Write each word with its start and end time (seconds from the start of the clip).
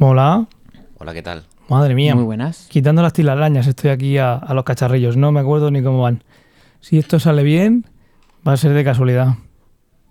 Hola. 0.00 0.46
Hola, 0.98 1.12
¿qué 1.14 1.22
tal? 1.22 1.44
Madre 1.68 1.94
mía. 1.94 2.14
Muy 2.14 2.24
buenas. 2.24 2.66
Quitando 2.70 3.02
las 3.02 3.12
tilarañas 3.12 3.66
estoy 3.66 3.90
aquí 3.90 4.18
a, 4.18 4.34
a 4.34 4.54
los 4.54 4.64
cacharrillos. 4.64 5.16
No 5.16 5.32
me 5.32 5.40
acuerdo 5.40 5.70
ni 5.70 5.82
cómo 5.82 6.02
van. 6.02 6.22
Si 6.80 6.98
esto 6.98 7.18
sale 7.18 7.42
bien, 7.42 7.84
va 8.46 8.52
a 8.52 8.56
ser 8.56 8.72
de 8.72 8.84
casualidad. 8.84 9.34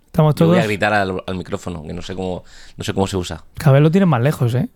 Estamos 0.08 0.36
Yo 0.36 0.40
todos... 0.40 0.52
voy 0.56 0.60
a 0.64 0.68
gritar 0.68 0.94
al, 0.94 1.24
al 1.26 1.36
micrófono, 1.36 1.84
que 1.84 1.94
no 1.94 2.02
sé 2.02 2.16
cómo, 2.16 2.44
no 2.76 2.84
sé 2.84 2.94
cómo 2.94 3.08
se 3.08 3.18
usa. 3.18 3.44
Cada 3.56 3.74
vez 3.74 3.82
lo 3.82 3.92
tienes 3.92 4.10
más 4.10 4.22
lejos, 4.22 4.54
¿eh? 4.56 4.70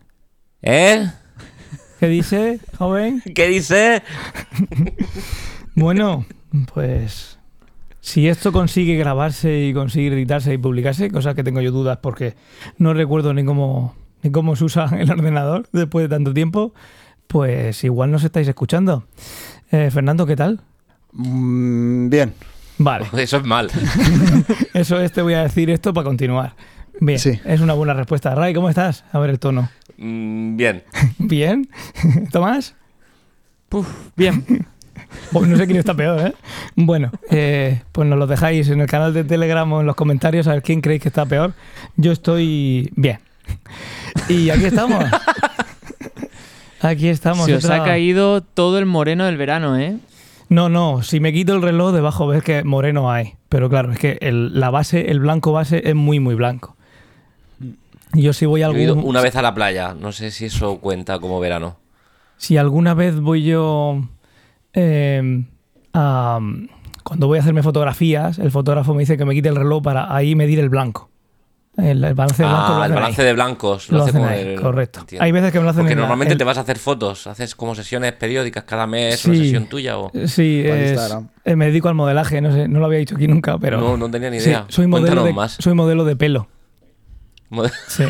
¿Eh? 0.62 1.10
¿Qué 2.00 2.08
dice, 2.08 2.60
joven? 2.78 3.22
¿Qué 3.36 3.48
dice? 3.48 4.04
Bueno, 5.74 6.26
pues... 6.74 7.40
Si 8.02 8.28
esto 8.28 8.52
consigue 8.52 8.98
grabarse 8.98 9.68
y 9.68 9.74
consigue 9.74 10.14
editarse 10.14 10.54
y 10.54 10.58
publicarse, 10.58 11.10
cosa 11.10 11.34
que 11.34 11.46
tengo 11.46 11.62
yo 11.62 11.72
dudas 11.72 12.00
porque 12.02 12.36
no 12.78 12.94
recuerdo 12.94 13.34
ni 13.34 13.46
cómo, 13.46 13.96
ni 14.24 14.32
cómo 14.32 14.56
se 14.56 14.64
usa 14.66 14.90
el 14.98 15.10
ordenador 15.12 15.68
después 15.72 16.04
de 16.10 16.10
tanto 16.16 16.34
tiempo, 16.34 16.74
pues 17.28 17.84
igual 17.84 18.12
nos 18.12 18.24
estáis 18.24 18.48
escuchando. 18.48 19.06
Eh, 19.72 19.90
Fernando, 19.92 20.26
¿qué 20.26 20.36
tal? 20.36 20.62
Mm, 21.14 22.10
bien, 22.10 22.34
Vale. 22.78 23.06
Eso 23.18 23.38
es 23.38 23.44
mal. 23.46 23.70
Eso 24.74 25.00
es, 25.00 25.12
te 25.12 25.22
voy 25.22 25.34
a 25.36 25.44
decir 25.44 25.70
esto 25.70 25.94
para 25.94 26.06
continuar. 26.06 26.56
Bien, 27.00 27.20
Sí. 27.20 27.40
es 27.46 27.62
una 27.62 27.74
buena 27.74 27.94
respuesta. 27.94 28.34
Ray, 28.36 28.54
¿cómo 28.54 28.70
estás? 28.70 29.06
A 29.12 29.20
ver 29.20 29.30
el 29.30 29.40
tono. 29.40 29.70
Mm, 29.98 30.56
bien. 30.58 30.84
¿Bien? 31.20 31.70
¿Tomás? 32.32 32.76
Puf, 33.70 33.88
bien. 34.16 34.66
Oh, 35.34 35.46
no 35.46 35.58
sé 35.58 35.66
quién 35.66 35.78
está 35.78 35.94
peor, 35.94 36.20
¿eh? 36.28 36.34
Bueno, 36.76 37.12
eh, 37.30 37.82
pues 37.92 38.08
nos 38.08 38.18
lo 38.18 38.28
dejáis 38.28 38.70
en 38.70 38.82
el 38.82 38.88
canal 38.88 39.14
de 39.14 39.24
Telegram 39.24 39.72
o 39.74 39.82
en 39.82 39.86
los 39.88 39.96
comentarios 39.96 40.48
a 40.48 40.54
ver 40.54 40.64
quién 40.64 40.82
creéis 40.82 41.02
que 41.04 41.10
está 41.10 41.26
peor. 41.26 41.54
Yo 41.98 42.12
estoy 42.12 42.92
bien. 42.96 43.20
Y 44.30 44.50
aquí 44.50 44.66
estamos. 44.66 45.04
Aquí 46.82 47.08
estamos. 47.10 47.46
Se 47.46 47.56
os 47.56 47.66
otra- 47.66 47.78
ha 47.78 47.84
caído 47.86 48.42
todo 48.42 48.80
el 48.80 48.86
moreno 48.86 49.26
del 49.26 49.38
verano, 49.38 49.78
¿eh? 49.78 49.98
No, 50.50 50.68
no, 50.68 51.02
si 51.04 51.20
me 51.20 51.32
quito 51.32 51.54
el 51.56 51.62
reloj 51.62 51.94
debajo 51.94 52.28
ves 52.28 52.44
que 52.44 52.64
moreno 52.64 53.12
hay. 53.12 53.36
Pero 53.50 53.70
claro, 53.70 53.92
es 53.92 54.00
que 54.00 54.18
el- 54.22 54.60
la 54.60 54.70
base, 54.70 55.12
el 55.12 55.20
blanco 55.20 55.52
base 55.52 55.82
es 55.88 55.96
muy, 55.96 56.20
muy 56.20 56.36
blanco. 56.36 56.76
Yo 58.14 58.34
si 58.34 58.46
voy 58.46 58.64
a 58.64 58.68
Yo 58.68 58.74
he 58.76 58.82
ido 58.84 58.94
algún... 58.96 59.10
una 59.10 59.22
vez 59.22 59.36
a 59.36 59.42
la 59.42 59.54
playa. 59.54 59.94
No 59.98 60.12
sé 60.12 60.32
si 60.32 60.46
eso 60.46 60.78
cuenta 60.80 61.20
como 61.20 61.40
verano. 61.40 61.78
Si 62.38 62.58
alguna 62.58 62.94
vez 62.96 63.20
voy 63.22 63.44
yo 63.44 64.02
eh, 64.74 65.44
a- 65.94 66.40
cuando 67.04 67.28
voy 67.28 67.38
a 67.38 67.42
hacerme 67.42 67.62
fotografías, 67.64 68.40
el 68.40 68.52
fotógrafo 68.52 68.94
me 68.94 69.02
dice 69.02 69.18
que 69.18 69.26
me 69.26 69.34
quite 69.36 69.50
el 69.50 69.56
reloj 69.56 69.84
para 69.84 70.14
ahí 70.14 70.36
medir 70.36 70.60
el 70.60 70.70
blanco. 70.70 71.10
El, 71.78 72.04
el 72.04 72.14
balance 72.14 72.44
de 72.44 72.50
Ah, 72.50 72.74
el 72.76 72.82
hacen 72.84 72.96
balance 72.96 73.22
ahí. 73.22 73.28
de 73.28 73.34
blancos. 73.34 73.90
Lo 73.90 73.98
Lo, 74.00 74.04
hace 74.04 74.18
hacen 74.18 74.26
ahí, 74.30 74.42
el- 74.56 74.62
correcto. 74.62 75.00
entiendo. 75.00 75.24
Hay 75.24 75.32
veces 75.32 75.52
que 75.54 75.60
me 75.60 75.64
lo 75.64 75.70
hacen 75.70 75.84
Porque 75.84 75.94
en 75.94 76.00
normalmente 76.00 76.34
en- 76.34 76.38
te 76.38 76.44
vas 76.44 76.58
a 76.58 76.62
hacer 76.62 76.78
fotos. 76.78 77.28
Haces 77.28 77.56
como 77.56 77.76
sesiones 77.76 78.12
periódicas 78.14 78.66
cada 78.66 78.86
mes, 78.88 79.24
una 79.26 79.36
Sí. 79.36 79.44
sesión 79.46 79.68
tuya 79.68 79.98
o... 79.98 80.12
Sí, 80.28 80.62
es- 80.66 80.92
Instagram. 80.92 81.30
eh, 81.46 81.56
me 81.56 81.66
dedico 81.68 81.88
al 81.88 81.96
modelaje, 81.96 82.42
no 82.42 82.52
sé, 82.52 82.68
no 82.68 82.80
lo 82.80 82.86
había 82.88 83.00
dicho 83.00 83.16
aquí 83.16 83.28
nunca, 83.28 83.58
pero 83.58 83.80
No, 83.80 83.96
no 83.98 84.12
tenía 84.12 84.30
ni 84.30 84.40
Sí, 84.42 84.50
idea. 84.50 84.66
soy 84.68 84.88
modelo 84.88 85.08
Cuéntanos 85.08 85.26
de, 85.26 85.34
más. 85.34 85.58
soy 85.60 85.74
modelo 85.74 86.04
de 86.04 86.16
pelo. 86.18 86.48
Sí, 87.88 88.04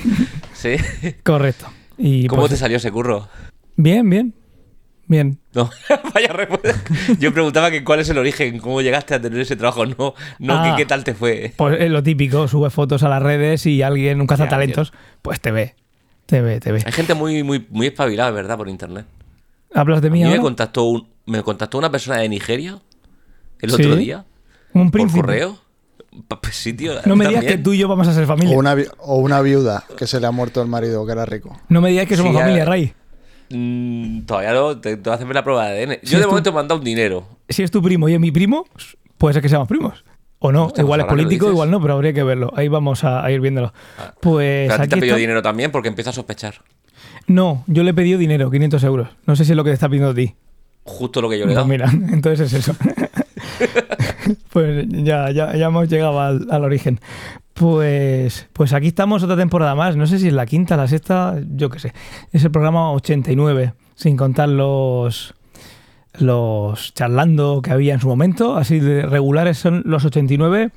¿Sí? 0.54 0.76
correcto. 1.22 1.66
Y 1.98 2.26
¿Cómo 2.26 2.42
pues, 2.42 2.52
te 2.52 2.56
salió 2.56 2.76
ese 2.78 2.90
curro? 2.90 3.28
Bien, 3.76 4.08
bien. 4.08 4.34
Bien. 5.06 5.38
No, 5.54 5.68
vaya 6.14 6.28
respuesta. 6.32 6.74
Yo 7.18 7.32
preguntaba 7.32 7.70
que 7.70 7.84
cuál 7.84 8.00
es 8.00 8.08
el 8.08 8.18
origen, 8.18 8.58
cómo 8.60 8.80
llegaste 8.80 9.14
a 9.14 9.20
tener 9.20 9.40
ese 9.40 9.56
trabajo, 9.56 9.84
no, 9.84 10.14
no 10.38 10.54
Ah. 10.54 10.70
que 10.76 10.82
qué 10.82 10.86
tal 10.86 11.04
te 11.04 11.14
fue. 11.14 11.52
Pues 11.56 11.80
es 11.80 11.90
lo 11.90 12.02
típico, 12.02 12.48
sube 12.48 12.70
fotos 12.70 13.02
a 13.02 13.08
las 13.08 13.22
redes 13.22 13.66
y 13.66 13.82
alguien, 13.82 14.20
un 14.20 14.26
cazatalentos, 14.26 14.92
pues 15.20 15.40
te 15.40 15.50
ve. 15.50 15.74
Te 16.26 16.40
ve, 16.40 16.60
te 16.60 16.72
ve. 16.72 16.82
Hay 16.86 16.92
gente 16.92 17.14
muy, 17.14 17.42
muy, 17.42 17.66
muy 17.68 17.88
espabilada, 17.88 18.30
¿verdad? 18.30 18.56
Por 18.56 18.68
internet. 18.68 19.04
¿Hablas 19.74 20.00
de 20.02 20.08
A 20.08 20.10
mí 20.10 20.22
mí 20.24 20.30
me 20.30 20.38
contactó, 20.40 20.84
un, 20.84 21.08
me 21.26 21.42
contactó 21.42 21.78
una 21.78 21.90
persona 21.90 22.18
de 22.18 22.28
Nigeria 22.28 22.78
el 23.60 23.70
¿Sí? 23.70 23.82
otro 23.82 23.96
día 23.96 24.24
Un 24.72 24.84
por 24.90 24.92
príncipe. 24.92 25.20
correo. 25.20 25.58
Pa- 26.28 26.40
Pues 26.40 26.56
sí, 26.56 26.72
tío. 26.74 26.92
No 27.06 27.16
me 27.16 27.26
digas 27.26 27.44
que 27.44 27.58
tú 27.58 27.72
y 27.72 27.78
yo 27.78 27.88
vamos 27.88 28.06
a 28.06 28.14
ser 28.14 28.26
familia. 28.26 28.54
o 28.54 28.58
una, 28.58 28.76
o 28.98 29.16
una 29.16 29.40
viuda 29.40 29.84
que 29.96 30.06
se 30.06 30.20
le 30.20 30.26
ha 30.26 30.30
muerto 30.30 30.62
el 30.62 30.68
marido, 30.68 31.04
que 31.06 31.12
era 31.12 31.24
rico. 31.26 31.58
No 31.68 31.80
me 31.80 31.90
digas 31.90 32.06
que 32.06 32.16
somos 32.16 32.32
Sí, 32.32 32.36
ya- 32.38 32.42
familia, 32.44 32.64
Ray. 32.66 32.92
Mm, 33.52 34.22
todavía 34.22 34.52
no, 34.52 34.78
te, 34.78 34.96
te 34.96 35.02
voy 35.02 35.12
a 35.12 35.14
hacerme 35.14 35.34
la 35.34 35.44
prueba 35.44 35.66
de 35.68 35.82
ADN. 35.84 35.98
Yo 36.02 36.18
de 36.18 36.26
momento 36.26 36.52
me 36.52 36.60
han 36.60 36.68
dado 36.68 36.78
un 36.80 36.84
dinero. 36.84 37.26
Si 37.48 37.62
es 37.62 37.70
tu 37.70 37.82
primo 37.82 38.08
y 38.08 38.14
es 38.14 38.20
mi 38.20 38.30
primo, 38.30 38.66
puede 39.18 39.34
ser 39.34 39.42
que 39.42 39.48
seamos 39.48 39.68
primos. 39.68 40.04
O 40.38 40.50
no, 40.50 40.66
Hostia, 40.66 40.82
igual 40.82 41.00
es 41.00 41.06
pues 41.06 41.16
lo 41.16 41.22
político, 41.24 41.48
igual 41.50 41.70
no, 41.70 41.80
pero 41.80 41.94
habría 41.94 42.12
que 42.12 42.22
verlo. 42.24 42.52
Ahí 42.56 42.66
vamos 42.68 43.04
a, 43.04 43.24
a 43.24 43.30
ir 43.30 43.40
viéndolo. 43.40 43.72
Pues 44.20 44.68
Pero 44.70 44.74
a 44.82 44.84
ti 44.84 44.88
te 44.88 44.94
ha 44.96 44.98
pedido 45.00 45.16
dinero 45.16 45.40
también 45.42 45.70
porque 45.70 45.88
empiezo 45.88 46.10
a 46.10 46.12
sospechar. 46.12 46.54
No, 47.28 47.62
yo 47.68 47.84
le 47.84 47.90
he 47.90 47.94
pedido 47.94 48.18
dinero, 48.18 48.50
500 48.50 48.82
euros. 48.84 49.08
No 49.26 49.36
sé 49.36 49.44
si 49.44 49.52
es 49.52 49.56
lo 49.56 49.62
que 49.62 49.70
te 49.70 49.74
está 49.74 49.88
pidiendo 49.88 50.10
a 50.10 50.14
ti. 50.14 50.34
Justo 50.84 51.20
lo 51.22 51.28
que 51.30 51.38
yo 51.38 51.46
le 51.46 51.52
he 51.52 51.54
Pues 51.54 51.56
dado. 51.56 51.68
mira, 51.68 51.88
entonces 52.12 52.52
es 52.52 52.68
eso. 52.68 52.74
pues 54.52 54.86
ya, 54.88 55.30
ya, 55.30 55.54
ya 55.56 55.66
hemos 55.66 55.88
llegado 55.88 56.20
al, 56.20 56.46
al 56.50 56.64
origen. 56.64 57.00
Pues, 57.54 58.48
pues 58.52 58.72
aquí 58.72 58.88
estamos 58.88 59.22
otra 59.22 59.36
temporada 59.36 59.74
más. 59.74 59.96
No 59.96 60.06
sé 60.06 60.18
si 60.18 60.28
es 60.28 60.34
la 60.34 60.46
quinta, 60.46 60.76
la 60.76 60.88
sexta, 60.88 61.36
yo 61.54 61.70
qué 61.70 61.78
sé. 61.78 61.92
Es 62.32 62.44
el 62.44 62.50
programa 62.50 62.92
89, 62.92 63.74
sin 63.94 64.16
contar 64.16 64.48
los, 64.48 65.34
los 66.18 66.94
charlando 66.94 67.60
que 67.62 67.70
había 67.70 67.94
en 67.94 68.00
su 68.00 68.08
momento. 68.08 68.56
Así 68.56 68.80
de 68.80 69.02
regulares 69.02 69.58
son 69.58 69.82
los 69.84 70.04
89. 70.04 70.70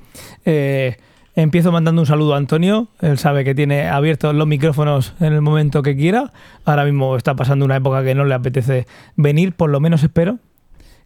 Eh, 0.44 0.96
empiezo 1.34 1.72
mandando 1.72 2.02
un 2.02 2.06
saludo 2.06 2.34
a 2.34 2.36
Antonio. 2.36 2.88
Él 3.00 3.18
sabe 3.18 3.44
que 3.44 3.54
tiene 3.54 3.88
abiertos 3.88 4.34
los 4.34 4.46
micrófonos 4.46 5.14
en 5.20 5.32
el 5.32 5.40
momento 5.40 5.82
que 5.82 5.96
quiera. 5.96 6.32
Ahora 6.64 6.84
mismo 6.84 7.16
está 7.16 7.34
pasando 7.34 7.64
una 7.64 7.76
época 7.76 8.04
que 8.04 8.14
no 8.14 8.24
le 8.24 8.34
apetece 8.34 8.86
venir, 9.16 9.54
por 9.54 9.70
lo 9.70 9.80
menos 9.80 10.02
espero 10.02 10.38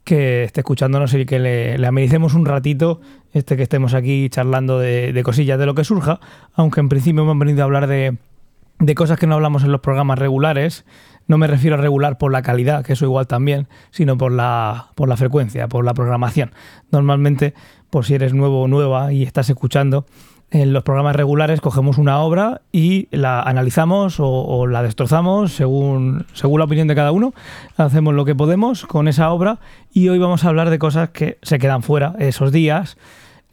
que 0.05 0.45
esté 0.45 0.61
escuchándonos 0.61 1.15
y 1.15 1.27
que 1.27 1.39
le, 1.39 1.79
le 1.79 1.87
amenicemos 1.87 2.35
un 2.35 2.47
ratito 2.47 3.01
este 3.33 3.57
que 3.57 3.63
estemos 3.63 3.95
aquí 3.95 4.29
charlando 4.29 4.79
de, 4.79 5.13
de 5.13 5.23
cosillas 5.23 5.59
de 5.59 5.67
lo 5.67 5.75
que 5.75 5.85
surja, 5.85 6.21
aunque 6.55 6.81
en 6.81 6.89
principio 6.89 7.23
hemos 7.23 7.39
venido 7.39 7.63
a 7.63 7.65
hablar 7.65 7.87
de, 7.87 8.17
de 8.79 8.95
cosas 8.95 9.19
que 9.19 9.27
no 9.27 9.35
hablamos 9.35 9.63
en 9.63 9.73
los 9.73 9.81
programas 9.81 10.19
regulares. 10.19 10.85
No 11.29 11.39
me 11.39 11.47
refiero 11.47 11.77
a 11.77 11.81
regular 11.81 12.19
por 12.19 12.33
la 12.33 12.43
calidad, 12.43 12.85
que 12.85 12.95
eso 12.95 13.05
igual 13.05 13.29
también, 13.29 13.69
sino 13.91 14.19
por 14.19 14.33
la, 14.33 14.89
por 14.97 15.09
la 15.09 15.17
frecuencia, 15.17 15.69
por 15.69 15.85
la 15.85 15.95
programación. 15.95 16.53
Normalmente, 16.91 17.55
por 17.89 18.05
si 18.05 18.15
eres 18.15 18.35
nuevo 18.35 18.63
o 18.63 18.69
nueva 18.69 19.13
y 19.13 19.23
estás 19.23 19.49
escuchando, 19.49 20.07
en 20.51 20.73
los 20.73 20.83
programas 20.83 21.17
regulares 21.17 21.61
cogemos 21.61 21.99
una 21.99 22.19
obra 22.19 22.63
y 22.73 23.09
la 23.11 23.41
analizamos 23.41 24.19
o, 24.19 24.29
o 24.29 24.67
la 24.67 24.83
destrozamos 24.83 25.53
según, 25.53 26.27
según 26.33 26.59
la 26.59 26.65
opinión 26.65 26.89
de 26.89 26.95
cada 26.95 27.13
uno. 27.13 27.33
Hacemos 27.77 28.15
lo 28.15 28.25
que 28.25 28.35
podemos 28.35 28.87
con 28.87 29.09
esa 29.09 29.31
obra 29.31 29.59
y 29.93 30.09
hoy 30.09 30.19
vamos 30.19 30.45
a 30.45 30.49
hablar 30.49 30.71
de 30.71 30.79
cosas 30.79 31.11
que 31.11 31.39
se 31.43 31.59
quedan 31.59 31.83
fuera 31.83 32.15
esos 32.19 32.53
días 32.53 32.97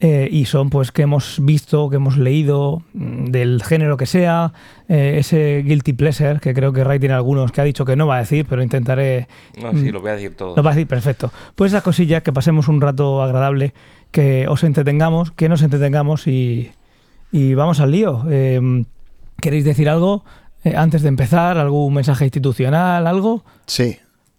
eh, 0.00 0.28
y 0.30 0.44
son 0.44 0.70
pues 0.70 0.92
que 0.92 1.02
hemos 1.02 1.44
visto, 1.44 1.90
que 1.90 1.96
hemos 1.96 2.16
leído, 2.16 2.82
mm, 2.94 3.26
del 3.26 3.62
género 3.64 3.96
que 3.96 4.06
sea, 4.06 4.52
eh, 4.88 5.16
ese 5.18 5.62
guilty 5.64 5.92
pleasure, 5.92 6.38
que 6.38 6.54
creo 6.54 6.72
que 6.72 6.84
Ray 6.84 7.00
tiene 7.00 7.16
algunos 7.16 7.50
que 7.50 7.60
ha 7.60 7.64
dicho 7.64 7.84
que 7.84 7.96
no 7.96 8.06
va 8.06 8.16
a 8.16 8.20
decir, 8.20 8.46
pero 8.48 8.62
intentaré... 8.62 9.26
No, 9.60 9.72
sí, 9.72 9.90
lo 9.90 10.00
voy 10.00 10.10
a 10.10 10.14
decir 10.14 10.36
todo. 10.36 10.54
Lo 10.54 10.62
va 10.62 10.70
a 10.70 10.74
decir 10.74 10.86
perfecto. 10.86 11.32
Pues 11.56 11.72
esas 11.72 11.82
cosillas, 11.82 12.22
que 12.22 12.32
pasemos 12.32 12.68
un 12.68 12.80
rato 12.80 13.22
agradable, 13.22 13.74
que 14.12 14.46
os 14.46 14.62
entretengamos, 14.62 15.32
que 15.32 15.48
nos 15.48 15.62
entretengamos 15.62 16.28
y, 16.28 16.70
y 17.32 17.54
vamos 17.54 17.80
al 17.80 17.90
lío. 17.90 18.24
Eh, 18.30 18.84
¿Queréis 19.40 19.64
decir 19.64 19.88
algo 19.88 20.24
eh, 20.64 20.74
antes 20.76 21.02
de 21.02 21.08
empezar? 21.08 21.58
¿Algún 21.58 21.94
mensaje 21.94 22.24
institucional? 22.24 23.06
¿Algo? 23.06 23.44
Sí. 23.66 23.96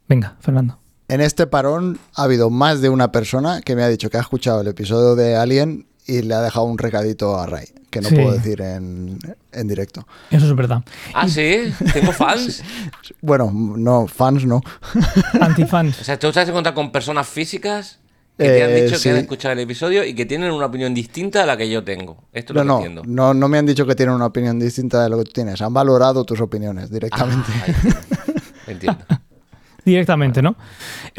Venga, 0.08 0.36
Fernando. 0.40 0.80
En 1.08 1.22
este 1.22 1.48
parón 1.48 2.00
ha 2.16 2.24
habido 2.24 2.50
más 2.50 2.82
de 2.82 2.90
una 2.90 3.12
persona 3.12 3.62
que 3.62 3.76
me 3.76 3.84
ha 3.84 3.88
dicho 3.88 4.10
que 4.10 4.18
ha 4.18 4.22
escuchado 4.22 4.62
el 4.62 4.68
episodio 4.68 5.16
de 5.16 5.36
Alien 5.36 5.88
y 6.06 6.22
le 6.22 6.34
ha 6.36 6.42
dejado 6.42 6.66
un 6.66 6.78
recadito 6.78 7.40
a 7.40 7.46
Ray, 7.46 7.68
que 7.92 8.02
no 8.02 8.10
Sí. 8.10 8.16
puedo 8.16 8.32
decir 8.32 8.62
en, 8.62 9.18
en 9.52 9.68
directo. 9.68 10.08
Eso 10.32 10.46
es 10.48 10.56
verdad. 10.56 10.84
Ah, 11.14 11.28
sí, 11.28 11.72
tengo 11.94 12.12
fans. 12.12 12.64
Bueno, 13.22 13.52
no, 13.54 14.08
fans 14.08 14.46
no. 14.46 14.58
O 15.40 15.44
Antifans. 15.44 15.96
sea, 15.98 16.18
tú 16.20 16.32
te 16.32 16.40
has 16.42 16.50
encontrado 16.50 16.76
con 16.76 16.92
personas 16.92 17.28
físicas 17.28 18.00
que 18.46 18.50
te 18.50 18.64
han 18.64 18.70
Eh, 18.72 18.82
dicho 18.86 19.00
que 19.02 19.10
han 19.12 19.18
escuchado 19.18 19.54
el 19.54 19.60
episodio 19.60 20.04
y 20.04 20.14
que 20.16 20.26
tienen 20.26 20.52
una 20.52 20.66
opinión 20.66 20.94
distinta 20.94 21.44
a 21.44 21.46
la 21.46 21.56
que 21.58 21.70
yo 21.70 21.84
tengo. 21.84 22.24
Esto 22.34 22.54
es 22.54 22.58
No, 22.58 22.64
lo 22.64 22.64
que 22.64 22.68
no, 22.68 22.78
entiendo. 22.78 23.04
no, 23.06 23.34
no 23.34 23.48
me 23.48 23.58
han 23.58 23.66
dicho 23.66 23.86
que 23.86 23.96
tienen 23.96 24.16
una 24.16 24.26
opinión 24.28 24.58
distinta 24.60 25.04
de 25.04 25.10
lo 25.10 25.18
que 25.20 25.26
tú 25.26 25.32
tienes. 25.34 25.62
Han 25.62 25.74
valorado 25.74 26.24
tus 26.26 26.40
opiniones 26.42 26.90
directamente. 26.90 27.52
Ah, 27.56 28.32
entiendo. 28.68 29.00
Directamente, 29.86 30.42
¿no? 30.42 30.56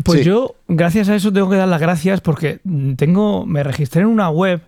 Pues 0.04 0.20
Sí. 0.20 0.26
yo, 0.26 0.54
gracias 0.68 1.08
a 1.08 1.14
eso, 1.16 1.32
tengo 1.32 1.48
que 1.50 1.56
dar 1.56 1.66
las 1.68 1.80
gracias 1.80 2.20
porque 2.20 2.60
tengo, 2.96 3.44
me 3.46 3.62
registré 3.64 4.02
en 4.02 4.08
una 4.08 4.30
web 4.30 4.60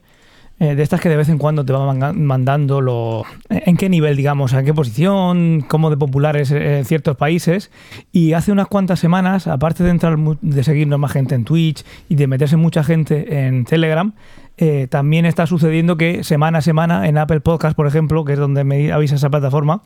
eh, 0.62 0.76
de 0.76 0.82
estas 0.84 1.00
que 1.00 1.08
de 1.08 1.16
vez 1.16 1.28
en 1.28 1.38
cuando 1.38 1.64
te 1.64 1.72
van 1.72 2.24
mandando 2.24 2.80
lo, 2.80 3.24
en 3.48 3.76
qué 3.76 3.88
nivel, 3.88 4.16
digamos, 4.16 4.52
en 4.52 4.64
qué 4.64 4.72
posición, 4.72 5.64
cómo 5.66 5.90
de 5.90 5.96
populares 5.96 6.52
en 6.52 6.84
ciertos 6.84 7.16
países. 7.16 7.72
Y 8.12 8.34
hace 8.34 8.52
unas 8.52 8.68
cuantas 8.68 9.00
semanas, 9.00 9.48
aparte 9.48 9.82
de 9.82 9.90
entrar 9.90 10.16
de 10.40 10.62
seguirnos 10.62 11.00
más 11.00 11.10
gente 11.10 11.34
en 11.34 11.44
Twitch 11.44 11.84
y 12.08 12.14
de 12.14 12.28
meterse 12.28 12.56
mucha 12.56 12.84
gente 12.84 13.44
en 13.46 13.64
Telegram, 13.64 14.12
eh, 14.56 14.86
también 14.88 15.26
está 15.26 15.46
sucediendo 15.46 15.96
que 15.96 16.22
semana 16.22 16.58
a 16.58 16.62
semana 16.62 17.08
en 17.08 17.18
Apple 17.18 17.40
Podcast, 17.40 17.74
por 17.74 17.88
ejemplo, 17.88 18.24
que 18.24 18.34
es 18.34 18.38
donde 18.38 18.62
me 18.62 18.92
avisa 18.92 19.16
esa 19.16 19.30
plataforma, 19.30 19.82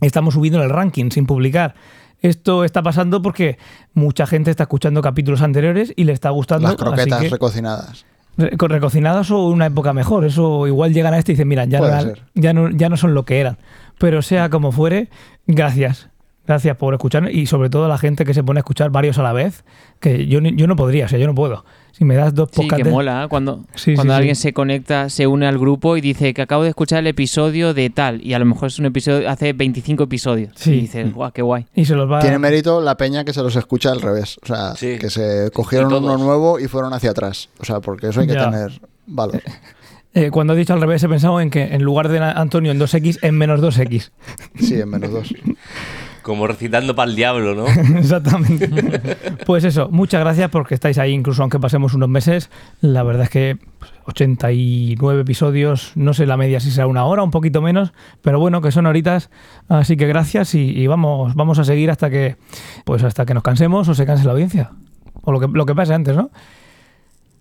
estamos 0.00 0.32
subiendo 0.32 0.60
en 0.60 0.64
el 0.64 0.70
ranking 0.70 1.10
sin 1.10 1.26
publicar. 1.26 1.74
Esto 2.22 2.64
está 2.64 2.82
pasando 2.82 3.20
porque 3.20 3.58
mucha 3.92 4.26
gente 4.26 4.50
está 4.50 4.62
escuchando 4.62 5.02
capítulos 5.02 5.42
anteriores 5.42 5.92
y 5.94 6.04
le 6.04 6.12
está 6.12 6.30
gustando. 6.30 6.68
Las 6.68 6.76
así 6.76 6.84
croquetas 6.84 7.20
que- 7.22 7.28
recocinadas. 7.28 8.06
Re- 8.36 8.56
con 8.56 8.70
recocinadas 8.70 9.30
o 9.30 9.46
una 9.48 9.66
época 9.66 9.92
mejor. 9.92 10.24
Eso 10.24 10.66
igual 10.66 10.92
llegan 10.92 11.14
a 11.14 11.18
este 11.18 11.32
y 11.32 11.34
dicen, 11.34 11.48
mira, 11.48 11.64
ya, 11.64 11.80
no, 11.80 11.86
ya, 12.34 12.52
no, 12.52 12.70
ya 12.70 12.88
no 12.88 12.96
son 12.96 13.14
lo 13.14 13.24
que 13.24 13.40
eran. 13.40 13.58
Pero 13.98 14.20
sea 14.22 14.50
como 14.50 14.72
fuere, 14.72 15.08
gracias. 15.46 16.08
Gracias 16.46 16.76
por 16.76 16.94
escuchar 16.94 17.30
y 17.30 17.46
sobre 17.46 17.70
todo 17.70 17.86
a 17.86 17.88
la 17.88 17.98
gente 17.98 18.24
que 18.24 18.32
se 18.32 18.44
pone 18.44 18.58
a 18.58 18.60
escuchar 18.60 18.90
varios 18.90 19.18
a 19.18 19.22
la 19.22 19.32
vez, 19.32 19.64
que 20.00 20.26
yo, 20.28 20.40
ni- 20.40 20.54
yo 20.56 20.66
no 20.68 20.76
podría, 20.76 21.06
o 21.06 21.08
sea, 21.08 21.18
yo 21.18 21.26
no 21.26 21.34
puedo. 21.34 21.64
Si 21.90 22.04
me 22.04 22.14
das 22.14 22.34
dos 22.34 22.50
Sí, 22.52 22.56
podcasts... 22.60 22.76
que 22.76 22.88
de- 22.88 22.90
mola 22.94 23.24
¿eh? 23.24 23.28
cuando, 23.28 23.64
Sí, 23.74 23.94
cuando 23.94 24.12
sí, 24.12 24.16
alguien 24.18 24.36
sí. 24.36 24.42
se 24.42 24.52
conecta, 24.52 25.08
se 25.08 25.26
une 25.26 25.46
al 25.46 25.58
grupo 25.58 25.96
y 25.96 26.00
dice 26.00 26.34
que 26.34 26.42
acabo 26.42 26.62
de 26.62 26.68
escuchar 26.68 27.00
el 27.00 27.06
episodio 27.08 27.74
de 27.74 27.90
tal 27.90 28.22
y 28.24 28.34
a 28.34 28.38
lo 28.38 28.44
mejor 28.44 28.68
es 28.68 28.78
un 28.78 28.86
episodio 28.86 29.28
hace 29.28 29.52
25 29.54 30.04
episodios. 30.04 30.52
Sí. 30.56 30.72
Y 30.74 30.80
dices, 30.82 31.12
guau, 31.12 31.32
qué 31.32 31.42
guay. 31.42 31.66
Y 31.74 31.84
se 31.86 31.94
los 31.94 32.10
va... 32.10 32.20
Tiene 32.20 32.38
mérito 32.38 32.80
la 32.80 32.96
peña 32.96 33.24
que 33.24 33.32
se 33.32 33.42
los 33.42 33.56
escucha 33.56 33.90
al 33.90 34.00
revés. 34.00 34.38
O 34.42 34.46
sea, 34.46 34.74
Sí. 34.76 34.98
que 34.98 35.10
se 35.10 35.50
cogieron 35.52 35.92
uno 35.92 36.16
nuevo 36.18 36.60
y 36.60 36.68
fueron 36.68 36.92
hacia 36.92 37.10
atrás. 37.10 37.48
O 37.58 37.64
sea, 37.64 37.80
porque 37.80 38.08
eso 38.08 38.20
hay 38.20 38.26
que 38.28 38.34
Ya. 38.34 38.50
tener 38.50 38.80
valor. 39.06 39.42
Eh, 40.14 40.30
cuando 40.30 40.54
he 40.54 40.56
dicho 40.56 40.72
al 40.72 40.80
revés 40.80 41.02
he 41.02 41.08
pensado 41.10 41.40
en 41.42 41.50
que 41.50 41.62
en 41.74 41.82
lugar 41.82 42.08
de 42.08 42.18
Antonio 42.20 42.72
en 42.72 42.78
2X, 42.78 43.18
en 43.22 43.36
menos 43.36 43.60
2X. 43.60 44.12
Sí, 44.60 44.80
en 44.80 44.88
menos 44.88 45.10
dos. 45.10 45.34
Como 46.26 46.48
recitando 46.48 46.96
para 46.96 47.08
el 47.08 47.14
diablo, 47.14 47.54
¿no? 47.54 47.66
Exactamente. 47.98 48.68
Pues 49.46 49.62
eso, 49.62 49.88
muchas 49.92 50.20
gracias 50.22 50.50
porque 50.50 50.74
estáis 50.74 50.98
ahí, 50.98 51.12
incluso 51.12 51.42
aunque 51.42 51.60
pasemos 51.60 51.94
unos 51.94 52.08
meses. 52.08 52.50
La 52.80 53.04
verdad 53.04 53.22
es 53.22 53.30
que 53.30 53.58
pues, 53.78 53.92
89 54.06 55.20
episodios, 55.20 55.92
no 55.94 56.14
sé 56.14 56.26
la 56.26 56.36
media 56.36 56.58
si 56.58 56.72
será 56.72 56.88
una 56.88 57.04
hora, 57.04 57.22
un 57.22 57.30
poquito 57.30 57.62
menos, 57.62 57.92
pero 58.22 58.40
bueno, 58.40 58.60
que 58.60 58.72
son 58.72 58.86
horitas. 58.86 59.30
Así 59.68 59.96
que 59.96 60.08
gracias 60.08 60.56
y, 60.56 60.70
y 60.76 60.88
vamos, 60.88 61.36
vamos 61.36 61.60
a 61.60 61.64
seguir 61.64 61.92
hasta 61.92 62.10
que, 62.10 62.34
pues 62.84 63.04
hasta 63.04 63.24
que 63.24 63.32
nos 63.32 63.44
cansemos 63.44 63.88
o 63.88 63.94
se 63.94 64.04
canse 64.04 64.24
la 64.24 64.32
audiencia. 64.32 64.72
O 65.22 65.30
lo 65.30 65.38
que, 65.38 65.46
lo 65.46 65.64
que 65.64 65.76
pase 65.76 65.94
antes, 65.94 66.16
¿no? 66.16 66.30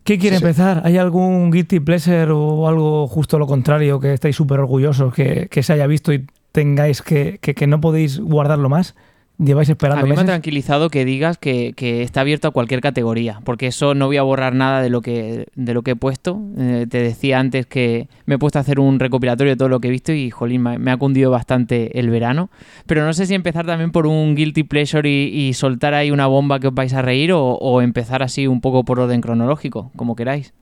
¿Qué 0.04 0.20
quiere 0.20 0.38
Sí. 0.38 0.44
empezar? 0.44 0.84
¿Hay 0.86 1.00
algún 1.00 1.50
guilty 1.50 1.80
pleasure 1.80 2.30
o 2.32 2.68
algo 2.68 3.08
justo 3.08 3.40
lo 3.40 3.48
contrario 3.48 4.00
que 4.00 4.14
estáis 4.14 4.36
súper 4.36 4.60
orgullosos 4.60 5.12
que, 5.12 5.48
que 5.50 5.64
se 5.64 5.74
haya 5.74 5.88
visto 5.88 6.14
y 6.14 6.28
tengáis 6.56 7.02
que, 7.02 7.38
que, 7.42 7.54
que 7.54 7.68
no 7.68 7.82
podéis 7.82 8.18
guardarlo 8.18 8.70
más? 8.70 8.96
¿Lleváis 9.38 9.68
A 9.68 9.74
esperando 9.74 10.08
mí 10.08 10.14
me 10.14 10.22
ha 10.22 10.26
tranquilizado 10.26 10.90
que 10.90 11.04
digas 11.04 11.38
que, 11.38 11.74
que 11.76 12.02
está 12.02 12.22
abierto 12.22 12.48
a 12.48 12.52
cualquier 12.52 12.80
categoría, 12.80 13.42
porque 13.44 13.68
eso 13.68 13.94
no 13.94 14.06
voy 14.06 14.16
a 14.16 14.22
borrar 14.22 14.56
nada 14.56 14.82
de 14.82 14.90
lo 14.90 15.02
que, 15.02 15.48
de 15.54 15.74
lo 15.74 15.82
que 15.82 15.92
he 15.92 15.96
puesto. 15.98 16.40
Eh, 16.58 16.88
te 16.90 17.00
decía 17.00 17.40
antes 17.40 17.66
que 17.66 18.08
me 18.26 18.36
he 18.36 18.38
puesto 18.38 18.60
a 18.60 18.62
hacer 18.62 18.80
un 18.80 18.98
recopilatorio 18.98 19.52
de 19.52 19.58
todo 19.58 19.68
lo 19.68 19.82
que 19.82 19.90
he 19.90 19.92
visto 19.92 20.14
y, 20.14 20.30
jolín, 20.30 20.62
me, 20.62 20.80
me 20.80 20.92
ha 20.92 20.96
cundido 20.96 21.32
bastante 21.32 22.00
el 22.00 22.10
verano. 22.10 22.50
Pero 22.86 23.04
no 23.06 23.12
sé 23.12 23.26
si 23.26 23.36
empezar 23.36 23.66
también 23.66 23.92
por 23.92 24.08
un 24.08 24.36
guilty 24.36 24.64
pleasure 24.64 25.10
y, 25.10 25.28
y 25.38 25.54
soltar 25.54 25.94
ahí 25.94 26.12
una 26.12 26.28
bomba 26.28 26.62
que 26.62 26.68
os 26.70 26.74
vais 26.74 26.94
a 26.94 27.02
reír 27.02 27.34
o, 27.34 27.44
o 27.44 27.82
empezar 27.82 28.24
así 28.24 28.48
un 28.48 28.62
poco 28.62 28.86
por 28.86 29.02
orden 29.02 29.20
cronológico, 29.20 29.92
como 29.98 30.16
queráis. 30.16 30.54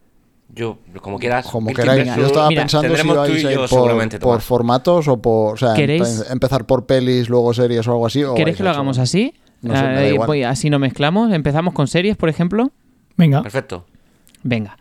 Yo, 0.56 0.78
como 1.02 1.18
quieras. 1.20 1.48
Como 1.48 1.74
queráis. 1.74 2.16
Yo 2.16 2.28
estaba 2.28 2.48
Mira, 2.50 2.62
pensando 2.62 2.96
si 2.96 3.08
vais 3.08 3.32
a 3.46 3.52
ir 3.52 3.58
yo 3.58 3.66
por, 4.20 4.42
formatos 4.42 5.08
o 5.08 5.18
por. 5.22 5.56
O 5.56 5.58
sea, 5.58 5.74
¿Queréis? 5.74 6.02
empe- 6.04 6.32
empezar 6.32 6.66
por 6.66 6.86
pelis, 6.86 7.28
luego 7.30 7.54
series 7.54 7.88
o 7.88 7.92
algo 7.92 8.06
así. 8.06 8.24
o 8.24 8.36
¿Queréis 8.36 8.58
que 8.58 8.64
lo 8.64 8.70
hagamos 8.70 9.00
así? 9.00 9.34
No 9.62 9.76
sé, 9.76 10.16
Eh, 10.16 10.46
así 10.46 10.70
no 10.70 10.78
mezclamos. 10.78 11.32
Empezamos 11.34 11.74
con 11.74 11.88
series, 11.88 12.18
por 12.18 12.30
ejemplo. 12.30 12.72
Venga. 13.18 13.42
Perfecto. 13.42 13.86
Venga, 14.44 14.78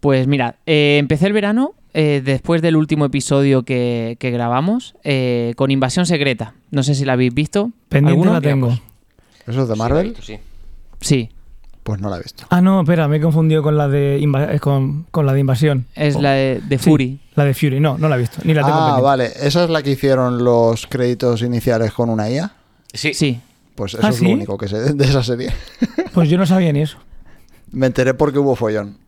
pues 0.00 0.26
mira, 0.26 0.56
eh, 0.66 0.98
empecé 1.00 1.26
el 1.26 1.32
verano 1.32 1.72
eh, 1.94 2.20
después 2.24 2.60
del 2.60 2.76
último 2.76 3.06
episodio 3.06 3.62
que, 3.64 4.16
que 4.20 4.30
grabamos 4.30 4.94
eh, 5.02 5.54
con 5.56 5.70
Invasión 5.70 6.04
Secreta. 6.06 6.54
No 6.70 6.82
sé 6.82 6.94
si 6.94 7.04
la 7.06 7.14
habéis 7.14 7.32
visto. 7.34 7.70
Pendiente 7.88 8.20
¿Alguno? 8.20 8.32
la 8.34 8.40
tengo. 8.42 8.68
Mira, 8.68 8.82
¿Eso 9.46 9.62
es 9.62 9.68
de 9.68 9.74
Sí, 9.74 9.78
Marvel? 9.78 10.16
Sí. 10.20 10.38
Sí, 11.00 11.30
Pues 11.88 12.02
no 12.02 12.10
la 12.10 12.16
he 12.18 12.22
visto. 12.22 12.44
Ah, 12.50 12.60
no, 12.60 12.82
espera, 12.82 13.08
me 13.08 13.16
he 13.16 13.20
confundido 13.22 13.62
con 13.62 13.78
la 13.78 13.88
de, 13.88 14.16
eh, 14.22 14.60
con, 14.60 15.04
con 15.10 15.24
la 15.24 15.32
de 15.32 15.40
invasión. 15.40 15.86
es 15.94 16.16
Oh, 16.16 16.20
la 16.20 16.32
de, 16.32 16.60
de 16.68 16.78
sí, 16.78 16.84
Fury. 16.90 17.18
La 17.34 17.44
de 17.46 17.54
Fury, 17.54 17.80
no, 17.80 17.96
no 17.96 18.10
la 18.10 18.16
he 18.16 18.18
visto, 18.18 18.42
ni 18.44 18.52
la 18.52 18.60
tengo 18.62 18.76
Ah, 18.76 18.84
pendiente. 18.84 19.02
vale. 19.02 19.32
¿Esa 19.40 19.64
es 19.64 19.70
la 19.70 19.82
que 19.82 19.92
hicieron 19.92 20.44
los 20.44 20.86
créditos 20.86 21.40
iniciales 21.40 21.92
con 21.94 22.10
una 22.10 22.28
IA? 22.28 22.52
Sí. 22.92 23.14
Sí. 23.14 23.40
Pues 23.74 23.94
eso 23.94 24.06
¿Ah, 24.06 24.10
es 24.10 24.16
sí? 24.16 24.24
lo 24.26 24.32
único 24.32 24.58
que 24.58 24.68
sé 24.68 24.92
de 24.92 25.04
esa 25.04 25.22
serie. 25.22 25.50
Pues 26.12 26.28
yo 26.28 26.36
no 26.36 26.44
sabía 26.44 26.70
ni 26.74 26.82
eso. 26.82 26.98
Me 27.72 27.86
enteré 27.86 28.12
porque 28.12 28.38
hubo 28.38 28.54
follón. 28.54 28.98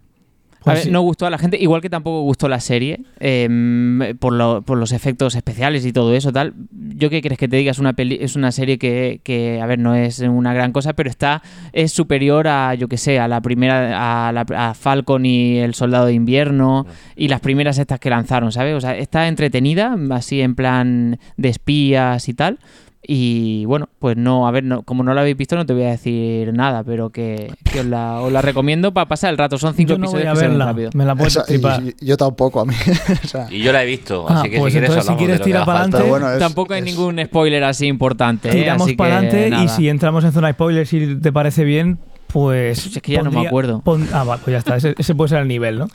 A 0.61 0.65
Pues 0.65 0.75
ver, 0.77 0.85
sí. 0.85 0.91
no 0.91 1.01
gustó 1.01 1.25
a 1.27 1.31
la 1.31 1.39
gente, 1.39 1.57
igual 1.59 1.81
que 1.81 1.89
tampoco 1.89 2.21
gustó 2.23 2.47
la 2.49 2.61
serie, 2.61 3.01
eh, 3.19 4.15
por, 4.19 4.33
lo- 4.35 4.63
por 4.63 4.77
los 4.79 4.93
efectos 4.93 5.35
especiales 5.35 5.87
y 5.87 5.93
todo 5.93 6.15
eso, 6.15 6.33
tal. 6.33 6.53
Yo 6.71 7.09
qué 7.11 7.23
crees 7.23 7.39
que 7.39 7.49
te 7.49 7.57
diga, 7.57 7.71
es 7.71 7.79
una, 7.79 7.95
peli- 7.95 8.19
es 8.21 8.37
una 8.37 8.53
serie 8.53 8.79
que, 8.79 9.21
que, 9.25 9.61
a 9.61 9.67
ver, 9.67 9.79
no 9.79 9.95
es 9.95 10.19
una 10.21 10.53
gran 10.53 10.73
cosa, 10.73 10.93
pero 10.93 11.09
está, 11.09 11.43
es 11.73 11.93
superior 11.93 12.47
a, 12.49 12.75
yo 12.75 12.89
que 12.89 12.99
sé, 12.99 13.19
a 13.19 13.27
la 13.29 13.41
primera, 13.41 14.29
a, 14.29 14.33
la, 14.33 14.45
a 14.57 14.75
Falcon 14.75 15.25
y 15.25 15.59
el 15.59 15.75
Soldado 15.75 16.07
de 16.07 16.13
Invierno 16.15 16.87
y 17.17 17.29
las 17.29 17.41
primeras 17.41 17.79
estas 17.79 17.99
que 18.01 18.11
lanzaron, 18.11 18.53
¿sabes? 18.53 18.75
O 18.75 18.81
sea, 18.81 18.97
está 18.97 19.29
entretenida, 19.29 19.97
así 20.11 20.41
en 20.43 20.55
plan 20.55 21.19
de 21.37 21.49
espías 21.49 22.29
y 22.29 22.35
tal. 22.35 22.59
Y 23.13 23.65
bueno, 23.65 23.89
pues 23.99 24.17
no, 24.17 24.47
a 24.47 24.53
ver, 24.53 24.63
no, 24.63 24.83
como 24.85 25.03
no 25.03 25.13
la 25.15 25.23
habéis 25.23 25.37
visto 25.37 25.57
no 25.57 25.67
te 25.67 25.73
voy 25.73 25.83
a 25.83 25.89
decir 25.91 26.53
nada, 26.55 26.85
pero 26.85 27.11
que, 27.11 27.53
que 27.65 27.81
os, 27.81 27.87
la, 27.87 28.21
os 28.21 28.31
la 28.31 28.41
recomiendo 28.41 28.95
para 28.95 29.09
pasar 29.09 29.31
el 29.33 29.37
rato. 29.39 29.59
Son 29.59 29.75
cinco 29.75 29.95
Yo 29.95 29.99
no 29.99 30.07
voy 30.07 30.21
episodios 30.21 30.39
a 30.39 30.41
que 30.41 30.49
verla, 30.49 30.65
rápido. 30.67 30.91
me 30.95 31.05
la 31.05 31.13
Esa- 31.15 31.45
tripar. 31.45 31.83
y 31.83 32.07
yo 32.07 32.17
tampoco 32.17 32.61
a 32.61 32.65
mí. 32.67 32.75
O 33.25 33.27
sea, 33.27 33.49
Y 33.51 33.63
yo 33.65 33.73
la 33.73 33.83
he 33.83 33.87
visto, 33.87 34.27
Ah, 34.29 34.39
así 34.43 34.51
que 34.51 34.59
pues 34.61 34.73
si 34.73 34.79
quieres 34.79 34.91
entonces, 34.91 35.11
si 35.13 35.17
quieres 35.19 35.35
de 35.35 35.39
lo 35.41 35.45
que 35.45 35.49
tira 35.49 35.59
haga 35.63 35.67
para 35.67 35.79
adelante. 35.81 36.09
bueno, 36.09 36.29
Tampoco 36.39 36.73
hay 36.75 36.79
es- 36.79 36.85
ningún 36.87 37.21
spoiler 37.25 37.65
así 37.65 37.87
importante. 37.89 38.49
¿eh? 38.49 38.53
Tiramos 38.53 38.93
para 38.93 39.19
adelante 39.19 39.57
y 39.65 39.69
si 39.71 39.89
entramos 39.89 40.23
en 40.23 40.31
zona 40.31 40.47
de 40.47 40.53
spoilers 40.53 40.89
si 40.89 41.17
te 41.17 41.33
parece 41.33 41.65
bien, 41.65 41.99
pues... 42.33 42.87
Es 42.95 43.03
que 43.03 43.11
ya 43.11 43.23
no 43.23 43.33
me 43.33 43.45
acuerdo. 43.45 43.81
pon- 43.81 44.07
ah, 44.13 44.23
vale, 44.23 44.41
pues 44.45 44.53
ya 44.53 44.59
está, 44.59 44.77
ese, 44.77 44.95
ese 44.97 45.17
puede 45.17 45.31
ser 45.31 45.39
el 45.41 45.49
nivel, 45.49 45.81
¿no? 45.81 45.89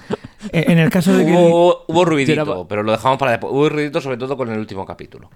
Eh, 0.51 0.65
En 0.67 0.79
el 0.79 0.89
caso 0.89 1.13
de 1.15 1.25
que... 1.25 1.31
Hubo, 1.31 1.85
hubo 1.87 2.03
ruidito, 2.03 2.67
pero 2.67 2.83
lo 2.83 2.91
dejamos 2.91 3.17
para 3.17 3.31
después. 3.31 3.53
Hubo 3.53 3.69
ruidito 3.69 4.01
sobre 4.01 4.17
todo 4.17 4.35
con 4.35 4.51
el 4.51 4.59
último 4.59 4.85
capítulo. 4.85 5.29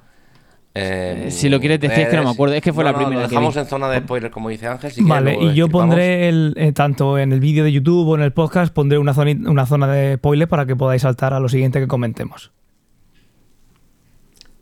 Eh, 0.81 1.31
si 1.31 1.49
lo 1.49 1.59
quieres 1.59 1.79
decir, 1.79 1.99
es 1.99 2.09
que 2.09 2.15
no 2.15 2.23
me 2.23 2.29
acuerdo, 2.29 2.55
es 2.55 2.61
que 2.61 2.71
fue 2.71 2.83
no, 2.83 2.91
la 2.91 2.93
no, 2.93 2.97
primera 2.99 3.21
Lo 3.23 3.27
que 3.27 3.35
dejamos 3.35 3.57
en 3.57 3.65
zona 3.65 3.89
de 3.89 3.99
spoilers, 3.99 4.33
como 4.33 4.49
dice 4.49 4.67
Ángel. 4.67 4.91
si 4.91 5.03
Vale, 5.03 5.37
y 5.39 5.53
yo 5.53 5.67
pondré 5.67 6.29
el, 6.29 6.53
eh, 6.57 6.71
tanto 6.71 7.17
en 7.17 7.33
el 7.33 7.39
vídeo 7.39 7.63
de 7.63 7.71
YouTube 7.71 8.07
o 8.07 8.15
en 8.15 8.21
el 8.21 8.31
podcast, 8.31 8.73
pondré 8.73 8.97
una 8.97 9.13
zona, 9.13 9.31
una 9.49 9.65
zona 9.65 9.87
de 9.87 10.15
spoiler 10.15 10.47
para 10.47 10.65
que 10.65 10.75
podáis 10.75 11.01
saltar 11.01 11.33
a 11.33 11.39
lo 11.39 11.49
siguiente 11.49 11.79
que 11.79 11.87
comentemos. 11.87 12.51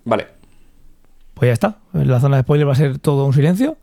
Vale. 0.06 0.28
Pues 1.34 1.50
ya 1.50 1.54
está. 1.54 1.78
En 1.94 2.10
la 2.10 2.20
zona 2.20 2.38
de 2.38 2.44
spoiler 2.44 2.68
va 2.68 2.72
a 2.72 2.76
ser 2.76 2.98
todo 2.98 3.26
un 3.26 3.34
silencio. 3.34 3.78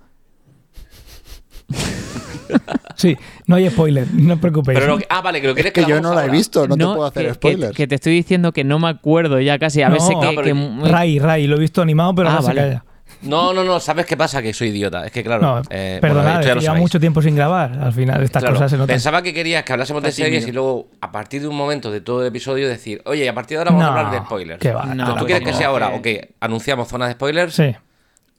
Sí, 2.96 3.16
no 3.46 3.56
hay 3.56 3.68
spoiler, 3.70 4.06
no 4.12 4.34
os 4.34 4.40
preocupéis. 4.40 4.78
Pero 4.78 4.92
lo 4.92 4.98
que- 4.98 5.06
ah, 5.08 5.20
vale, 5.20 5.40
que 5.40 5.46
lo 5.48 5.52
es 5.52 5.54
quieres 5.54 5.72
que 5.72 5.84
yo 5.84 6.00
no 6.00 6.14
la 6.14 6.26
he 6.26 6.30
visto, 6.30 6.66
no, 6.68 6.76
te 6.76 6.84
puedo 6.84 7.04
hacer 7.04 7.22
que, 7.22 7.28
que- 7.28 7.34
spoilers. 7.34 7.76
Que, 7.76 7.86
te 7.88 7.94
estoy 7.96 8.12
diciendo 8.14 8.52
que 8.52 8.62
no 8.64 8.78
me 8.78 8.88
acuerdo 8.88 9.40
ya 9.40 9.58
casi. 9.58 9.82
A 9.82 9.88
No, 9.88 9.94
veces 9.94 10.10
que. 10.20 10.54
no, 10.54 10.82
que- 10.84 10.88
Ray, 10.90 11.18
Ray, 11.18 11.46
lo 11.46 11.56
he 11.56 11.60
visto 11.60 11.82
animado, 11.82 12.14
pero 12.14 12.28
Ah, 12.30 12.40
se 12.40 12.46
vale. 12.48 12.60
calla. 12.60 12.84
No, 13.22 13.52
no, 13.54 13.64
no, 13.64 13.80
¿sabes 13.80 14.06
qué 14.06 14.16
pasa? 14.16 14.42
Que 14.42 14.52
soy 14.52 14.68
idiota. 14.68 15.04
Es 15.06 15.12
que, 15.12 15.22
claro. 15.24 15.40
No, 15.42 15.62
eh, 15.70 15.98
bueno, 16.00 16.16
perdonad, 16.16 16.40
esto 16.46 16.60
ya 16.60 16.74
que 16.74 16.78
mucho 16.80 17.00
tiempo 17.00 17.22
sin 17.22 17.34
grabar. 17.34 17.72
Al 17.80 17.92
final, 17.92 18.22
estas 18.22 18.42
Claro, 18.42 18.56
cosas 18.56 18.70
se 18.70 18.76
notan. 18.76 18.94
Pensaba 18.94 19.22
que 19.22 19.32
querías 19.32 19.64
que 19.64 19.72
hablásemos 19.72 20.02
de 20.02 20.12
series 20.12 20.46
y 20.46 20.52
luego, 20.52 20.88
a 21.00 21.10
partir 21.10 21.40
de 21.42 21.48
un 21.48 21.56
momento 21.56 21.90
de 21.90 22.00
todo 22.00 22.20
el 22.22 22.28
episodio, 22.28 22.68
decir, 22.68 23.00
oye, 23.06 23.26
a 23.28 23.34
partir 23.34 23.56
de 23.56 23.60
ahora 23.60 23.70
vamos 23.70 23.82
No, 23.82 23.88
a 23.90 23.98
hablar 23.98 24.12
de 24.20 24.26
spoilers. 24.26 24.60
que 24.60 24.72
va, 24.72 24.84
No, 24.86 25.14
¿Tú 25.16 25.26
quieres 25.26 25.46
que 25.46 25.52
sea 25.54 25.68
ahora? 25.68 26.00
que- 26.02 26.18
Ok, 26.28 26.34
anunciamos 26.40 26.88
zona 26.88 27.06
de 27.06 27.12
spoilers 27.14 27.54
Sí, 27.54 27.74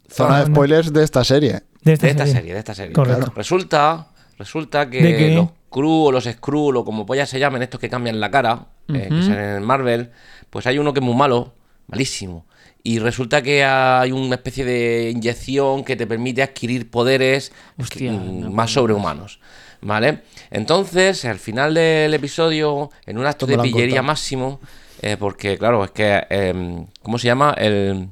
Zona 0.07 0.39
de 0.43 0.49
no. 0.49 0.55
spoilers 0.55 0.93
de 0.93 1.03
esta 1.03 1.23
serie. 1.23 1.61
De 1.85 1.93
esta, 1.93 2.07
de 2.07 2.11
esta 2.11 2.25
serie. 2.25 2.39
serie, 2.41 2.53
de 2.53 2.59
esta 2.59 2.75
serie. 2.75 2.93
Correcto. 2.93 3.31
Resulta, 3.35 4.07
resulta 4.37 4.89
que, 4.89 5.33
los 5.35 5.49
Crew 5.69 6.05
o 6.05 6.11
los 6.11 6.25
Skrull 6.25 6.77
o 6.77 6.83
como 6.83 7.05
pollas 7.05 7.29
se 7.29 7.39
llamen, 7.39 7.61
estos 7.61 7.79
que 7.79 7.89
cambian 7.89 8.19
la 8.19 8.31
cara, 8.31 8.67
eh, 8.89 9.07
que 9.09 9.21
salen 9.21 9.57
en 9.57 9.63
Marvel, 9.63 10.09
pues 10.49 10.65
hay 10.67 10.79
uno 10.79 10.93
que 10.93 10.99
es 10.99 11.05
muy 11.05 11.15
malo, 11.15 11.53
malísimo. 11.87 12.45
Y 12.81 12.99
resulta 12.99 13.41
que 13.41 13.63
hay 13.63 14.11
una 14.11 14.35
especie 14.35 14.65
de 14.65 15.11
inyección 15.11 15.83
que 15.83 15.95
te 15.95 16.05
permite 16.07 16.43
adquirir 16.43 16.89
poderes 16.89 17.51
Hostia, 17.77 18.11
no 18.11 18.51
más 18.51 18.71
sobrehumanos. 18.71 19.39
¿Vale? 19.81 20.21
Entonces, 20.49 21.25
al 21.25 21.37
final 21.37 21.75
del 21.75 22.13
episodio, 22.13 22.89
en 23.05 23.17
un 23.19 23.25
acto 23.27 23.45
de 23.45 23.57
pillería 23.59 23.97
contado. 23.97 24.07
máximo, 24.07 24.59
eh, 25.01 25.17
porque 25.19 25.57
claro, 25.57 25.83
es 25.83 25.91
que. 25.91 26.25
em, 26.29 26.87
¿Cómo 27.03 27.19
se 27.19 27.27
llama? 27.27 27.53
El. 27.57 28.07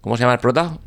¿Cómo 0.00 0.16
se 0.16 0.22
llama 0.22 0.34
el 0.34 0.40
prota? 0.40 0.78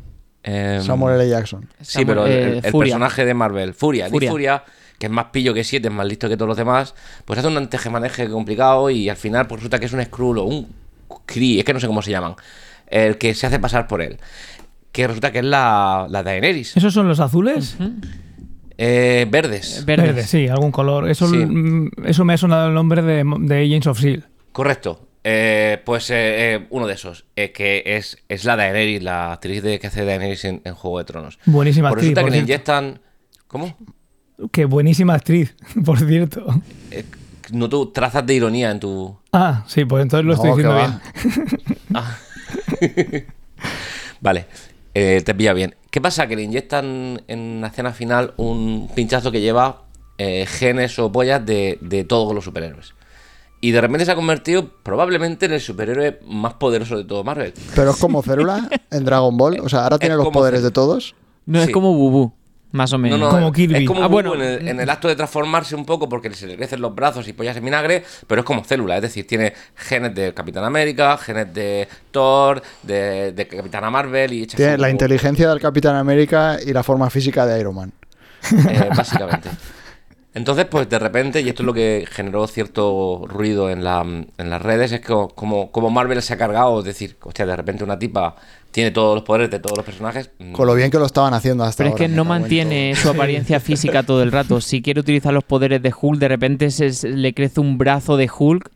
Em, 0.44 0.82
Samuel 0.82 1.20
L. 1.20 1.28
Jackson. 1.30 1.68
Sí, 1.80 1.92
Samuel- 2.00 2.06
pero 2.06 2.26
el, 2.26 2.32
eh, 2.32 2.42
el- 2.58 2.64
el 2.64 2.70
Furia. 2.72 2.94
personaje 2.94 3.24
de 3.24 3.34
Marvel, 3.34 3.74
Furia, 3.74 4.08
Furia. 4.08 4.30
Furia, 4.30 4.64
que 4.98 5.06
es 5.06 5.12
más 5.12 5.26
pillo 5.26 5.54
que 5.54 5.62
siete, 5.64 5.88
es 5.88 5.94
más 5.94 6.06
listo 6.06 6.28
que 6.28 6.36
todos 6.36 6.48
los 6.48 6.56
demás, 6.56 6.94
pues 7.24 7.38
hace 7.38 7.48
un 7.48 7.68
tejemaneje 7.68 8.28
complicado 8.28 8.90
y 8.90 9.08
al 9.08 9.16
final 9.16 9.46
pues 9.46 9.60
resulta 9.60 9.78
que 9.78 9.86
es 9.86 9.92
un 9.92 10.02
Skrull 10.04 10.38
o 10.38 10.44
un 10.44 10.68
Kree, 11.26 11.58
es 11.58 11.64
que 11.64 11.72
no 11.74 11.80
sé 11.80 11.86
cómo 11.86 12.02
se 12.02 12.10
llaman, 12.10 12.34
el 12.88 13.18
que 13.18 13.34
se 13.34 13.46
hace 13.46 13.58
pasar 13.58 13.86
por 13.86 14.02
él. 14.02 14.18
Que 14.92 15.06
resulta 15.06 15.30
que 15.32 15.38
es 15.38 15.44
la, 15.44 16.06
la 16.10 16.22
Daenerys. 16.22 16.76
¿Esos 16.76 16.92
son 16.92 17.08
los 17.08 17.18
azules? 17.20 17.76
Eh, 18.78 19.26
verdes. 19.30 19.84
Verdes. 19.86 20.06
Verde, 20.06 20.22
sí, 20.24 20.48
algún 20.48 20.70
color. 20.72 21.08
Eso, 21.08 21.28
Sí. 21.28 21.36
mm, 21.36 21.90
eso 22.04 22.24
me 22.24 22.34
ha 22.34 22.36
sonado 22.36 22.68
el 22.68 22.74
nombre 22.74 23.02
de, 23.02 23.22
de 23.40 23.64
Agents 23.64 23.86
of 23.86 23.98
S.H.I.E.L.D. 23.98 24.26
Correcto. 24.52 25.08
Eh, 25.24 25.80
pues 25.84 26.10
eh, 26.10 26.54
eh, 26.54 26.66
uno 26.70 26.86
de 26.88 26.94
esos, 26.94 27.26
eh, 27.36 27.52
que 27.52 27.82
es, 27.86 28.18
es 28.28 28.44
la 28.44 28.56
Daenerys, 28.56 29.02
la 29.02 29.32
actriz 29.34 29.62
de, 29.62 29.78
que 29.78 29.86
hace 29.86 30.04
Daenerys 30.04 30.44
en, 30.44 30.62
en 30.64 30.74
Juego 30.74 30.98
de 30.98 31.04
Tronos. 31.04 31.38
Buenísima 31.46 31.90
Pues 31.90 31.98
actriz. 31.98 32.08
resulta 32.10 32.20
por 32.22 32.30
que 32.30 32.36
le 32.36 32.42
inyectan... 32.42 33.00
¿Cómo? 33.46 33.76
Que 34.50 34.64
buenísima 34.64 35.14
actriz, 35.14 35.54
por 35.84 35.98
cierto. 36.00 36.44
Eh, 36.90 37.04
no 37.52 37.68
tú 37.68 37.92
trazas 37.92 38.26
de 38.26 38.34
ironía 38.34 38.70
en 38.72 38.80
tu... 38.80 39.16
Ah, 39.32 39.64
sí, 39.68 39.84
pues 39.84 40.02
entonces 40.02 40.26
lo 40.26 40.34
estoy 40.34 40.50
No, 40.50 40.56
diciendo 40.56 40.76
bien. 40.76 41.66
Ah. 41.94 42.18
vale, 44.20 44.46
te 44.92 45.34
pilla 45.34 45.52
bien. 45.52 45.74
¿Qué 45.90 46.00
pasa? 46.00 46.26
Que 46.26 46.36
le 46.36 46.42
inyectan 46.42 47.22
en 47.28 47.60
la 47.60 47.68
escena 47.68 47.92
final 47.92 48.34
un 48.38 48.90
pinchazo 48.94 49.30
que 49.30 49.40
lleva 49.40 49.84
genes 50.18 50.98
o 50.98 51.12
pollas 51.12 51.44
de, 51.44 51.78
de 51.80 52.04
todos 52.04 52.34
los 52.34 52.44
superhéroes. 52.44 52.94
Y 53.62 53.70
de 53.70 53.80
repente 53.80 54.04
se 54.04 54.10
ha 54.10 54.14
convertido 54.16 54.68
probablemente 54.82 55.46
en 55.46 55.52
el 55.52 55.60
superhéroe 55.60 56.18
más 56.26 56.54
poderoso 56.54 56.96
de 56.98 57.04
todo 57.04 57.22
Marvel. 57.24 57.54
Pero 57.74 57.92
es 57.92 57.96
como 57.96 58.20
Célula 58.22 58.68
en 58.90 59.04
Dragon 59.04 59.36
Ball. 59.38 59.60
O 59.60 59.68
sea, 59.70 59.84
ahora 59.84 59.98
tiene 59.98 60.16
los 60.16 60.28
poderes 60.28 60.58
Célula. 60.58 60.68
de 60.68 60.74
todos. 60.74 61.14
No 61.46 61.62
es 61.62 61.70
como 61.70 61.94
Bubu, 61.94 62.32
más 62.72 62.92
o 62.92 62.98
menos. 62.98 63.20
No, 63.20 63.26
no, 63.26 63.32
Como 63.32 63.52
Kirby. 63.52 63.76
Es 63.82 63.86
como 63.86 64.02
Ah, 64.02 64.08
bueno. 64.08 64.34
en, 64.34 64.40
el, 64.42 64.68
en 64.68 64.80
el 64.80 64.90
acto 64.90 65.06
de 65.06 65.14
transformarse 65.14 65.76
un 65.76 65.84
poco 65.84 66.08
porque 66.08 66.32
se 66.34 66.48
le 66.48 66.56
crecen 66.56 66.80
los 66.80 66.92
brazos 66.94 67.28
y 67.28 67.32
pollas 67.34 67.56
en 67.56 67.64
vinagre, 67.64 68.02
pero 68.26 68.40
es 68.40 68.44
como 68.44 68.64
célula, 68.64 68.96
es 68.96 69.02
decir, 69.02 69.26
tiene 69.28 69.52
genes 69.76 70.12
de 70.14 70.34
Capitán 70.34 70.64
América, 70.64 71.16
genes 71.18 71.54
de 71.54 71.86
Thor, 72.10 72.60
de, 72.82 73.30
de 73.32 73.46
Capitana 73.46 73.90
Marvel 73.90 74.32
y 74.32 74.46
Tiene 74.48 74.72
la 74.72 74.78
como- 74.78 74.88
inteligencia 74.90 75.48
del 75.48 75.60
Capitán 75.60 75.94
América 75.94 76.58
y 76.64 76.72
la 76.72 76.82
forma 76.82 77.08
física 77.10 77.46
de 77.46 77.60
Iron 77.60 77.76
Man. 77.76 77.92
eh, 78.68 78.88
básicamente. 78.96 79.48
Entonces, 80.34 80.64
pues 80.64 80.88
de 80.88 80.98
repente, 80.98 81.42
y 81.42 81.48
esto 81.50 81.62
es 81.62 81.66
lo 81.66 81.74
que 81.74 82.06
generó 82.10 82.46
cierto 82.46 83.24
ruido 83.28 83.68
en, 83.68 83.84
la, 83.84 84.00
en 84.02 84.50
las 84.50 84.62
redes, 84.62 84.90
es 84.92 85.00
que 85.00 85.12
como, 85.34 85.70
como 85.70 85.90
Marvel 85.90 86.22
se 86.22 86.32
ha 86.32 86.38
cargado, 86.38 86.78
es 86.78 86.86
decir, 86.86 87.16
hostia, 87.22 87.44
de 87.44 87.54
repente 87.54 87.84
una 87.84 87.98
tipa 87.98 88.36
tiene 88.70 88.90
todos 88.92 89.14
los 89.14 89.24
poderes 89.24 89.50
de 89.50 89.58
todos 89.60 89.76
los 89.76 89.84
personajes. 89.84 90.30
mm, 90.38 90.52
Con 90.52 90.66
lo 90.66 90.74
bien 90.74 90.90
que 90.90 90.98
lo 90.98 91.04
estaban 91.04 91.34
haciendo 91.34 91.64
hasta 91.64 91.84
Pero 91.84 91.88
es 91.88 91.92
ahora. 91.92 92.04
que 92.04 92.08
me 92.08 92.16
no 92.16 92.22
cago 92.24 92.34
en 92.36 92.40
mantiene 92.42 92.94
su 92.96 93.10
apariencia 93.10 93.60
física 93.60 94.02
todo 94.04 94.22
el 94.22 94.32
rato. 94.32 94.62
Si 94.62 94.80
quiere 94.80 95.00
utilizar 95.00 95.34
los 95.34 95.44
poderes 95.44 95.82
de 95.82 95.92
Hulk, 96.00 96.18
de 96.18 96.28
repente 96.28 96.70
se, 96.70 97.08
le 97.10 97.34
crece 97.34 97.60
un 97.60 97.76
brazo 97.76 98.16
de 98.16 98.30
Hulk. 98.36 98.70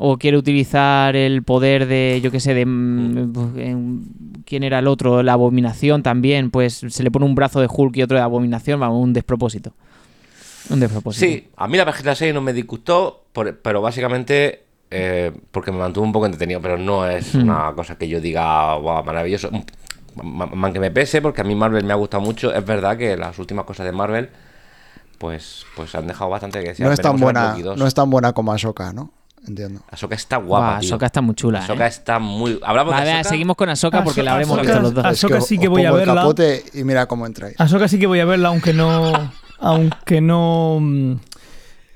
O 0.00 0.16
quiere 0.16 0.36
utilizar 0.36 1.16
el 1.16 1.42
poder 1.42 1.86
de, 1.88 2.20
yo 2.22 2.30
qué 2.30 2.38
sé, 2.38 2.54
de... 2.54 2.64
mm, 2.66 3.34
en- 3.56 4.02
¿Quién 4.44 4.62
era 4.62 4.78
el 4.78 4.86
otro? 4.86 5.22
La 5.24 5.32
abominación 5.32 6.02
también. 6.02 6.50
Pues 6.50 6.82
se 6.88 7.02
le 7.02 7.10
pone 7.10 7.24
un 7.26 7.34
brazo 7.34 7.60
de 7.60 7.66
Hulk 7.70 7.96
y 7.96 8.02
otro 8.02 8.16
de 8.16 8.22
abominación. 8.22 8.78
Vamos, 8.78 9.02
un 9.02 9.12
despropósito. 9.12 9.72
Un 10.70 10.80
despropósito. 10.80 11.26
Sí, 11.26 11.48
a 11.56 11.66
mí 11.68 11.76
la 11.76 11.84
Vegeta 11.84 12.14
6 12.14 12.32
no 12.34 12.40
me 12.40 12.52
disgustó, 12.52 13.24
por- 13.32 13.56
pero 13.58 13.80
básicamente 13.82 14.64
eh, 14.90 15.32
porque 15.50 15.70
me 15.70 15.78
mantuvo 15.78 16.04
un 16.04 16.12
poco 16.12 16.24
entretenido, 16.26 16.62
pero 16.62 16.78
no 16.78 17.06
es 17.06 17.34
Hmm. 17.34 17.42
una 17.42 17.72
cosa 17.74 17.96
que 17.98 18.08
yo 18.08 18.20
diga, 18.22 18.74
wow, 18.76 19.04
maravilloso. 19.04 19.50
Ma- 20.22 20.46
ma- 20.46 20.72
que 20.72 20.80
me 20.80 20.90
pese, 20.90 21.20
porque 21.20 21.42
a 21.42 21.44
mí 21.44 21.54
Marvel 21.54 21.84
me 21.84 21.92
ha 21.92 21.96
gustado 21.96 22.22
mucho. 22.22 22.52
Es 22.54 22.64
verdad 22.64 22.96
que 22.96 23.16
las 23.16 23.38
últimas 23.38 23.64
cosas 23.66 23.84
de 23.86 23.92
Marvel, 23.92 24.30
pues, 25.18 25.66
pues 25.76 25.94
han 25.94 26.06
dejado 26.06 26.30
bastante 26.30 26.60
que 26.62 26.68
decir. 26.70 26.86
No 26.86 26.92
es 26.92 27.00
tan 27.00 27.18
buena, 27.18 27.50
Loki 27.50 27.62
2. 27.62 27.76
no 27.78 27.86
es 27.86 27.92
tan 27.94 28.08
buena 28.10 28.32
como 28.32 28.52
Ahsoka, 28.52 28.92
¿no? 28.92 29.10
Entiendo. 29.46 29.80
Ahsoka 29.90 30.14
está 30.14 30.36
guapa, 30.38 30.80
tío. 30.80 30.88
Ahsoka 30.88 31.06
está 31.06 31.20
muy 31.20 31.34
chula. 31.34 31.58
Ahsoka 31.60 31.84
¿eh? 31.84 31.88
está 31.88 32.18
muy... 32.18 32.58
Hablamos 32.64 32.92
Vale, 32.94 33.06
de 33.06 33.12
Ahsoka. 33.12 33.28
seguimos 33.30 33.56
con 33.56 33.68
Ahsoka 33.68 34.02
porque 34.04 34.22
la 34.22 34.32
habremos 34.32 34.58
Ahsoka- 34.58 34.62
visto 34.62 34.80
los 34.80 34.94
dos. 34.94 35.04
Ahsoka- 35.04 35.36
Es 35.36 35.42
que 35.44 35.48
sí 35.48 35.56
os 35.56 35.60
que 35.62 35.68
voy 35.68 35.84
a 35.84 35.92
verla. 35.92 36.14
capote 36.14 36.64
y 36.74 36.84
mira 36.84 37.06
cómo 37.06 37.26
entráis. 37.26 37.54
Ahsoka 37.60 37.88
sí 37.88 37.98
que 37.98 38.06
voy 38.06 38.20
a 38.20 38.24
verla, 38.24 38.48
aunque 38.48 38.72
no. 38.72 39.12
aunque 39.60 40.20
no. 40.20 40.78
mm, 40.80 41.12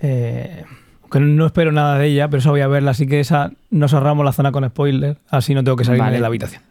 eh, 0.03 0.65
aunque 1.03 1.21
no 1.21 1.47
espero 1.47 1.73
nada 1.73 1.99
de 1.99 2.07
ella, 2.07 2.29
pero 2.29 2.39
esa 2.41 2.51
voy 2.51 2.61
a 2.63 2.69
verla, 2.69 2.93
así 2.93 3.07
que 3.07 3.21
esa 3.21 3.51
nos 3.71 3.93
ahorramos 3.95 4.25
la 4.25 4.33
zona 4.33 4.51
con 4.53 4.67
spoiler, 4.69 5.19
así 5.29 5.55
no 5.55 5.63
tengo 5.63 5.77
que 5.77 5.85
salir 5.85 6.01
Vale. 6.01 6.15
de 6.15 6.21
la 6.21 6.27
habitación. 6.29 6.63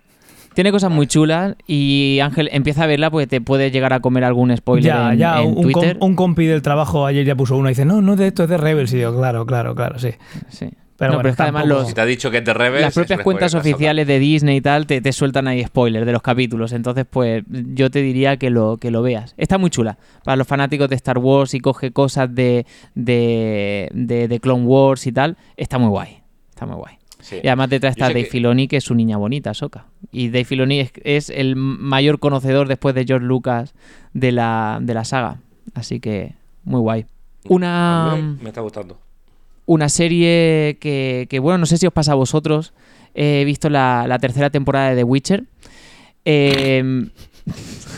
Tiene 0.53 0.71
cosas 0.73 0.91
muy 0.91 1.07
chulas 1.07 1.55
y 1.65 2.19
Ángel 2.21 2.49
empieza 2.51 2.83
a 2.83 2.87
verla 2.87 3.09
porque 3.09 3.25
te 3.27 3.39
puede 3.39 3.71
llegar 3.71 3.93
a 3.93 4.01
comer 4.01 4.25
algún 4.25 4.55
spoiler 4.57 4.83
Ya, 4.91 5.13
en, 5.13 5.17
ya, 5.19 5.41
en 5.41 5.47
un, 5.47 5.53
com- 5.53 5.61
Twitter. 5.63 5.97
un 6.01 6.15
compi 6.15 6.45
del 6.45 6.61
trabajo 6.61 7.05
ayer 7.05 7.25
ya 7.25 7.35
puso 7.35 7.55
uno 7.55 7.69
y 7.69 7.71
dice, 7.71 7.85
no, 7.85 8.01
no 8.01 8.15
de 8.17 8.27
esto, 8.27 8.43
es 8.43 8.49
de 8.49 8.57
Rebels. 8.57 8.91
Y 8.93 8.99
yo, 8.99 9.15
claro, 9.15 9.45
claro, 9.45 9.75
claro, 9.75 9.97
sí. 9.97 10.09
Sí. 10.49 10.69
Pero 11.01 11.13
No, 11.13 11.17
bueno, 11.17 11.21
pero 11.23 11.31
es 11.31 11.35
que 11.37 11.43
además 11.43 11.61
tampoco- 11.63 11.79
los, 11.81 11.87
Si 11.89 11.93
te 11.95 12.01
ha 12.01 12.05
dicho 12.05 12.29
que 12.29 12.37
es 12.37 12.45
de 12.45 12.53
Rebels... 12.53 12.81
las 12.83 12.93
propias 12.93 13.21
cuentas 13.21 13.53
oficiales 13.55 14.05
de 14.07 14.19
Disney 14.19 14.57
y 14.57 14.61
tal 14.61 14.85
te, 14.85 15.01
te 15.01 15.11
sueltan 15.11 15.47
ahí 15.47 15.63
spoilers 15.65 16.05
de 16.05 16.11
los 16.11 16.21
capítulos. 16.21 16.71
Entonces, 16.73 17.05
pues 17.09 17.43
yo 17.49 17.89
te 17.89 18.01
diría 18.03 18.37
que 18.37 18.51
lo, 18.51 18.77
que 18.77 18.91
lo 18.91 19.01
veas. 19.01 19.33
Está 19.37 19.57
muy 19.57 19.71
chula. 19.71 19.97
Para 20.23 20.35
los 20.37 20.45
fanáticos 20.47 20.87
de 20.89 20.95
Star 20.95 21.17
Wars 21.17 21.53
y 21.55 21.59
coge 21.59 21.91
cosas 21.91 22.33
de, 22.35 22.65
de, 22.93 23.89
de, 23.93 24.27
de 24.27 24.39
Clone 24.39 24.63
Wars 24.65 25.07
y 25.07 25.11
tal, 25.11 25.37
está 25.57 25.77
muy 25.79 25.89
guay. 25.89 26.19
Está 26.49 26.65
muy 26.65 26.75
guay. 26.75 26.95
Sí. 27.19 27.37
Y 27.43 27.47
además 27.47 27.69
detrás 27.69 27.91
está 27.95 28.07
Dave 28.09 28.23
que- 28.23 28.29
Filoni, 28.29 28.67
que 28.67 28.77
es 28.77 28.83
su 28.83 28.93
niña 28.95 29.17
bonita, 29.17 29.53
Soka. 29.53 29.85
Y 30.11 30.29
Dave 30.29 30.45
Filoni 30.45 30.79
es, 30.79 30.91
es 31.03 31.29
el 31.29 31.55
mayor 31.55 32.19
conocedor 32.19 32.67
después 32.67 32.95
de 32.95 33.05
George 33.05 33.25
Lucas 33.25 33.73
de 34.13 34.31
la, 34.31 34.79
de 34.81 34.93
la 34.93 35.03
saga. 35.05 35.37
Así 35.73 35.99
que, 35.99 36.33
muy 36.63 36.79
guay. 36.79 37.05
Una, 37.47 38.17
me 38.41 38.49
está 38.49 38.61
gustando. 38.61 38.99
Una 39.65 39.89
serie 39.89 40.77
que, 40.79 41.27
que, 41.29 41.39
bueno, 41.39 41.59
no 41.59 41.65
sé 41.65 41.77
si 41.77 41.87
os 41.87 41.93
pasa 41.93 42.13
a 42.13 42.15
vosotros. 42.15 42.73
He 43.13 43.43
visto 43.45 43.69
la, 43.69 44.05
la 44.07 44.19
tercera 44.19 44.49
temporada 44.49 44.89
de 44.89 44.95
The 44.97 45.03
Witcher. 45.03 45.43
Eh, 46.25 47.09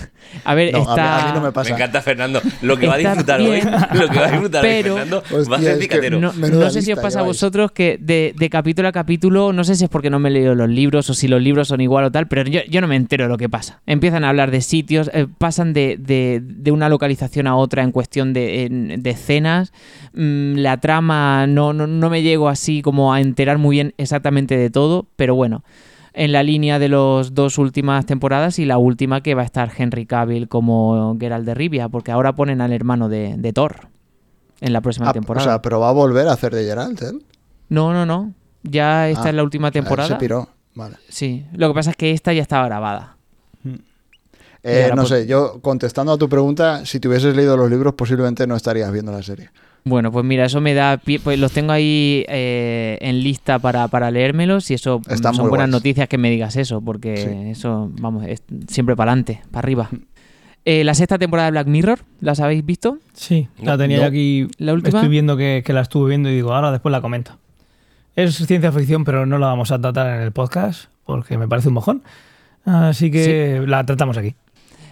a 0.43 0.53
ver, 0.55 0.71
No, 0.73 0.79
a 0.79 0.81
mí- 0.81 0.87
está... 0.89 1.23
a 1.23 1.27
mí 1.27 1.31
no 1.39 1.41
me 1.45 1.51
pasa. 1.51 1.69
Me 1.69 1.75
encanta 1.75 2.01
Fernando. 2.01 2.41
Lo 2.61 2.77
que 2.77 2.87
va 2.87 2.95
a 2.95 2.97
disfrutar 2.97 3.39
bien, 3.39 3.51
hoy, 3.67 3.99
lo 3.99 4.09
que 4.09 4.19
va 4.19 4.25
a 4.25 4.31
disfrutar 4.31 4.61
pero- 4.61 4.93
hoy 4.95 4.99
Fernando, 5.01 5.23
va 5.51 5.57
a 5.57 5.61
ser 5.61 5.79
picatero. 5.79 6.19
No, 6.19 6.69
sé 6.69 6.81
si 6.81 6.91
os 6.93 6.99
pasa 6.99 7.19
a 7.19 7.23
vosotros 7.23 7.71
que 7.71 7.97
de, 7.99 8.33
de 8.37 8.49
capítulo 8.49 8.87
a 8.87 8.91
capítulo, 8.91 9.53
no 9.53 9.63
sé 9.63 9.75
si 9.75 9.83
es 9.85 9.89
porque 9.89 10.09
no 10.09 10.19
me 10.19 10.29
he 10.29 10.31
leído 10.31 10.55
los 10.55 10.69
libros 10.69 11.09
o 11.09 11.13
si 11.13 11.27
los 11.27 11.41
libros 11.41 11.67
son 11.67 11.81
igual 11.81 12.05
o 12.05 12.11
tal, 12.11 12.27
pero 12.27 12.43
yo, 12.49 12.61
yo 12.69 12.81
no 12.81 12.87
me 12.87 12.95
entero 12.95 13.25
de 13.25 13.29
lo 13.29 13.37
que 13.37 13.49
pasa. 13.49 13.81
Empiezan 13.85 14.23
a 14.23 14.29
hablar 14.29 14.51
de 14.51 14.61
sitios, 14.61 15.09
eh, 15.13 15.27
pasan 15.37 15.73
de, 15.73 15.97
de- 15.99 16.41
de 16.43 16.71
una 16.71 16.89
localización 16.89 17.47
a 17.47 17.55
otra 17.55 17.83
en 17.83 17.91
cuestión 17.91 18.33
de, 18.33 18.63
en- 18.65 19.01
de 19.03 19.09
escenas. 19.09 19.71
Mm, 20.13 20.55
la 20.57 20.77
trama 20.79 21.47
no, 21.47 21.73
no, 21.73 21.87
no 21.87 22.09
me 22.09 22.21
llego 22.21 22.49
así 22.49 22.81
como 22.81 23.13
a 23.13 23.21
enterar 23.21 23.57
muy 23.57 23.75
bien 23.77 23.93
exactamente 23.97 24.57
de 24.57 24.69
todo, 24.69 25.07
pero 25.15 25.35
bueno. 25.35 25.63
En 26.15 26.31
la 26.31 26.43
línea 26.43 26.77
de 26.77 26.89
las 26.89 27.33
dos 27.33 27.57
últimas 27.57 28.05
temporadas 28.05 28.59
y 28.59 28.65
la 28.65 28.77
última 28.77 29.21
que 29.21 29.33
va 29.33 29.41
a 29.41 29.45
estar 29.45 29.71
Henry 29.75 30.05
Cavill 30.05 30.47
como 30.47 31.17
Geralt 31.19 31.45
de 31.45 31.55
Rivia, 31.55 31.89
porque 31.89 32.11
ahora 32.11 32.33
ponen 32.35 32.61
al 32.61 32.71
hermano 32.71 33.09
de, 33.09 33.35
de 33.37 33.51
Thor 33.53 33.87
en 34.61 34.73
la 34.73 34.81
próxima 34.81 35.09
Ah, 35.09 35.13
temporada. 35.13 35.45
o 35.45 35.49
sea, 35.49 35.61
pero 35.61 35.79
va 35.79 35.89
a 35.89 35.93
volver 35.93 36.27
a 36.27 36.33
hacer 36.33 36.53
de 36.53 36.65
Geralt, 36.65 37.01
¿eh? 37.01 37.11
No, 37.69 37.93
no, 37.93 38.05
no. 38.05 38.31
Ya 38.61 39.09
esta 39.09 39.25
Ah, 39.25 39.29
es 39.29 39.35
la 39.35 39.43
última 39.43 39.71
temporada. 39.71 40.07
Se 40.07 40.15
piró. 40.15 40.47
Vale. 40.75 40.97
Sí. 41.09 41.45
Lo 41.53 41.67
que 41.69 41.73
pasa 41.73 41.89
es 41.89 41.95
que 41.97 42.11
esta 42.11 42.31
ya 42.31 42.41
estaba 42.43 42.65
grabada. 42.67 43.17
Eh, 44.65 44.83
ahora 44.83 44.95
no 44.95 45.01
pues- 45.01 45.09
sé, 45.09 45.27
yo 45.27 45.59
contestando 45.61 46.13
a 46.13 46.17
tu 46.17 46.29
pregunta, 46.29 46.85
si 46.85 46.99
te 46.99 47.07
hubieses 47.09 47.35
leído 47.35 47.57
los 47.57 47.69
libros, 47.69 47.95
posiblemente 47.95 48.47
no 48.47 48.55
estarías 48.55 48.91
viendo 48.91 49.11
la 49.11 49.21
serie. 49.23 49.49
Bueno, 49.85 50.11
pues 50.11 50.23
mira, 50.23 50.45
eso 50.45 50.61
me 50.61 50.73
da 50.73 50.95
pie, 50.97 51.19
pues 51.19 51.37
los 51.37 51.51
tengo 51.51 51.73
ahí 51.73 52.23
eh, 52.29 52.97
en 53.01 53.21
lista 53.21 53.59
para, 53.59 53.87
para 53.89 54.11
leérmelos 54.11 54.71
y 54.71 54.75
eso 54.75 55.01
Están 55.09 55.33
son 55.33 55.49
buenas 55.49 55.67
guays. 55.67 55.71
noticias 55.83 56.07
que 56.07 56.17
me 56.17 56.29
digas 56.29 56.55
eso, 56.55 56.79
porque 56.81 57.17
Sí. 57.17 57.49
eso, 57.49 57.91
vamos, 57.99 58.25
es 58.25 58.41
siempre 58.69 58.95
para 58.95 59.11
adelante, 59.11 59.41
para 59.51 59.65
arriba. 59.65 59.89
Eh, 60.65 60.85
la 60.85 60.93
sexta 60.93 61.17
temporada 61.17 61.47
de 61.47 61.51
Black 61.51 61.67
Mirror, 61.67 61.99
¿las 62.21 62.39
habéis 62.39 62.65
visto? 62.65 62.97
Sí, 63.13 63.49
la 63.61 63.77
tenía 63.77 63.97
no. 63.97 64.03
yo 64.03 64.07
aquí. 64.07 64.47
¿La 64.57 64.73
última? 64.73 64.99
Estoy 64.99 65.09
viendo 65.09 65.35
que, 65.35 65.61
que 65.65 65.73
la 65.73 65.81
estuve 65.81 66.07
viendo 66.07 66.29
y 66.29 66.35
digo, 66.35 66.53
ahora 66.53 66.71
después 66.71 66.91
la 66.93 67.01
comento. 67.01 67.37
Es 68.15 68.35
ciencia 68.37 68.71
ficción, 68.71 69.03
pero 69.03 69.25
no 69.25 69.37
la 69.37 69.47
vamos 69.47 69.71
a 69.71 69.81
tratar 69.81 70.15
en 70.15 70.21
el 70.21 70.31
podcast 70.31 70.85
porque 71.05 71.37
me 71.37 71.49
parece 71.49 71.67
un 71.67 71.73
mojón. 71.73 72.03
Así 72.63 73.11
que 73.11 73.61
la 73.67 73.85
tratamos 73.85 74.15
aquí. 74.17 74.35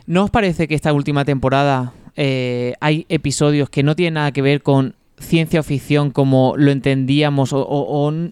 ¿No 0.08 0.26
os 0.26 0.30
parece 0.32 0.68
que 0.68 0.76
esta 0.76 0.92
última 0.92 1.24
temporada 1.24 1.94
eh, 2.16 2.74
hay 2.82 3.06
episodios 3.10 3.70
que 3.70 3.84
no 3.84 3.96
tienen 3.96 4.16
nada 4.16 4.32
que 4.32 4.42
ver 4.42 4.62
con 4.62 4.96
ciencia 5.18 5.62
ficción 5.62 6.10
como 6.12 6.54
lo 6.58 6.72
entendíamos? 6.72 7.54
O, 7.54 7.60
o- 7.62 8.06
o 8.06 8.10
n- 8.12 8.32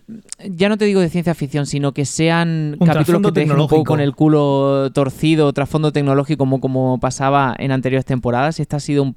ya 0.49 0.69
no 0.69 0.77
te 0.77 0.85
digo 0.85 1.01
de 1.01 1.09
ciencia 1.09 1.35
ficción, 1.35 1.65
sino 1.67 1.91
que 1.93 2.05
sean 2.05 2.75
Un 2.79 2.87
capítulos 2.87 3.21
que 3.21 3.31
te 3.31 3.39
dejen 3.41 3.59
un 3.59 3.67
poco 3.67 3.83
con 3.83 3.99
el 3.99 4.15
culo 4.15 4.91
torcido, 4.93 5.53
trasfondo 5.53 5.91
tecnológico 5.91 6.39
como, 6.39 6.59
como 6.59 6.99
pasaba 6.99 7.55
en 7.59 7.71
anteriores 7.71 8.05
temporadas. 8.05 8.59
Esta 8.59 8.77
ha 8.77 8.79
sido 8.79 9.03
un... 9.03 9.15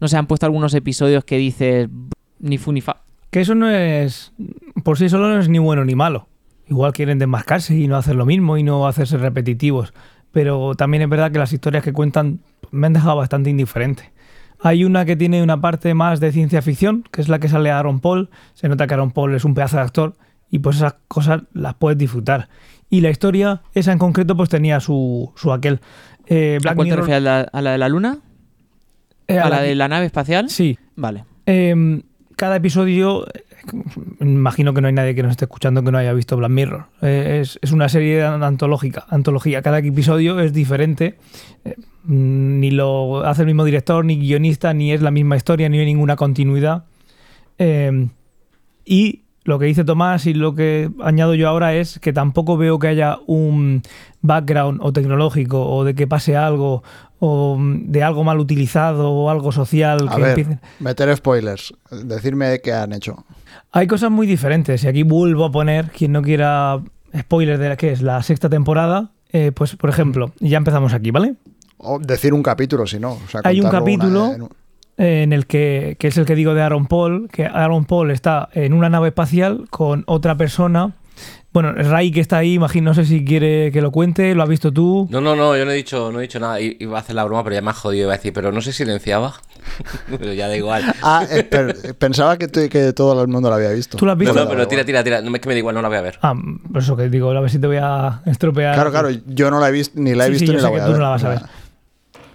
No 0.00 0.06
sé, 0.06 0.16
han 0.16 0.26
puesto 0.28 0.46
algunos 0.46 0.72
episodios 0.74 1.24
que 1.24 1.38
dices 1.38 1.88
ni 2.38 2.56
fu 2.56 2.70
ni 2.72 2.80
fa. 2.80 3.02
Que 3.30 3.40
eso 3.40 3.54
no 3.56 3.68
es. 3.68 4.32
Por 4.84 4.96
sí 4.96 5.08
solo 5.08 5.28
no 5.28 5.40
es 5.40 5.48
ni 5.48 5.58
bueno 5.58 5.84
ni 5.84 5.96
malo. 5.96 6.28
Igual 6.70 6.92
quieren 6.92 7.18
desmascarse 7.18 7.74
y 7.76 7.88
no 7.88 7.96
hacer 7.96 8.14
lo 8.14 8.26
mismo 8.26 8.56
y 8.58 8.62
no 8.62 8.86
hacerse 8.86 9.16
repetitivos. 9.16 9.92
Pero 10.32 10.74
también 10.74 11.02
es 11.02 11.08
verdad 11.08 11.30
que 11.32 11.38
las 11.38 11.52
historias 11.52 11.82
que 11.82 11.92
cuentan 11.92 12.40
me 12.70 12.86
han 12.86 12.92
dejado 12.92 13.16
bastante 13.16 13.50
indiferente. 13.50 14.12
Hay 14.60 14.84
una 14.84 15.04
que 15.04 15.16
tiene 15.16 15.42
una 15.42 15.60
parte 15.60 15.94
más 15.94 16.20
de 16.20 16.32
ciencia 16.32 16.62
ficción, 16.62 17.04
que 17.12 17.20
es 17.20 17.28
la 17.28 17.38
que 17.38 17.48
sale 17.48 17.70
a 17.70 17.78
Aaron 17.78 18.00
Paul. 18.00 18.28
Se 18.54 18.68
nota 18.68 18.86
que 18.86 18.94
Aaron 18.94 19.12
Paul 19.12 19.34
es 19.34 19.44
un 19.44 19.54
pedazo 19.54 19.76
de 19.76 19.82
actor 19.84 20.16
y 20.50 20.58
pues 20.58 20.76
esas 20.76 20.94
cosas 21.06 21.42
las 21.52 21.74
puedes 21.74 21.96
disfrutar. 21.98 22.48
Y 22.90 23.00
la 23.02 23.10
historia, 23.10 23.62
esa 23.74 23.92
en 23.92 23.98
concreto, 23.98 24.36
pues 24.36 24.48
tenía 24.48 24.80
su, 24.80 25.32
su 25.36 25.52
aquel. 25.52 25.80
Eh, 26.26 26.56
¿A 26.58 26.62
Black 26.62 26.74
cuál 26.74 26.88
te 26.88 26.94
Mirror- 26.94 26.98
refieres? 27.06 27.18
¿A 27.18 27.20
la, 27.20 27.40
a 27.52 27.62
la 27.62 27.72
de 27.72 27.78
la 27.78 27.88
luna? 27.88 28.18
eh, 29.28 29.38
¿A, 29.38 29.48
la 29.48 29.60
de 29.62 29.74
la 29.74 29.88
nave 29.88 30.06
espacial? 30.06 30.48
Sí, 30.50 30.78
Vale. 30.96 31.24
Eh, 31.46 32.02
cada 32.36 32.56
episodio, 32.56 33.26
imagino 34.20 34.74
que 34.74 34.80
no 34.80 34.88
hay 34.88 34.92
nadie 34.92 35.14
que 35.14 35.22
nos 35.22 35.32
esté 35.32 35.44
escuchando 35.44 35.82
que 35.82 35.92
no 35.92 35.98
haya 35.98 36.12
visto 36.12 36.36
Black 36.36 36.50
Mirror. 36.50 36.86
Eh, 37.02 37.40
es, 37.42 37.58
es 37.62 37.72
una 37.72 37.88
serie 37.88 38.24
antológica, 38.24 39.06
antología. 39.08 39.62
Cada 39.62 39.78
episodio 39.78 40.40
es 40.40 40.52
diferente. 40.52 41.18
Eh, 41.64 41.76
ni 42.04 42.70
lo 42.70 43.24
hace 43.26 43.42
el 43.42 43.46
mismo 43.46 43.64
director, 43.64 44.04
ni 44.04 44.18
guionista, 44.18 44.72
ni 44.72 44.92
es 44.92 45.02
la 45.02 45.10
misma 45.10 45.36
historia, 45.36 45.68
ni 45.68 45.78
hay 45.78 45.86
ninguna 45.86 46.16
continuidad. 46.16 46.84
Eh, 47.58 48.08
y 48.84 49.24
lo 49.44 49.58
que 49.58 49.66
dice 49.66 49.84
Tomás 49.84 50.26
y 50.26 50.34
lo 50.34 50.54
que 50.54 50.90
añado 51.02 51.34
yo 51.34 51.48
ahora 51.48 51.74
es 51.74 51.98
que 51.98 52.12
tampoco 52.12 52.56
veo 52.56 52.78
que 52.78 52.88
haya 52.88 53.18
un 53.26 53.82
background 54.20 54.80
o 54.82 54.92
tecnológico 54.92 55.66
o 55.66 55.84
de 55.84 55.94
que 55.94 56.06
pase 56.06 56.36
algo 56.36 56.82
o 57.18 57.58
de 57.58 58.02
algo 58.02 58.24
mal 58.24 58.38
utilizado 58.40 59.10
o 59.10 59.30
algo 59.30 59.50
social 59.50 60.06
A 60.08 60.16
que 60.16 60.22
ver, 60.22 60.58
meter 60.78 61.16
spoilers. 61.16 61.72
Decirme 61.90 62.60
qué 62.62 62.72
han 62.72 62.92
hecho. 62.92 63.24
Hay 63.72 63.86
cosas 63.86 64.10
muy 64.10 64.26
diferentes 64.26 64.82
y 64.84 64.88
aquí 64.88 65.02
vuelvo 65.02 65.44
a 65.44 65.52
poner, 65.52 65.90
quien 65.90 66.12
no 66.12 66.22
quiera 66.22 66.80
spoiler 67.16 67.58
de 67.58 67.68
la 67.70 67.76
que 67.76 67.92
es 67.92 68.02
la 68.02 68.22
sexta 68.22 68.48
temporada, 68.48 69.10
eh, 69.32 69.52
pues 69.54 69.76
por 69.76 69.90
ejemplo, 69.90 70.32
ya 70.40 70.58
empezamos 70.58 70.94
aquí, 70.94 71.10
¿vale? 71.10 71.34
O 71.76 71.98
decir 71.98 72.32
un 72.34 72.42
capítulo, 72.42 72.86
si 72.86 72.98
no. 72.98 73.12
O 73.12 73.28
sea, 73.28 73.40
Hay 73.44 73.60
un 73.60 73.66
una- 73.66 73.78
capítulo 73.78 74.48
eh, 74.96 75.22
en 75.22 75.32
el 75.32 75.46
que, 75.46 75.96
que 75.98 76.08
es 76.08 76.16
el 76.18 76.24
que 76.24 76.34
digo 76.34 76.54
de 76.54 76.62
Aaron 76.62 76.86
Paul, 76.86 77.28
que 77.30 77.44
Aaron 77.46 77.84
Paul 77.84 78.10
está 78.10 78.48
en 78.52 78.72
una 78.72 78.88
nave 78.88 79.08
espacial 79.08 79.66
con 79.70 80.02
otra 80.06 80.34
persona. 80.36 80.94
Bueno, 81.52 81.72
Ray 81.72 82.10
que 82.10 82.20
está 82.20 82.36
ahí, 82.38 82.54
imagino, 82.54 82.90
no 82.90 82.94
sé 82.94 83.04
si 83.06 83.24
quiere 83.24 83.72
que 83.72 83.80
lo 83.80 83.90
cuente, 83.90 84.34
lo 84.34 84.42
has 84.42 84.48
visto 84.48 84.70
tú. 84.70 85.08
No, 85.10 85.20
no, 85.20 85.34
no, 85.34 85.56
yo 85.56 85.64
no 85.64 85.70
he 85.70 85.74
dicho, 85.74 86.12
no 86.12 86.18
he 86.18 86.22
dicho 86.22 86.38
nada. 86.38 86.60
I- 86.60 86.76
Iba 86.78 86.98
a 86.98 87.00
hacer 87.00 87.16
la 87.16 87.24
broma, 87.24 87.42
pero 87.42 87.54
ya 87.54 87.62
me 87.62 87.70
ha 87.70 87.74
jodido. 87.74 88.04
Iba 88.04 88.12
a 88.14 88.16
decir, 88.16 88.32
pero 88.34 88.52
no 88.52 88.60
se 88.60 88.72
silenciaba. 88.72 89.34
pero 90.18 90.32
ya 90.34 90.46
da 90.48 90.56
igual. 90.56 90.84
Ah, 91.02 91.24
eh, 91.28 91.42
per- 91.44 91.94
pensaba 91.96 92.36
que, 92.36 92.48
todo 92.92 93.22
el 93.22 93.28
mundo 93.28 93.48
lo 93.48 93.54
había 93.56 93.70
visto. 93.70 93.96
¿Tú 93.96 94.04
lo 94.04 94.12
has 94.12 94.18
No, 94.18 94.24
visto? 94.24 94.34
no, 94.44 94.48
pero 94.48 94.68
tira, 94.68 94.84
tira, 94.84 95.02
tira. 95.02 95.22
No 95.22 95.34
es 95.34 95.40
que 95.40 95.48
me 95.48 95.54
da 95.54 95.58
igual, 95.58 95.74
no 95.74 95.82
la 95.82 95.88
voy 95.88 95.96
a 95.96 96.02
ver. 96.02 96.18
Ah, 96.22 96.34
por 96.70 96.82
eso 96.82 96.96
que 96.96 97.08
digo, 97.08 97.30
a 97.30 97.40
ver 97.40 97.50
si 97.50 97.58
te 97.58 97.66
voy 97.66 97.78
a 97.80 98.20
estropear. 98.26 98.74
Claro, 98.74 98.90
claro, 98.90 99.08
yo 99.26 99.50
no 99.50 99.58
la 99.58 99.68
he 99.70 99.72
visto, 99.72 99.98
ni 100.00 100.14
la 100.14 100.26
he 100.26 100.28
Sí, 100.28 100.34
sí, 100.34 100.40
visto 100.40 100.52
yo 100.52 100.58
ni 100.58 100.58
sé 100.58 100.64
la 100.64 100.68
voy 100.70 100.78
que 100.78 100.82
a 100.82 100.86
tú 100.86 100.90
ver. 100.92 100.98
no 101.00 101.04
la 101.04 101.10
vas 101.10 101.24
a 101.24 101.28
ver. 101.30 101.40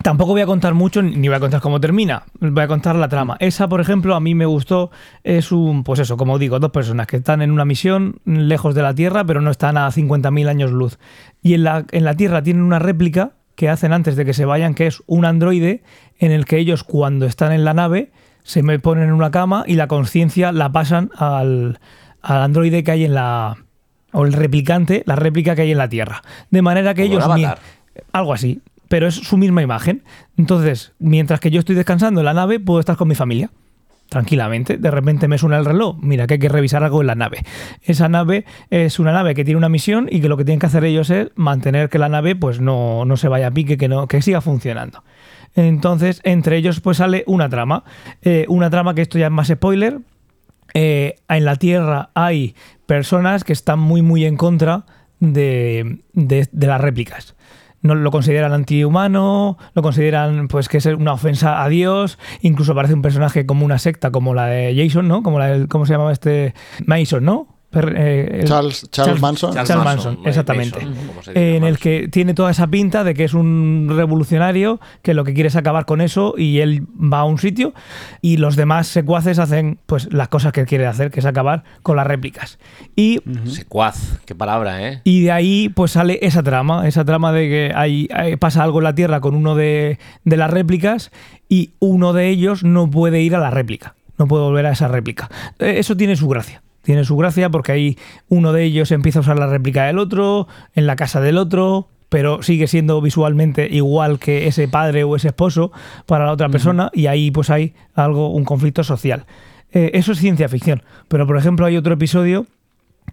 Tampoco 0.03 0.33
voy 0.33 0.41
a 0.41 0.45
contar 0.45 0.74
mucho, 0.74 1.01
ni 1.01 1.29
voy 1.29 1.38
a 1.38 1.39
contar 1.39 1.62
cómo 1.62 1.79
termina. 1.79 2.24
Voy 2.39 2.63
a 2.63 2.67
contar 2.67 2.95
la 2.95 3.07
trama. 3.07 3.38
Esa, 3.39 3.69
por 3.69 3.79
ejemplo, 3.79 4.15
a 4.15 4.19
mí 4.19 4.36
me 4.36 4.45
gustó. 4.45 4.91
Es 5.24 5.51
un, 5.51 5.83
pues 5.83 6.00
eso, 6.01 6.17
como 6.17 6.38
digo, 6.38 6.60
dos 6.60 6.72
personas 6.72 7.07
que 7.07 7.17
están 7.17 7.41
en 7.41 7.51
una 7.51 7.63
misión 7.63 8.19
lejos 8.25 8.75
de 8.75 8.81
la 8.81 8.93
Tierra, 8.93 9.24
pero 9.24 9.39
no 9.39 9.50
están 9.50 9.77
a 9.77 9.89
50.000 9.89 10.50
años 10.50 10.72
luz. 10.72 11.00
Y 11.41 11.53
en 11.53 11.63
la, 11.63 11.86
en 11.91 12.03
la 12.03 12.15
Tierra 12.15 12.43
tienen 12.43 12.63
una 12.63 12.79
réplica 12.79 13.31
que 13.55 13.69
hacen 13.69 13.93
antes 13.93 14.15
de 14.15 14.25
que 14.25 14.33
se 14.33 14.45
vayan, 14.45 14.74
que 14.74 14.88
es 14.88 15.01
un 15.05 15.24
androide 15.25 15.83
en 16.19 16.31
el 16.31 16.45
que 16.45 16.57
ellos, 16.57 16.83
cuando 16.83 17.25
están 17.25 17.53
en 17.53 17.63
la 17.63 17.74
nave, 17.74 18.12
se 18.43 18.62
me 18.62 18.79
ponen 18.79 19.05
en 19.05 19.13
una 19.13 19.31
cama 19.31 19.63
y 19.65 19.75
la 19.75 19.88
conciencia 19.88 20.51
la 20.51 20.72
pasan 20.72 21.12
al, 21.15 21.79
al 22.22 22.41
androide 22.41 22.83
que 22.83 22.91
hay 22.91 23.05
en 23.05 23.13
la. 23.13 23.55
o 24.12 24.25
el 24.25 24.33
replicante, 24.33 25.03
la 25.05 25.15
réplica 25.15 25.55
que 25.55 25.62
hay 25.62 25.72
en 25.72 25.77
la 25.77 25.88
Tierra. 25.88 26.24
De 26.50 26.62
manera 26.62 26.93
que 26.93 27.03
Como 27.10 27.36
ellos. 27.36 27.53
algo 28.12 28.33
así. 28.33 28.62
Pero 28.93 29.07
es 29.07 29.15
su 29.15 29.38
misma 29.38 29.63
imagen. 29.63 30.03
Entonces, 30.38 30.93
mientras 31.00 31.39
que 31.39 31.50
yo 31.50 31.57
estoy 31.57 31.73
descansando 31.73 32.21
en 32.21 32.25
la 32.25 32.35
nave, 32.35 32.59
puedo 32.59 32.79
estar 32.79 32.95
con 32.95 33.07
mi 33.07 33.15
familia. 33.15 33.50
Tranquilamente. 34.07 34.77
De 34.77 34.91
repente 34.91 35.27
me 35.27 35.39
suena 35.39 35.57
el 35.57 35.65
reloj. 35.65 35.97
Mira, 36.00 36.27
que 36.27 36.35
hay 36.35 36.39
que 36.39 36.47
revisar 36.47 36.83
algo 36.83 37.01
en 37.01 37.07
la 37.07 37.15
nave. 37.15 37.39
Esa 37.81 38.07
nave 38.07 38.45
es 38.69 39.00
una 39.00 39.12
nave 39.12 39.33
que 39.33 39.43
tiene 39.43 39.57
una 39.57 39.67
misión 39.67 40.07
y 40.12 40.21
que 40.21 40.29
lo 40.29 40.38
que 40.38 40.45
tienen 40.45 40.59
que 40.59 40.67
hacer 40.67 40.83
ellos 40.83 41.09
es 41.09 41.29
mantener 41.35 41.89
que 41.89 41.97
la 41.97 42.07
nave 42.07 42.35
pues 42.35 42.62
no, 42.62 43.03
no 43.05 43.17
se 43.17 43.27
vaya 43.29 43.47
a 43.47 43.51
pique, 43.51 43.77
que, 43.79 43.88
no, 43.88 44.07
que 44.07 44.21
siga 44.21 44.41
funcionando. 44.41 45.03
Entonces, 45.55 46.21
entre 46.23 46.57
ellos 46.57 46.79
pues 46.79 46.97
sale 46.97 47.23
una 47.25 47.50
trama. 47.50 47.85
Eh, 48.21 48.45
una 48.47 48.69
trama 48.69 48.93
que 48.93 49.01
esto 49.01 49.17
ya 49.17 49.25
es 49.25 49.31
más 49.31 49.47
spoiler. 49.47 50.01
Eh, 50.75 51.15
en 51.29 51.45
la 51.45 51.55
Tierra 51.55 52.12
hay 52.13 52.53
personas 52.85 53.43
que 53.43 53.53
están 53.53 53.79
muy, 53.79 54.03
muy 54.03 54.25
en 54.25 54.38
contra 54.38 54.85
de, 55.19 56.01
de- 56.13 56.47
de 56.51 56.67
las 56.67 56.79
réplicas. 56.79 57.33
No 57.83 57.93
lo 57.93 58.09
consideran 58.09 58.53
antihumano, 58.53 59.57
lo 59.73 59.81
consideran 59.81 60.47
pues 60.47 60.67
que 60.69 60.77
es 60.77 60.85
una 60.87 61.13
ofensa 61.13 61.63
a 61.63 61.69
Dios, 61.69 62.17
incluso 62.41 62.73
parece 62.73 62.95
un 62.95 63.03
personaje 63.03 63.45
como 63.45 63.65
una 63.65 63.77
secta, 63.77 64.10
como 64.10 64.34
la 64.34 64.47
de 64.47 64.73
Jason, 64.75 65.08
¿no? 65.08 65.21
Como 65.21 65.38
la 65.38 65.47
del, 65.47 65.67
¿cómo 65.67 65.86
se 65.86 65.93
llamaba 65.93 66.12
este? 66.12 66.55
Mason, 66.86 67.23
¿no? 67.23 67.52
Per- 67.73 67.93
eh, 67.97 68.39
el- 68.41 68.47
Charles, 68.47 68.88
Charles 68.91 69.19
Manson. 69.19 69.53
Charles 69.53 69.75
Manson, 69.83 70.15
Mike 70.17 70.29
exactamente. 70.29 70.86
Mason, 70.86 71.33
en 71.36 71.63
el 71.63 71.77
que 71.79 72.07
tiene 72.07 72.33
toda 72.33 72.51
esa 72.51 72.67
pinta 72.67 73.03
de 73.03 73.13
que 73.13 73.23
es 73.25 73.33
un 73.33 73.91
revolucionario 73.93 74.79
que 75.01 75.13
lo 75.13 75.23
que 75.23 75.33
quiere 75.33 75.47
es 75.47 75.55
acabar 75.55 75.86
con 75.86 75.99
eso 75.99 76.36
y 76.38 76.59
él 76.59 76.83
va 76.97 77.19
a 77.19 77.23
un 77.25 77.38
sitio 77.39 77.73
y 78.21 78.38
los 78.38 78.55
demás 78.55 78.88
secuaces 78.88 79.39
hacen 79.39 79.79
pues 79.86 80.07
las 80.13 80.27
cosas 80.29 80.51
que 80.53 80.62
él 80.62 80.67
quiere 80.67 80.86
hacer, 80.86 81.12
que 81.12 81.19
es 81.19 81.25
acabar 81.25 81.63
con 81.81 81.95
las 81.97 82.07
réplicas. 82.07 82.59
Y, 82.95 83.19
Secuaz, 83.45 84.19
qué 84.25 84.36
palabra, 84.36 84.88
¿eh? 84.88 85.01
y 85.03 85.21
de 85.23 85.31
ahí 85.31 85.69
pues 85.69 85.91
sale 85.91 86.19
esa 86.21 86.43
trama, 86.43 86.88
esa 86.88 87.05
trama 87.05 87.31
de 87.31 87.49
que 87.49 87.71
hay, 87.75 88.07
hay- 88.13 88.36
pasa 88.38 88.63
algo 88.63 88.79
en 88.79 88.86
la 88.86 88.95
Tierra 88.95 89.21
con 89.21 89.36
uno 89.36 89.55
de, 89.55 89.99
de 90.23 90.38
las 90.38 90.49
réplicas 90.49 91.12
y 91.49 91.71
uno 91.79 92.13
de 92.13 92.29
ellos 92.29 92.63
no 92.63 92.89
puede 92.89 93.21
ir 93.21 93.36
a 93.36 93.39
la 93.39 93.51
réplica, 93.51 93.95
no 94.17 94.27
puede 94.27 94.43
volver 94.43 94.65
a 94.65 94.71
esa 94.71 94.88
réplica. 94.88 95.29
Eh, 95.59 95.75
Eso 95.77 95.95
tiene 95.95 96.15
su 96.15 96.27
gracia. 96.27 96.62
Tiene 96.84 97.06
su 97.06 97.17
gracia 97.17 97.50
porque 97.50 97.72
ahí 97.72 97.98
uno 98.28 98.54
de 98.54 98.63
ellos 98.63 98.91
empieza 98.91 99.19
a 99.19 99.22
usar 99.22 99.39
la 99.39 99.48
réplica 99.48 99.86
del 99.86 99.98
otro, 99.98 100.48
en 100.76 100.86
la 100.86 100.96
casa 100.96 101.22
del 101.22 101.38
otro, 101.38 101.88
pero 102.10 102.43
sigue 102.43 102.67
siendo 102.67 103.02
visualmente 103.02 103.67
igual 103.72 104.19
que 104.19 104.48
ese 104.48 104.67
padre 104.67 105.04
o 105.04 105.15
ese 105.15 105.30
esposo 105.30 105.72
para 106.06 106.26
la 106.26 106.32
otra 106.32 106.50
persona 106.50 106.91
y 106.93 107.08
ahí 107.08 107.32
pues 107.32 107.50
hay 107.50 107.74
algo, 107.96 108.30
un 108.30 108.43
conflicto 108.43 108.84
social. 108.84 109.26
Eh, 109.72 109.91
eso 109.96 110.12
es 110.12 110.19
ciencia 110.19 110.48
ficción, 110.48 110.84
pero 111.08 111.26
por 111.26 111.38
ejemplo 111.38 111.65
hay 111.65 111.76
otro 111.76 111.96
episodio 111.96 112.46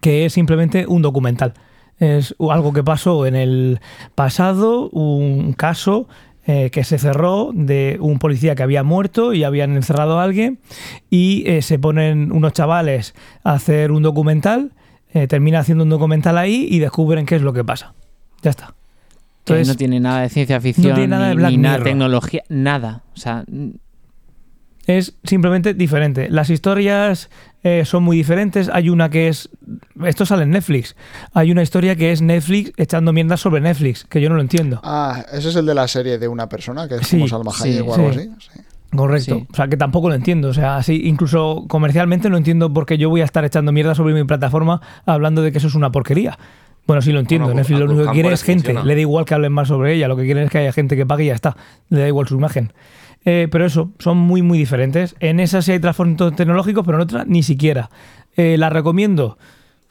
que 0.01 0.25
es 0.25 0.33
simplemente 0.33 0.85
un 0.85 1.01
documental. 1.01 1.53
Es 1.97 2.35
algo 2.39 2.73
que 2.73 2.83
pasó 2.83 3.25
en 3.25 3.35
el 3.35 3.79
pasado, 4.15 4.89
un 4.89 5.53
caso 5.53 6.07
eh, 6.47 6.71
que 6.71 6.83
se 6.83 6.97
cerró 6.97 7.51
de 7.53 7.97
un 7.99 8.17
policía 8.17 8.55
que 8.55 8.63
había 8.63 8.81
muerto 8.81 9.33
y 9.33 9.43
habían 9.43 9.75
encerrado 9.75 10.19
a 10.19 10.23
alguien 10.23 10.59
y 11.11 11.43
eh, 11.45 11.61
se 11.61 11.77
ponen 11.77 12.31
unos 12.31 12.53
chavales 12.53 13.13
a 13.43 13.53
hacer 13.53 13.91
un 13.91 14.01
documental, 14.01 14.71
eh, 15.13 15.27
termina 15.27 15.59
haciendo 15.59 15.83
un 15.83 15.91
documental 15.91 16.39
ahí 16.39 16.67
y 16.69 16.79
descubren 16.79 17.27
qué 17.27 17.35
es 17.35 17.43
lo 17.43 17.53
que 17.53 17.63
pasa. 17.63 17.93
Ya 18.41 18.49
está. 18.49 18.73
Entonces, 19.39 19.67
no 19.67 19.75
tiene 19.75 19.99
nada 19.99 20.21
de 20.21 20.29
ciencia 20.29 20.59
ficción, 20.59 20.95
tiene 20.95 21.07
nada 21.07 21.29
de 21.29 21.35
Black 21.35 21.51
ni 21.51 21.57
nada 21.57 21.77
de 21.77 21.83
tecnología, 21.83 22.43
nada. 22.49 23.03
O 23.13 23.17
sea, 23.17 23.43
es 24.87 25.13
simplemente 25.23 25.73
diferente. 25.73 26.29
Las 26.29 26.49
historias 26.49 27.29
eh, 27.63 27.83
son 27.85 28.03
muy 28.03 28.17
diferentes. 28.17 28.69
Hay 28.73 28.89
una 28.89 29.09
que 29.09 29.27
es. 29.27 29.49
Esto 30.03 30.25
sale 30.25 30.43
en 30.43 30.49
Netflix. 30.51 30.95
Hay 31.33 31.51
una 31.51 31.61
historia 31.61 31.95
que 31.95 32.11
es 32.11 32.21
Netflix 32.21 32.73
echando 32.77 33.13
mierda 33.13 33.37
sobre 33.37 33.61
Netflix, 33.61 34.05
que 34.05 34.21
yo 34.21 34.29
no 34.29 34.35
lo 34.35 34.41
entiendo. 34.41 34.79
Ah, 34.83 35.23
ese 35.31 35.49
es 35.49 35.55
el 35.55 35.65
de 35.65 35.75
la 35.75 35.87
serie 35.87 36.17
de 36.17 36.27
una 36.27 36.49
persona, 36.49 36.87
que 36.87 36.95
es 36.95 37.07
Sí, 37.07 37.17
como 37.17 37.27
Salma 37.27 37.51
sí, 37.51 37.69
Hayek 37.69 37.87
o 37.87 37.93
algo 37.95 38.13
sí. 38.13 38.19
así. 38.19 38.49
Sí. 38.53 38.61
Correcto. 38.95 39.35
Sí. 39.39 39.47
O 39.51 39.55
sea, 39.55 39.67
que 39.67 39.77
tampoco 39.77 40.09
lo 40.09 40.15
entiendo. 40.15 40.49
O 40.49 40.53
sea, 40.53 40.77
así, 40.77 41.01
incluso 41.05 41.65
comercialmente 41.67 42.29
no 42.29 42.37
entiendo 42.37 42.73
por 42.73 42.85
qué 42.85 42.97
yo 42.97 43.09
voy 43.09 43.21
a 43.21 43.25
estar 43.25 43.45
echando 43.45 43.71
mierda 43.71 43.95
sobre 43.95 44.13
mi 44.13 44.23
plataforma 44.25 44.81
hablando 45.05 45.41
de 45.41 45.51
que 45.51 45.59
eso 45.59 45.67
es 45.67 45.75
una 45.75 45.91
porquería. 45.91 46.37
Bueno, 46.87 47.01
sí 47.01 47.11
lo 47.11 47.19
entiendo. 47.19 47.45
Bueno, 47.45 47.59
Netflix 47.59 47.79
lo 47.79 47.85
único 47.85 48.05
que 48.07 48.11
quiere 48.13 48.33
es 48.33 48.43
gente. 48.43 48.65
funciona. 48.65 48.83
Le 48.85 48.95
da 48.95 49.01
igual 49.01 49.23
que 49.23 49.33
hablen 49.33 49.53
más 49.53 49.67
sobre 49.69 49.93
ella. 49.93 50.07
Lo 50.09 50.17
que 50.17 50.23
quieren 50.25 50.43
es 50.45 50.49
que 50.49 50.57
haya 50.57 50.73
gente 50.73 50.97
que 50.97 51.05
pague 51.05 51.23
y 51.23 51.27
ya 51.27 51.35
está. 51.35 51.55
Le 51.89 52.01
da 52.01 52.07
igual 52.07 52.27
su 52.27 52.35
imagen. 52.35 52.73
Eh, 53.23 53.47
pero 53.51 53.65
eso, 53.65 53.91
son 53.99 54.17
muy, 54.17 54.41
muy 54.41 54.57
diferentes. 54.57 55.15
En 55.19 55.39
esa 55.39 55.61
sí 55.61 55.71
hay 55.73 55.79
trasfondos 55.79 56.35
tecnológicos, 56.35 56.83
pero 56.85 56.97
en 56.97 57.01
otra 57.03 57.23
ni 57.25 57.43
siquiera. 57.43 57.89
Eh, 58.35 58.57
¿La 58.57 58.69
recomiendo? 58.69 59.37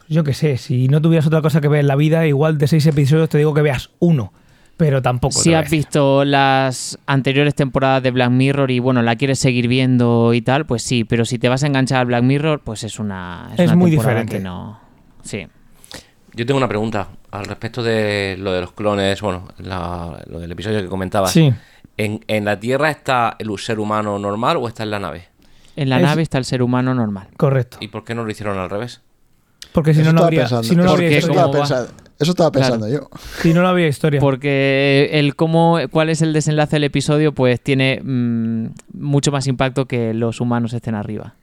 Yo 0.08 0.24
qué 0.24 0.34
sé, 0.34 0.56
si 0.56 0.88
no 0.88 1.00
tuvieras 1.00 1.26
otra 1.28 1.40
cosa 1.40 1.60
que 1.60 1.68
ver 1.68 1.80
en 1.80 1.86
la 1.86 1.94
vida, 1.94 2.26
igual 2.26 2.58
de 2.58 2.66
seis 2.66 2.84
episodios 2.86 3.28
te 3.28 3.38
digo 3.38 3.54
que 3.54 3.62
veas 3.62 3.90
uno. 4.00 4.32
Pero 4.76 5.02
tampoco. 5.02 5.38
si 5.38 5.52
has 5.52 5.70
visto 5.70 6.24
las 6.24 6.98
anteriores 7.06 7.54
temporadas 7.54 8.02
de 8.02 8.10
Black 8.12 8.30
Mirror 8.30 8.70
y 8.70 8.78
bueno, 8.78 9.02
la 9.02 9.14
quieres 9.16 9.38
seguir 9.38 9.68
viendo 9.68 10.32
y 10.32 10.40
tal, 10.40 10.64
pues 10.64 10.82
sí, 10.82 11.04
pero 11.04 11.26
si 11.26 11.38
te 11.38 11.50
vas 11.50 11.62
a 11.62 11.66
enganchar 11.66 12.00
a 12.00 12.04
Black 12.04 12.22
Mirror, 12.24 12.60
pues 12.64 12.82
es 12.82 12.98
una 12.98 13.50
Es 13.58 13.66
una 13.66 13.76
muy 13.76 13.90
diferente. 13.90 14.38
que 14.38 14.42
no. 14.42 14.80
Sí. 15.22 15.46
Yo 16.34 16.46
tengo 16.46 16.56
una 16.56 16.66
pregunta 16.68 17.08
al 17.30 17.44
respecto 17.44 17.82
de 17.82 18.36
lo 18.38 18.52
de 18.52 18.62
los 18.62 18.72
clones, 18.72 19.20
bueno, 19.20 19.48
la- 19.58 20.24
lo 20.28 20.40
del 20.40 20.50
episodio 20.50 20.80
que 20.80 20.88
comentabas. 20.88 21.30
Sí. 21.30 21.52
¿En, 22.04 22.24
en 22.28 22.44
la 22.46 22.58
Tierra 22.58 22.90
está 22.90 23.36
el 23.38 23.56
ser 23.58 23.78
humano 23.78 24.18
normal 24.18 24.56
o 24.56 24.68
está 24.68 24.82
en 24.84 24.90
la 24.90 24.98
nave? 24.98 25.28
En 25.76 25.88
la 25.90 25.96
Es- 25.96 26.02
nave 26.02 26.22
está 26.22 26.38
el 26.38 26.44
ser 26.44 26.62
humano 26.62 26.94
normal. 26.94 27.28
Correcto. 27.36 27.76
¿Y 27.80 27.88
por 27.88 28.04
qué 28.04 28.14
no 28.14 28.24
lo 28.24 28.30
hicieron 28.30 28.58
al 28.58 28.70
revés? 28.70 29.00
Porque 29.72 29.92
si 29.94 30.00
Eso 30.00 30.12
no, 30.12 30.20
no 30.20 30.24
habría, 30.24 30.40
pensando- 30.42 30.62
si 30.64 30.74
no, 30.76 30.82
no 30.82 30.84
eso- 30.88 30.94
habría 30.94 31.18
estaba 31.18 31.50
pensando- 31.50 31.90
eso 32.18 32.30
estaba 32.32 32.50
Claro. 32.50 32.74
pensando 32.74 32.88
yo. 32.88 33.08
Si 33.40 33.52
no, 33.54 33.62
no 33.62 33.68
habría 33.68 33.86
historia. 33.88 34.18
Porque 34.20 35.10
el 35.12 35.36
cómo, 35.36 35.78
cuál 35.90 36.10
es 36.10 36.22
el 36.22 36.32
desenlace 36.32 36.76
del 36.76 36.84
episodio, 36.84 37.32
pues 37.32 37.60
tiene 37.60 38.00
mm, 38.02 38.66
mucho 38.94 39.30
más 39.32 39.46
impacto 39.46 39.86
que 39.86 40.12
los 40.14 40.40
humanos 40.40 40.72
estén 40.72 40.94
arriba. 40.94 41.34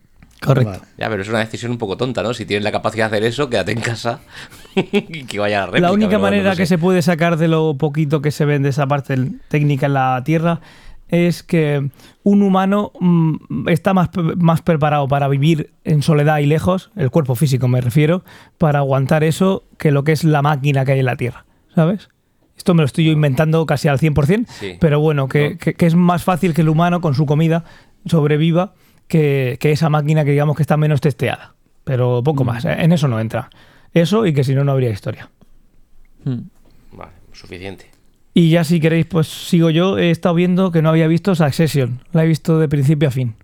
Correcto. 0.41 0.81
Ya, 0.97 1.09
pero 1.09 1.21
es 1.21 1.29
una 1.29 1.39
decisión 1.39 1.71
un 1.71 1.77
poco 1.77 1.97
tonta, 1.97 2.21
¿no? 2.23 2.33
Si 2.33 2.45
tienes 2.45 2.63
la 2.63 2.71
capacidad 2.71 3.09
de 3.09 3.17
hacer 3.17 3.27
eso, 3.27 3.49
quédate 3.49 3.71
en 3.71 3.81
casa 3.81 4.19
y 4.75 5.23
que 5.25 5.39
vaya 5.39 5.57
a 5.57 5.59
la 5.61 5.65
réplica. 5.67 5.87
La 5.87 5.93
única 5.93 6.19
manera 6.19 6.51
no 6.51 6.55
que 6.55 6.65
sé. 6.65 6.75
se 6.75 6.77
puede 6.77 7.01
sacar 7.01 7.37
de 7.37 7.47
lo 7.47 7.75
poquito 7.77 8.21
que 8.21 8.31
se 8.31 8.45
ve 8.45 8.59
de 8.59 8.69
esa 8.69 8.85
parte 8.87 9.15
técnica 9.47 9.87
en 9.87 9.93
la 9.93 10.21
Tierra 10.23 10.61
es 11.09 11.41
que 11.41 11.89
un 12.23 12.43
humano 12.43 12.91
mm, 12.99 13.69
está 13.69 13.93
más, 13.93 14.09
más 14.37 14.61
preparado 14.61 15.07
para 15.07 15.27
vivir 15.29 15.71
en 15.85 16.01
soledad 16.03 16.39
y 16.39 16.45
lejos, 16.45 16.91
el 16.97 17.09
cuerpo 17.11 17.33
físico 17.35 17.67
me 17.69 17.79
refiero, 17.81 18.23
para 18.57 18.79
aguantar 18.79 19.23
eso 19.23 19.63
que 19.77 19.91
lo 19.91 20.03
que 20.03 20.11
es 20.11 20.23
la 20.25 20.41
máquina 20.41 20.83
que 20.85 20.91
hay 20.91 20.99
en 20.99 21.05
la 21.05 21.15
Tierra, 21.15 21.45
¿sabes? 21.73 22.09
Esto 22.57 22.73
me 22.73 22.81
lo 22.81 22.85
estoy 22.87 23.05
yo 23.05 23.11
inventando 23.11 23.65
casi 23.65 23.87
al 23.87 23.99
100%, 23.99 24.45
Sí. 24.49 24.73
pero 24.81 24.99
bueno, 24.99 25.27
que, 25.29 25.51
No. 25.51 25.57
que- 25.57 25.73
que 25.75 25.85
es 25.85 25.95
más 25.95 26.23
fácil 26.23 26.53
que 26.53 26.61
el 26.61 26.69
humano 26.69 26.99
con 27.01 27.13
su 27.13 27.25
comida 27.25 27.63
sobreviva 28.05 28.73
que, 29.07 29.57
que 29.59 29.71
esa 29.71 29.89
máquina 29.89 30.23
que 30.25 30.31
digamos 30.31 30.55
que 30.55 30.63
está 30.63 30.77
menos 30.77 31.01
testeada. 31.01 31.55
Pero 31.83 32.21
poco 32.23 32.43
más, 32.43 32.65
¿eh? 32.65 32.75
en 32.79 32.91
eso 32.91 33.07
no 33.07 33.19
entra. 33.19 33.49
Eso 33.93 34.25
y 34.25 34.33
que 34.33 34.43
si 34.43 34.53
no, 34.53 34.63
no 34.63 34.71
habría 34.73 34.89
historia. 34.89 35.29
Hmm. 36.25 36.39
Vale, 36.91 37.11
suficiente. 37.31 37.89
Y 38.33 38.49
ya 38.51 38.63
si 38.63 38.79
queréis, 38.79 39.05
pues 39.07 39.27
sigo 39.27 39.69
yo. 39.69 39.97
He 39.97 40.11
estado 40.11 40.35
viendo 40.35 40.71
que 40.71 40.81
no 40.81 40.89
había 40.89 41.07
visto 41.07 41.33
Succession. 41.33 42.01
La 42.11 42.23
he 42.23 42.27
visto 42.27 42.59
de 42.59 42.67
principio 42.69 43.07
a 43.07 43.11
fin. 43.11 43.35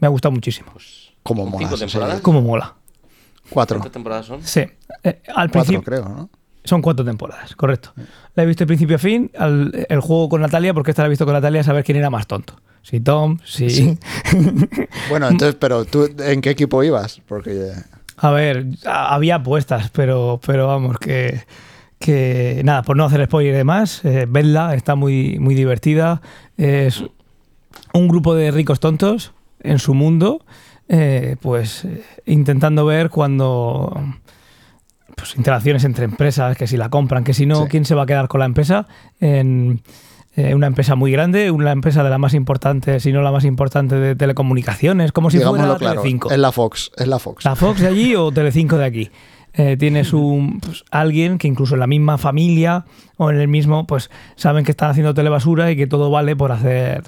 Me 0.00 0.06
ha 0.06 0.10
gustado 0.10 0.32
muchísimo. 0.32 0.70
Pues, 0.72 1.12
Como 1.22 1.42
¿son 1.42 1.52
mola 1.52 1.66
cinco 1.68 1.78
temporadas? 1.78 2.20
Cómo 2.22 2.42
mola. 2.42 2.74
Cuatro. 3.50 3.76
¿Cuántas 3.76 3.92
temporadas 3.92 4.26
son? 4.26 4.42
Sí. 4.42 4.60
Eh, 5.04 5.22
al 5.28 5.50
Cuatro, 5.50 5.50
principio 5.52 5.82
creo, 5.82 6.04
¿no? 6.08 6.30
son 6.64 6.82
cuatro 6.82 7.04
temporadas, 7.04 7.54
correcto. 7.54 7.92
La 8.34 8.42
he 8.42 8.46
visto 8.46 8.64
de 8.64 8.66
principio 8.66 8.96
a 8.96 8.98
fin. 8.98 9.30
al- 9.38 9.86
el 9.88 10.00
juego 10.00 10.28
con 10.28 10.40
Natalia, 10.40 10.74
porque 10.74 10.90
esta 10.90 11.02
la 11.02 11.06
he 11.06 11.10
visto 11.10 11.24
con 11.24 11.34
Natalia, 11.34 11.62
saber 11.62 11.84
quién 11.84 11.96
era 11.98 12.10
más 12.10 12.26
tonto. 12.26 12.56
Si 12.88 13.00
Tom, 13.00 13.38
si. 13.44 13.68
Sí. 13.68 13.98
Bueno, 15.10 15.26
entonces, 15.28 15.56
pero 15.58 15.84
tú, 15.84 16.08
¿en 16.18 16.40
qué 16.40 16.50
equipo 16.50 16.84
ibas? 16.84 17.20
Porque 17.26 17.72
A 18.18 18.30
ver, 18.30 18.66
había 18.84 19.36
apuestas, 19.36 19.90
pero, 19.90 20.38
pero 20.46 20.68
vamos, 20.68 20.96
que, 20.98 21.42
que 21.98 22.60
nada, 22.64 22.82
por 22.82 22.96
no 22.96 23.04
hacer 23.04 23.24
spoiler 23.26 23.56
de 23.56 23.64
más, 23.64 24.04
eh, 24.04 24.26
vedla, 24.28 24.74
está 24.76 24.94
muy, 24.94 25.38
muy 25.40 25.56
divertida. 25.56 26.22
Es 26.56 27.02
un 27.92 28.06
grupo 28.06 28.36
de 28.36 28.52
ricos 28.52 28.78
tontos 28.78 29.32
en 29.64 29.80
su 29.80 29.92
mundo, 29.94 30.44
eh, 30.88 31.34
pues 31.40 31.84
eh, 31.86 32.04
intentando 32.26 32.84
ver 32.86 33.10
cuando 33.10 34.00
pues 35.16 35.34
interacciones 35.36 35.82
entre 35.84 36.04
empresas, 36.04 36.56
que 36.56 36.66
si 36.68 36.76
la 36.76 36.88
compran, 36.90 37.24
que 37.24 37.34
si 37.34 37.46
no, 37.46 37.64
Sí. 37.64 37.68
quién 37.70 37.84
se 37.84 37.94
va 37.96 38.02
a 38.02 38.06
quedar 38.06 38.28
con 38.28 38.38
la 38.40 38.46
empresa 38.46 38.86
en 39.18 39.82
eh, 40.36 40.54
una 40.54 40.66
empresa 40.66 40.94
muy 40.94 41.10
grande, 41.10 41.50
una 41.50 41.72
empresa 41.72 42.04
de 42.04 42.10
la 42.10 42.18
más 42.18 42.34
importante, 42.34 43.00
si 43.00 43.10
no 43.10 43.22
la 43.22 43.32
más 43.32 43.44
importante 43.44 43.96
de 43.96 44.14
telecomunicaciones, 44.14 45.10
como 45.10 45.30
si 45.30 45.38
digámoslo 45.38 45.64
fuera 45.64 45.78
claro, 45.78 46.00
Telecinco. 46.02 46.30
es 46.30 46.38
la 46.38 46.52
Fox, 46.52 46.90
es 46.96 47.08
la 47.08 47.18
Fox. 47.18 47.44
¿La 47.44 47.56
Fox 47.56 47.80
de 47.80 47.88
allí 47.88 48.14
o 48.14 48.30
Telecinco 48.30 48.76
de 48.76 48.84
aquí? 48.84 49.10
Eh, 49.54 49.78
tienes 49.78 50.12
un, 50.12 50.60
pues, 50.60 50.84
alguien 50.90 51.38
que 51.38 51.48
incluso 51.48 51.74
en 51.74 51.80
la 51.80 51.86
misma 51.86 52.18
familia 52.18 52.84
o 53.16 53.30
en 53.30 53.40
el 53.40 53.48
mismo, 53.48 53.86
pues 53.86 54.10
saben 54.34 54.66
que 54.66 54.72
están 54.72 54.90
haciendo 54.90 55.14
telebasura 55.14 55.70
y 55.70 55.76
que 55.76 55.86
todo 55.86 56.10
vale 56.10 56.36
por 56.36 56.52
hacer, 56.52 57.02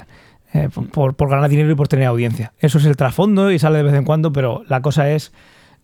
eh, 0.55 0.71
por, 0.93 1.15
por 1.15 1.29
ganar 1.29 1.51
dinero 1.51 1.71
y 1.71 1.75
por 1.75 1.89
tener 1.89 2.07
audiencia. 2.07 2.55
Eso 2.59 2.79
es 2.79 2.87
el 2.87 2.97
trasfondo 2.97 3.53
y 3.53 3.59
sale 3.59 3.77
de 3.77 3.85
vez 3.85 3.95
en 3.95 4.05
cuando, 4.05 4.33
pero 4.33 4.63
la 4.69 4.81
cosa 4.81 5.11
es, 5.11 5.33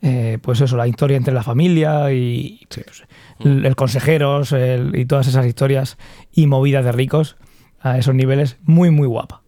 eh, 0.01 0.37
pues 0.41 0.61
eso, 0.61 0.77
la 0.77 0.87
historia 0.87 1.17
entre 1.17 1.33
la 1.33 1.43
familia 1.43 2.11
y 2.11 2.65
pues, 2.69 3.03
el, 3.39 3.65
el 3.65 3.75
consejeros 3.75 4.51
el- 4.51 4.95
y 4.95 5.05
todas 5.05 5.27
esas 5.27 5.45
historias 5.45 5.97
y 6.31 6.47
movidas 6.47 6.85
de 6.85 6.91
ricos 6.91 7.37
a 7.79 7.97
esos 7.97 8.15
niveles, 8.15 8.57
muy, 8.63 8.89
muy 8.91 9.07
guapa. 9.07 9.41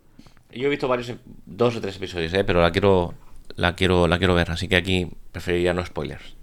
Yo 0.54 0.68
he 0.68 0.70
visto 0.70 0.88
varios, 0.88 1.14
dos 1.46 1.76
o 1.76 1.82
tres 1.82 1.98
episodios, 1.98 2.34
¿eh? 2.34 2.44
pero 2.44 2.62
la 2.62 2.72
quiero, 2.72 3.14
la 3.56 3.76
quiero, 3.76 4.08
la 4.08 4.18
quiero 4.18 4.34
ver, 4.36 4.50
así 4.52 4.68
que 4.68 4.76
aquí 4.76 5.08
preferiría 5.32 5.74
no 5.74 5.86
spoilers. 5.86 6.36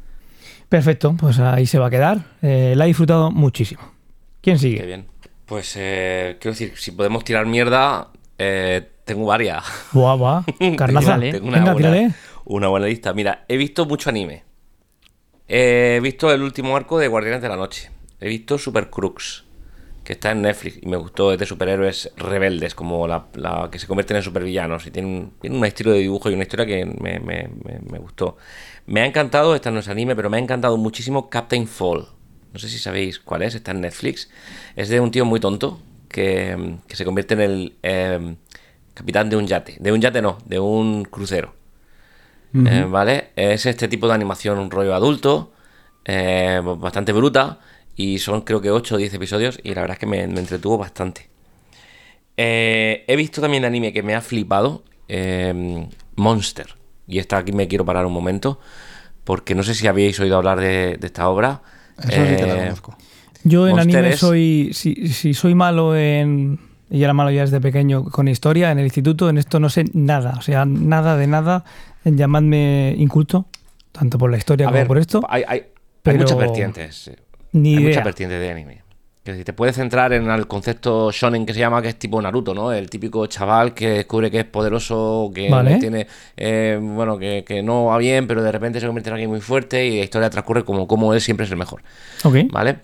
Perfecto, 0.69 1.15
pues 1.19 1.39
ahí 1.39 1.67
se 1.67 1.79
va 1.79 1.87
a 1.87 1.91
quedar. 1.91 2.19
Eh, 2.43 2.75
la 2.77 2.85
he 2.85 2.89
disfrutado 2.89 3.31
muchísimo. 3.31 3.83
¿Quién 4.41 4.57
Qué 4.57 4.61
sigue? 4.61 4.87
bien. 4.87 5.07
Pues 5.47 5.75
eh, 5.79 6.37
quiero 6.41 6.53
decir, 6.53 6.73
si 6.77 6.93
podemos 6.93 7.23
tirar 7.25 7.47
mierda, 7.47 8.09
eh, 8.39 8.83
tengo 9.05 9.27
varias. 9.27 9.65
Buah, 9.93 10.15
buah. 10.17 10.43
Carnaza. 10.77 11.19
Tengo 11.21 11.49
una, 11.49 11.75
Venga. 11.75 12.15
Una 12.47 12.69
buena 12.69 12.87
lista. 12.87 13.13
Mira, 13.15 13.45
he 13.49 13.57
visto 13.57 13.87
mucho 13.87 14.11
anime. 14.11 14.45
He 15.49 16.01
visto 16.03 16.33
el 16.33 16.43
último 16.43 16.77
arco 16.77 16.99
de 16.99 17.09
Guardianes 17.09 17.43
de 17.43 17.49
la 17.49 17.57
Noche. 17.57 17.91
He 18.21 18.29
visto 18.29 18.57
Super 18.57 18.89
Crux, 18.89 19.45
que 20.05 20.15
está 20.15 20.33
en 20.33 20.43
Netflix 20.43 20.79
y 20.83 20.87
me 20.87 20.97
gustó. 20.97 21.33
Es 21.33 21.39
de 21.39 21.47
superhéroes 21.47 22.13
rebeldes, 22.17 22.75
como 22.75 23.07
la, 23.07 23.27
que 23.71 23.79
se 23.79 23.87
convierten 23.87 24.17
en 24.19 24.23
supervillanos. 24.23 24.87
Y 24.87 24.91
tiene 24.91 25.09
un, 25.09 25.33
tiene 25.41 25.57
un 25.59 25.65
estilo 25.65 25.93
de 25.93 25.99
dibujo 26.01 26.31
y 26.31 26.35
una 26.35 26.43
historia 26.45 26.67
que 26.67 26.87
me, 26.87 27.21
me- 27.21 27.49
me- 27.65 27.81
me 27.91 27.99
gustó. 27.99 28.37
Me 28.87 29.01
ha 29.03 29.07
encantado, 29.07 29.55
esta 29.55 29.71
no 29.71 29.81
es 29.81 29.89
anime, 29.89 30.17
pero 30.17 30.31
me 30.31 30.39
ha 30.39 30.41
encantado 30.41 30.77
muchísimo 30.79 31.29
Captain 31.31 31.67
Fall. 31.67 32.07
No 32.53 32.59
sé 32.61 32.69
si 32.69 32.79
sabéis 32.79 33.19
cuál 33.19 33.43
es, 33.43 33.55
está 33.55 33.73
en 33.73 33.81
Netflix. 33.83 34.31
Es 34.77 34.89
de 34.89 35.01
un 35.01 35.11
tío 35.11 35.25
muy 35.25 35.41
tonto 35.41 35.81
que, 36.09 36.77
que 36.89 36.97
se 36.97 37.05
convierte 37.05 37.35
en 37.35 37.41
el 37.41 37.77
eh, 37.83 38.37
capitán 38.95 39.29
de 39.31 39.37
un 39.37 39.47
yate. 39.47 39.77
De 39.81 39.93
un 39.93 40.01
yate 40.01 40.23
no, 40.23 40.39
de 40.47 40.61
un 40.61 41.05
crucero. 41.05 41.55
Eh, 42.55 42.87
¿Vale? 42.89 43.31
Es 43.37 43.67
este 43.67 43.89
tipo 43.89 44.07
de 44.07 44.15
animación, 44.15 44.59
un 44.59 44.71
rollo 44.71 44.95
adulto, 44.95 45.53
eh, 46.05 46.61
bastante 46.79 47.13
bruta, 47.13 47.59
y 47.97 48.19
son 48.19 48.43
creo 48.43 48.61
que 48.61 48.71
8 48.71 48.95
o 48.95 48.99
10 48.99 49.13
episodios, 49.15 49.59
y 49.65 49.75
la 49.75 49.81
verdad 49.81 49.95
es 49.97 49.99
que 49.99 50.07
me, 50.07 50.27
me 50.29 50.41
entretuvo 50.41 50.79
bastante. 50.79 51.29
Eh, 52.37 53.05
he 53.07 53.17
visto 53.17 53.41
también 53.41 53.65
anime 53.65 53.93
que 53.93 54.03
me 54.03 54.15
ha 54.15 54.21
flipado, 54.21 54.85
eh, 55.09 55.87
Monster, 56.17 56.75
y 57.07 57.19
esta 57.19 57.39
aquí 57.39 57.53
me 57.53 57.69
quiero 57.69 57.85
parar 57.85 58.07
un 58.07 58.13
momento, 58.13 58.59
porque 59.25 59.55
no 59.55 59.63
sé 59.63 59.75
si 59.75 59.87
habéis 59.87 60.19
oído 60.21 60.37
hablar 60.37 60.61
de, 60.61 60.97
de 60.99 61.07
esta 61.07 61.29
obra. 61.29 61.63
Eso 61.99 62.09
sí 62.11 62.37
que 62.37 62.47
la 62.47 62.57
conozco. 62.65 62.97
Yo 63.45 63.69
en 63.69 63.77
Monster 63.77 63.97
anime 63.99 64.15
es- 64.15 64.21
soy. 64.21 64.71
Si, 64.73 65.09
si 65.09 65.35
soy 65.35 65.55
malo 65.55 65.95
en. 65.97 66.59
Y 66.91 67.03
era 67.03 67.13
malo 67.13 67.31
ya 67.31 67.41
desde 67.43 67.61
pequeño 67.61 68.05
con 68.05 68.29
historia 68.29 68.71
en 68.71 68.79
el 68.79 68.85
instituto, 68.85 69.29
en 69.29 69.39
esto 69.39 69.59
no 69.59 69.69
sé 69.69 69.85
nada. 69.95 70.35
O 70.39 70.43
sea, 70.43 70.65
nada 70.65 71.17
de 71.17 71.27
nada. 71.27 71.65
Llamadme 72.05 72.95
inculto, 72.99 73.47
tanto 73.93 74.19
por 74.19 74.31
la 74.31 74.37
historia 74.37 74.67
A 74.67 74.69
como 74.71 74.79
ver, 74.79 74.87
por 74.87 74.99
esto. 74.99 75.23
hay, 75.29 75.43
hay- 75.47 75.59
hay 75.61 75.65
pero 76.03 76.19
muchas 76.19 76.37
vertientes. 76.39 77.11
Ni 77.53 77.71
hay 77.71 77.75
idea. 77.83 77.89
muchas 77.89 78.05
vertientes 78.05 78.41
de 78.41 78.51
anime. 78.51 78.83
Que 79.23 79.35
si 79.37 79.43
te 79.45 79.55
puedes 79.55 79.77
centrar 79.77 80.13
en 80.13 80.29
el 80.29 80.47
concepto 80.47 81.11
shonen 81.11 81.47
que 81.47 81.55
se 81.55 81.61
llama, 81.61 81.81
que 81.81 81.89
es 81.89 81.99
tipo 81.99 82.21
Naruto, 82.21 82.53
¿no? 82.53 82.73
El 82.73 82.91
típico 82.91 83.27
chaval 83.27 83.73
que 83.73 83.89
descubre 83.89 84.31
que 84.31 84.41
es 84.41 84.45
poderoso, 84.45 85.31
que 85.35 85.49
Vale. 85.49 85.79
tiene, 85.79 86.07
eh, 86.37 86.79
bueno, 86.79 87.17
que, 87.17 87.43
que 87.43 87.63
no 87.63 87.87
va 87.87 87.97
bien, 87.97 88.27
pero 88.27 88.43
de 88.43 88.53
repente 88.53 88.81
se 88.81 88.87
convierte 88.87 89.09
en 89.09 89.15
alguien 89.15 89.31
muy 89.31 89.41
fuerte 89.41 89.87
y 89.87 89.97
la 89.99 90.05
historia 90.05 90.29
transcurre 90.29 90.63
como, 90.63 90.87
como 90.87 91.15
él 91.15 91.23
siempre 91.23 91.47
es 91.47 91.51
el 91.53 91.57
mejor, 91.57 91.83
Ok. 92.23 92.37
¿vale? 92.51 92.81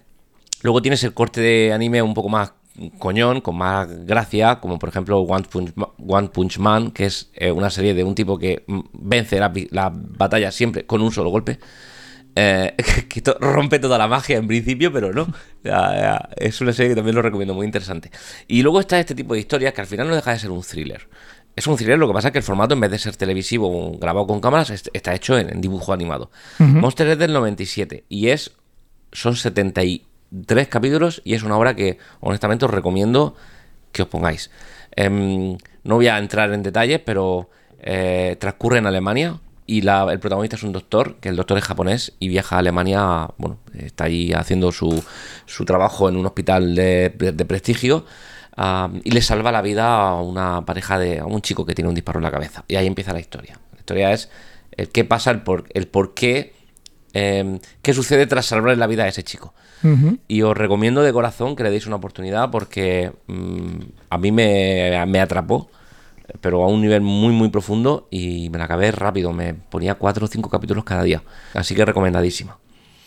Luego 0.62 0.80
tienes 0.80 1.04
el 1.04 1.12
corte 1.12 1.42
de 1.42 1.74
anime 1.74 2.00
un 2.00 2.14
poco 2.14 2.30
más 2.30 2.54
coñón, 2.98 3.40
con 3.40 3.56
más 3.56 3.88
gracia, 4.06 4.60
como 4.60 4.78
por 4.78 4.88
ejemplo 4.88 5.18
One 5.20 5.44
Punch, 5.50 5.72
Ma- 5.74 5.90
One 5.98 6.28
Punch 6.28 6.58
Man, 6.58 6.90
que 6.90 7.06
es 7.06 7.30
eh, 7.34 7.50
una 7.52 7.70
serie 7.70 7.94
de 7.94 8.04
un 8.04 8.14
tipo 8.14 8.38
que 8.38 8.64
mm, 8.66 8.80
vence 8.92 9.38
la, 9.38 9.52
la 9.70 9.90
batalla 9.94 10.50
siempre 10.52 10.86
con 10.86 11.00
un 11.02 11.12
solo 11.12 11.30
golpe. 11.30 11.58
Eh, 12.36 12.74
que 13.08 13.20
to- 13.22 13.36
rompe 13.40 13.78
toda 13.78 13.98
la 13.98 14.06
magia 14.08 14.36
en 14.38 14.46
principio, 14.46 14.92
pero 14.92 15.12
no. 15.12 15.26
Ya, 15.62 15.72
ya, 15.94 16.28
Es 16.36 16.60
una 16.62 16.72
serie 16.72 16.90
que 16.90 16.94
también 16.96 17.14
lo 17.14 17.20
recomiendo, 17.22 17.52
muy 17.54 17.66
interesante. 17.66 18.10
Y 18.48 18.62
luego 18.62 18.80
está 18.80 18.98
este 18.98 19.14
tipo 19.14 19.34
de 19.34 19.40
historias 19.40 19.74
que 19.74 19.82
al 19.82 19.86
final 19.86 20.08
no 20.08 20.14
deja 20.14 20.32
de 20.32 20.38
ser 20.38 20.50
un 20.50 20.62
thriller. 20.62 21.06
Es 21.54 21.66
un 21.66 21.76
thriller, 21.76 21.98
lo 21.98 22.06
que 22.06 22.14
pasa 22.14 22.28
es 22.28 22.32
que 22.32 22.38
el 22.38 22.44
formato, 22.44 22.72
en 22.72 22.80
vez 22.80 22.90
de 22.92 22.98
ser 22.98 23.14
televisivo 23.16 23.68
o 23.68 23.98
grabado 23.98 24.26
con 24.26 24.40
cámaras, 24.40 24.70
est- 24.70 24.88
está 24.94 25.14
hecho 25.14 25.36
en, 25.36 25.50
en 25.50 25.60
dibujo 25.60 25.92
animado. 25.92 26.30
Monster 26.58 27.08
es 27.08 27.18
del 27.18 27.32
97 27.34 28.04
y 28.08 28.28
es 28.28 28.52
son 29.12 29.34
73 30.30 30.68
capítulos 30.68 31.22
y 31.24 31.34
es 31.34 31.42
una 31.42 31.56
obra 31.56 31.74
que 31.74 31.98
honestamente 32.20 32.64
os 32.64 32.70
recomiendo 32.70 33.34
que 33.92 34.02
os 34.02 34.08
pongáis. 34.08 34.50
Em, 34.96 35.56
no 35.84 35.96
voy 35.96 36.08
a 36.08 36.18
entrar 36.18 36.52
en 36.52 36.62
detalles, 36.62 37.00
pero 37.04 37.50
eh, 37.80 38.36
transcurre 38.38 38.78
en 38.78 38.86
Alemania 38.86 39.40
y 39.66 39.82
la- 39.82 40.06
el 40.12 40.18
protagonista 40.20 40.56
es 40.56 40.62
un 40.62 40.72
doctor, 40.72 41.16
que 41.20 41.28
el 41.30 41.36
doctor 41.36 41.58
es 41.58 41.64
japonés 41.64 42.12
y 42.18 42.28
viaja 42.28 42.56
a 42.56 42.58
Alemania, 42.60 43.28
bueno, 43.38 43.58
está 43.74 44.04
ahí 44.04 44.32
haciendo 44.32 44.70
su, 44.72 45.02
su 45.46 45.64
trabajo 45.64 46.08
en 46.08 46.16
un 46.16 46.26
hospital 46.26 46.74
de, 46.74 47.08
de- 47.16 47.44
prestigio 47.44 48.04
y 49.04 49.10
le 49.10 49.22
salva 49.22 49.52
la 49.52 49.62
vida 49.62 50.08
a 50.10 50.20
una 50.20 50.64
pareja 50.66 50.98
de, 50.98 51.20
a 51.20 51.24
un 51.24 51.40
chico 51.40 51.64
que 51.64 51.74
tiene 51.74 51.88
un 51.88 51.94
disparo 51.94 52.18
en 52.18 52.24
la 52.24 52.30
cabeza. 52.30 52.64
Y 52.68 52.76
ahí 52.76 52.86
empieza 52.86 53.12
la 53.12 53.20
historia. 53.20 53.58
La 53.72 53.78
historia 53.78 54.12
es 54.12 54.28
el 54.76 54.88
qué 54.90 55.04
pasa, 55.04 55.30
el 55.30 55.42
por, 55.42 55.64
el 55.72 55.88
por 55.88 56.14
qué, 56.14 56.52
em, 57.12 57.58
qué 57.82 57.94
sucede 57.94 58.26
tras 58.26 58.46
salvar 58.46 58.76
la 58.78 58.86
vida 58.86 59.04
a 59.04 59.08
ese 59.08 59.22
chico. 59.22 59.52
Y 60.28 60.42
os 60.42 60.54
recomiendo 60.54 61.02
de 61.02 61.10
corazón 61.12 61.56
que 61.56 61.62
le 61.62 61.70
deis 61.70 61.86
una 61.86 61.96
oportunidad 61.96 62.50
porque 62.50 63.12
mm, 63.28 63.76
a 64.10 64.18
mí 64.18 64.30
me, 64.30 65.02
me 65.06 65.20
atrapó, 65.20 65.70
pero 66.42 66.62
a 66.62 66.66
un 66.68 66.82
nivel 66.82 67.00
muy, 67.00 67.32
muy 67.32 67.48
profundo 67.48 68.06
y 68.10 68.50
me 68.50 68.58
la 68.58 68.64
acabé 68.64 68.90
rápido. 68.92 69.32
Me 69.32 69.54
ponía 69.54 69.94
cuatro 69.94 70.26
o 70.26 70.28
cinco 70.28 70.50
capítulos 70.50 70.84
cada 70.84 71.02
día. 71.02 71.22
Así 71.54 71.74
que 71.74 71.84
recomendadísima. 71.86 72.58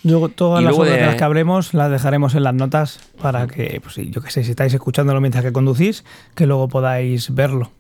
Yo 0.01 0.27
todas 0.29 0.61
Y 0.61 0.65
las 0.65 0.75
obras 0.75 0.91
de- 0.93 0.97
de 0.99 1.05
las 1.05 1.15
que 1.15 1.23
hablemos 1.23 1.73
las 1.75 1.91
dejaremos 1.91 2.33
en 2.35 2.43
las 2.43 2.53
notas 2.55 2.99
para 3.21 3.45
que, 3.47 3.79
pues 3.81 3.95
yo 4.09 4.21
que 4.21 4.31
sé, 4.31 4.43
si 4.43 4.49
estáis 4.49 4.73
escuchándolo 4.73 5.21
mientras 5.21 5.43
que 5.45 5.53
conducís, 5.53 6.03
que 6.35 6.45
luego 6.47 6.67
podáis 6.67 7.33
verlo. 7.35 7.71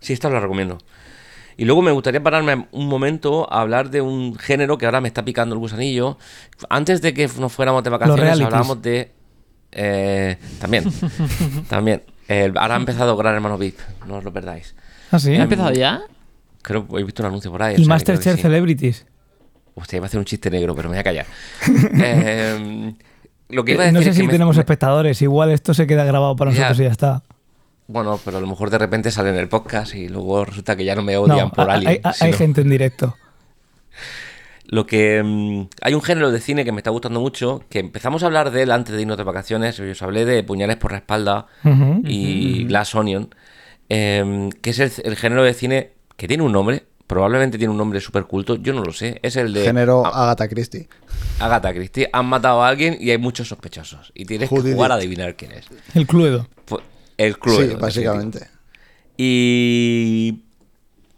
Sí, 0.00 0.14
esta 0.14 0.28
os 0.28 0.34
la 0.34 0.40
recomiendo. 0.40 0.78
Y 1.56 1.64
luego 1.64 1.82
me 1.82 1.90
gustaría 1.90 2.22
pararme 2.22 2.66
un 2.72 2.86
momento 2.88 3.50
a 3.52 3.60
hablar 3.60 3.90
de 3.90 4.00
un 4.00 4.36
género 4.36 4.78
que 4.78 4.86
ahora 4.86 5.00
me 5.00 5.08
está 5.08 5.24
picando 5.24 5.54
el 5.54 5.58
gusanillo. 5.58 6.16
Antes 6.68 7.02
de 7.02 7.12
que 7.14 7.28
nos 7.38 7.52
fuéramos 7.52 7.82
de 7.84 7.90
vacaciones 7.90 8.40
hablábamos 8.40 8.80
de... 8.82 9.12
Eh, 9.72 10.36
también. 10.60 10.84
también. 11.68 12.02
Ahora 12.56 12.74
ha 12.74 12.78
empezado 12.78 13.16
Gran 13.16 13.34
Hermano 13.34 13.58
VIP, 13.58 13.78
no 14.06 14.16
os 14.16 14.24
lo 14.24 14.32
perdáis. 14.32 14.74
¿Ah, 15.10 15.18
sí? 15.18 15.34
¿Ha 15.34 15.42
empezado 15.42 15.72
ya? 15.72 16.02
Creo 16.62 16.86
que 16.86 16.96
he 17.00 17.04
visto 17.04 17.22
un 17.22 17.28
anuncio 17.28 17.50
por 17.50 17.62
ahí. 17.62 17.74
o 17.74 17.78
Y 17.78 17.84
sea, 17.84 17.88
Masterchef 17.88 18.36
sí. 18.36 18.42
Celebrities. 18.42 19.06
Hostia, 19.74 19.96
iba 19.96 20.06
a 20.06 20.08
hacer 20.08 20.18
un 20.18 20.24
chiste 20.26 20.50
negro, 20.50 20.74
pero 20.74 20.88
me 20.88 20.94
voy 20.94 21.00
a 21.00 21.04
callar. 21.04 21.26
Eh, 22.02 22.94
lo 23.48 23.64
que 23.64 23.72
iba 23.72 23.82
a 23.82 23.86
decir 23.86 23.98
no 23.98 24.02
sé 24.04 24.10
es 24.10 24.16
si 24.16 24.22
que 24.22 24.28
tenemos 24.28 24.54
me- 24.56 24.60
espectadores. 24.60 25.20
Igual 25.22 25.50
esto 25.50 25.74
se 25.74 25.86
queda 25.86 26.04
grabado 26.04 26.36
para 26.36 26.52
Ya. 26.52 26.58
nosotros 26.60 26.80
y 26.80 26.82
ya 26.84 26.90
está. 26.90 27.22
Bueno, 27.90 28.20
pero 28.24 28.38
a 28.38 28.40
lo 28.40 28.46
mejor 28.46 28.70
de 28.70 28.78
repente 28.78 29.10
sale 29.10 29.30
en 29.30 29.36
el 29.36 29.48
podcast 29.48 29.94
y 29.96 30.08
luego 30.08 30.44
resulta 30.44 30.76
que 30.76 30.84
ya 30.84 30.94
no 30.94 31.02
me 31.02 31.16
odian 31.16 31.48
No, 31.48 31.50
por 31.52 31.68
hay, 31.68 31.76
alguien. 31.86 32.00
hay- 32.04 32.14
hay 32.20 32.32
gente 32.32 32.60
en 32.60 32.70
directo. 32.70 33.16
Lo 34.66 34.86
que 34.86 35.20
mm, 35.24 35.62
hay 35.82 35.94
un 35.94 36.02
género 36.02 36.30
de 36.30 36.40
cine 36.40 36.64
que 36.64 36.70
me 36.70 36.78
está 36.78 36.90
gustando 36.90 37.20
mucho, 37.20 37.64
que 37.68 37.80
empezamos 37.80 38.22
a 38.22 38.26
hablar 38.26 38.52
de 38.52 38.62
él 38.62 38.70
antes 38.70 38.94
de 38.94 39.02
irnos 39.02 39.16
de 39.16 39.24
vacaciones. 39.24 39.76
Yo 39.76 39.90
os 39.90 40.02
hablé 40.02 40.24
de 40.24 40.44
Puñales 40.44 40.76
por 40.76 40.92
la 40.92 40.98
espalda 40.98 41.46
y 42.04 42.64
Glass 42.66 42.94
Onion, 42.94 43.34
em, 43.88 44.50
que 44.50 44.70
es 44.70 44.78
el, 44.78 44.92
el 45.04 45.16
género 45.16 45.42
de 45.42 45.54
cine 45.54 45.90
que 46.16 46.28
tiene 46.28 46.44
un 46.44 46.52
nombre, 46.52 46.84
probablemente 47.08 47.58
tiene 47.58 47.72
un 47.72 47.78
nombre 47.78 47.98
súper 48.00 48.24
culto, 48.26 48.54
yo 48.54 48.72
no 48.72 48.84
lo 48.84 48.92
sé, 48.92 49.18
es 49.24 49.34
el 49.34 49.52
de 49.52 49.64
Género 49.64 50.06
Agatha 50.06 50.46
Christie. 50.46 50.88
Agatha 51.40 51.72
Christie. 51.72 52.08
Han 52.12 52.26
matado 52.26 52.62
a 52.62 52.68
alguien 52.68 52.96
y 53.00 53.10
hay 53.10 53.18
muchos 53.18 53.48
sospechosos 53.48 54.12
y 54.14 54.26
tienes 54.26 54.48
Who 54.52 54.62
que 54.62 54.74
jugar 54.74 54.92
a 54.92 54.94
adivinar 54.94 55.34
quién 55.34 55.50
es. 55.50 55.66
El 55.96 56.06
Cluedo. 56.06 56.46
El 57.22 57.38
club. 57.38 57.60
sí, 57.70 57.76
básicamente. 57.78 58.48
Y 59.16 60.40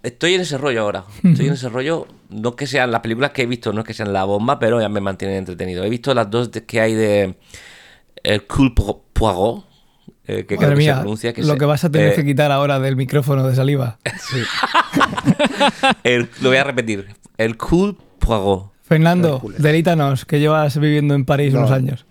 estoy 0.03 0.35
en 0.35 0.41
ese 0.41 0.59
rollo 0.59 0.83
ahora. 0.83 1.05
Estoy 1.23 1.47
en 1.47 1.53
ese 1.53 1.69
rollo. 1.69 2.07
No 2.31 2.57
que 2.57 2.67
sean 2.67 2.91
las 2.91 3.01
películas 3.03 3.31
que 3.31 3.43
he 3.43 3.47
visto, 3.47 3.73
no 3.73 3.81
es 3.83 3.87
que 3.87 3.95
sean 3.95 4.13
la 4.13 4.25
bomba, 4.25 4.59
pero 4.59 4.81
ya 4.81 4.89
me 4.89 5.01
mantienen 5.01 5.37
entretenido. 5.39 5.85
He 5.85 5.91
visto 5.91 6.13
las 6.15 6.31
dos 6.31 6.51
que 6.67 6.81
hay 6.81 6.95
de 6.95 7.37
El 8.25 8.47
Cool 8.47 8.75
Po- 8.75 9.05
Poirot, 9.13 9.65
eh, 10.27 10.45
que 10.47 10.57
creo 10.57 10.61
Madre 10.63 10.75
que 10.77 10.83
se 10.83 10.87
mía, 10.89 11.01
pronuncia. 11.01 11.33
Que 11.33 11.43
lo 11.43 11.53
se- 11.53 11.59
que 11.59 11.65
vas 11.67 11.85
a 11.85 11.91
tener 11.91 12.13
eh, 12.13 12.17
que 12.17 12.25
quitar 12.25 12.51
ahora 12.51 12.81
del 12.81 12.97
micrófono 12.97 13.47
de 13.47 13.55
saliva. 13.55 13.99
el- 16.05 16.29
lo 16.41 16.49
voy 16.49 16.59
a 16.59 16.65
repetir. 16.65 17.09
El 17.39 17.57
Cool 17.57 17.97
Poirot. 18.19 18.73
Fernando, 18.83 19.43
delítanos, 19.59 20.25
que 20.25 20.41
llevas 20.41 20.79
viviendo 20.79 21.15
en 21.15 21.25
París 21.25 21.53
No. 21.53 21.61
unos 21.61 21.71
años. 21.71 22.07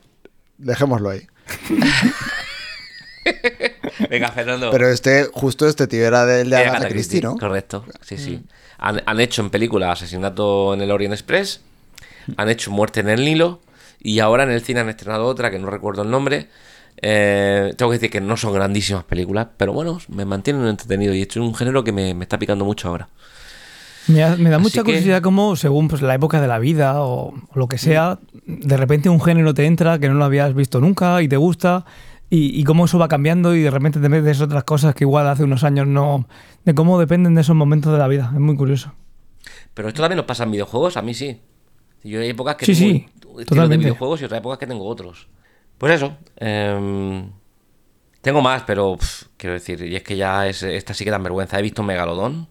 Dejémoslo 0.58 1.10
ahí. 1.10 1.22
Venga, 4.10 4.30
Fernando. 4.30 4.72
Pero 4.72 4.90
este, 4.90 5.26
justo 5.32 5.68
este 5.68 5.88
tío 5.88 6.06
era 6.06 6.26
del 6.26 6.50
de 6.50 6.56
Eh, 6.58 6.68
Agatha 6.68 6.88
Christie, 6.90 7.22
¿no? 7.22 7.38
Correcto, 7.38 7.86
sí, 8.02 8.18
sí. 8.18 8.42
Han, 8.78 9.02
han 9.06 9.20
hecho 9.20 9.42
en 9.42 9.50
película 9.50 9.92
Asesinato 9.92 10.74
en 10.74 10.82
el 10.82 10.92
Orient 10.92 11.14
Express, 11.14 11.62
han 12.38 12.50
hecho 12.50 12.72
Muerte 12.72 13.00
en 13.02 13.10
el 13.10 13.24
Nilo 13.24 13.62
y 14.02 14.20
ahora 14.20 14.44
en 14.44 14.52
el 14.52 14.62
cine 14.62 14.80
han 14.80 14.90
estrenado 14.90 15.26
otra 15.26 15.52
que 15.52 15.60
no 15.60 15.70
recuerdo 15.70 16.02
el 16.02 16.10
nombre. 16.10 16.48
Eh, 17.04 17.74
tengo 17.78 17.92
que 17.92 17.98
decir 17.98 18.10
que 18.12 18.22
no 18.22 18.38
son 18.38 18.54
grandísimas 18.54 19.04
películas, 19.04 19.48
pero 19.58 19.74
bueno, 19.74 20.00
me 20.10 20.26
mantienen 20.26 20.66
entretenido 20.68 21.14
y 21.14 21.22
esto 21.22 21.40
es 21.40 21.46
un 21.48 21.56
género 21.56 21.84
que 21.84 21.92
me, 21.92 22.14
me 22.14 22.26
está 22.26 22.38
picando 22.38 22.66
mucho 22.66 22.90
ahora. 22.90 23.08
Me, 24.08 24.24
ha- 24.24 24.36
me 24.36 24.50
da 24.50 24.56
Así 24.58 24.64
mucha 24.64 24.80
que- 24.82 24.86
curiosidad 24.86 25.22
cómo, 25.22 25.56
según 25.56 25.88
pues, 25.88 26.02
la 26.02 26.16
época 26.16 26.42
de 26.42 26.48
la 26.48 26.60
vida 26.60 27.02
o, 27.04 27.30
o 27.34 27.60
lo 27.60 27.68
que 27.68 27.78
sea, 27.78 28.20
de 28.46 28.78
repente 28.78 29.10
un 29.10 29.22
género 29.22 29.54
te 29.54 29.66
entra 29.66 30.00
que 30.00 30.10
no 30.10 30.16
lo 30.16 30.26
habías 30.26 30.54
visto 30.56 30.80
nunca 30.80 31.22
y 31.22 31.28
te 31.28 31.38
gusta 31.38 31.86
y, 32.32 32.60
y 32.60 32.64
cómo 32.64 32.86
eso 32.86 32.98
va 32.98 33.08
cambiando 33.08 33.54
y 33.56 33.62
de 33.62 33.70
repente 33.70 34.00
te 34.00 34.10
metes 34.10 34.42
otras 34.42 34.64
cosas 34.64 34.96
que 34.96 35.04
igual 35.04 35.28
hace 35.28 35.44
unos 35.44 35.64
años 35.64 35.86
no... 35.86 36.28
De 36.66 36.74
cómo 36.74 37.00
dependen 37.00 37.36
de 37.36 37.42
esos 37.42 37.56
momentos 37.56 37.92
de 37.94 38.00
la 38.00 38.08
vida. 38.08 38.32
Es 38.34 38.40
muy 38.40 38.56
curioso. 38.56 38.94
Pero 39.76 39.88
esto 39.90 40.02
también 40.02 40.18
nos 40.18 40.26
pasa 40.26 40.44
en 40.46 40.52
videojuegos, 40.52 40.98
a 40.98 41.02
mí 41.04 41.14
sí. 41.14 41.42
Yo 42.04 42.20
hay 42.22 42.30
épocas 42.30 42.56
que 42.56 42.66
Sí, 42.66 42.74
tengo 42.74 42.90
sí, 42.90 43.10
un 43.28 43.42
estilo 43.42 43.68
de 43.68 43.78
videojuegos 43.78 44.22
y 44.22 44.26
otras 44.26 44.40
épocas 44.40 44.58
que 44.58 44.68
tengo 44.68 44.86
otros. 44.88 45.28
Pues 45.78 45.94
eso. 45.94 46.18
em, 46.38 47.32
tengo 48.22 48.42
más, 48.42 48.64
pero 48.64 48.98
quiero 49.38 49.54
decir, 49.56 49.82
y 49.84 49.96
es 49.96 50.04
que 50.04 50.16
ya 50.16 50.48
es, 50.48 50.64
esta 50.64 50.94
sí 50.94 51.04
que 51.04 51.12
dan 51.12 51.24
vergüenza. 51.24 51.60
He 51.60 51.62
visto 51.62 51.84
Megalodón. 51.84 52.48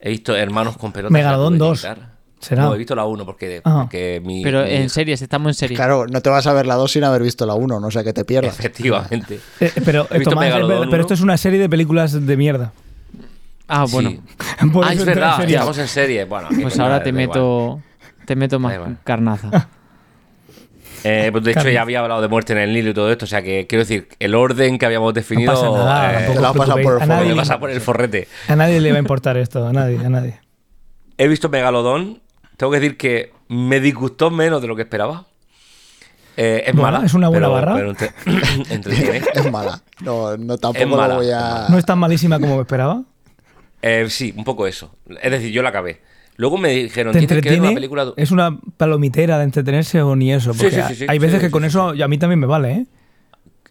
He 0.00 0.10
visto 0.10 0.34
Hermanos 0.36 0.76
con 0.76 0.92
pelotas. 0.92 1.12
Megalodón 1.12 1.54
la 1.54 1.58
tuve 1.58 1.58
que 1.58 1.68
2. 1.68 1.78
quitar. 1.78 2.11
¿Será? 2.42 2.64
No, 2.64 2.74
he 2.74 2.78
visto 2.78 2.94
la 2.96 3.04
1 3.06 3.24
porque, 3.24 3.62
Ah. 3.64 3.82
porque 3.82 4.20
mi. 4.24 4.42
Pero 4.42 4.64
mi- 4.64 4.70
en 4.72 4.90
series, 4.90 5.22
estamos 5.22 5.50
en 5.50 5.54
series. 5.54 5.78
Claro, 5.78 6.06
no 6.08 6.20
te 6.20 6.28
vas 6.28 6.46
a 6.46 6.52
ver 6.52 6.66
la 6.66 6.74
2 6.74 6.90
sin 6.92 7.04
haber 7.04 7.22
visto 7.22 7.46
la 7.46 7.54
1, 7.54 7.78
no 7.80 7.90
sé 7.90 8.02
que 8.02 8.12
te 8.12 8.24
pierdas. 8.24 8.58
Efectivamente. 8.58 9.38
Eh, 9.60 9.72
pero, 9.84 10.06
He 10.10 10.18
visto 10.18 10.30
Tomás, 10.30 10.52
pero 10.90 11.00
esto 11.02 11.14
es 11.14 11.20
una 11.20 11.36
serie 11.36 11.60
de 11.60 11.68
películas 11.68 12.26
de 12.26 12.36
mierda. 12.36 12.72
Ah, 13.68 13.86
bueno. 13.90 14.10
Sí. 14.10 14.20
Por 14.72 14.84
Ah, 14.84 14.92
es 14.92 14.98
en 15.00 15.06
verdad, 15.06 15.36
serie. 15.36 15.54
estamos 15.54 15.78
en 15.78 15.88
serie. 15.88 16.24
Bueno, 16.24 16.48
Pues 16.60 16.74
coño, 16.74 16.82
ahora 16.84 17.02
te 17.02 17.08
igual. 17.10 17.26
meto, 17.28 17.80
te 18.26 18.36
meto 18.36 18.58
más 18.58 18.76
carnaza. 19.04 19.68
Eh, 21.04 21.30
pues 21.32 21.42
de 21.42 21.50
hecho, 21.50 21.68
ya 21.68 21.82
había 21.82 21.98
hablado 21.98 22.22
de 22.22 22.28
muerte 22.28 22.52
en 22.52 22.60
el 22.60 22.72
Nilo 22.72 22.90
y 22.90 22.94
todo 22.94 23.10
esto. 23.10 23.24
O 23.24 23.28
sea 23.28 23.42
que 23.42 23.66
quiero 23.66 23.82
decir, 23.82 24.06
el 24.20 24.36
orden 24.36 24.78
que 24.78 24.86
habíamos 24.86 25.12
definido. 25.12 25.52
pasa 25.52 25.68
nada, 25.68 26.12
eh, 26.12 26.16
te 26.18 26.26
por 26.26 26.36
el 26.36 27.34
pasa 27.36 27.58
por 27.58 27.70
el 27.70 27.80
forrete. 27.80 28.28
A 28.46 28.54
nadie 28.54 28.80
le 28.80 28.90
va 28.92 28.96
a 28.96 29.00
importar 29.00 29.36
esto, 29.36 29.66
a 29.66 29.72
nadie, 29.72 29.98
a 29.98 30.08
nadie. 30.08 30.38
He 31.18 31.26
visto 31.26 31.48
Megalodón. 31.48 32.20
Tengo 32.62 32.70
que 32.70 32.78
decir 32.78 32.96
que 32.96 33.32
me 33.48 33.80
disgustó 33.80 34.30
menos 34.30 34.62
de 34.62 34.68
lo 34.68 34.76
que 34.76 34.82
esperaba. 34.82 35.26
Eh, 36.36 36.62
es 36.64 36.72
Bueno, 36.76 36.92
mala. 36.92 37.04
¿es 37.04 37.12
una 37.12 37.26
buena 37.28 37.48
pero- 37.48 37.52
barra? 37.54 37.74
pero 37.74 37.90
entre- 37.90 38.12
entretiene. 38.72 39.20
Es 39.34 39.50
mala. 39.50 39.82
No, 40.00 40.36
no 40.36 40.56
tampoco 40.58 40.84
Es 40.84 40.88
mala, 40.88 41.08
lo 41.08 41.14
voy 41.16 41.30
a. 41.32 41.66
No 41.68 41.76
es 41.76 41.84
tan 41.84 41.98
malísima 41.98 42.38
como 42.38 42.54
me 42.54 42.60
esperaba. 42.62 43.02
Eh, 43.82 44.06
sí, 44.10 44.32
un 44.36 44.44
poco 44.44 44.68
eso. 44.68 44.94
Es 45.20 45.32
decir, 45.32 45.50
yo 45.50 45.60
la 45.64 45.70
acabé. 45.70 46.02
Luego 46.36 46.56
me 46.56 46.68
dijeron, 46.68 47.12
¿Te 47.12 47.18
tienes 47.26 47.42
que 47.42 47.50
ver 47.50 47.60
una 47.62 47.72
película. 47.74 48.12
¿Es 48.16 48.30
una 48.30 48.56
palomitera 48.76 49.38
de 49.38 49.42
entretenerse 49.44 50.00
o 50.00 50.14
ni 50.14 50.32
eso? 50.32 50.52
Sí, 50.54 50.60
Porque 50.60 50.76
sí, 50.76 50.82
sí, 50.90 50.94
sí, 50.94 51.06
hay 51.08 51.18
veces 51.18 51.40
sí, 51.40 51.46
que 51.46 51.50
con 51.50 51.62
sí, 51.62 51.66
eso 51.66 51.96
y 51.96 52.02
a 52.02 52.06
mí 52.06 52.16
también 52.16 52.38
me 52.38 52.46
vale, 52.46 52.70
¿eh? 52.70 52.86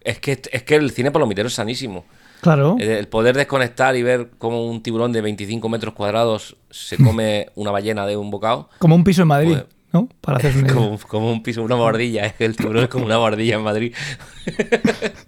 Es 0.04 0.18
que, 0.18 0.32
es 0.52 0.62
que 0.64 0.74
el 0.74 0.90
cine 0.90 1.10
palomitero 1.12 1.48
es 1.48 1.54
sanísimo. 1.54 2.04
Claro. 2.42 2.76
El, 2.78 2.90
el 2.90 3.08
poder 3.08 3.34
desconectar 3.36 3.96
y 3.96 4.02
ver 4.02 4.28
cómo 4.36 4.66
un 4.66 4.82
tiburón 4.82 5.12
de 5.12 5.22
25 5.22 5.66
metros 5.70 5.94
cuadrados 5.94 6.56
se 6.70 6.98
come 6.98 7.46
una 7.54 7.70
ballena 7.70 8.04
de 8.04 8.18
un 8.18 8.30
bocado. 8.30 8.68
Como 8.78 8.94
un 8.94 9.04
piso 9.04 9.22
en 9.22 9.28
Madrid, 9.28 9.52
Pues- 9.52 9.64
¿no? 9.94 10.08
Para 10.20 10.36
hacer. 10.38 10.66
Como, 10.74 10.98
como 11.08 11.30
un 11.32 11.42
piso, 11.42 11.62
una 11.62 11.76
bordilla. 11.76 12.30
Que 12.32 12.44
el 12.44 12.56
tiburón 12.56 12.82
es 12.84 12.88
como 12.90 13.06
una 13.06 13.16
bordilla 13.16 13.54
en 13.56 13.62
Madrid. 13.62 13.94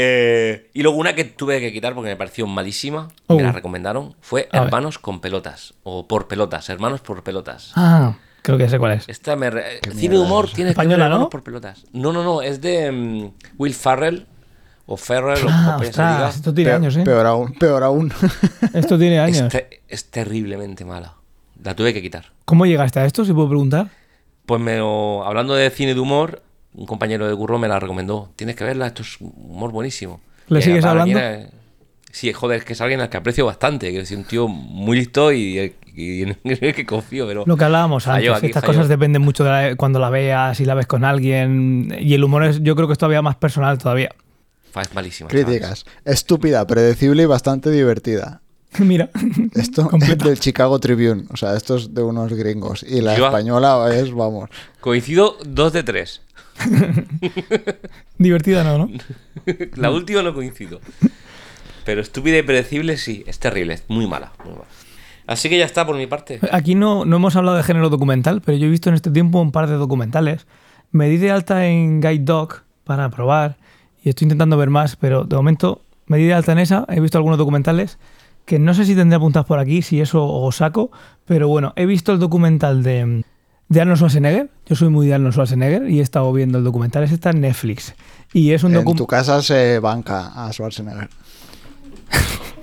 Eh, 0.00 0.70
y 0.74 0.82
luego 0.82 0.96
una 0.98 1.14
que 1.14 1.24
tuve 1.24 1.58
que 1.60 1.72
quitar 1.72 1.92
porque 1.94 2.10
me 2.10 2.16
pareció 2.16 2.46
malísima, 2.46 3.08
Oh. 3.26 3.34
me 3.36 3.42
la 3.42 3.50
recomendaron, 3.52 4.14
fue 4.20 4.48
A 4.52 4.58
ver. 4.58 4.66
Hermanos 4.66 4.98
con 4.98 5.20
pelotas. 5.20 5.74
O 5.82 6.06
por 6.06 6.28
pelotas, 6.28 6.68
Hermanos 6.68 7.00
por 7.00 7.24
pelotas. 7.24 7.72
Ah, 7.74 8.14
creo 8.42 8.56
que 8.58 8.68
sé 8.68 8.78
cuál 8.78 8.92
es. 8.92 9.08
Esta 9.08 9.34
me 9.34 9.50
re- 9.50 9.80
Cine 9.96 10.14
de 10.14 10.20
humor 10.20 10.50
que 10.52 10.62
ver 10.62 10.70
Española, 10.70 11.08
¿no? 11.08 11.28
por 11.28 11.42
pelotas. 11.42 11.84
No, 11.92 12.12
no, 12.12 12.22
no, 12.22 12.42
es 12.42 12.60
de 12.60 12.92
mm, 12.92 13.30
Will 13.58 13.74
Farrell. 13.74 14.26
O 14.90 14.96
Ferrell, 14.96 15.44
o 15.44 15.48
Ah, 15.50 15.76
ostras, 15.78 16.16
diga. 16.16 16.28
esto 16.30 16.54
tiene 16.54 16.70
años, 16.72 16.96
¿eh? 16.96 17.02
peor 17.04 17.26
aún, 17.26 17.52
peor 17.52 17.82
aún. 17.82 18.10
Esto 18.72 18.98
tiene 18.98 19.16
Es, 19.16 19.38
años. 19.38 19.52
te- 19.52 19.82
es 19.86 20.06
terriblemente 20.10 20.84
mala. 20.86 21.14
La 21.62 21.74
tuve 21.76 21.92
que 21.92 22.00
quitar. 22.00 22.32
¿Cómo 22.46 22.64
llegaste 22.64 22.98
a 23.00 23.04
esto, 23.04 23.24
si 23.26 23.34
puedo 23.34 23.48
preguntar? 23.50 23.88
Pues 24.46 24.60
me 24.62 24.78
lo- 24.78 25.24
hablando 25.26 25.54
de 25.54 25.68
cine 25.68 25.92
de 25.92 26.00
humor, 26.00 26.40
un 26.72 26.86
compañero 26.86 27.28
de 27.28 27.36
curro 27.36 27.58
me 27.58 27.68
la 27.68 27.78
recomendó. 27.78 28.30
Tienes 28.36 28.56
que 28.56 28.64
verla, 28.64 28.86
esto 28.86 29.02
es 29.02 29.18
humor 29.20 29.72
buenísimo. 29.72 30.20
¿Le 30.48 30.60
Y 30.60 30.62
sigues 30.62 30.84
hablando? 30.86 31.18
era- 31.18 31.48
Sí, 32.10 32.32
joder, 32.32 32.60
es 32.60 32.64
que 32.64 32.72
es 32.72 32.80
alguien 32.80 33.00
al 33.02 33.10
que 33.10 33.18
aprecio 33.18 33.44
bastante. 33.44 33.92
Que 33.92 34.00
es 34.00 34.10
un 34.12 34.24
tío 34.24 34.48
muy 34.48 34.96
listo 34.96 35.30
y, 35.34 35.74
y 35.94 36.22
en 36.22 36.38
el 36.44 36.74
que 36.74 36.86
confío, 36.86 37.26
pero... 37.26 37.44
Lo 37.46 37.58
que 37.58 37.64
hablábamos 37.64 38.04
Falló 38.04 38.30
antes, 38.32 38.38
aquí, 38.38 38.46
estas 38.46 38.64
cosas 38.64 38.88
dependen 38.88 39.20
mucho 39.20 39.44
de 39.44 39.50
la- 39.50 39.76
cuando 39.76 39.98
la 39.98 40.08
veas 40.08 40.58
y 40.60 40.64
la 40.64 40.72
ves 40.72 40.86
con 40.86 41.04
alguien. 41.04 41.94
Y 42.00 42.14
el 42.14 42.24
humor 42.24 42.44
es, 42.44 42.62
yo 42.62 42.74
creo 42.74 42.86
que 42.88 42.92
es 42.92 42.98
todavía 42.98 43.20
más 43.20 43.36
personal 43.36 43.76
todavía. 43.76 44.08
Es 44.80 44.94
malísima. 44.94 45.28
Críticas. 45.28 45.84
Estúpida, 46.04 46.66
predecible 46.66 47.24
y 47.24 47.26
bastante 47.26 47.70
divertida. 47.70 48.40
Mira, 48.78 49.10
Esto 49.54 49.90
es 50.00 50.18
del 50.18 50.38
Chicago 50.38 50.78
Tribune. 50.78 51.24
O 51.32 51.36
sea, 51.36 51.56
esto 51.56 51.76
es 51.76 51.94
de 51.94 52.02
unos 52.02 52.32
gringos. 52.32 52.82
Y 52.82 53.00
la 53.00 53.16
Yo- 53.16 53.26
española 53.26 53.88
es, 53.94 54.12
vamos. 54.12 54.50
Coincido 54.80 55.36
dos 55.44 55.72
de 55.72 55.82
tres. 55.82 56.22
divertida 58.18 58.64
no, 58.64 58.78
¿no? 58.78 58.90
La 59.76 59.90
última 59.90 60.22
no 60.22 60.34
coincido. 60.34 60.80
Pero 61.84 62.00
estúpida 62.00 62.38
y 62.38 62.42
predecible 62.42 62.96
sí, 62.96 63.24
es 63.26 63.38
terrible, 63.38 63.74
es 63.74 63.84
muy 63.88 64.06
mala, 64.06 64.32
muy 64.44 64.52
mala. 64.54 64.64
Así 65.26 65.48
que 65.48 65.58
ya 65.58 65.64
está 65.64 65.86
por 65.86 65.96
mi 65.96 66.06
parte. 66.06 66.40
Aquí 66.52 66.74
no, 66.74 67.04
no 67.04 67.16
hemos 67.16 67.36
hablado 67.36 67.56
de 67.56 67.62
género 67.62 67.90
documental, 67.90 68.40
pero 68.40 68.56
yo 68.58 68.66
he 68.66 68.70
visto 68.70 68.88
en 68.88 68.94
este 68.94 69.10
tiempo 69.10 69.40
un 69.40 69.52
par 69.52 69.68
de 69.68 69.74
documentales. 69.76 70.46
Me 70.90 71.08
di 71.08 71.18
de 71.18 71.30
alta 71.30 71.66
en 71.66 72.00
Guide 72.00 72.24
Dog 72.24 72.62
para 72.84 73.08
probar 73.10 73.56
y 74.02 74.08
estoy 74.10 74.26
intentando 74.26 74.56
ver 74.56 74.70
más, 74.70 74.96
pero 74.96 75.24
de 75.24 75.36
momento 75.36 75.82
me 76.06 76.18
di 76.18 76.24
de 76.24 76.34
alta 76.34 76.52
en 76.52 76.58
esa. 76.58 76.84
He 76.88 77.00
visto 77.00 77.18
algunos 77.18 77.38
documentales 77.38 77.98
que 78.44 78.58
no 78.58 78.72
sé 78.74 78.84
si 78.86 78.94
tendré 78.94 79.16
apuntados 79.16 79.46
por 79.46 79.58
aquí, 79.58 79.82
si 79.82 80.00
eso 80.00 80.26
os 80.26 80.56
saco, 80.56 80.90
pero 81.26 81.48
bueno, 81.48 81.72
he 81.76 81.84
visto 81.84 82.12
el 82.12 82.18
documental 82.18 82.82
de, 82.82 83.24
de 83.68 83.80
Arnold 83.80 83.98
Schwarzenegger. 83.98 84.50
Yo 84.66 84.76
soy 84.76 84.88
muy 84.88 85.06
de 85.06 85.14
Arnold 85.14 85.34
Schwarzenegger 85.34 85.90
y 85.90 85.98
he 85.98 86.02
estado 86.02 86.32
viendo 86.32 86.56
el 86.58 86.64
documental. 86.64 87.02
Ese 87.04 87.14
está 87.14 87.30
en 87.30 87.42
Netflix. 87.42 87.94
Y 88.32 88.52
es 88.52 88.62
un 88.64 88.70
En 88.70 88.76
tu 88.76 88.90
documental. 88.90 89.06
casa 89.06 89.42
se 89.42 89.78
banca 89.80 90.32
a 90.34 90.50
Schwarzenegger. 90.52 91.08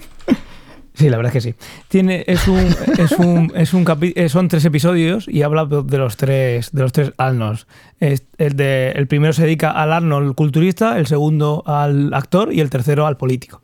Sí, 0.95 1.09
la 1.09 1.17
verdad 1.17 1.35
es 1.35 1.43
que 1.43 1.51
sí. 1.51 1.55
Tiene, 1.89 2.23
es 2.25 2.47
un, 2.47 2.73
es 2.97 3.11
un, 3.11 3.51
es 3.55 3.73
un 3.73 3.85
eh, 4.15 4.29
son 4.29 4.47
tres 4.47 4.63
episodios 4.63 5.27
y 5.27 5.41
habla 5.41 5.65
de 5.65 5.97
los 5.97 6.15
tres, 6.15 6.71
de 6.71 6.81
los 6.81 6.93
tres 6.93 7.11
Arnolds. 7.17 7.67
El, 7.99 8.21
el 8.37 9.07
primero 9.07 9.33
se 9.33 9.43
dedica 9.43 9.71
al 9.71 9.91
Arnold 9.91 10.35
culturista, 10.35 10.97
el 10.97 11.05
segundo 11.07 11.63
al 11.65 12.13
actor 12.13 12.53
y 12.53 12.61
el 12.61 12.69
tercero 12.69 13.05
al 13.07 13.17
político. 13.17 13.61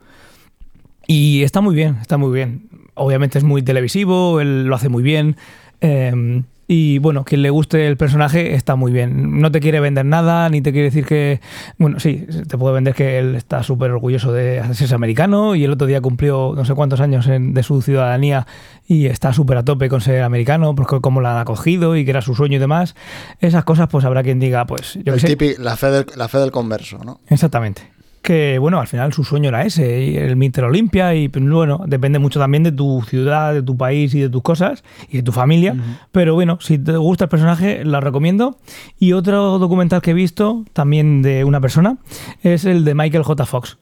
Y 1.06 1.42
está 1.42 1.60
muy 1.62 1.74
bien, 1.74 1.96
está 2.00 2.18
muy 2.18 2.32
bien. 2.32 2.68
Obviamente 2.94 3.38
es 3.38 3.44
muy 3.44 3.62
televisivo, 3.62 4.40
él 4.40 4.64
lo 4.64 4.74
hace 4.74 4.90
muy 4.90 5.02
bien. 5.02 5.36
eh, 5.80 6.42
y 6.74 6.98
bueno, 6.98 7.24
quien 7.24 7.42
le 7.42 7.50
guste 7.50 7.86
el 7.86 7.98
personaje 7.98 8.54
está 8.54 8.76
muy 8.76 8.92
bien. 8.92 9.40
No 9.40 9.50
te 9.52 9.60
quiere 9.60 9.78
vender 9.78 10.06
nada, 10.06 10.48
ni 10.48 10.62
te 10.62 10.72
quiere 10.72 10.86
decir 10.86 11.04
que. 11.04 11.40
Bueno, 11.76 12.00
sí, 12.00 12.26
te 12.48 12.56
puede 12.56 12.74
vender 12.74 12.94
que 12.94 13.18
él 13.18 13.34
está 13.34 13.62
súper 13.62 13.90
orgulloso 13.90 14.32
de 14.32 14.62
ser 14.74 14.94
americano 14.94 15.54
y 15.54 15.64
el 15.64 15.70
otro 15.72 15.86
día 15.86 16.00
cumplió 16.00 16.54
no 16.56 16.64
sé 16.64 16.74
cuántos 16.74 17.00
años 17.00 17.26
en- 17.26 17.52
de 17.52 17.62
su 17.62 17.82
ciudadanía 17.82 18.46
y 18.88 19.04
está 19.06 19.34
súper 19.34 19.58
a 19.58 19.64
tope 19.64 19.90
con 19.90 20.00
ser 20.00 20.22
americano, 20.22 20.74
porque 20.74 21.00
cómo 21.02 21.20
la 21.20 21.32
han 21.32 21.38
acogido 21.38 21.94
y 21.96 22.04
que 22.04 22.10
era 22.10 22.22
su 22.22 22.34
sueño 22.34 22.56
y 22.56 22.60
demás. 22.60 22.94
Esas 23.40 23.64
cosas, 23.64 23.88
pues 23.90 24.04
habrá 24.06 24.22
quien 24.22 24.40
diga, 24.40 24.64
pues 24.66 24.98
yo 25.04 25.12
El 25.12 25.20
sé. 25.20 25.28
típico- 25.28 25.60
la, 25.62 25.76
fe 25.76 25.90
del, 25.90 26.06
la 26.16 26.28
fe 26.28 26.38
del 26.38 26.50
converso, 26.50 26.98
¿no? 27.04 27.20
Exactamente. 27.28 27.91
Que 28.22 28.58
bueno, 28.60 28.78
al 28.78 28.86
final 28.86 29.12
su 29.12 29.24
sueño 29.24 29.48
era 29.48 29.62
ese, 29.62 30.24
el 30.24 30.36
Mister 30.36 30.62
Olimpia, 30.62 31.12
y 31.14 31.28
pues, 31.28 31.44
bueno, 31.44 31.82
depende 31.88 32.20
mucho 32.20 32.38
también 32.38 32.62
de 32.62 32.70
tu 32.70 33.02
ciudad, 33.02 33.52
de 33.52 33.62
tu 33.62 33.76
país 33.76 34.14
y 34.14 34.20
de 34.20 34.28
tus 34.28 34.42
cosas 34.42 34.84
y 35.08 35.16
de 35.16 35.22
tu 35.24 35.32
familia. 35.32 35.74
Pero 36.12 36.34
bueno, 36.34 36.58
si 36.60 36.78
te 36.78 36.96
gusta 36.96 37.24
el 37.24 37.30
personaje, 37.30 37.84
lo 37.84 38.00
recomiendo. 38.00 38.58
Y 38.96 39.12
otro 39.12 39.58
documental 39.58 40.02
que 40.02 40.12
he 40.12 40.14
visto, 40.14 40.64
también 40.72 41.22
de 41.22 41.42
una 41.42 41.60
persona, 41.60 41.98
es 42.42 42.64
el 42.64 42.84
de 42.84 42.94
Michael 42.94 43.24
J. 43.24 43.44
Fox. 43.44 43.78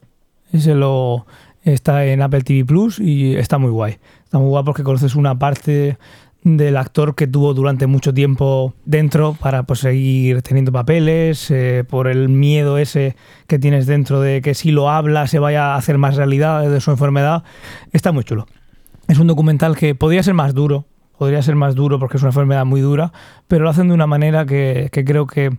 Ese 0.51 0.73
lo 0.73 1.27
está 1.63 2.05
en 2.07 2.23
Apple 2.23 2.41
TV 2.41 2.65
Plus 2.65 2.99
y 2.99 3.35
está 3.35 3.59
muy 3.59 3.69
guay. 3.69 3.99
Está 4.23 4.39
muy 4.39 4.49
guay 4.49 4.63
porque 4.63 4.81
conoces 4.81 5.15
una 5.15 5.37
parte 5.37 5.97
del 6.43 6.77
actor 6.77 7.15
que 7.15 7.27
tuvo 7.27 7.53
durante 7.53 7.85
mucho 7.87 8.13
tiempo 8.13 8.73
dentro 8.85 9.35
para 9.39 9.63
pues, 9.63 9.79
seguir 9.79 10.41
teniendo 10.41 10.71
papeles, 10.71 11.51
eh, 11.51 11.83
por 11.87 12.07
el 12.07 12.29
miedo 12.29 12.77
ese 12.77 13.15
que 13.47 13.59
tienes 13.59 13.85
dentro 13.85 14.21
de 14.21 14.41
que 14.41 14.55
si 14.55 14.71
lo 14.71 14.89
habla 14.89 15.27
se 15.27 15.39
vaya 15.39 15.73
a 15.73 15.75
hacer 15.75 15.97
más 15.97 16.15
realidad 16.15 16.67
de 16.67 16.81
su 16.81 16.91
enfermedad. 16.91 17.43
Está 17.91 18.11
muy 18.11 18.23
chulo. 18.23 18.47
Es 19.07 19.19
un 19.19 19.27
documental 19.27 19.75
que 19.75 19.93
podría 19.93 20.23
ser 20.23 20.33
más 20.33 20.53
duro, 20.53 20.85
podría 21.17 21.41
ser 21.41 21.55
más 21.55 21.75
duro 21.75 21.99
porque 21.99 22.17
es 22.17 22.23
una 22.23 22.29
enfermedad 22.29 22.65
muy 22.65 22.81
dura, 22.81 23.11
pero 23.47 23.63
lo 23.63 23.69
hacen 23.69 23.89
de 23.89 23.93
una 23.93 24.07
manera 24.07 24.45
que, 24.45 24.89
creo 24.91 25.27
que 25.27 25.57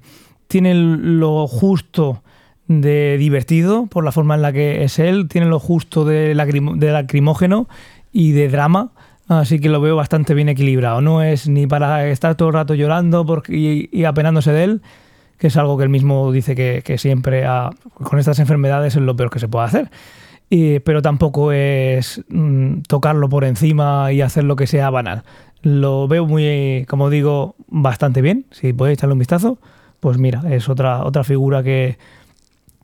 tiene 0.49 0.75
lo 0.75 1.47
justo 1.47 2.23
de 2.67 3.17
divertido 3.19 3.87
por 3.87 4.05
la 4.05 4.13
forma 4.13 4.35
en 4.35 4.43
la 4.43 4.53
que 4.53 4.85
es 4.85 4.99
él, 4.99 5.29
tiene 5.29 5.47
lo 5.47 5.61
justo 5.61 6.05
de 6.05 6.35
lacrimógeno 6.35 7.69
y 8.13 8.33
de 8.33 8.49
drama, 8.49 8.93
así 9.39 9.59
que 9.61 9.69
lo 9.69 9.81
veo 9.81 9.97
bastante 9.97 10.35
bien 10.35 10.49
equilibrado. 10.49 11.01
No 11.01 11.23
es 11.23 11.49
ni 11.49 11.67
para 11.67 12.09
estar 12.09 12.35
todo 12.35 12.49
el 12.49 12.55
rato 12.55 12.75
llorando 12.75 13.25
y, 13.49 14.05
apenándose 14.05 14.53
de 14.53 14.65
él, 14.65 14.83
que 15.39 15.49
es 15.49 15.57
algo 15.57 15.77
que 15.77 15.85
él 15.85 15.91
mismo 15.91 16.31
dice 16.33 16.55
que, 16.55 16.99
siempre 16.99 17.45
con 17.95 18.19
estas 18.19 18.39
enfermedades 18.39 18.97
es 18.97 19.03
lo 19.03 19.17
peor 19.17 19.31
que 19.31 19.39
se 19.39 19.49
puede 19.49 19.67
hacer. 19.67 19.91
Y- 20.51 20.81
pero 20.81 21.03
tampoco 21.03 21.53
es 21.53 22.23
mm, 22.29 22.83
tocarlo 22.89 23.29
por 23.29 23.45
encima 23.45 24.13
y 24.13 24.21
hacer 24.21 24.45
lo 24.45 24.57
que 24.57 24.67
sea 24.67 24.91
banal. 24.91 25.23
Lo 25.63 26.09
veo 26.09 26.27
muy, 26.27 26.85
como 26.89 27.09
digo, 27.09 27.55
bastante 27.69 28.21
bien. 28.21 28.47
Si 28.51 28.73
podéis 28.73 28.99
echarle 28.99 29.15
un 29.15 29.21
vistazo, 29.21 29.59
pues 30.01 30.19
mira, 30.19 30.43
es 30.51 30.69
otra, 30.69 31.05
otra 31.05 31.25
figura 31.25 31.63
que 31.63 31.97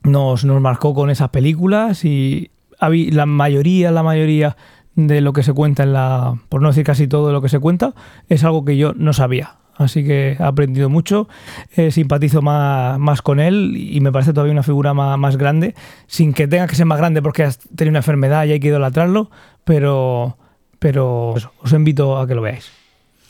nos, 0.03 0.45
nos 0.45 0.61
marcó 0.61 0.93
con 0.93 1.09
esas 1.09 1.29
películas 1.29 2.05
y 2.05 2.49
la 2.81 3.25
mayoría, 3.25 3.91
la 3.91 4.03
mayoría 4.03 4.55
de 4.95 5.21
lo 5.21 5.33
que 5.33 5.43
se 5.43 5.53
cuenta 5.53 5.83
en 5.83 5.93
la, 5.93 6.35
por 6.49 6.61
no 6.61 6.67
decir 6.69 6.83
casi 6.83 7.07
todo 7.07 7.27
de 7.27 7.33
lo 7.33 7.41
que 7.41 7.49
se 7.49 7.59
cuenta, 7.59 7.93
es 8.27 8.43
algo 8.43 8.65
que 8.65 8.77
yo 8.77 8.93
no 8.95 9.13
sabía. 9.13 9.55
Así 9.75 10.03
que 10.03 10.33
he 10.37 10.43
aprendido 10.43 10.89
mucho, 10.89 11.29
eh, 11.77 11.89
simpatizo 11.91 12.41
más, 12.41 12.99
más 12.99 13.21
con 13.21 13.39
él 13.39 13.75
y 13.77 14.01
me 14.01 14.11
parece 14.11 14.33
todavía 14.33 14.51
una 14.51 14.63
figura 14.63 14.93
más, 14.93 15.17
más 15.17 15.37
grande, 15.37 15.73
sin 16.05 16.33
que 16.33 16.49
tenga 16.49 16.67
que 16.67 16.75
ser 16.75 16.85
más 16.85 16.97
grande 16.97 17.21
porque 17.21 17.43
has 17.43 17.59
tenido 17.59 17.91
una 17.91 17.99
enfermedad 17.99 18.43
y 18.45 18.51
hay 18.51 18.59
que 18.59 18.67
idolatrarlo, 18.67 19.31
pero, 19.63 20.37
pero 20.79 21.33
eso, 21.37 21.53
os 21.63 21.71
invito 21.71 22.17
a 22.17 22.27
que 22.27 22.35
lo 22.35 22.41
veáis. 22.41 22.69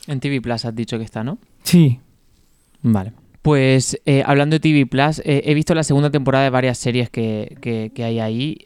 En 0.08 0.18
TV 0.18 0.40
Plus 0.40 0.64
has 0.64 0.74
dicho 0.74 0.98
que 0.98 1.04
está, 1.04 1.22
¿no? 1.22 1.38
Sí, 1.62 2.00
Vale. 2.82 3.12
Pues 3.42 3.98
eh, 4.04 4.22
hablando 4.26 4.54
de 4.56 4.60
TV 4.60 4.86
Plus, 4.86 5.20
eh, 5.20 5.42
he 5.46 5.54
visto 5.54 5.74
la 5.74 5.82
segunda 5.84 6.10
temporada 6.10 6.44
de 6.44 6.50
varias 6.50 6.76
series 6.78 7.08
que, 7.10 7.56
que- 7.60 7.90
que 7.94 8.04
hay 8.04 8.18
ahí. 8.20 8.58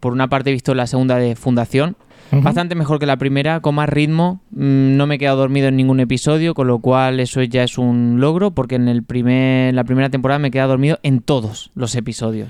Por 0.00 0.12
una 0.12 0.28
parte 0.28 0.50
he 0.50 0.52
visto 0.52 0.74
la 0.74 0.86
segunda 0.86 1.16
de 1.16 1.34
Fundación, 1.36 1.96
Bastante 2.40 2.74
mejor 2.74 2.98
que 2.98 3.04
la 3.06 3.18
primera, 3.18 3.60
con 3.60 3.74
más 3.74 3.88
ritmo. 3.88 4.40
Mm, 4.52 4.96
no 4.96 5.06
me 5.06 5.16
he 5.16 5.18
quedado 5.18 5.36
dormido 5.36 5.68
en 5.68 5.76
ningún 5.76 6.00
episodio, 6.00 6.54
con 6.54 6.66
lo 6.66 6.78
cual 6.78 7.20
eso 7.20 7.42
ya 7.42 7.62
es 7.62 7.76
un 7.76 8.16
logro, 8.20 8.52
porque 8.52 8.76
en 8.76 8.88
el 8.88 9.02
primer, 9.02 9.74
la 9.74 9.84
primera 9.84 10.08
temporada 10.08 10.38
me 10.38 10.48
he 10.48 10.50
quedado 10.50 10.70
dormido 10.70 10.98
en 11.02 11.20
todos 11.20 11.70
los 11.74 11.94
episodios. 11.94 12.48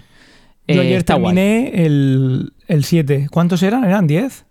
Yo 0.69 0.77
Eh, 0.77 0.81
ayer 0.81 0.99
está 0.99 1.15
guay. 1.15 1.35
terminé 1.35 1.85
el, 1.85 2.53
el 2.69 2.85
7. 2.85 3.27
¿Cuántos 3.33 3.63
eran? 3.65 3.83
¿Eran 3.85 4.07
10? 4.07 4.47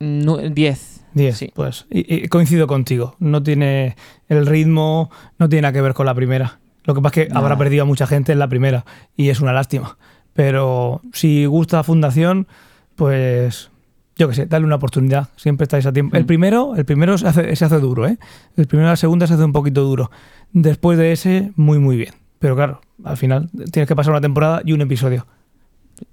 Nu- 0.00 0.36
10. 0.50 1.04
10, 1.14 1.36
Sí. 1.38 1.50
pues. 1.54 1.86
Y, 1.90 2.14
y 2.14 2.28
coincido 2.28 2.66
contigo. 2.66 3.16
No 3.18 3.42
tiene 3.42 3.96
el 4.28 4.44
ritmo, 4.44 5.10
no 5.38 5.48
tiene 5.48 5.62
nada 5.62 5.72
que 5.72 5.80
ver 5.80 5.94
con 5.94 6.04
la 6.04 6.14
primera. 6.14 6.58
Lo 6.84 6.94
que 6.94 7.00
pasa 7.00 7.20
es 7.22 7.26
que 7.28 7.32
Nada. 7.32 7.40
habrá 7.46 7.56
perdido 7.56 7.84
a 7.84 7.86
mucha 7.86 8.06
gente 8.06 8.32
en 8.32 8.38
la 8.38 8.48
primera 8.48 8.84
y 9.16 9.30
es 9.30 9.40
una 9.40 9.54
lástima. 9.54 9.96
Pero 10.34 11.00
si 11.14 11.46
gusta 11.46 11.82
Fundación, 11.82 12.46
pues 12.94 13.70
yo 14.16 14.28
qué 14.28 14.34
sé, 14.34 14.46
dale 14.46 14.64
una 14.64 14.76
oportunidad. 14.76 15.28
Siempre 15.36 15.64
estáis 15.64 15.84
a 15.86 15.92
tiempo. 15.92 16.16
El 16.16 16.24
Mm. 16.24 16.26
primero, 16.26 16.74
el 16.76 16.84
primero 16.84 17.18
se 17.18 17.26
hace, 17.28 17.54
se 17.54 17.64
hace 17.64 17.78
duro, 17.80 18.06
¿eh? 18.06 18.18
El 18.56 18.66
primero 18.66 18.88
y 18.88 18.90
la 18.92 18.96
segunda 18.96 19.26
se 19.26 19.34
hace 19.34 19.44
un 19.44 19.52
poquito 19.52 19.82
duro. 19.84 20.10
Después 20.52 20.96
de 20.98 21.12
ese, 21.12 21.52
muy, 21.56 21.78
muy 21.78 21.96
bien. 21.96 22.14
Pero 22.38 22.54
claro, 22.56 22.80
al 23.04 23.16
final 23.16 23.50
tienes 23.72 23.88
que 23.88 23.96
pasar 23.96 24.12
una 24.12 24.20
temporada 24.20 24.62
y 24.64 24.72
un 24.72 24.80
episodio. 24.80 25.26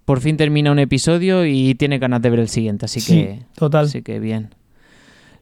Por 0.05 0.21
fin 0.21 0.37
termina 0.37 0.71
un 0.71 0.79
episodio 0.79 1.45
y 1.45 1.75
tiene 1.75 1.99
ganas 1.99 2.21
de 2.21 2.29
ver 2.29 2.39
el 2.39 2.47
siguiente, 2.49 2.85
así 2.85 2.99
Sí, 3.01 3.13
que... 3.15 3.39
total. 3.55 3.85
Así 3.85 4.01
que 4.01 4.19
bien. 4.19 4.55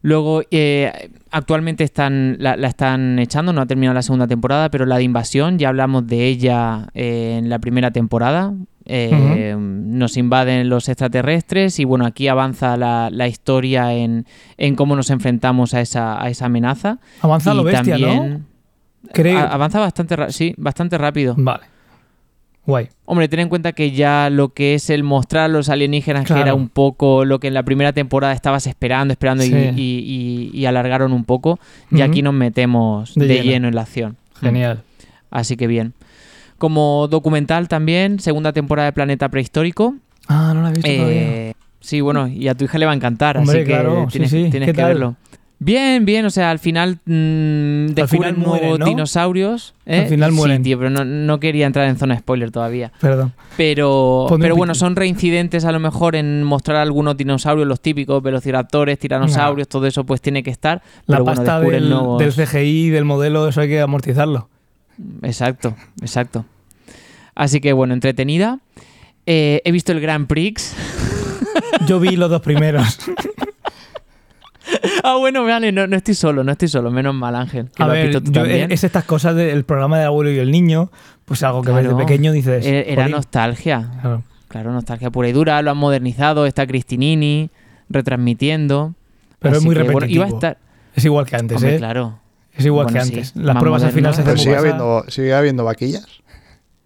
Luego, 0.04 0.42
eh, 0.50 1.12
actualmente 1.30 1.84
están, 1.84 2.38
la, 2.40 2.56
la 2.58 2.68
están 2.68 3.20
echando, 3.20 3.54
no 3.54 3.62
ha 3.62 3.68
terminado 3.68 3.94
la 3.94 4.02
segunda 4.02 4.26
temporada, 4.26 4.70
pero 4.72 4.88
la 4.88 4.98
de 4.98 5.04
Invasión, 5.04 5.60
ya 5.60 5.70
hablamos 5.70 6.08
de 6.08 6.26
ella 6.26 6.88
eh, 6.96 7.36
en 7.38 7.50
la 7.50 7.60
primera 7.60 7.92
temporada. 7.92 8.52
Eh, 8.94 9.56
Nos 9.58 10.18
invaden 10.18 10.68
los 10.70 10.90
extraterrestres 10.90 11.80
y 11.80 11.86
bueno, 11.86 12.06
aquí 12.06 12.28
avanza 12.28 12.76
la, 12.78 13.10
la 13.12 13.28
historia 13.28 13.94
en, 13.94 14.26
en 14.58 14.76
cómo 14.76 14.96
nos 14.96 15.10
enfrentamos 15.10 15.74
a 15.74 15.82
esa, 15.82 16.22
a 16.22 16.30
esa 16.30 16.46
amenaza. 16.48 17.00
Avanza 17.22 17.54
Y 17.54 17.58
lo 17.58 17.64
bestia, 17.64 17.98
¿no? 17.98 18.42
Creo. 19.14 19.38
a- 19.40 19.44
avanza 19.54 19.80
bastante, 19.80 20.16
sí, 20.32 20.54
bastante 20.58 20.98
rápido. 20.98 21.36
Vale. 21.38 21.64
Guay. 22.66 22.90
Hombre, 23.06 23.28
ten 23.28 23.40
en 23.40 23.50
cuenta 23.50 23.72
que 23.74 23.92
ya 23.92 24.30
lo 24.30 24.50
que 24.50 24.76
es 24.76 24.90
el 24.92 25.04
mostrar 25.04 25.46
a 25.46 25.48
los 25.48 25.68
alienígenas, 25.70 26.26
que 26.28 26.40
era 26.40 26.54
un 26.54 26.70
poco 26.70 27.26
lo 27.26 27.40
que 27.40 27.48
en 27.48 27.56
la 27.56 27.64
primera 27.64 27.92
temporada 27.92 28.34
estabas 28.34 28.68
esperando, 28.68 29.12
esperando 29.14 29.44
y- 29.44 29.48
Sí. 29.48 29.56
y, 29.76 30.52
y- 30.54 30.60
y 30.60 30.66
alargaron 30.68 31.12
un 31.12 31.26
poco, 31.26 31.60
y 31.90 32.02
aquí 32.02 32.22
nos 32.22 32.34
metemos 32.36 33.16
De 33.16 33.26
de, 33.26 33.34
lleno. 33.38 33.52
lleno. 33.52 33.68
en 33.70 33.76
la 33.76 33.82
acción. 33.82 34.16
Genial. 34.40 34.84
Así 35.32 35.58
que 35.58 35.66
bien. 35.66 35.94
Como 36.62 37.08
documental 37.10 37.68
también, 37.68 38.20
segunda 38.20 38.54
temporada 38.54 38.86
de 38.86 38.94
Planeta 38.94 39.30
Prehistórico. 39.30 39.96
Ah, 40.28 40.52
no 40.54 40.62
la 40.62 40.70
he 40.70 40.74
visto 40.74 40.92
todavía. 40.96 41.22
Eh, 41.22 41.54
sí, 41.80 42.02
bueno, 42.02 42.28
y 42.28 42.48
a 42.50 42.54
tu 42.54 42.66
hija 42.66 42.78
le 42.78 42.86
va 42.86 42.92
a 42.92 42.96
encantar, 42.96 43.36
Hombre, 43.38 43.62
así 43.62 43.66
que 43.66 43.74
claro, 43.74 44.04
sí, 44.04 44.12
tienes, 44.12 44.30
sí. 44.30 44.48
tienes 44.52 44.68
¿Qué 44.68 44.74
que 44.74 44.82
tal? 44.82 44.88
verlo. 44.90 45.16
Bien, 45.58 46.06
bien, 46.06 46.24
o 46.26 46.30
sea, 46.30 46.52
al 46.52 46.60
final 46.60 47.00
mm, 47.06 47.94
descubren 47.96 48.36
final 48.36 48.38
mueren, 48.38 48.62
nuevos 48.62 48.80
¿no? 48.80 48.86
dinosaurios. 48.86 49.74
¿eh? 49.88 50.02
Al 50.02 50.08
final 50.08 50.30
Sí, 50.32 50.38
mueren. 50.38 50.62
tío, 50.62 50.78
pero 50.78 50.92
no, 50.92 51.04
no 51.04 51.40
quería 51.40 51.66
entrar 51.66 51.88
en 51.88 51.98
zona 51.98 52.16
spoiler 52.20 52.52
todavía. 52.52 52.92
Perdón. 53.02 53.34
Pero, 53.58 54.28
Ponme 54.30 54.44
pero 54.44 54.56
bueno, 54.56 54.76
son 54.76 54.96
reincidentes 54.96 55.66
a 55.66 55.72
lo 55.72 55.80
mejor 55.80 56.16
en 56.16 56.44
mostrar 56.44 56.78
algunos 56.78 57.18
dinosaurios, 57.18 57.68
los 57.68 57.82
típicos, 57.82 58.22
velociraptores, 58.22 59.00
tiranosaurios, 59.00 59.68
todo 59.68 59.88
eso 59.88 60.04
pues 60.04 60.22
tiene 60.22 60.44
que 60.44 60.52
estar. 60.52 60.84
La 61.08 61.18
pero 61.18 61.26
pasta 61.26 61.60
del, 61.60 61.90
nuevos- 61.90 62.20
del 62.20 62.32
CGI, 62.34 62.90
del 62.92 63.06
modelo, 63.06 63.48
eso 63.48 63.62
hay 63.62 63.68
que 63.68 63.82
amortizarlo. 63.82 64.48
Exacto, 65.24 65.76
exacto. 66.02 66.46
Así 67.36 67.62
que 67.62 67.74
bueno, 67.74 67.94
entretenida. 67.94 68.60
Eh, 69.26 69.62
he 69.66 69.72
visto 69.72 69.92
el 69.92 70.02
Grand 70.02 70.28
Prix. 70.28 70.74
Yo 71.88 72.00
vi 72.00 72.16
los 72.16 72.30
dos 72.30 72.42
primeros. 72.42 73.00
ah, 75.04 75.16
bueno, 75.18 75.44
vale, 75.44 75.72
no, 75.72 75.88
no 75.88 75.96
estoy 75.96 76.14
solo, 76.16 76.44
no 76.44 76.52
estoy 76.52 76.68
solo. 76.68 76.92
Menos 76.92 77.14
mal, 77.16 77.36
Ángel. 77.36 77.70
Que 77.76 77.84
A 77.84 77.88
lo 77.88 77.94
ver, 77.94 78.08
visto 78.08 78.22
tú 78.24 78.32
yo- 78.32 78.42
también. 78.42 78.72
es 78.72 78.84
estas 78.84 79.04
cosas 79.06 79.36
del 79.36 79.64
programa 79.64 79.98
del 79.98 80.08
abuelo 80.08 80.32
y 80.32 80.40
el 80.40 80.52
niño, 80.52 80.92
pues 81.26 81.44
algo 81.44 81.62
que 81.62 81.72
ves 81.72 81.84
de 81.84 81.90
Claro. 81.90 81.98
pequeño 82.06 82.32
dices. 82.32 82.66
Eh, 82.66 82.86
Era 82.92 83.08
nostalgia. 83.08 83.90
Claro. 84.02 84.24
Claro, 84.48 84.72
nostalgia 84.74 85.10
pura 85.12 85.30
y 85.30 85.32
dura. 85.32 85.62
Lo 85.62 85.72
han 85.72 85.78
modernizado. 85.78 86.46
Está 86.46 86.68
Cristinini 86.68 87.50
retransmitiendo. 87.90 88.94
Pero 89.40 89.58
es 89.58 89.64
muy 89.64 89.76
que, 89.76 89.84
bueno, 89.84 89.92
iba 90.08 90.26
a 90.26 90.28
repetitivo. 90.28 90.36
estar. 90.36 90.58
Es 90.96 91.06
igual 91.06 91.26
que 91.26 91.36
antes, 91.38 91.58
Hombre, 91.58 91.76
¿eh? 91.76 91.78
claro. 91.78 92.20
Es 92.54 92.66
igual 92.66 92.86
Bueno, 92.86 93.00
que 93.00 93.06
sí, 93.06 93.14
antes. 93.14 93.36
Las 93.36 93.56
más 93.56 93.62
pruebas 93.62 93.84
al 93.84 93.92
final 93.92 94.14
se 94.14 94.22
Pero 94.24 94.34
hacen 94.34 94.44
sigue 94.44 94.50
muy 94.52 94.60
habiendo, 94.60 95.06
sigue 95.08 95.34
habiendo 95.34 95.64
vaquillas. 95.64 96.06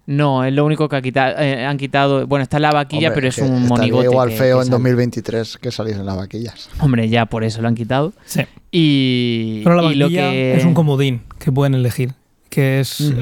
No, 0.08 0.44
es 0.44 0.54
lo 0.54 0.64
único 0.66 0.88
que 0.88 0.96
ha 0.98 1.02
quitado, 1.02 1.36
eh, 1.40 1.66
han 1.66 1.78
quitado. 1.78 2.28
Bueno, 2.28 2.44
está 2.44 2.58
en 2.58 2.62
la 2.64 2.72
vaquilla, 2.72 3.08
Hombre, 3.10 3.16
pero 3.16 3.28
es 3.30 3.38
un 3.40 3.68
monigote. 3.68 4.06
igual 4.06 4.30
que- 4.30 4.36
feo 4.36 4.58
que 4.58 4.62
en 4.62 4.66
sale. 4.68 4.72
2023 4.72 5.58
que 5.58 5.72
salís 5.72 5.96
en 5.96 6.06
las 6.06 6.16
vaquillas. 6.16 6.70
Hombre, 6.80 7.10
ya 7.10 7.26
por 7.26 7.44
eso 7.44 7.62
lo 7.62 7.68
han 7.68 7.76
quitado. 7.76 8.14
Sí. 8.26 8.42
Y, 8.72 9.62
Pero 9.64 9.82
la 9.82 9.92
y 9.92 9.96
lo 9.96 10.06
vaquilla 10.06 10.30
que 10.32 10.58
es 10.58 10.64
un 10.66 10.74
comodín 10.76 11.22
que 11.40 11.52
pueden 11.52 11.74
elegir, 11.74 12.14
que 12.50 12.80
es 12.82 13.14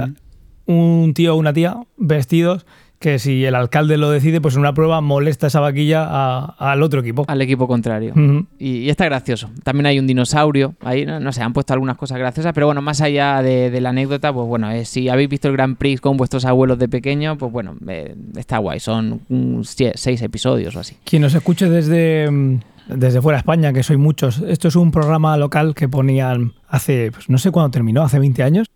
un 0.66 1.14
tío 1.14 1.36
o 1.36 1.38
una 1.38 1.54
tía 1.54 1.78
vestidos 1.98 2.66
que 3.04 3.20
si 3.20 3.44
el 3.44 3.54
alcalde 3.54 3.98
lo 3.98 4.10
decide, 4.10 4.40
pues 4.40 4.56
en 4.56 4.62
una 4.62 4.74
prueba 4.74 5.02
molesta 5.02 5.48
esa 5.48 5.60
vaquilla 5.60 6.08
a- 6.10 6.56
al 6.72 6.82
otro 6.82 7.02
equipo. 7.02 7.26
al 7.28 7.42
equipo 7.42 7.68
contrario. 7.68 8.14
Y, 8.58 8.78
y 8.78 8.90
está 8.90 9.04
gracioso. 9.06 9.50
También 9.64 9.86
hay 9.88 10.00
un 10.00 10.08
dinosaurio. 10.08 10.74
Ahí, 10.80 11.06
no, 11.06 11.20
no 11.20 11.34
sé, 11.34 11.42
han 11.44 11.52
puesto 11.52 11.74
algunas 11.74 11.98
cosas 11.98 12.18
graciosas. 12.18 12.54
Pero 12.54 12.66
bueno, 12.68 12.82
más 12.82 13.02
allá 13.02 13.42
de, 13.44 13.70
de 13.70 13.82
la 13.82 13.90
anécdota, 13.90 14.32
pues 14.32 14.48
bueno, 14.48 14.72
eh, 14.72 14.86
si 14.86 15.10
habéis 15.10 15.28
visto 15.28 15.50
el 15.50 15.54
Grand 15.54 15.76
Prix 15.78 16.00
con 16.00 16.16
vuestros 16.16 16.46
abuelos 16.46 16.80
de 16.80 16.88
pequeño, 16.88 17.38
pues 17.38 17.52
bueno, 17.52 17.76
eh, 17.88 18.16
está 18.38 18.58
guay. 18.60 18.80
Son 18.80 19.20
seis 19.62 20.22
episodios 20.22 20.76
o 20.76 20.80
así. 20.80 20.96
Quien 21.04 21.22
nos 21.24 21.36
escuche 21.36 21.70
desde, 21.70 22.32
mm, 22.32 22.60
desde 22.88 23.22
fuera 23.22 23.36
de 23.36 23.40
España, 23.42 23.74
que 23.74 23.84
soy 23.84 23.98
muchos, 23.98 24.42
esto 24.48 24.70
es 24.70 24.76
un 24.78 24.92
programa 24.92 25.36
local 25.38 25.76
que 25.76 25.90
ponían 25.90 26.54
hace, 26.70 27.12
pues 27.12 27.30
no 27.30 27.38
sé 27.38 27.52
cuándo 27.52 27.72
terminó, 27.72 28.02
hace 28.04 28.18
20 28.20 28.44
años. 28.44 28.68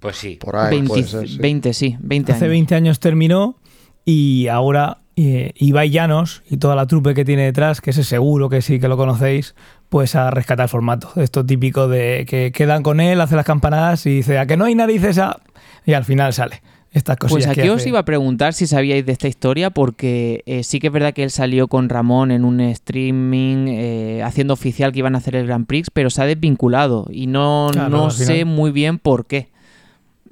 Pues 0.00 0.16
sí. 0.16 0.36
Por 0.40 0.56
ahí 0.56 0.70
20, 0.70 0.88
puede 0.88 1.02
ser, 1.04 1.28
sí. 1.28 1.38
20, 1.38 1.72
sí, 1.74 1.96
20 2.00 2.32
Hace 2.32 2.44
años. 2.46 2.50
20 2.52 2.74
años 2.74 3.00
terminó 3.00 3.56
y 4.04 4.48
ahora 4.48 4.98
eh, 5.16 5.52
Ibai 5.56 5.90
Llanos 5.90 6.42
y 6.50 6.56
toda 6.56 6.74
la 6.74 6.86
trupe 6.86 7.14
que 7.14 7.24
tiene 7.24 7.44
detrás, 7.44 7.80
que 7.80 7.90
ese 7.90 8.02
seguro 8.04 8.48
que 8.48 8.62
sí 8.62 8.80
que 8.80 8.88
lo 8.88 8.96
conocéis, 8.96 9.54
pues 9.90 10.14
a 10.14 10.30
rescatar 10.30 10.64
el 10.64 10.68
formato. 10.70 11.10
Esto 11.16 11.44
típico 11.44 11.86
de 11.88 12.24
que 12.26 12.50
quedan 12.52 12.82
con 12.82 13.00
él, 13.00 13.20
hace 13.20 13.36
las 13.36 13.44
campanadas 13.44 14.06
y 14.06 14.16
dice, 14.16 14.38
a 14.38 14.46
que 14.46 14.56
no 14.56 14.64
hay 14.64 14.74
narices 14.74 15.18
a... 15.18 15.38
Y 15.84 15.92
al 15.92 16.04
final 16.04 16.32
sale. 16.32 16.62
Estas 16.92 17.18
Pues 17.18 17.32
cosillas 17.32 17.50
aquí 17.52 17.62
que 17.62 17.70
os 17.70 17.80
hace. 17.80 17.88
iba 17.90 18.00
a 18.00 18.04
preguntar 18.04 18.52
si 18.52 18.66
sabíais 18.66 19.06
de 19.06 19.12
esta 19.12 19.28
historia, 19.28 19.70
porque 19.70 20.42
eh, 20.46 20.64
sí 20.64 20.80
que 20.80 20.88
es 20.88 20.92
verdad 20.92 21.12
que 21.12 21.22
él 21.22 21.30
salió 21.30 21.68
con 21.68 21.88
Ramón 21.88 22.30
en 22.32 22.44
un 22.44 22.60
streaming 22.60 23.66
eh, 23.68 24.22
haciendo 24.24 24.54
oficial 24.54 24.90
que 24.92 24.98
iban 25.00 25.14
a 25.14 25.18
hacer 25.18 25.36
el 25.36 25.46
Grand 25.46 25.66
Prix, 25.66 25.88
pero 25.92 26.10
se 26.10 26.22
ha 26.22 26.26
desvinculado 26.26 27.06
y 27.10 27.26
no, 27.28 27.68
Claro, 27.72 27.90
no 27.90 28.10
sé 28.10 28.44
muy 28.44 28.72
bien 28.72 28.98
por 28.98 29.26
qué. 29.26 29.48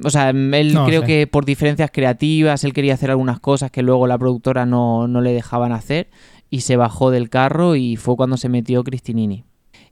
O 0.03 0.11
sea, 0.11 0.30
él 0.30 0.74
No 0.74 0.86
creo 0.86 1.03
que 1.03 1.26
por 1.26 1.44
diferencias 1.44 1.90
creativas, 1.92 2.62
él 2.64 2.72
quería 2.72 2.94
hacer 2.94 3.11
algunas 3.11 3.40
cosas 3.40 3.70
que 3.70 3.82
luego 3.82 4.07
la 4.07 4.18
productora 4.18 4.64
no, 4.64 5.09
no 5.09 5.20
le 5.20 5.32
dejaban 5.32 5.72
hacer 5.72 6.09
y 6.51 6.61
se 6.61 6.76
bajó 6.76 7.11
del 7.11 7.28
carro 7.30 7.76
y 7.76 7.96
fue 7.96 8.16
cuando 8.16 8.36
se 8.36 8.49
metió 8.49 8.84
Cristinini. 8.84 9.44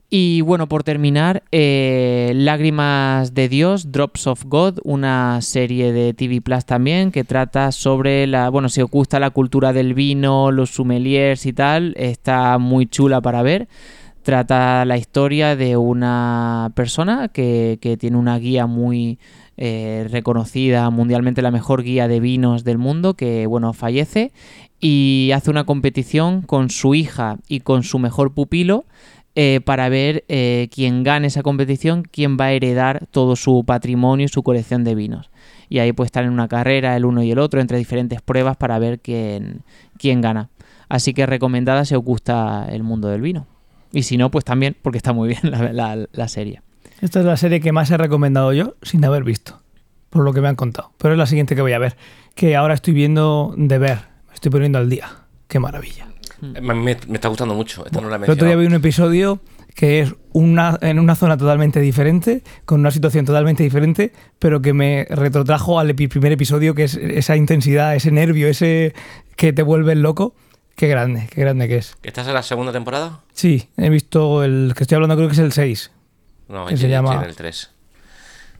Y 0.09 0.39
bueno, 0.39 0.67
por 0.67 0.83
terminar, 0.83 1.43
eh, 1.51 2.31
Lágrimas 2.33 3.33
de 3.33 3.49
Dios, 3.49 3.91
Drops 3.91 4.27
of 4.27 4.45
God, 4.45 4.79
una 4.85 5.41
serie 5.41 5.91
de 5.91 6.13
TV 6.13 6.39
Plus 6.39 6.63
también 6.65 7.11
que 7.11 7.25
trata 7.25 7.73
sobre 7.73 8.25
la, 8.25 8.49
bueno, 8.49 8.69
si 8.69 8.81
os 8.81 8.89
gusta 8.89 9.19
la 9.19 9.31
cultura 9.31 9.73
del 9.73 9.93
vino, 9.93 10.51
los 10.53 10.69
sommeliers 10.69 11.45
y 11.45 11.51
tal, 11.51 11.93
está 11.97 12.57
muy 12.57 12.85
chula 12.85 13.19
para 13.19 13.41
ver. 13.41 13.67
Trata 14.23 14.85
la 14.85 14.97
historia 14.97 15.57
de 15.57 15.75
una 15.75 16.71
persona 16.73 17.27
que, 17.27 17.77
que 17.81 17.97
tiene 17.97 18.15
una 18.15 18.39
guía 18.39 18.65
muy 18.65 19.19
eh, 19.57 20.07
reconocida 20.11 20.89
mundialmente, 20.89 21.41
la 21.41 21.51
mejor 21.51 21.83
guía 21.83 22.07
de 22.07 22.19
vinos 22.19 22.63
del 22.63 22.77
mundo, 22.77 23.15
que 23.15 23.47
bueno, 23.47 23.73
fallece 23.73 24.31
y 24.79 25.31
hace 25.33 25.49
una 25.49 25.65
competición 25.65 26.41
con 26.43 26.69
su 26.69 26.93
hija 26.95 27.37
y 27.47 27.61
con 27.61 27.83
su 27.83 27.99
mejor 27.99 28.33
pupilo 28.33 28.85
eh, 29.35 29.61
para 29.63 29.89
ver 29.89 30.23
eh, 30.29 30.69
quién 30.73 31.03
gane 31.03 31.27
esa 31.27 31.43
competición, 31.43 32.03
quién 32.09 32.37
va 32.39 32.45
a 32.45 32.51
heredar 32.53 33.05
todo 33.11 33.35
su 33.35 33.63
patrimonio 33.65 34.25
y 34.25 34.29
su 34.29 34.41
colección 34.43 34.83
de 34.83 34.95
vinos. 34.95 35.29
Y 35.69 35.79
ahí 35.79 35.91
pues 35.93 36.07
están 36.07 36.25
en 36.25 36.31
una 36.31 36.47
carrera 36.47 36.95
el 36.95 37.05
uno 37.05 37.21
y 37.23 37.31
el 37.31 37.39
otro 37.39 37.59
entre 37.61 37.77
diferentes 37.77 38.21
pruebas 38.21 38.57
para 38.57 38.79
ver 38.79 38.99
quién, 38.99 39.63
quién 39.97 40.21
gana. 40.21 40.49
Así 40.89 41.13
que 41.13 41.25
recomendada 41.25 41.83
si 41.85 41.93
os 41.95 42.03
gusta 42.03 42.67
el 42.71 42.81
mundo 42.83 43.09
del 43.09 43.21
vino. 43.21 43.45
Y 43.91 44.03
si 44.03 44.17
no, 44.17 44.31
pues 44.31 44.45
también, 44.45 44.75
porque 44.81 44.97
está 44.97 45.13
muy 45.13 45.27
bien 45.41 45.41
la, 45.51 45.71
la- 45.73 46.07
la 46.11 46.27
serie. 46.27 46.61
Esta 47.01 47.19
es 47.19 47.25
la 47.25 47.37
serie 47.37 47.59
que 47.59 47.71
más 47.71 47.91
he 47.91 47.97
recomendado 47.97 48.53
yo 48.53 48.75
sin 48.81 49.03
haber 49.05 49.23
visto, 49.23 49.61
por 50.09 50.23
lo 50.23 50.33
que 50.33 50.41
me 50.41 50.47
han 50.47 50.55
contado. 50.55 50.91
Pero 50.97 51.13
es 51.13 51.17
la 51.17 51.25
siguiente 51.27 51.55
que 51.55 51.61
voy 51.61 51.73
a 51.73 51.79
ver, 51.79 51.95
que 52.35 52.55
ahora 52.55 52.73
estoy 52.73 52.93
viendo 52.93 53.53
de 53.57 53.77
ver, 53.77 53.99
me 54.27 54.33
estoy 54.33 54.51
poniendo 54.51 54.77
al 54.79 54.89
día. 54.89 55.09
Qué 55.47 55.59
maravilla. 55.59 56.07
Me, 56.41 56.73
me- 56.73 56.91
está 56.91 57.27
gustando 57.29 57.53
mucho. 57.55 57.85
Esta 57.85 58.01
no 58.01 58.09
la 58.09 58.17
he 58.17 58.23
El 58.25 58.31
otro 58.31 58.45
día 58.47 58.55
vi 58.55 58.65
un 58.65 58.73
episodio 58.73 59.39
que 59.73 60.01
es 60.01 60.13
una, 60.33 60.77
en 60.81 60.97
una 60.99 61.13
zona 61.15 61.37
totalmente 61.37 61.79
diferente, 61.79 62.41
con 62.65 62.79
una 62.79 62.89
situación 62.89 63.25
totalmente 63.25 63.61
diferente, 63.63 64.11
pero 64.39 64.59
que 64.61 64.73
me 64.73 65.05
retrotrajo 65.09 65.79
al 65.79 65.89
epi- 65.95 66.09
primer 66.09 66.31
episodio, 66.31 66.73
que 66.73 66.83
es 66.85 66.95
esa 66.95 67.35
intensidad, 67.35 67.95
ese 67.95 68.09
nervio, 68.11 68.47
ese 68.47 68.93
que 69.35 69.53
te 69.53 69.61
vuelve 69.61 69.93
loco. 69.95 70.33
Qué 70.75 70.87
grande, 70.87 71.27
qué 71.31 71.41
grande 71.41 71.67
que 71.67 71.77
es. 71.77 71.95
¿Estás 72.03 72.27
en 72.27 72.33
la 72.33 72.43
segunda 72.43 72.71
temporada? 72.71 73.21
Sí, 73.33 73.69
he 73.77 73.89
visto 73.89 74.43
el 74.43 74.73
que 74.75 74.83
estoy 74.83 74.95
hablando, 74.95 75.15
creo 75.15 75.27
que 75.27 75.33
es 75.33 75.39
el 75.39 75.51
6. 75.51 75.91
No, 76.49 76.65
Que 76.65 76.73
estoy, 76.75 76.87
se 76.87 76.89
llama- 76.89 77.09
estoy 77.11 77.23
en 77.23 77.29
el 77.29 77.35
3. 77.35 77.69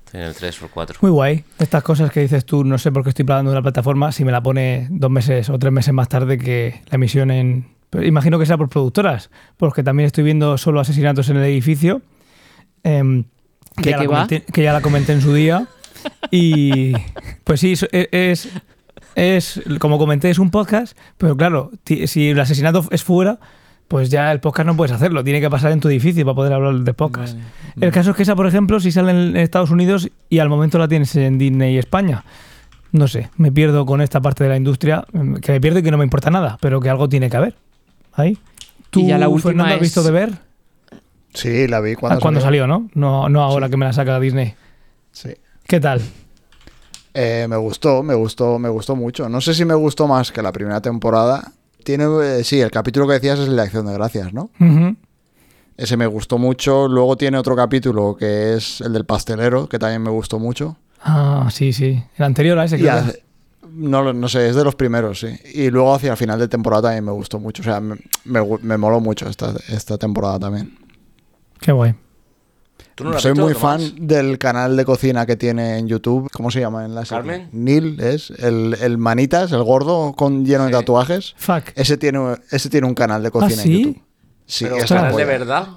Estoy 0.06 0.22
en 0.22 0.28
el 0.28 0.36
3 0.36 0.62
o 0.62 0.66
el 0.66 0.72
4. 0.72 1.00
Muy 1.02 1.12
guay. 1.12 1.44
Estas 1.60 1.84
cosas 1.84 2.12
que 2.12 2.22
dices 2.22 2.46
tú, 2.46 2.64
no 2.64 2.78
sé 2.78 2.92
por 2.92 3.04
qué 3.04 3.10
estoy 3.10 3.26
pagando 3.26 3.52
una 3.52 3.62
plataforma 3.62 4.12
si 4.12 4.24
me 4.26 4.32
la 4.32 4.42
pone 4.42 4.88
dos 4.90 5.12
meses 5.12 5.50
o 5.50 5.60
tres 5.60 5.72
meses 5.74 5.94
más 5.94 6.08
tarde 6.10 6.38
que 6.38 6.82
la 6.90 6.96
emisión 6.96 7.30
en. 7.32 7.68
pero 7.90 8.06
imagino 8.06 8.38
que 8.40 8.46
sea 8.46 8.58
por 8.58 8.70
productoras, 8.70 9.30
porque 9.58 9.84
también 9.84 10.08
estoy 10.08 10.24
viendo 10.24 10.58
solo 10.58 10.80
asesinatos 10.80 11.30
en 11.30 11.38
el 11.38 11.44
edificio. 11.44 12.02
em, 12.84 13.24
¿De 13.76 13.84
que, 13.84 13.90
ya 13.92 13.98
qué 13.98 14.04
la 14.04 14.10
comenté, 14.10 14.42
que 14.42 14.64
ya 14.64 14.74
la 14.74 14.82
comenté 14.82 15.14
en 15.14 15.22
su 15.22 15.34
día. 15.34 15.68
Y 16.32 16.94
pues 17.44 17.60
sí, 17.60 17.74
es, 17.74 17.88
es, 17.92 18.50
es- 19.16 19.62
como 19.80 19.98
comenté, 19.98 20.30
es 20.30 20.40
un 20.40 20.52
podcast, 20.52 20.98
pero 21.18 21.36
claro, 21.36 21.72
si 21.86 22.30
el 22.30 22.40
asesinato 22.40 22.86
es 22.92 23.04
fuera, 23.04 23.40
pues 23.88 24.10
ya 24.10 24.32
el 24.32 24.40
podcast 24.40 24.68
no 24.68 24.76
puedes 24.76 24.92
hacerlo, 24.92 25.24
tiene 25.24 25.40
que 25.40 25.50
pasar 25.50 25.72
en 25.72 25.80
tu 25.80 25.88
edificio 25.88 26.26
para 26.26 26.36
poder 26.36 26.54
hablar 26.54 26.76
de 26.76 26.94
podcast. 26.94 27.38
El 27.80 27.92
caso 27.92 28.12
es 28.12 28.18
que 28.18 28.24
esa, 28.24 28.36
por 28.36 28.48
ejemplo, 28.48 28.80
si 28.80 28.92
sale 28.92 29.12
en 29.12 29.38
Estados 29.38 29.72
Unidos 29.72 30.10
y 30.30 30.40
al 30.40 30.50
momento 30.50 30.78
la 30.78 30.88
tienes 30.88 31.16
en 31.16 31.38
Disney 31.38 31.78
España, 31.78 32.24
no 32.92 33.08
sé, 33.08 33.30
me 33.38 33.52
pierdo 33.52 33.86
con 33.86 34.02
esta 34.02 34.22
parte 34.22 34.44
de 34.44 34.50
la 34.50 34.58
industria, 34.58 35.06
mm, 35.14 35.36
que 35.36 35.52
me 35.54 35.62
pierdo 35.62 35.80
y 35.80 35.84
que 35.84 35.92
no 35.92 35.98
me 35.98 36.04
importa 36.04 36.30
nada, 36.30 36.58
pero 36.62 36.80
que 36.80 36.90
algo 36.90 37.08
tiene 37.08 37.30
que 37.30 37.38
haber. 37.38 37.56
Ahí. 38.14 38.38
¿Tú, 38.90 39.06
ya 39.06 39.18
la 39.18 39.28
última 39.30 39.52
Fernando, 39.52 39.76
has 39.76 39.82
visto 39.82 40.04
de 40.04 40.12
ver? 40.12 40.32
Sí, 41.34 41.68
la 41.68 41.82
vi 41.82 41.92
Ah, 41.92 41.98
cuando, 42.00 42.20
Cuando 42.22 42.42
salió, 42.42 42.66
¿no? 42.68 42.90
No, 42.94 43.30
no 43.30 43.44
ahora 43.44 43.70
que 43.70 43.78
me 43.78 43.86
la 43.86 43.94
saca 43.94 44.20
Disney. 44.20 44.56
Sí. 45.12 45.30
¿Qué 45.68 45.80
tal? 45.80 46.02
Eh, 47.14 47.46
me 47.50 47.58
gustó, 47.58 48.04
me 48.04 48.14
gustó, 48.16 48.58
me 48.60 48.70
gustó 48.70 48.96
mucho. 48.96 49.28
No 49.28 49.42
sé 49.42 49.54
si 49.54 49.66
me 49.66 49.74
gustó 49.74 50.08
más 50.08 50.32
que 50.32 50.42
la 50.42 50.52
primera 50.52 50.82
temporada. 50.82 51.52
Tiene, 51.88 52.04
eh, 52.22 52.44
sí, 52.44 52.60
el 52.60 52.70
capítulo 52.70 53.08
que 53.08 53.14
decías 53.14 53.40
es 53.40 53.48
el 53.48 53.56
de 53.56 53.62
Acción 53.62 53.86
de 53.86 53.94
Gracias, 53.94 54.34
¿no? 54.34 54.50
Ese 55.78 55.96
me 55.96 56.06
gustó 56.06 56.38
mucho. 56.38 56.90
Luego 56.90 57.16
tiene 57.16 57.38
otro 57.38 57.56
capítulo 57.56 58.18
que 58.18 58.56
es 58.56 58.82
el 58.82 58.92
del 58.92 59.06
pastelero, 59.06 59.70
que 59.70 59.80
también 59.80 60.02
me 60.04 60.10
gustó 60.10 60.38
mucho. 60.38 60.76
Ah, 61.02 61.48
sí, 61.50 61.72
sí. 61.72 62.04
El 62.18 62.26
anterior 62.26 62.60
a 62.60 62.66
ese, 62.66 62.78
creo. 62.78 62.92
hace- 62.92 63.24
no, 63.72 64.12
no 64.12 64.28
sé, 64.28 64.50
es 64.50 64.56
de 64.58 64.66
los 64.66 64.76
primeros, 64.76 65.22
sí. 65.22 65.28
Y 65.54 65.70
luego 65.70 65.94
hacia 65.94 66.12
el 66.12 66.18
final 66.18 66.38
de 66.40 66.50
temporada 66.50 66.84
también 66.84 67.06
me 67.06 67.12
gustó 67.14 67.40
mucho. 67.40 67.62
O 67.62 67.66
sea, 67.66 67.80
me, 67.80 67.96
me, 68.26 68.42
me 68.64 68.78
moló 68.78 69.00
mucho 69.00 69.30
esta, 69.30 69.54
esta 69.70 69.98
temporada 69.98 70.40
también. 70.40 70.78
Qué 71.62 71.72
guay. 71.72 71.96
¿Tú 72.98 73.04
no 73.04 73.12
la 73.12 73.18
has 73.18 73.22
Soy 73.22 73.34
visto, 73.34 73.46
muy 73.46 73.54
Tomás? 73.54 73.82
fan 73.92 74.08
del 74.08 74.40
canal 74.40 74.76
de 74.76 74.84
cocina 74.84 75.26
que 75.28 75.36
tiene 75.36 75.78
en 75.78 75.88
YouTube. 75.88 76.30
¿Cómo 76.34 76.50
se 76.50 76.60
llama 76.60 76.84
en 76.84 76.96
la 76.96 77.06
serie? 77.06 77.18
¿Carmen? 77.20 77.50
Neil 77.52 78.00
es 78.02 78.32
el, 78.32 78.76
el 78.82 78.98
manitas, 78.98 79.52
el 79.52 79.62
gordo 79.64 80.14
con 80.14 80.44
lleno 80.46 80.66
de 80.66 80.72
tatuajes. 80.72 81.36
Fuck. 81.38 81.66
Ese 81.76 81.98
tiene, 81.98 82.38
ese 82.50 82.70
tiene 82.72 82.88
un 82.88 82.96
canal 82.96 83.22
de 83.22 83.30
cocina 83.30 83.62
¿Ah, 83.62 83.64
sí? 83.64 83.74
en 83.74 83.80
YouTube. 83.84 84.02
Sí, 84.48 84.66
Pero 84.66 84.78
es 84.78 84.90
la 84.90 85.12
de 85.12 85.26
verdad. 85.26 85.68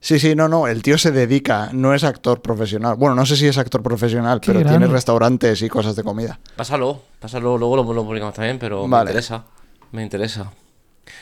Sí, 0.00 0.18
sí, 0.18 0.34
no, 0.34 0.48
no. 0.48 0.66
El 0.66 0.82
tío 0.82 0.98
se 0.98 1.12
dedica, 1.12 1.70
no 1.72 1.94
es 1.94 2.02
actor 2.02 2.42
profesional. 2.42 2.96
Bueno, 2.96 3.14
no 3.14 3.24
sé 3.24 3.36
si 3.36 3.46
es 3.46 3.56
actor 3.56 3.80
profesional, 3.82 4.40
Qué 4.40 4.48
pero 4.48 4.60
grande. 4.60 4.78
tiene 4.78 4.92
restaurantes 4.92 5.62
y 5.62 5.68
cosas 5.68 5.94
de 5.94 6.02
comida. 6.02 6.40
Pásalo, 6.56 7.02
pásalo, 7.20 7.56
luego 7.56 7.76
lo, 7.76 7.92
lo 7.94 8.04
publicamos 8.04 8.34
también, 8.34 8.58
pero 8.58 8.86
me 8.88 8.98
interesa. 8.98 9.44
Me 9.92 10.02
interesa. 10.02 10.50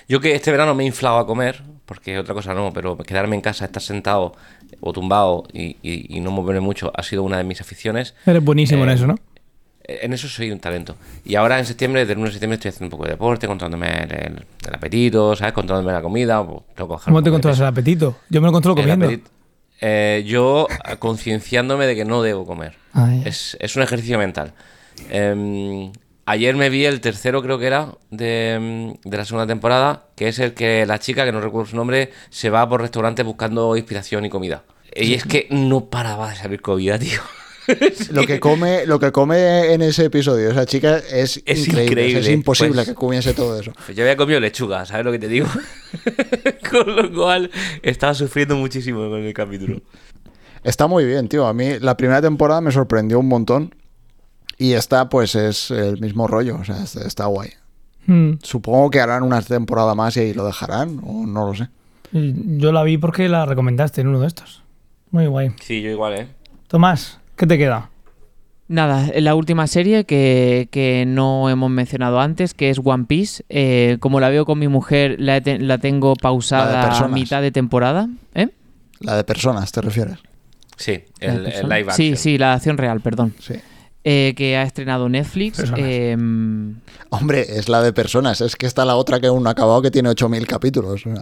Yo 0.09 0.19
que 0.21 0.35
este 0.35 0.51
verano 0.51 0.75
me 0.75 0.85
he 0.85 0.87
inflado 0.87 1.19
a 1.19 1.27
comer, 1.27 1.63
porque 1.87 2.19
otra 2.19 2.35
cosa 2.35 2.55
no, 2.55 2.73
pero 2.73 2.97
quedarme 2.97 3.37
en 3.37 3.43
casa, 3.43 3.65
estar 3.65 3.83
sentado 3.83 4.35
o 4.81 4.93
tumbado 4.93 5.45
y, 5.53 5.77
y- 5.83 6.17
y 6.17 6.21
no 6.21 6.31
moverme 6.31 6.61
mucho 6.61 6.93
ha 6.95 7.03
sido 7.03 7.23
una 7.23 7.37
de 7.39 7.45
mis 7.45 7.61
aficiones. 7.61 8.15
Eres 8.27 8.43
buenísimo 8.43 8.85
en 8.85 8.91
Eh, 8.91 8.95
eso, 8.95 9.07
¿no? 9.07 9.15
Eh, 9.85 9.99
En 10.03 10.13
eso 10.13 10.29
soy 10.29 10.51
un 10.51 10.61
talento. 10.61 10.97
Y 11.25 11.35
ahora 11.35 11.59
en 11.59 11.67
septiembre, 11.67 12.03
desde 12.03 12.13
el 12.13 12.19
1 12.19 12.27
de 12.29 12.33
septiembre, 12.33 12.55
estoy 12.55 12.69
haciendo 12.71 12.87
un 12.87 12.91
poco 12.99 13.05
de 13.05 13.11
deporte, 13.11 13.47
controlándome 13.47 13.89
el, 14.05 14.13
el- 14.13 14.47
el 14.69 14.75
apetito, 14.75 15.35
¿sabes? 15.37 15.53
Controlándome 15.53 15.93
la 15.93 16.03
comida. 16.03 16.45
pues, 16.47 16.61
tengo 16.75 16.89
que 16.89 16.93
bajar 16.95 17.07
¿Cómo 17.13 17.23
te 17.23 17.31
controlas 17.31 17.59
el 17.61 17.67
apetito? 17.67 18.17
Yo 18.31 18.41
me 18.41 18.47
lo 18.47 18.53
controlo 18.53 18.77
comiendo. 18.77 19.11
Eh, 19.85 20.23
yo 20.27 20.69
eh, 20.89 20.97
concienciándome 20.99 21.87
de 21.87 21.97
que 21.97 22.05
no 22.05 22.23
debo 22.23 22.47
comer. 22.47 22.77
Ay. 22.93 23.23
Es, 23.27 23.57
es 23.61 23.75
un 23.75 23.83
ejercicio 23.83 24.17
mental. 24.19 24.53
Em, 25.11 25.91
ayer 26.27 26.57
me 26.57 26.71
vi 26.71 26.85
el 26.85 27.01
tercero, 27.01 27.43
creo 27.43 27.59
que 27.59 27.67
era, 27.67 27.95
de, 28.11 28.95
de 29.05 29.17
la 29.17 29.25
segunda 29.25 29.47
temporada, 29.47 30.07
que 30.17 30.29
es 30.29 30.39
el 30.39 30.55
que 30.55 30.87
la 30.87 30.99
chica, 30.99 31.25
que 31.25 31.33
no 31.33 31.41
recuerdo 31.41 31.71
su 31.71 31.77
nombre, 31.77 32.11
se 32.31 32.51
va 32.51 32.69
por 32.69 32.81
restaurantes 32.81 33.25
buscando 33.25 33.77
inspiración 33.77 34.25
y 34.25 34.31
comida. 34.31 34.65
Y 34.95 35.15
es 35.15 35.25
que 35.25 35.47
no 35.51 35.87
paraba 35.87 36.31
de 36.31 36.37
salir 36.37 36.61
comida, 36.61 36.99
tío. 36.99 37.21
Lo 38.11 38.27
que 38.27 38.41
come, 38.41 38.87
lo 38.87 38.99
que 38.99 39.13
come 39.13 39.73
en 39.73 39.83
ese 39.83 40.07
episodio 40.07 40.51
esa 40.51 40.67
chica 40.67 40.99
es, 40.99 41.41
Es 41.47 41.69
increíble. 41.69 41.85
increíble, 41.85 42.21
Es 42.21 42.29
imposible 42.29 42.75
pues. 42.75 42.89
que 42.89 42.95
comiese 42.95 43.35
todo 43.35 43.61
eso. 43.61 43.73
Yo 43.95 44.03
había 44.03 44.17
comido 44.17 44.41
lechuga, 44.41 44.85
¿sabes 44.85 45.05
lo 45.07 45.13
que 45.13 45.21
te 45.21 45.29
digo? 45.29 45.47
con 46.71 46.97
lo 46.97 47.13
cual 47.13 47.51
estaba 47.83 48.15
sufriendo 48.15 48.57
muchísimo 48.57 49.09
con 49.09 49.21
el 49.21 49.33
capítulo. 49.33 49.81
Está 50.65 50.89
muy 50.89 51.05
bien, 51.05 51.29
tío. 51.29 51.47
A 51.47 51.55
mí 51.55 51.79
la 51.79 51.97
primera 51.97 52.21
temporada 52.21 52.61
me 52.61 52.73
sorprendió 52.73 53.21
un 53.21 53.29
montón. 53.29 53.75
Y 54.63 54.75
esta, 54.75 55.09
pues, 55.09 55.35
es 55.35 55.71
el 55.71 55.99
mismo 56.01 56.27
rollo. 56.29 56.57
O 56.61 56.65
sea, 56.65 56.83
está, 56.83 57.27
guay. 57.27 57.51
Mm. 58.07 58.35
Supongo 58.43 58.91
que 58.91 59.01
harán 59.01 59.23
una 59.23 59.43
temporada 59.43 59.95
más 59.95 60.17
y 60.17 60.21
ahí 60.21 60.35
lo 60.35 60.45
dejarán, 60.47 61.01
o 61.05 61.27
no 61.27 61.47
lo 61.47 61.55
sé. 61.55 61.69
Yo 62.13 62.73
la 62.73 62.83
vi 62.83 62.99
porque 62.99 63.29
la 63.29 63.45
recomendaste 63.47 64.03
en 64.03 64.09
uno 64.09 64.21
de 64.21 64.27
estos. 64.27 64.63
Muy 65.11 65.27
guay. 65.27 65.51
Sí, 65.63 65.83
yo 65.83 65.91
igual, 65.91 66.15
¿eh? 66.15 66.29
Tomás, 66.69 67.19
¿qué 67.37 67.47
te 67.47 67.59
queda? 67.59 67.91
Nada, 68.69 69.11
la 69.17 69.35
última 69.35 69.67
serie 69.67 70.05
que, 70.05 70.69
que 70.71 71.05
no 71.07 71.51
hemos 71.51 71.71
mencionado 71.71 72.21
antes, 72.21 72.55
que 72.55 72.71
es 72.71 72.81
One 72.83 73.05
Piece. 73.07 73.45
Eh, 73.49 73.97
como 74.01 74.21
la 74.21 74.29
veo 74.31 74.45
con 74.47 74.59
mi 74.59 74.69
mujer, 74.69 75.17
la, 75.19 75.41
te- 75.41 75.59
la 75.59 75.79
tengo 75.79 76.15
pausada 76.15 76.89
a 76.99 77.09
mitad 77.09 77.43
de 77.43 77.51
temporada. 77.51 78.09
¿Eh? 78.35 78.49
La 79.01 79.17
de 79.17 79.25
personas, 79.25 79.73
¿te 79.73 79.81
refieres? 79.81 80.19
Sí, 80.77 81.03
¿La 81.21 81.35
de 81.35 81.37
el, 81.39 81.47
el 81.53 81.63
live 81.69 81.81
action. 81.91 81.95
Sí, 81.97 82.17
sí, 82.17 82.39
la 82.39 82.55
acción 82.55 82.79
real, 82.79 83.01
perdón. 83.01 83.35
Sí. 83.41 83.55
Eh, 84.05 84.35
que 84.37 84.57
ha 84.57 84.63
estrenado 84.65 85.09
Netflix. 85.09 85.63
Eh, 85.77 86.17
Hombre, 87.11 87.47
es 87.57 87.69
la 87.69 87.83
de 87.83 87.93
personas. 87.93 88.41
Es 88.41 88.57
que 88.57 88.67
está 88.67 88.85
la 88.85 88.97
otra 88.97 89.21
que 89.21 89.29
aún 89.29 89.43
no 89.45 89.49
ha 89.49 89.53
acabado 89.53 89.81
que 89.83 89.91
tiene 89.91 90.09
8.000 90.11 90.47
capítulos. 90.47 91.03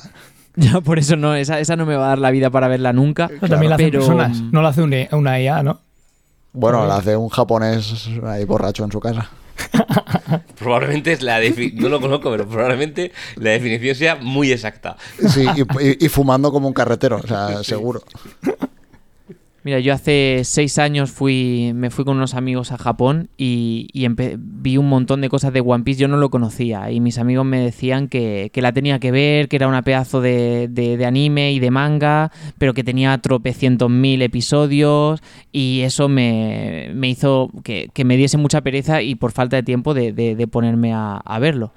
Ya 0.57 0.81
por 0.81 0.99
eso 0.99 1.14
no, 1.14 1.37
esa, 1.37 1.61
esa 1.61 1.76
no 1.76 1.87
me 1.87 1.95
va 1.95 2.07
a 2.07 2.09
dar 2.09 2.18
la 2.18 2.33
vida 2.33 2.51
para 2.51 2.66
verla 2.66 2.93
nunca. 2.93 3.28
Pero 3.28 3.49
también 3.49 3.70
la 3.70 3.76
hacen 3.76 3.91
pero- 3.91 4.01
personas, 4.01 4.41
no 4.51 4.62
la 4.62 4.70
hace 4.70 4.83
una, 4.83 4.97
una 5.12 5.41
IA, 5.41 5.62
¿no? 5.62 5.81
Bueno, 6.53 6.85
la 6.89 6.97
hace 6.97 7.16
un 7.16 7.28
japonés 7.28 8.09
ahí 8.26 8.45
borracho 8.47 8.83
en 8.85 8.91
su 8.91 8.99
casa. 8.99 9.31
Probablemente 10.59 11.12
es 11.12 11.22
la 11.22 11.41
defi- 11.41 11.72
no 11.74 11.89
lo 11.89 12.01
conozco, 12.01 12.31
pero 12.33 12.49
probablemente 12.49 13.12
la 13.37 13.51
definición 13.51 13.95
sea 13.95 14.16
muy 14.16 14.51
exacta. 14.51 14.97
Sí, 15.28 15.47
y, 15.57 15.61
y- 15.87 16.05
y 16.05 16.09
fumando 16.09 16.51
como 16.51 16.66
un 16.66 16.74
carretero, 16.74 17.18
o 17.22 17.26
sea, 17.26 17.62
seguro. 17.62 18.03
Mira, 19.63 19.79
yo 19.79 19.93
hace 19.93 20.41
seis 20.45 20.79
años 20.79 21.11
fui, 21.11 21.73
me 21.75 21.91
fui 21.91 22.07
con 22.07 22.17
unos 22.17 22.33
amigos 22.33 22.73
a 22.73 22.79
Japón 22.79 23.29
y, 23.37 23.89
y 23.93 24.07
vi 24.39 24.79
un 24.79 24.89
montón 24.89 25.21
de 25.21 25.29
cosas 25.29 25.53
de 25.53 25.61
One 25.61 25.85
Piece. 25.85 26.01
Yo 26.01 26.09
no 26.09 26.17
lo 26.17 26.31
conocía 26.31 26.91
y 26.91 27.01
mis 27.01 27.19
amigos 27.19 27.45
me 27.45 27.61
decían 27.61 28.09
que, 28.09 28.51
la 28.55 28.73
tenía 28.73 28.99
que 29.01 29.11
ver, 29.11 29.49
que 29.49 29.57
era 29.57 29.69
una 29.69 29.83
pedazo 29.83 30.23
de, 30.23 31.05
anime 31.07 31.53
y 31.53 31.61
de 31.61 31.71
manga, 31.71 32.33
pero 32.57 32.73
que 32.73 32.85
tenía 32.85 33.19
tropecientos 33.19 33.91
mil 33.91 34.23
episodios 34.23 35.21
y 35.53 35.81
eso 35.83 36.09
me, 36.09 36.91
hizo 37.03 37.51
que, 37.63 37.91
me 38.03 38.17
diese 38.17 38.39
mucha 38.39 38.63
pereza 38.63 39.03
y 39.03 39.15
por 39.15 39.33
falta 39.33 39.57
de 39.57 39.63
tiempo 39.63 39.93
de, 39.93 40.49
ponerme 40.51 40.95
a, 40.95 41.17
a 41.19 41.39
verlo. 41.39 41.75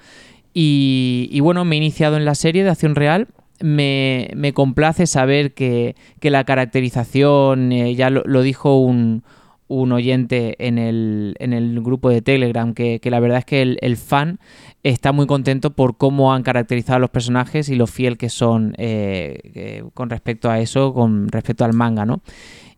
Y, 0.54 1.28
y 1.30 1.40
bueno, 1.40 1.66
me 1.66 1.74
he 1.74 1.78
iniciado 1.78 2.16
en 2.16 2.24
la 2.24 2.34
serie 2.34 2.64
de 2.64 2.70
acción 2.70 2.94
real. 2.94 3.28
Me, 3.60 4.30
me 4.34 4.52
complace 4.52 5.06
saber 5.06 5.54
que, 5.54 5.94
que 6.20 6.30
la 6.30 6.44
caracterización, 6.44 7.72
eh, 7.72 7.94
ya 7.94 8.10
lo, 8.10 8.22
lo 8.24 8.42
dijo 8.42 8.80
un, 8.80 9.22
un 9.68 9.92
oyente 9.92 10.56
en 10.66 10.78
el, 10.78 11.36
en 11.38 11.52
el 11.52 11.80
grupo 11.80 12.10
de 12.10 12.20
Telegram, 12.20 12.74
que, 12.74 13.00
que 13.00 13.10
la 13.10 13.20
verdad 13.20 13.38
es 13.38 13.44
que 13.44 13.62
el, 13.62 13.78
el 13.80 13.96
fan 13.96 14.38
está 14.82 15.12
muy 15.12 15.26
contento 15.26 15.70
por 15.70 15.96
cómo 15.96 16.34
han 16.34 16.42
caracterizado 16.42 16.96
a 16.96 17.00
los 17.00 17.10
personajes 17.10 17.68
y 17.68 17.74
lo 17.74 17.86
fiel 17.86 18.18
que 18.18 18.28
son 18.28 18.74
eh, 18.76 19.40
eh, 19.54 19.84
con 19.94 20.10
respecto 20.10 20.50
a 20.50 20.60
eso, 20.60 20.92
con 20.92 21.28
respecto 21.28 21.64
al 21.64 21.72
manga, 21.72 22.04
¿no? 22.04 22.20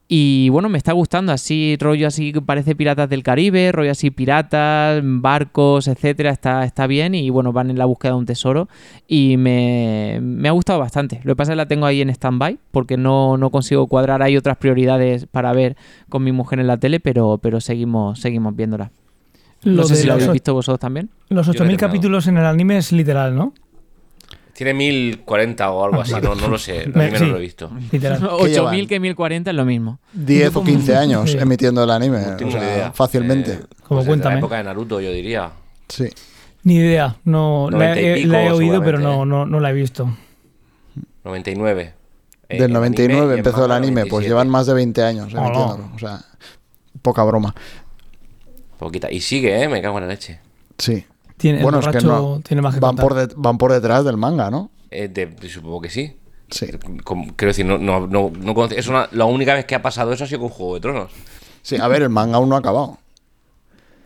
Y 0.09 0.51
bueno, 0.51 0.69
me 0.69 0.79
está 0.79 0.93
gustando 0.93 1.33
así, 1.33 1.77
rollo 1.81 2.07
así 2.07 2.33
que 2.33 2.41
parece 2.41 2.77
piratas 2.77 3.09
del 3.09 3.25
Caribe, 3.25 3.73
rollo 3.73 3.91
así 3.91 4.13
piratas, 4.13 5.01
barcos, 5.05 5.89
etcétera, 5.89 6.31
está, 6.31 6.65
está 6.65 6.87
bien 6.87 7.17
y 7.17 7.29
bueno, 7.31 7.53
van 7.53 7.71
en 7.71 7.79
la 7.79 7.87
búsqueda 7.87 8.13
de 8.13 8.19
un 8.19 8.25
tesoro 8.27 8.69
y 9.09 9.37
me, 9.37 10.21
me 10.23 10.49
ha 10.49 10.53
gustado 10.53 10.79
bastante. 10.79 11.21
Lo 11.25 11.33
que 11.33 11.37
pasa 11.37 11.51
es 11.53 11.55
que 11.55 11.57
la 11.57 11.67
tengo 11.67 11.87
ahí 11.87 12.03
en 12.03 12.11
stand-by 12.11 12.57
porque 12.71 12.97
no, 12.97 13.37
no 13.37 13.51
consigo 13.51 13.89
cuadrar, 13.89 14.23
hay 14.23 14.37
otras 14.37 14.59
prioridades 14.59 15.27
para 15.27 15.53
ver 15.53 15.77
con 16.09 16.23
mi 16.23 16.31
mujer 16.31 16.61
en 16.61 16.69
la 16.69 16.77
tele, 16.77 17.01
pero, 17.01 17.39
pero 17.43 17.61
seguimos, 17.61 18.21
seguimos 18.21 18.55
viéndola. 18.55 18.93
No 19.65 19.83
Lo 19.83 19.85
sé 19.85 19.95
de 19.95 20.01
si 20.03 20.07
lo 20.07 20.15
los, 20.15 20.23
habéis 20.23 20.33
visto 20.35 20.55
vosotros 20.55 20.79
también. 20.79 21.11
los 21.31 21.47
Yo 21.47 21.53
lo 21.53 21.59
he 21.71 21.75
8.000 21.75 21.79
terminado. 21.79 21.89
capítulos 21.89 22.29
en 22.29 22.37
el 22.37 22.45
anime 22.45 22.77
es 22.77 22.93
literal, 22.93 23.35
¿no? 23.35 23.55
Tiene 24.57 24.73
1040 24.75 25.71
o 25.71 25.85
algo 25.85 26.01
así, 26.01 26.15
no, 26.23 26.35
no 26.35 26.49
lo 26.49 26.57
sé. 26.59 26.87
Me- 26.95 27.05
Al 27.05 27.17
sí. 27.19 27.25
no 27.25 27.31
lo 27.33 27.37
he 27.37 27.41
visto. 27.41 27.71
Literal. 27.93 28.21
8.000 28.23 28.89
que 28.89 29.01
1.040 29.01 29.49
es 29.49 29.55
lo 29.55 29.65
mismo. 29.67 29.99
10 30.15 30.57
o 30.57 30.65
15 30.65 30.97
años 30.97 31.31
Sí. 31.31 31.39
emitiendo 31.39 31.85
el 31.85 31.91
anime, 31.91 32.21
No 32.23 32.37
tengo 32.37 32.49
o 32.51 32.53
sea, 32.53 32.63
idea. 32.75 32.93
fácilmente. 32.93 33.53
Eh, 33.53 33.61
Como 33.87 33.99
pues 34.01 34.07
cuéntame. 34.09 34.37
la 34.37 34.39
época 34.41 34.57
de 34.57 34.65
Naruto, 34.65 35.01
yo 35.01 35.11
diría. 35.13 35.51
Sí. 35.89 36.09
Ni 36.63 36.77
idea. 36.77 37.17
No, 37.25 37.69
la, 37.71 37.77
90 37.79 38.01
y 38.01 38.05
he- 38.05 38.15
pico, 38.15 38.29
la 38.33 38.45
he 38.47 38.51
oído, 38.53 38.83
pero 38.83 38.99
no, 38.99 39.25
no, 39.27 39.45
no 39.47 39.61
la 39.61 39.71
he 39.71 39.75
visto. 39.75 40.09
99. 41.25 41.93
Eh, 42.49 42.55
Del 42.59 42.67
en 42.71 42.73
99 42.73 43.13
anime 43.21 43.31
y 43.31 43.33
en 43.35 43.39
empezó 43.39 43.65
el 43.67 43.73
anime, 43.73 44.01
pues 44.03 44.11
97. 44.27 44.29
llevan 44.29 44.49
más 44.49 44.67
de 44.67 44.75
20 44.75 45.03
años 45.03 45.35
Oh, 45.35 45.37
no. 45.41 45.47
emitiéndolo. 45.49 45.91
O 45.95 45.99
sea, 45.99 46.21
poca 47.03 47.25
broma. 47.25 47.55
Poquita. 48.79 49.11
Y 49.11 49.21
sigue, 49.21 49.63
¿eh? 49.63 49.69
Me 49.69 49.83
cago 49.83 49.99
en 49.99 50.05
la 50.07 50.11
leche. 50.13 50.41
Sí. 50.79 51.05
Tiene, 51.37 51.63
Bueno, 51.63 51.79
el 51.81 51.87
es 51.87 51.97
que 51.97 52.07
no. 52.07 52.41
tiene 52.47 52.63
más 52.63 52.75
que 52.75 52.81
Van 52.81 52.97
por, 52.97 53.15
de- 53.15 53.33
van 53.37 53.59
por 53.59 53.73
detrás 53.73 54.05
del 54.05 54.17
manga, 54.17 54.51
¿no? 54.51 54.71
Eh, 54.91 55.09
de- 55.09 55.37
supongo 55.49 55.81
que 55.81 55.91
sí. 55.91 56.17
Sí. 56.51 56.67
Como- 57.05 57.35
quiero 57.37 57.51
decir, 57.51 57.67
no, 57.67 57.77
no, 57.79 58.07
no, 58.07 58.31
no 58.35 58.55
conoce- 58.55 58.79
es 58.79 58.87
una, 58.89 59.09
la 59.13 59.25
única 59.27 59.55
vez 59.55 59.65
que 59.67 59.75
ha 59.75 59.83
pasado 59.83 60.13
eso 60.13 60.25
ha 60.25 60.27
sido 60.27 60.41
con 60.41 60.49
Juego 60.49 60.75
de 60.75 60.81
Tronos. 60.81 61.11
Sí, 61.63 61.77
a 61.77 61.89
ver, 61.89 62.03
el 62.03 62.09
manga 62.11 62.37
aún 62.37 62.49
no 62.49 62.55
ha 62.57 62.61
acabado. 62.61 62.99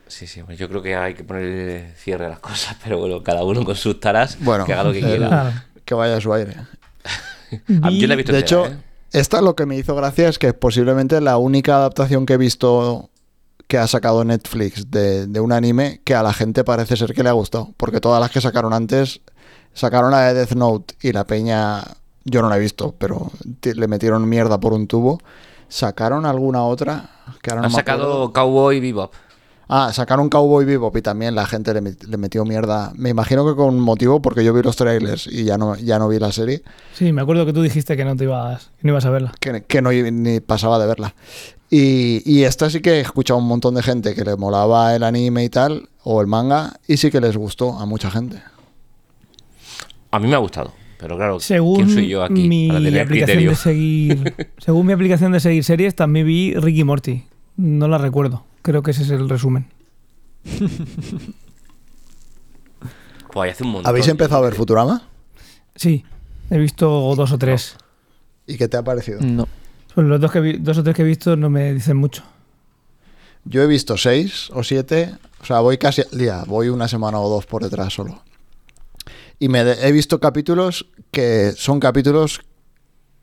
Sí, 0.09 0.27
sí, 0.27 0.43
yo 0.57 0.69
creo 0.69 0.83
que 0.83 0.97
hay 0.97 1.15
que 1.15 1.23
poner 1.23 1.93
cierre 1.97 2.27
a 2.27 2.31
las 2.31 2.39
cosas, 2.41 2.77
pero 2.83 2.99
bueno, 2.99 3.23
cada 3.23 3.45
uno 3.45 3.65
con 3.65 3.77
sus 3.77 4.01
taras, 4.01 4.39
Bueno, 4.41 4.65
que 4.65 4.73
haga 4.73 4.85
lo 4.85 4.93
que 4.93 4.99
eh, 4.99 5.03
quiera. 5.03 5.29
Claro. 5.29 5.51
Que 5.85 5.95
vaya 5.95 6.17
a 6.17 6.21
su 6.21 6.33
aire. 6.33 6.57
Ah, 7.83 7.91
yo 7.91 8.07
la 8.07 8.15
he 8.15 8.17
visto 8.17 8.33
De 8.33 8.39
entera, 8.39 8.39
hecho, 8.39 8.67
¿eh? 8.67 8.77
esta 9.13 9.41
lo 9.43 9.57
que 9.57 9.67
me 9.67 9.77
hizo 9.77 9.95
gracia 9.97 10.29
es 10.29 10.39
que 10.39 10.53
posiblemente 10.55 11.21
la 11.21 11.37
única 11.37 11.75
adaptación 11.77 12.25
que 12.25 12.35
he 12.35 12.37
visto 12.37 13.11
que 13.71 13.79
ha 13.79 13.87
sacado 13.87 14.25
Netflix 14.25 14.91
de, 14.91 15.29
de 15.29 15.39
un 15.41 15.53
anime 15.53 16.01
que 16.03 16.17
a 16.17 16.25
la 16.25 16.33
gente 16.33 16.65
parece 16.65 16.97
ser 16.97 17.15
que 17.15 17.23
le 17.23 17.29
ha 17.29 17.33
gustado. 17.35 17.73
Porque 17.77 18.01
todas 18.01 18.21
las 18.21 18.31
que 18.33 18.41
sacaron 18.41 18.73
antes, 18.73 19.21
sacaron 19.73 20.11
la 20.11 20.23
de 20.27 20.35
Death 20.35 20.53
Note 20.57 20.95
y 21.01 21.13
la 21.13 21.25
peña, 21.25 21.85
yo 22.25 22.43
no 22.43 22.49
la 22.49 22.57
he 22.57 22.61
visto, 22.61 22.97
pero 22.99 23.31
le 23.63 23.87
metieron 23.87 24.29
mierda 24.29 24.59
por 24.59 24.73
un 24.73 24.89
tubo. 24.89 25.21
¿Sacaron 25.69 26.27
alguna 26.27 26.65
otra? 26.65 27.11
Que 27.41 27.51
ahora 27.51 27.61
no 27.63 27.67
Han 27.67 27.73
me 27.73 27.77
sacado 27.79 28.33
Cowboy 28.33 28.81
Bebop. 28.81 29.13
Ah, 29.69 29.93
sacaron 29.93 30.29
Cowboy 30.29 30.65
Bebop 30.65 30.97
y 30.97 31.03
también 31.03 31.37
la 31.37 31.47
gente 31.47 31.73
le, 31.73 31.81
met- 31.81 32.03
le 32.09 32.17
metió 32.17 32.45
mierda. 32.45 32.91
Me 32.97 33.11
imagino 33.11 33.47
que 33.47 33.55
con 33.55 33.79
motivo 33.79 34.21
porque 34.21 34.43
yo 34.43 34.53
vi 34.53 34.63
los 34.65 34.75
trailers 34.75 35.29
y 35.29 35.45
ya 35.45 35.57
no, 35.59 35.77
ya 35.77 36.01
no 36.01 36.09
vi 36.09 36.19
la 36.19 36.33
serie. 36.33 36.65
Sí, 36.93 37.13
me 37.13 37.23
acuerdo 37.23 37.47
que 37.47 37.53
tú 37.53 37.63
dijiste 37.63 37.97
que 37.97 38.05
no 38.05 38.17
te 38.17 38.25
ibas, 38.25 38.73
que 38.81 38.89
no 38.89 38.91
ibas 38.95 39.05
a 39.07 39.11
verla. 39.11 39.33
que, 39.39 39.63
que 39.63 39.81
no 39.81 39.93
ni 39.93 40.41
pasaba 40.41 40.81
de 40.81 40.89
verla. 40.89 41.15
Y, 41.71 42.23
y 42.31 42.43
esta 42.45 42.69
sí 42.69 42.81
que 42.81 42.95
he 42.95 43.01
escuchado 43.01 43.39
a 43.39 43.43
un 43.43 43.49
montón 43.49 43.75
de 43.77 43.83
gente 43.83 44.15
que 44.15 44.25
le 44.25 44.37
molaba 44.37 44.95
el 44.97 45.05
anime 45.05 45.45
y 45.45 45.49
tal, 45.49 45.89
o 46.03 46.21
el 46.21 46.27
manga, 46.27 46.75
y 46.89 46.97
sí 46.97 47.11
que 47.11 47.21
les 47.21 47.37
gustó 47.37 47.79
a 47.79 47.87
mucha 47.87 48.11
gente. 48.11 48.43
A 50.11 50.19
mí 50.19 50.27
me 50.27 50.35
ha 50.35 50.39
gustado, 50.39 50.73
pero 50.99 51.17
claro, 51.17 51.39
Según 51.39 51.77
¿quién 51.77 51.91
soy 51.91 52.09
yo 52.09 52.25
aquí 52.25 52.49
mi 52.49 52.67
para 52.69 52.81
tener 52.81 53.01
aplicación 53.03 53.27
criterio? 53.39 53.51
de 53.51 53.57
seguir, 53.57 54.35
según 54.59 54.87
mi 54.87 54.93
aplicación 54.93 55.31
de 55.31 55.39
seguir 55.39 55.63
series, 55.63 55.95
también 55.95 56.27
vi 56.27 56.55
Ricky 56.55 56.83
Morty. 56.83 57.25
No 57.57 57.87
la 57.87 57.99
recuerdo. 57.99 58.45
Creo 58.63 58.83
que 58.83 58.91
ese 58.91 59.03
es 59.03 59.11
el 59.11 59.29
resumen. 59.29 59.67
Pues 63.33 63.53
hace 63.53 63.63
un 63.63 63.71
montón. 63.71 63.89
¿Habéis 63.89 64.09
empezado 64.09 64.43
a 64.43 64.45
ver 64.47 64.55
Futurama? 64.55 65.03
Sí, 65.77 66.05
he 66.51 66.59
visto 66.59 67.15
dos 67.15 67.31
o 67.31 67.39
tres. 67.39 67.77
¿Y 68.47 68.57
qué 68.57 68.67
te 68.67 68.77
ha 68.77 68.83
parecido? 68.83 69.21
No. 69.21 69.47
Los 70.09 70.21
dos, 70.21 70.31
que 70.31 70.59
dos 70.59 70.79
o 70.79 70.83
tres 70.83 70.97
que 70.97 71.03
he 71.03 71.05
visto 71.05 71.37
no 71.37 71.51
me 71.51 71.73
dicen 71.73 71.97
mucho. 71.97 72.23
Yo 73.45 73.63
he 73.63 73.67
visto 73.67 73.97
seis 73.97 74.51
o 74.53 74.63
siete, 74.63 75.15
o 75.41 75.45
sea, 75.45 75.61
voy 75.61 75.79
casi 75.79 76.03
al 76.03 76.19
día, 76.19 76.45
voy 76.47 76.69
una 76.69 76.89
semana 76.89 77.19
o 77.19 77.29
dos 77.29 77.47
por 77.47 77.63
detrás 77.63 77.95
solo. 77.95 78.23
Y 79.39 79.49
me 79.49 79.61
he 79.61 79.93
visto 79.93 80.21
capítulos 80.21 80.87
que 81.11 81.53
son 81.57 81.81
capítulos 81.81 82.43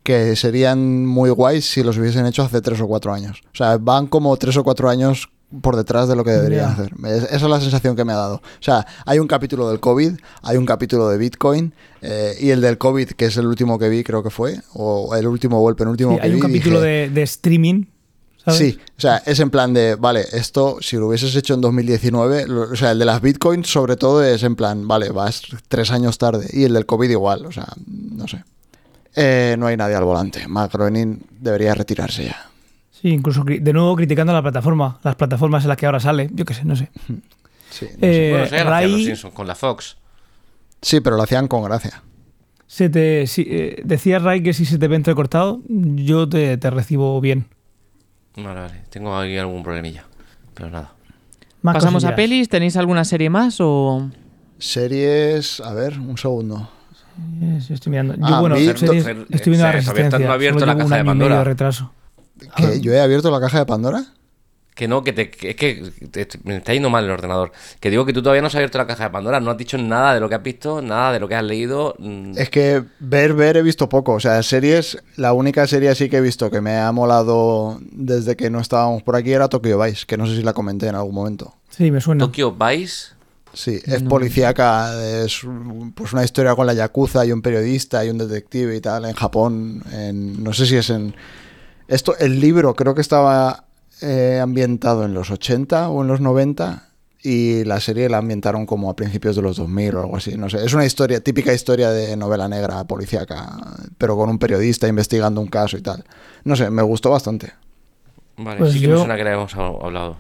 que 0.04 0.36
serían 0.36 1.06
muy 1.06 1.30
guays 1.30 1.70
si 1.70 1.84
los 1.84 1.98
hubiesen 1.98 2.26
hecho 2.26 2.42
hace 2.42 2.62
tres 2.62 2.82
o 2.82 2.88
cuatro 2.88 3.14
años. 3.14 3.42
O 3.54 3.56
sea, 3.56 3.78
van 3.78 4.08
como 4.08 4.36
tres 4.38 4.58
o 4.58 4.64
cuatro 4.64 4.90
años 4.90 5.30
por 5.62 5.76
detrás 5.78 6.08
de 6.10 6.16
lo 6.16 6.24
que 6.26 6.32
deberían 6.32 6.66
Ya. 6.68 6.72
hacer. 6.74 6.92
Es- 7.06 7.24
esa 7.24 7.36
es 7.36 7.42
la 7.44 7.60
sensación 7.62 7.96
que 7.96 8.04
me 8.04 8.12
ha 8.14 8.18
dado. 8.18 8.36
O 8.36 8.62
sea, 8.62 8.86
hay 9.06 9.20
un 9.20 9.28
capítulo 9.28 9.70
del 9.70 9.80
COVID, 9.80 10.12
hay 10.44 10.58
un 10.58 10.66
capítulo 10.66 11.08
de 11.10 11.18
Bitcoin, 11.18 11.74
eh, 12.02 12.36
y 12.40 12.50
el 12.50 12.60
del 12.62 12.78
COVID, 12.78 13.12
que 13.12 13.26
es 13.26 13.38
el 13.38 13.46
último 13.48 13.80
que 13.80 13.88
vi, 13.90 14.04
creo 14.04 14.22
que 14.24 14.30
fue, 14.30 14.60
o 14.74 15.16
el 15.16 15.26
último 15.28 15.60
o 15.62 15.70
el 15.70 15.76
penúltimo 15.76 16.12
Sí, 16.12 16.18
que 16.18 16.24
hay 16.24 16.30
un 16.32 16.36
vi, 16.38 16.42
capítulo 16.42 16.82
dije, 16.82 16.92
de, 16.92 17.10
de 17.10 17.22
streaming. 17.24 17.86
¿sabes? 18.44 18.60
Sí, 18.60 18.80
o 18.98 19.02
sea, 19.02 19.18
es 19.26 19.40
en 19.42 19.50
plan 19.50 19.74
de, 19.74 19.96
vale, 19.96 20.26
esto 20.34 20.78
si 20.82 20.96
lo 20.98 21.08
hubieses 21.08 21.36
hecho 21.36 21.54
en 21.54 21.62
2019, 21.62 22.46
lo- 22.48 22.62
o 22.72 22.76
sea, 22.76 22.92
el 22.92 23.00
de 23.00 23.06
las 23.06 23.22
bitcoins 23.22 23.68
sobre 23.70 23.96
todo 23.98 24.24
es 24.24 24.42
en 24.44 24.56
plan, 24.56 24.88
vale, 24.88 25.10
vas 25.10 25.42
tres 25.68 25.92
años 25.92 26.18
tarde. 26.18 26.48
Y 26.54 26.64
el 26.64 26.74
del 26.74 26.86
COVID 26.86 27.10
igual, 27.10 27.46
o 27.46 27.52
sea, 27.52 27.68
no 27.86 28.28
sé. 28.28 28.44
Eh, 29.16 29.56
no 29.58 29.68
hay 29.68 29.76
nadie 29.76 29.96
al 29.96 30.04
volante. 30.04 30.48
Matt 30.48 30.72
Groening 30.74 31.20
debería 31.42 31.74
retirarse 31.74 32.26
ya. 32.26 32.50
Sí, 33.02 33.10
incluso 33.10 33.44
de 33.44 33.74
nuevo 33.74 33.96
criticando 33.96 34.34
la 34.34 34.42
plataforma, 34.42 35.00
las 35.04 35.16
plataformas 35.16 35.64
en 35.64 35.70
las 35.70 35.78
que 35.78 35.86
ahora 35.86 36.00
sale, 36.00 36.30
yo 36.34 36.46
qué 36.46 36.54
sé, 36.54 36.66
no 36.66 36.76
sé. 36.76 36.90
Sí, 37.70 37.86
no 37.86 37.92
sé. 37.92 37.98
Eh, 38.02 38.30
bueno, 38.32 38.46
eso 38.46 38.56
ya 38.56 38.64
lo 38.64 38.70
hacían 38.74 38.92
los 38.92 38.98
Ray- 39.00 39.06
Simpsons 39.06 39.34
con 39.34 39.48
la 39.48 39.56
Fox. 39.56 39.98
Sí, 40.82 41.00
pero 41.02 41.16
lo 41.16 41.24
hacían 41.24 41.48
con 41.48 41.64
gracia. 41.64 42.02
Se 42.66 42.90
te, 42.90 43.28
si, 43.28 43.46
eh, 43.50 43.82
decía 43.86 44.20
Ray 44.20 44.42
que 44.44 44.54
si 44.54 44.66
se 44.66 44.78
te 44.78 44.88
ve 44.88 44.96
entrecortado, 44.96 45.62
yo 45.70 46.28
te, 46.28 46.58
te 46.58 46.70
recibo 46.70 47.20
bien. 47.22 47.46
Vale, 48.36 48.60
vale. 48.62 48.82
Tengo 48.90 49.18
ahí 49.18 49.38
algún 49.38 49.64
problemilla. 49.64 50.04
Pero 50.54 50.70
nada. 50.70 50.92
Más 51.62 51.76
¿Pasamos 51.76 52.04
a 52.04 52.16
pelis? 52.16 52.50
¿Tenéis 52.50 52.78
alguna 52.78 53.04
serie 53.06 53.30
más 53.30 53.58
o...? 53.60 54.10
Series, 54.60 55.60
a 55.62 55.74
ver, 55.74 56.00
un 56.00 56.18
segundo. 56.18 56.70
Sí, 57.62 57.74
estoy 57.74 57.92
mirando. 57.92 58.16
Yo, 58.16 58.22
Ah, 58.26 58.40
bueno, 58.42 58.56
series, 58.56 58.76
estoy 59.30 59.52
viendo 59.52 59.66
la 59.66 59.72
resistencia. 59.72 60.32
abierto 60.32 60.60
solo 60.60 60.66
la 60.68 60.74
un 60.74 60.80
caja 60.80 60.96
de 60.96 61.02
año 61.02 61.12
y 61.12 61.16
medio 61.16 61.20
Pandora. 61.30 61.38
de 61.40 61.44
retraso. 61.44 61.92
¿Qué? 62.56 62.80
¿Yo 62.82 62.94
he 62.94 63.00
abierto 63.00 63.32
la 63.32 63.40
caja 63.40 63.60
de 63.60 63.66
Pandora? 63.66 64.06
Que 64.76 64.88
no, 64.88 65.04
que, 65.04 65.12
te, 65.12 65.32
que 65.32 65.50
es 65.50 65.56
que 65.56 65.92
te- 66.12 66.28
me 66.44 66.58
está 66.58 66.72
yendo 66.72 66.92
mal 66.92 67.04
el 67.04 67.10
ordenador. 67.10 67.52
Que 67.80 67.90
digo 67.90 68.06
que 68.06 68.14
tú 68.14 68.22
todavía 68.22 68.42
no 68.42 68.48
has 68.48 68.54
abierto 68.54 68.78
la 68.78 68.86
caja 68.86 69.06
de 69.06 69.10
Pandora, 69.10 69.40
no 69.40 69.50
has 69.50 69.58
dicho 69.58 69.76
nada 69.80 70.14
de 70.14 70.20
lo 70.20 70.30
que 70.30 70.36
has 70.36 70.44
visto, 70.44 70.84
nada 70.84 71.12
de 71.14 71.20
lo 71.20 71.28
que 71.28 71.34
has 71.34 71.44
leído. 71.44 71.96
mm, 71.98 72.34
Es 72.38 72.52
que 72.52 72.84
ver, 73.00 73.34
ver 73.34 73.58
he 73.58 73.64
visto 73.64 73.90
poco. 73.90 74.14
O 74.14 74.20
sea, 74.20 74.44
series, 74.44 75.00
la 75.16 75.34
única 75.34 75.66
serie 75.66 75.90
así 75.90 76.10
que 76.10 76.18
he 76.18 76.22
visto 76.22 76.52
que 76.52 76.62
me 76.62 76.78
ha 76.78 76.92
molado 76.92 77.80
desde 77.92 78.36
que 78.36 78.52
no 78.52 78.60
estábamos 78.60 79.02
por 79.02 79.16
aquí 79.16 79.32
era 79.32 79.48
Tokyo 79.48 79.80
Vice, 79.82 80.06
que 80.06 80.16
no 80.16 80.28
sé 80.28 80.36
si 80.36 80.44
la 80.44 80.54
comenté 80.54 80.88
en 80.88 80.96
algún 80.96 81.16
momento. 81.16 81.56
Sí, 81.70 81.90
me 81.90 82.00
suena. 82.00 82.26
Tokyo 82.26 82.52
Vice. 82.56 83.16
Sí, 83.54 83.80
es 83.84 84.04
policíaca, 84.04 84.92
es 85.24 85.42
pues 85.96 86.14
una 86.14 86.24
historia 86.24 86.54
con 86.54 86.68
la 86.68 86.74
yakuza 86.76 87.26
y 87.26 87.32
un 87.32 87.42
periodista 87.42 88.06
y 88.06 88.10
un 88.12 88.20
detective 88.20 88.76
y 88.76 88.82
tal 88.82 89.06
en 89.06 89.14
Japón. 89.16 89.82
En, 89.92 90.44
no 90.44 90.54
sé 90.54 90.68
si 90.68 90.76
es 90.76 90.92
en... 90.92 91.16
Esto, 91.88 92.18
el 92.20 92.40
libro 92.40 92.76
creo 92.76 92.94
que 92.96 93.02
estaba 93.02 93.66
eh, 94.02 94.40
ambientado 94.42 95.06
en 95.06 95.14
los 95.14 95.32
80 95.32 95.90
o 95.90 96.02
en 96.02 96.08
los 96.08 96.20
90 96.22 96.84
y 97.24 97.64
la 97.64 97.80
serie 97.80 98.10
la 98.10 98.20
ambientaron 98.20 98.66
como 98.66 98.90
a 98.90 98.96
principios 98.96 99.36
de 99.36 99.42
los 99.42 99.58
2000 99.58 99.96
o 99.96 100.02
algo 100.02 100.18
así. 100.18 100.38
No 100.38 100.50
sé, 100.50 100.64
es 100.64 100.74
una 100.74 100.86
historia, 100.86 101.22
típica 101.22 101.54
historia 101.54 101.90
de 101.92 102.16
novela 102.16 102.48
negra 102.48 102.84
policíaca, 102.86 103.58
pero 103.98 104.16
con 104.16 104.30
un 104.30 104.38
periodista 104.38 104.88
investigando 104.88 105.42
un 105.42 105.48
caso 105.48 105.78
y 105.78 105.82
tal. 105.82 106.04
No 106.44 106.56
sé, 106.56 106.70
me 106.70 106.82
gustó 106.84 107.10
bastante. 107.10 107.54
Vale, 108.38 108.60
Pues 108.60 108.74
sí 108.74 108.80
que 108.82 108.86
yo- 108.88 108.92
me 108.94 108.98
suena 109.00 109.16
que 109.18 109.24
le 109.24 109.34
hemos 109.34 109.56
hab- 109.56 109.84
hablado. 109.84 110.18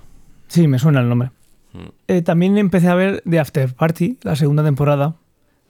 Sí, 0.47 0.67
me 0.67 0.79
suena 0.79 1.01
el 1.01 1.09
nombre. 1.09 1.31
Mm. 1.73 1.79
Eh, 2.07 2.21
también 2.23 2.57
empecé 2.57 2.87
a 2.87 2.95
ver 2.95 3.21
The 3.29 3.39
After 3.39 3.73
Party, 3.75 4.17
la 4.23 4.35
segunda 4.35 4.63
temporada. 4.63 5.15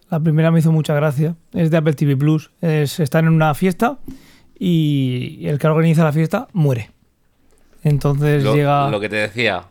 La 0.10 0.22
primera 0.22 0.50
me 0.52 0.60
hizo 0.60 0.72
mucha 0.72 0.93
gracia. 0.93 1.36
Es 1.52 1.70
de 1.72 1.78
Apple 1.78 1.93
TV 1.93 2.16
Plus. 2.16 2.52
Es- 2.62 3.00
están 3.02 3.26
en 3.26 3.34
una 3.34 3.54
fiesta 3.54 3.98
y 4.60 5.45
el 5.47 5.60
que 5.60 5.68
organiza 5.68 6.03
la 6.03 6.12
fiesta 6.14 6.47
muere. 6.53 6.91
Entonces 7.84 8.43
Lo, 8.43 8.55
llega. 8.55 8.89
lo 8.89 8.99
que 8.99 9.10
te 9.10 9.16
decía. 9.18 9.64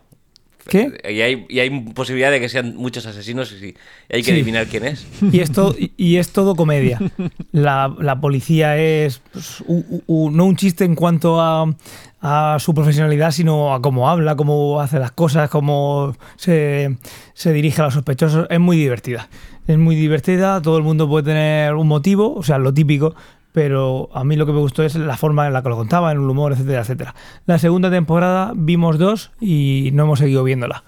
¿Qué? 0.69 0.91
Y 1.09 1.21
hay, 1.21 1.45
y 1.47 1.59
hay 1.59 1.69
posibilidad 1.93 2.29
de 2.29 2.41
que 2.41 2.49
sean 2.49 2.75
muchos 2.75 3.05
asesinos 3.05 3.53
y, 3.53 3.67
hay 4.13 4.21
que 4.21 4.23
Sí. 4.23 4.31
adivinar 4.31 4.67
quién 4.67 4.83
es. 4.85 5.07
Y 5.31 5.39
es 5.39 5.51
todo, 5.51 5.73
y 5.77 6.17
es 6.17 6.29
todo 6.31 6.55
comedia. 6.55 6.99
La, 7.53 7.93
la 7.99 8.19
policía 8.19 8.77
es 8.77 9.21
pues, 9.31 9.63
u- 9.65 10.29
no 10.31 10.43
un 10.45 10.57
chiste 10.57 10.83
en 10.83 10.95
cuanto 10.95 11.39
a, 11.39 11.73
a 12.19 12.57
su 12.59 12.73
profesionalidad, 12.73 13.31
sino 13.31 13.73
a 13.73 13.81
cómo 13.81 14.09
habla, 14.09 14.35
cómo 14.35 14.81
hace 14.81 14.99
las 14.99 15.11
cosas, 15.11 15.49
cómo 15.49 16.13
se, 16.35 16.97
se 17.33 17.53
dirige 17.53 17.81
a 17.81 17.85
los 17.85 17.93
sospechosos. 17.93 18.47
Es 18.49 18.59
muy 18.59 18.75
divertida. 18.75 19.29
Es 19.67 19.77
muy 19.77 19.95
divertida, 19.95 20.61
todo 20.61 20.77
el 20.77 20.83
mundo 20.83 21.07
puede 21.07 21.25
tener 21.25 21.75
un 21.75 21.87
motivo, 21.87 22.33
o 22.35 22.43
sea, 22.43 22.57
lo 22.57 22.73
típico, 22.73 23.15
pero 23.61 24.09
a 24.13 24.23
mí 24.23 24.35
lo 24.35 24.45
que 24.45 24.51
me 24.51 24.59
gustó 24.59 24.83
es 24.83 24.93
la 24.93 25.17
forma 25.17 25.47
en 25.47 25.53
la 25.53 25.63
que 25.63 25.69
lo 25.69 25.75
contaba, 25.77 26.11
en 26.11 26.19
el 26.19 26.29
humor, 26.29 26.51
etcétera, 26.53 26.81
etcétera. 26.81 27.15
La 27.47 27.57
segunda 27.57 27.89
temporada 27.89 28.53
vimos 28.55 28.99
dos 28.99 29.31
y 29.41 29.89
no 29.93 30.03
hemos 30.03 30.19
seguido 30.19 30.43
viéndola. 30.43 30.83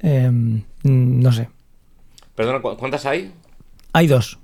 Em, 0.00 0.64
no 0.82 1.32
sé. 1.32 1.48
Perdona, 2.34 2.60
¿cu- 2.60 2.76
¿cuántas 2.76 3.06
hay? 3.06 3.32
Hay 3.94 4.06
dos. 4.06 4.38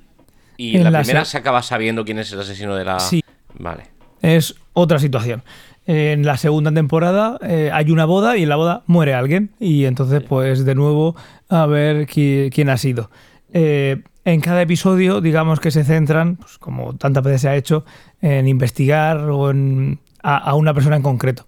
Y 0.56 0.78
En 0.78 0.84
la 0.84 0.90
la 0.90 1.00
primera 1.02 1.26
se- 1.26 1.32
se 1.32 1.36
acaba 1.36 1.60
sabiendo 1.60 2.06
quién 2.06 2.18
es 2.18 2.32
el 2.32 2.40
asesino 2.40 2.74
de 2.76 2.84
la. 2.86 2.98
Sí. 2.98 3.22
Vale. 3.58 3.82
es 4.22 4.54
otra 4.72 4.98
situación. 4.98 5.42
En 5.84 6.24
la 6.24 6.38
segunda 6.38 6.72
temporada 6.72 7.38
eh, 7.42 7.68
hay 7.74 7.90
una 7.90 8.06
boda 8.06 8.38
y 8.38 8.44
en 8.44 8.48
la 8.48 8.56
boda 8.56 8.84
muere 8.86 9.12
alguien 9.12 9.50
y 9.60 9.84
entonces 9.84 10.22
pues 10.26 10.64
de 10.64 10.74
nuevo 10.74 11.14
a 11.50 11.66
ver 11.66 12.06
qui- 12.06 12.50
quién 12.50 12.70
ha 12.70 12.78
sido. 12.78 13.10
Eh, 13.52 14.02
en 14.26 14.40
cada 14.40 14.60
episodio 14.60 15.20
digamos 15.20 15.60
que 15.60 15.70
se 15.70 15.84
centran, 15.84 16.34
pues, 16.34 16.58
como 16.58 16.96
tantas 16.96 17.22
veces 17.22 17.42
se 17.42 17.48
ha 17.48 17.54
hecho, 17.54 17.84
en 18.20 18.48
investigar 18.48 19.18
o 19.30 19.50
en, 19.50 20.00
a, 20.20 20.52
una 20.56 20.74
persona 20.74 20.96
en 20.96 21.02
concreto. 21.02 21.46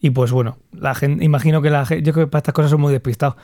Y 0.00 0.10
pues 0.10 0.30
bueno, 0.30 0.58
la 0.70 0.94
gente, 0.94 1.24
imagino 1.24 1.60
que 1.60 1.70
la 1.70 1.84
gente, 1.84 2.04
yo 2.04 2.12
creo 2.12 2.26
que 2.26 2.30
para 2.30 2.38
estas 2.38 2.54
cosas 2.54 2.70
soy 2.70 2.78
muy 2.78 2.92
despistado. 2.92 3.36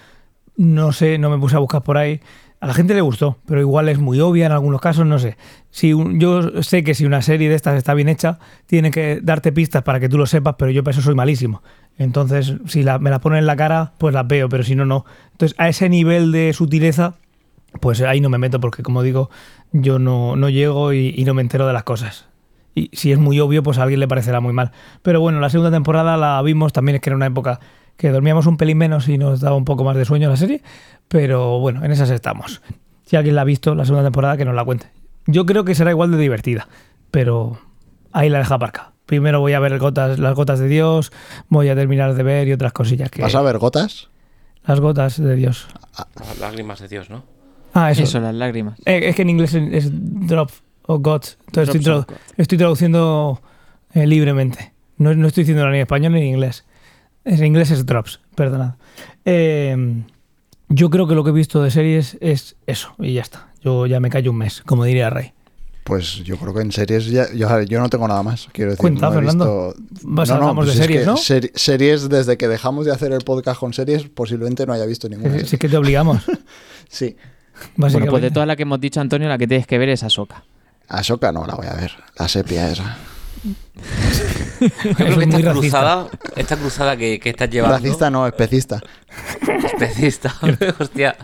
No 0.56 0.92
sé, 0.92 1.18
no 1.18 1.30
me 1.30 1.38
puse 1.38 1.56
a 1.56 1.58
buscar 1.58 1.82
por 1.82 1.98
ahí. 1.98 2.20
A 2.60 2.68
la 2.68 2.74
gente 2.74 2.94
le 2.94 3.00
gustó, 3.00 3.38
pero 3.44 3.60
igual 3.60 3.88
es 3.88 3.98
muy 3.98 4.20
obvia 4.20 4.46
en 4.46 4.52
algunos 4.52 4.80
casos, 4.80 5.04
no 5.04 5.18
sé. 5.18 5.36
Si 5.70 5.92
yo 6.12 6.62
sé 6.62 6.84
que 6.84 6.94
si 6.94 7.04
una 7.04 7.22
serie 7.22 7.48
de 7.48 7.56
estas 7.56 7.76
está 7.76 7.92
bien 7.92 8.08
hecha, 8.08 8.38
tiene 8.66 8.92
que 8.92 9.18
darte 9.20 9.50
pistas 9.50 9.82
para 9.82 9.98
que 9.98 10.08
tú 10.08 10.16
lo 10.16 10.26
sepas, 10.26 10.54
pero 10.56 10.70
yo 10.70 10.84
para 10.84 10.92
eso 10.92 11.02
soy 11.02 11.16
malísimo. 11.16 11.64
Entonces, 11.98 12.54
si 12.66 12.84
me 12.84 13.10
la 13.10 13.20
ponen 13.20 13.40
en 13.40 13.46
la 13.46 13.56
cara, 13.56 13.94
pues 13.98 14.14
las 14.14 14.28
veo, 14.28 14.48
pero 14.48 14.62
si 14.62 14.76
no, 14.76 14.84
no. 14.84 15.04
Entonces, 15.32 15.56
a 15.58 15.68
ese 15.68 15.88
nivel 15.88 16.30
de 16.30 16.52
sutileza, 16.52 17.16
pues 17.80 18.00
ahí 18.02 18.20
no 18.20 18.28
me 18.28 18.38
meto, 18.38 18.60
porque 18.60 18.82
como 18.82 19.02
digo, 19.02 19.30
yo 19.72 19.98
no, 19.98 20.36
no 20.36 20.48
llego 20.48 20.92
y, 20.92 21.14
y 21.16 21.24
no 21.24 21.34
me 21.34 21.42
entero 21.42 21.66
de 21.66 21.72
las 21.72 21.84
cosas. 21.84 22.26
Y 22.74 22.90
si 22.92 23.12
es 23.12 23.18
muy 23.18 23.38
obvio, 23.40 23.62
pues 23.62 23.78
a 23.78 23.84
alguien 23.84 24.00
le 24.00 24.08
parecerá 24.08 24.40
muy 24.40 24.52
mal. 24.52 24.72
Pero 25.02 25.20
bueno, 25.20 25.40
la 25.40 25.50
segunda 25.50 25.70
temporada 25.70 26.16
la 26.16 26.42
vimos, 26.42 26.72
también 26.72 26.96
es 26.96 27.02
que 27.02 27.10
era 27.10 27.16
una 27.16 27.26
época 27.26 27.60
que 27.96 28.10
dormíamos 28.10 28.46
un 28.46 28.56
pelín 28.56 28.78
menos 28.78 29.08
y 29.08 29.18
nos 29.18 29.40
daba 29.40 29.56
un 29.56 29.64
poco 29.64 29.84
más 29.84 29.96
de 29.96 30.04
sueño 30.04 30.28
la 30.28 30.36
serie. 30.36 30.62
Pero 31.08 31.60
bueno, 31.60 31.84
en 31.84 31.92
esas 31.92 32.10
estamos. 32.10 32.62
Si 33.04 33.16
alguien 33.16 33.36
la 33.36 33.42
ha 33.42 33.44
visto, 33.44 33.74
la 33.74 33.84
segunda 33.84 34.04
temporada, 34.04 34.36
que 34.36 34.44
nos 34.44 34.54
la 34.54 34.64
cuente. 34.64 34.90
Yo 35.26 35.46
creo 35.46 35.64
que 35.64 35.74
será 35.74 35.90
igual 35.90 36.10
de 36.10 36.18
divertida, 36.18 36.68
pero 37.10 37.58
ahí 38.12 38.28
la 38.28 38.38
deja 38.38 38.56
aparca. 38.56 38.92
Primero 39.06 39.40
voy 39.40 39.52
a 39.52 39.60
ver 39.60 39.78
gotas, 39.78 40.18
las 40.18 40.34
gotas 40.34 40.58
de 40.58 40.68
Dios, 40.68 41.12
voy 41.48 41.68
a 41.68 41.74
terminar 41.74 42.14
de 42.14 42.22
ver 42.22 42.48
y 42.48 42.52
otras 42.52 42.72
cosillas 42.72 43.10
que... 43.10 43.22
¿Vas 43.22 43.34
a 43.34 43.42
ver 43.42 43.58
gotas? 43.58 44.08
Las 44.66 44.80
gotas 44.80 45.22
de 45.22 45.36
Dios. 45.36 45.68
Las 46.18 46.38
lágrimas 46.40 46.80
de 46.80 46.88
Dios, 46.88 47.10
¿no? 47.10 47.24
Ah, 47.74 47.90
eso. 47.90 48.04
Eso, 48.04 48.20
las 48.20 48.34
lágrimas. 48.34 48.78
Eh, 48.86 49.00
es 49.08 49.16
que 49.16 49.22
en 49.22 49.30
inglés 49.30 49.52
es, 49.54 49.84
es 49.86 49.90
drop 49.92 50.50
o 50.86 50.98
God. 51.00 51.22
Entonces 51.46 51.74
estoy, 51.74 51.92
tradu- 51.92 52.06
estoy 52.36 52.56
traduciendo 52.58 53.40
eh, 53.92 54.06
libremente. 54.06 54.72
No, 54.96 55.12
no 55.14 55.26
estoy 55.26 55.42
diciendo 55.42 55.68
ni 55.68 55.76
en 55.76 55.82
español 55.82 56.12
ni 56.12 56.20
en 56.20 56.26
inglés. 56.28 56.64
En 57.24 57.44
inglés 57.44 57.70
es 57.70 57.84
drops, 57.84 58.20
perdonad. 58.34 58.74
Eh, 59.24 60.04
yo 60.68 60.90
creo 60.90 61.06
que 61.06 61.14
lo 61.14 61.24
que 61.24 61.30
he 61.30 61.32
visto 61.32 61.62
de 61.62 61.70
series 61.70 62.16
es 62.20 62.56
eso 62.66 62.94
y 62.98 63.14
ya 63.14 63.22
está. 63.22 63.48
Yo 63.62 63.86
ya 63.86 63.98
me 64.00 64.10
callo 64.10 64.30
un 64.30 64.38
mes, 64.38 64.62
como 64.64 64.84
diría 64.84 65.10
Rey. 65.10 65.32
Pues 65.84 66.16
yo 66.24 66.36
creo 66.38 66.54
que 66.54 66.62
en 66.62 66.72
series 66.72 67.06
ya, 67.06 67.26
yo, 67.34 67.78
no 67.80 67.88
tengo 67.90 68.08
nada 68.08 68.22
más. 68.22 68.48
Quiero 68.52 68.70
decir, 68.70 68.80
Cuenta, 68.80 69.06
no 69.08 69.12
he 69.12 69.16
Fernando. 69.16 69.74
visto- 69.76 70.06
Vas 70.08 70.30
a 70.30 70.34
hablamos 70.36 70.66
de 70.66 70.70
pues 70.72 70.80
es 70.80 70.86
series, 70.86 71.00
que 71.00 71.06
¿no? 71.06 71.16
seri- 71.16 71.50
series 71.54 72.08
desde 72.08 72.38
que 72.38 72.48
dejamos 72.48 72.86
de 72.86 72.92
hacer 72.92 73.12
el 73.12 73.20
podcast 73.22 73.60
con 73.60 73.72
series, 73.74 74.04
posiblemente 74.08 74.64
no 74.66 74.72
haya 74.72 74.86
visto 74.86 75.08
ninguna. 75.08 75.38
Si 75.40 75.56
es 75.56 75.58
que 75.60 75.68
te 75.68 75.76
obligamos, 75.76 76.22
Sí. 76.88 77.16
Bueno, 77.76 78.06
pues 78.10 78.22
de 78.22 78.30
todas 78.30 78.46
las 78.46 78.56
que 78.56 78.62
hemos 78.62 78.80
dicho, 78.80 79.00
Antonio, 79.00 79.28
la 79.28 79.38
que 79.38 79.46
tienes 79.46 79.66
que 79.66 79.78
ver 79.78 79.88
es 79.88 80.02
Ahsoka. 80.02 80.42
Ahsoka 80.88 81.32
no 81.32 81.46
la 81.46 81.54
voy 81.54 81.66
a 81.66 81.74
ver. 81.74 81.92
La 82.18 82.28
sepia 82.28 82.70
esa. 82.70 82.96
Yo 84.60 84.94
creo 84.94 85.18
que 85.18 85.24
esta 85.24 85.52
cruzada, 85.52 86.06
esta 86.36 86.56
cruzada 86.56 86.96
que, 86.96 87.18
que 87.20 87.30
estás 87.30 87.50
llevando. 87.50 87.76
Racista 87.76 88.10
no, 88.10 88.26
especista. 88.26 88.80
Especista. 89.64 90.34
Hostia. 90.78 91.16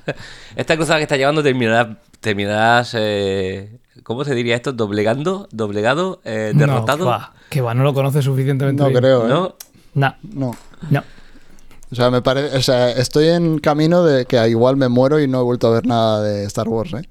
Esta 0.56 0.76
cruzada 0.76 0.98
que 0.98 1.04
estás 1.04 1.18
llevando 1.18 1.42
terminarás. 1.42 1.88
terminarás 2.20 2.94
eh, 2.98 3.78
¿Cómo 4.02 4.24
se 4.24 4.34
diría 4.34 4.56
esto? 4.56 4.72
¿Doblegando? 4.72 5.48
¿Doblegado? 5.52 6.20
Eh, 6.24 6.52
No, 6.54 6.60
¿Derrotado? 6.60 6.98
que 7.04 7.04
va, 7.10 7.32
que 7.50 7.60
va, 7.60 7.74
no 7.74 7.82
lo 7.84 7.94
conoces 7.94 8.24
suficientemente 8.24 8.82
No 8.82 8.88
bien. 8.88 9.00
creo, 9.00 9.26
¿eh? 9.26 9.28
¿No? 9.28 9.54
No, 9.94 10.14
No. 10.22 10.56
no. 10.90 11.04
O 11.92 11.94
sea, 11.94 12.10
me 12.10 12.22
parece, 12.22 12.56
o 12.56 12.62
sea, 12.62 12.90
estoy 12.92 13.28
en 13.28 13.58
camino 13.58 14.04
de 14.04 14.24
que 14.24 14.48
igual 14.48 14.76
me 14.76 14.88
muero 14.88 15.20
y 15.20 15.26
no 15.26 15.40
he 15.40 15.42
vuelto 15.42 15.66
a 15.68 15.70
ver 15.72 15.86
nada 15.86 16.22
de 16.22 16.44
Star 16.44 16.68
Wars, 16.68 16.92
¿eh? 16.94 17.08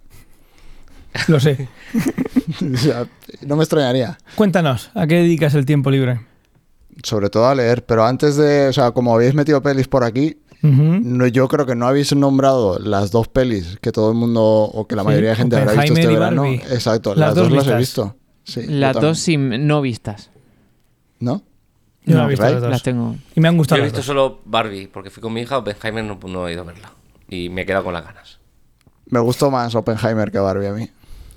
Lo 1.27 1.39
sé. 1.39 1.67
O 2.73 2.77
sea, 2.77 3.05
no 3.45 3.55
me 3.55 3.63
extrañaría. 3.63 4.17
Cuéntanos, 4.35 4.89
¿a 4.95 5.05
qué 5.05 5.15
dedicas 5.15 5.53
el 5.53 5.65
tiempo 5.65 5.91
libre? 5.91 6.21
Sobre 7.03 7.29
todo 7.29 7.47
a 7.47 7.55
leer, 7.55 7.85
pero 7.85 8.03
antes 8.05 8.35
de, 8.37 8.67
o 8.69 8.73
sea, 8.73 8.91
como 8.91 9.13
habéis 9.13 9.35
metido 9.35 9.61
pelis 9.61 9.87
por 9.87 10.03
aquí, 10.03 10.37
no, 10.61 11.25
yo 11.27 11.47
creo 11.47 11.65
que 11.65 11.75
no 11.75 11.87
habéis 11.87 12.13
nombrado 12.15 12.79
las 12.79 13.11
dos 13.11 13.27
pelis 13.27 13.77
que 13.81 13.91
todo 13.91 14.09
el 14.11 14.17
mundo 14.17 14.41
o 14.43 14.87
que 14.87 14.95
la 14.95 15.03
Sí, 15.03 15.07
mayoría 15.07 15.29
de 15.29 15.35
gente 15.35 15.55
habrá 15.57 15.73
visto 15.73 15.93
este 15.93 16.07
verano. 16.07 16.41
Barbie. 16.41 16.55
Exacto, 16.71 17.11
Las 17.11 17.19
las, 17.19 17.35
dos 17.35 17.49
dos, 17.49 17.57
las 17.65 17.67
he 17.67 17.77
visto. 17.77 18.15
Sí, 18.43 18.61
las 18.67 18.95
dos 18.99 19.19
sin, 19.19 19.67
no 19.67 19.81
vistas. 19.81 20.31
¿No? 21.19 21.43
Yo 22.05 22.17
no, 22.17 22.25
he 22.25 22.29
visto 22.29 22.43
¿right? 22.45 22.53
las 22.53 22.61
dos. 22.61 22.71
Las 22.71 22.83
tengo. 22.83 23.15
Y 23.35 23.39
me 23.39 23.47
han 23.47 23.55
Yo 23.55 23.57
gustado 23.59 23.77
he 23.79 23.83
las 23.83 23.91
visto 23.91 23.97
dos. 23.99 24.05
solo 24.05 24.39
Barbie, 24.45 24.87
porque 24.87 25.09
fui 25.09 25.21
con 25.21 25.33
mi 25.33 25.41
hija, 25.41 25.57
Oppenheimer 25.57 26.03
no, 26.03 26.17
no 26.27 26.47
he 26.47 26.53
ido 26.53 26.61
a 26.61 26.65
verla. 26.65 26.91
Y 27.29 27.49
me 27.49 27.61
he 27.61 27.65
quedado 27.65 27.83
con 27.83 27.93
las 27.93 28.03
ganas. 28.05 28.39
Me 29.07 29.19
gustó 29.19 29.51
más 29.51 29.75
Oppenheimer 29.75 30.31
que 30.31 30.39
Barbie 30.39 30.67
a 30.67 30.73
mí. 30.73 30.89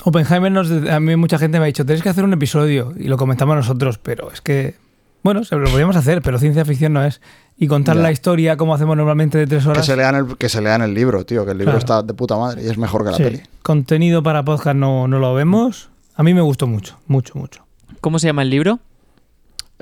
Oppenheimer, 0.04 0.50
nos, 0.50 0.70
a 0.70 1.00
mí 1.00 1.16
mucha 1.16 1.38
gente 1.38 1.58
me 1.58 1.64
ha 1.64 1.66
dicho, 1.66 1.84
tienes 1.84 2.02
que 2.02 2.08
hacer 2.08 2.24
un 2.24 2.32
episodio 2.32 2.92
y 2.98 3.04
lo 3.04 3.16
comentamos 3.16 3.54
nosotros, 3.56 3.98
pero 3.98 4.30
es 4.32 4.40
que 4.40 4.74
Bueno, 5.22 5.44
se 5.44 5.54
lo 5.54 5.64
podríamos 5.70 5.94
hacer, 5.94 6.20
pero 6.22 6.38
ciencia 6.40 6.64
ficción 6.64 6.92
no 6.94 7.04
es. 7.04 7.20
Y 7.56 7.68
contar 7.68 7.94
Ya. 7.96 8.02
la 8.02 8.10
historia 8.10 8.56
como 8.56 8.74
hacemos 8.74 8.96
normalmente 8.96 9.38
de 9.38 9.46
tres 9.46 9.62
Que 9.62 9.68
horas. 9.70 9.86
se, 9.86 9.96
lean 9.96 10.16
el, 10.16 10.36
que 10.36 10.48
se 10.48 10.60
lean 10.60 10.82
el 10.82 10.92
libro, 10.94 11.24
tío, 11.24 11.44
que 11.44 11.52
el 11.52 11.58
libro 11.58 11.72
Claro. 11.74 11.78
está 11.78 12.02
de 12.02 12.12
puta 12.14 12.36
madre 12.36 12.64
y 12.64 12.66
es 12.68 12.76
mejor 12.76 13.04
que 13.04 13.10
la 13.12 13.16
Sí. 13.18 13.22
peli. 13.22 13.42
Contenido 13.62 14.22
para 14.24 14.44
podcast 14.44 14.74
no, 14.76 15.06
no 15.06 15.20
lo 15.20 15.32
vemos. 15.34 15.90
A 16.16 16.24
mí 16.24 16.34
me 16.34 16.40
gustó 16.40 16.66
mucho, 16.66 16.98
mucho, 17.06 17.38
mucho. 17.38 17.64
¿Cómo 18.00 18.18
se 18.18 18.26
llama 18.26 18.42
el 18.42 18.50
libro? 18.50 18.80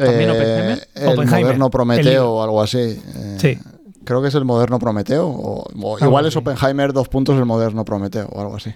¿También 0.06 0.30
Eh, 0.30 0.32
Oppenheimer? 0.32 0.88
el 0.94 1.08
Oppenheimer, 1.08 1.42
moderno 1.44 1.70
Prometeo 1.70 2.30
o 2.30 2.42
algo 2.42 2.62
así. 2.62 2.78
eh, 2.78 3.36
Sí. 3.40 3.58
Creo 4.04 4.22
que 4.22 4.28
es 4.28 4.34
el 4.34 4.44
moderno 4.44 4.78
Prometeo. 4.78 5.28
O, 5.28 5.68
igual 6.00 6.26
es. 6.26 6.34
Oppenheimer 6.36 6.92
dos 6.92 7.08
puntos 7.08 7.36
el 7.38 7.44
moderno 7.44 7.84
Prometeo 7.84 8.26
o 8.28 8.40
algo 8.40 8.56
así. 8.56 8.74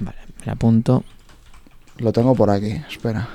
Vale, 0.00 0.18
me 0.40 0.46
la 0.46 0.52
apunto. 0.52 1.02
Lo 1.96 2.12
tengo 2.12 2.34
por 2.34 2.50
aquí, 2.50 2.80
espera. 2.88 3.28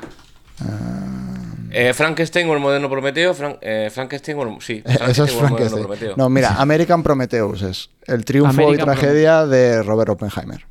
Eh, 1.72 1.92
Frankenstein 1.94 2.48
o 2.50 2.54
el 2.54 2.60
moderno 2.60 2.90
Prometeo. 2.90 3.34
Fran- 3.34 3.58
eh, 3.62 3.90
Frankenstein 3.92 4.38
o 4.38 4.44
el, 4.44 4.62
sí, 4.62 4.84
Eso 4.86 5.04
es 5.06 5.20
o 5.20 5.24
el 5.24 5.30
moderno 5.34 5.48
Frankenstein. 5.48 5.84
Prometeo. 5.84 6.14
No, 6.16 6.30
mira, 6.30 6.56
American 6.60 7.02
Prometheus 7.04 7.62
es 7.64 7.90
el 8.06 8.24
triunfo 8.24 8.52
American 8.62 8.82
y 8.82 8.92
tragedia 8.92 9.46
de 9.48 9.82
Robert 9.84 10.10
Oppenheimer. 10.12 10.66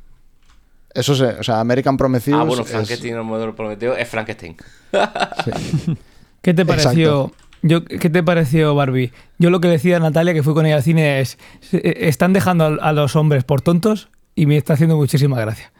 Eso 0.93 1.13
es, 1.13 1.21
o 1.39 1.43
sea, 1.43 1.59
American 1.59 1.97
Prometheus. 1.97 2.39
ah, 2.39 2.43
bueno, 2.43 2.63
es- 2.63 2.69
Frankenstein 2.69 3.15
o 3.15 3.19
el 3.19 3.23
modelo 3.25 3.55
Prometeo 3.55 3.95
es 3.95 4.07
Frankenstein. 4.07 4.55
sí. 5.45 5.97
¿Qué 6.43 6.53
te 6.53 6.61
Exacto. 6.61 6.83
pareció? 6.83 7.31
Yo, 7.63 7.85
¿Qué 7.85 8.09
te 8.09 8.21
pareció, 8.21 8.75
Barbie? 8.75 9.11
Yo 9.39 9.49
lo 9.49 9.59
que 9.61 9.69
decía 9.69 9.97
a 9.97 9.99
Natalia, 9.99 10.33
que 10.33 10.43
fui 10.43 10.53
con 10.53 10.65
ella 10.65 10.75
al 10.75 10.83
cine, 10.83 11.21
es: 11.21 11.39
eh, 11.71 11.95
están 12.01 12.33
dejando 12.33 12.65
a, 12.65 12.89
a 12.89 12.93
los 12.93 13.15
hombres 13.15 13.45
por 13.45 13.61
tontos 13.61 14.09
y 14.35 14.45
me 14.45 14.57
está 14.57 14.73
haciendo 14.73 14.97
muchísima 14.97 15.39
gracia. 15.39 15.71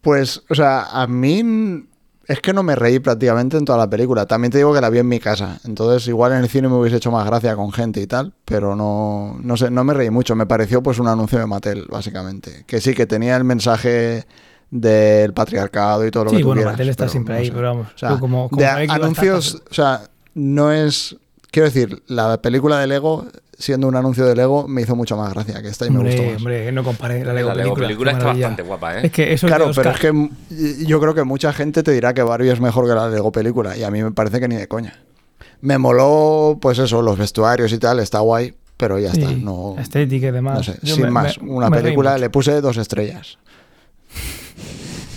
Pues, 0.00 0.42
o 0.48 0.54
sea, 0.54 0.84
a 0.84 1.06
mí 1.06 1.84
es 2.26 2.40
que 2.40 2.52
no 2.52 2.62
me 2.62 2.76
reí 2.76 2.98
prácticamente 2.98 3.56
en 3.56 3.64
toda 3.64 3.78
la 3.78 3.90
película. 3.90 4.26
También 4.26 4.50
te 4.52 4.58
digo 4.58 4.72
que 4.72 4.80
la 4.80 4.88
vi 4.90 4.98
en 4.98 5.08
mi 5.08 5.18
casa. 5.18 5.60
Entonces, 5.64 6.08
igual 6.08 6.32
en 6.32 6.38
el 6.38 6.48
cine 6.48 6.68
me 6.68 6.76
hubiese 6.76 6.96
hecho 6.96 7.10
más 7.10 7.26
gracia 7.26 7.56
con 7.56 7.72
gente 7.72 8.00
y 8.00 8.06
tal, 8.06 8.32
pero 8.44 8.74
no, 8.76 9.38
no 9.42 9.56
sé, 9.56 9.70
no 9.70 9.84
me 9.84 9.92
reí 9.92 10.10
mucho. 10.10 10.34
Me 10.34 10.46
pareció 10.46 10.82
pues 10.82 10.98
un 10.98 11.08
anuncio 11.08 11.38
de 11.38 11.46
Mattel, 11.46 11.86
básicamente. 11.90 12.64
Que 12.66 12.80
sí, 12.80 12.94
que 12.94 13.06
tenía 13.06 13.36
el 13.36 13.44
mensaje 13.44 14.24
del 14.72 15.34
patriarcado 15.34 16.04
y 16.06 16.10
todo 16.10 16.24
lo 16.24 16.30
Sí, 16.30 16.36
que 16.36 16.42
tú 16.42 16.48
bueno, 16.48 16.60
quieras, 16.62 16.72
Mattel 16.72 16.88
está 16.88 17.02
pero 17.04 17.12
siempre 17.12 17.34
no 17.34 17.40
ahí, 17.40 17.46
sé. 17.46 17.52
pero 17.52 17.68
vamos, 17.68 17.86
O 17.94 17.98
sea, 17.98 18.08
yo 18.10 18.18
como- 18.20 18.48
como 18.48 18.60
de 18.60 18.66
anuncios, 18.66 19.62
o 19.70 19.74
sea, 19.74 20.00
no 20.34 20.72
es... 20.72 21.14
Quiero 21.50 21.66
decir, 21.68 22.02
la 22.06 22.40
película 22.40 22.78
de 22.80 22.86
Lego, 22.86 23.26
siendo 23.58 23.86
un 23.86 23.94
anuncio 23.96 24.24
de 24.24 24.34
Lego, 24.34 24.66
me 24.66 24.80
hizo 24.80 24.96
mucho 24.96 25.14
más 25.18 25.34
gracia 25.34 25.60
que 25.60 25.68
esta 25.68 25.84
y 25.86 25.90
me 25.90 26.02
gustó 26.02 26.22
más. 26.22 26.36
hombre, 26.38 26.72
no 26.72 26.82
comparé 26.82 27.22
la 27.22 27.34
Lego 27.34 27.50
la 27.50 27.54
Lego 27.56 27.74
película. 27.74 27.86
película 27.86 28.10
qué 28.12 28.16
está 28.18 28.28
bastante 28.32 28.62
guapa, 28.62 28.96
¿eh? 28.98 29.00
Es 29.06 29.12
que 29.12 29.32
eso 29.34 29.46
Claro, 29.46 29.70
pero 29.74 29.90
es 29.90 30.00
que 30.00 30.30
yo 30.86 30.98
creo 31.00 31.14
que 31.14 31.24
mucha 31.24 31.52
gente 31.52 31.82
te 31.82 31.92
dirá 31.92 32.14
que 32.14 32.22
Barbie 32.22 32.48
es 32.50 32.60
mejor 32.62 32.88
que 32.88 32.94
la 32.94 33.10
Lego 33.10 33.30
película 33.30 33.76
y 33.76 33.82
a 33.84 33.90
mí 33.90 34.02
me 34.02 34.10
parece 34.12 34.40
que 34.40 34.48
ni 34.48 34.56
de 34.56 34.66
coña. 34.68 34.98
Me 35.60 35.76
moló, 35.76 36.56
pues 36.60 36.78
eso, 36.78 37.02
los 37.02 37.18
vestuarios 37.18 37.70
y 37.74 37.78
tal, 37.78 38.00
está 38.00 38.20
guay, 38.20 38.54
pero 38.78 38.98
ya 38.98 39.12
Sí, 39.12 39.20
está. 39.22 39.32
No, 39.34 39.74
la 39.76 39.82
estética 39.82 40.28
y 40.28 40.30
demás. 40.30 40.56
no 40.56 40.62
sé, 40.64 40.78
Yo 40.82 40.94
sin 40.94 41.04
me- 41.04 41.10
más. 41.10 41.40
me- 41.42 41.50
Una 41.50 41.68
me 41.68 41.82
película 41.82 42.16
le 42.16 42.30
puse 42.30 42.62
dos 42.62 42.78
estrellas. 42.78 43.36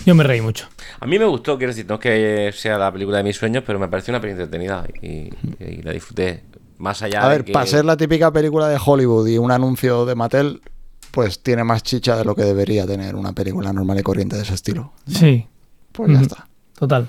Yo 0.06 0.14
me 0.14 0.22
reí 0.24 0.40
mucho. 0.40 0.66
A 1.00 1.06
mí 1.06 1.18
me 1.18 1.24
gustó, 1.26 1.58
quiero 1.58 1.72
decir, 1.72 1.84
no 1.88 1.96
es 1.96 2.00
que 2.00 2.50
sea 2.56 2.78
la 2.78 2.90
película 2.92 3.18
de 3.18 3.24
mis 3.24 3.36
sueños, 3.36 3.62
pero 3.66 3.78
me 3.78 3.88
pareció 3.88 4.12
una 4.12 4.20
película 4.20 4.44
entretenida 4.44 4.86
y, 5.02 5.30
y 5.62 5.82
la 5.82 5.92
disfruté. 5.92 6.44
Más 6.78 7.02
allá 7.02 7.22
A 7.24 7.28
de 7.28 7.36
ver, 7.36 7.44
que... 7.44 7.52
para 7.52 7.66
ser 7.66 7.84
la 7.84 7.96
típica 7.96 8.30
película 8.32 8.68
de 8.68 8.78
Hollywood 8.82 9.26
y 9.26 9.36
un 9.38 9.50
anuncio 9.50 10.06
de 10.06 10.14
Mattel, 10.14 10.60
pues 11.10 11.42
tiene 11.42 11.64
más 11.64 11.82
chicha 11.82 12.16
de 12.16 12.24
lo 12.24 12.34
que 12.34 12.42
debería 12.44 12.86
tener 12.86 13.16
una 13.16 13.32
película 13.32 13.72
normal 13.72 13.98
y 13.98 14.02
corriente 14.02 14.36
de 14.36 14.42
ese 14.42 14.54
estilo. 14.54 14.92
Sí, 15.06 15.46
Pues 15.92 16.12
ya 16.12 16.20
está. 16.20 16.46
total. 16.78 17.08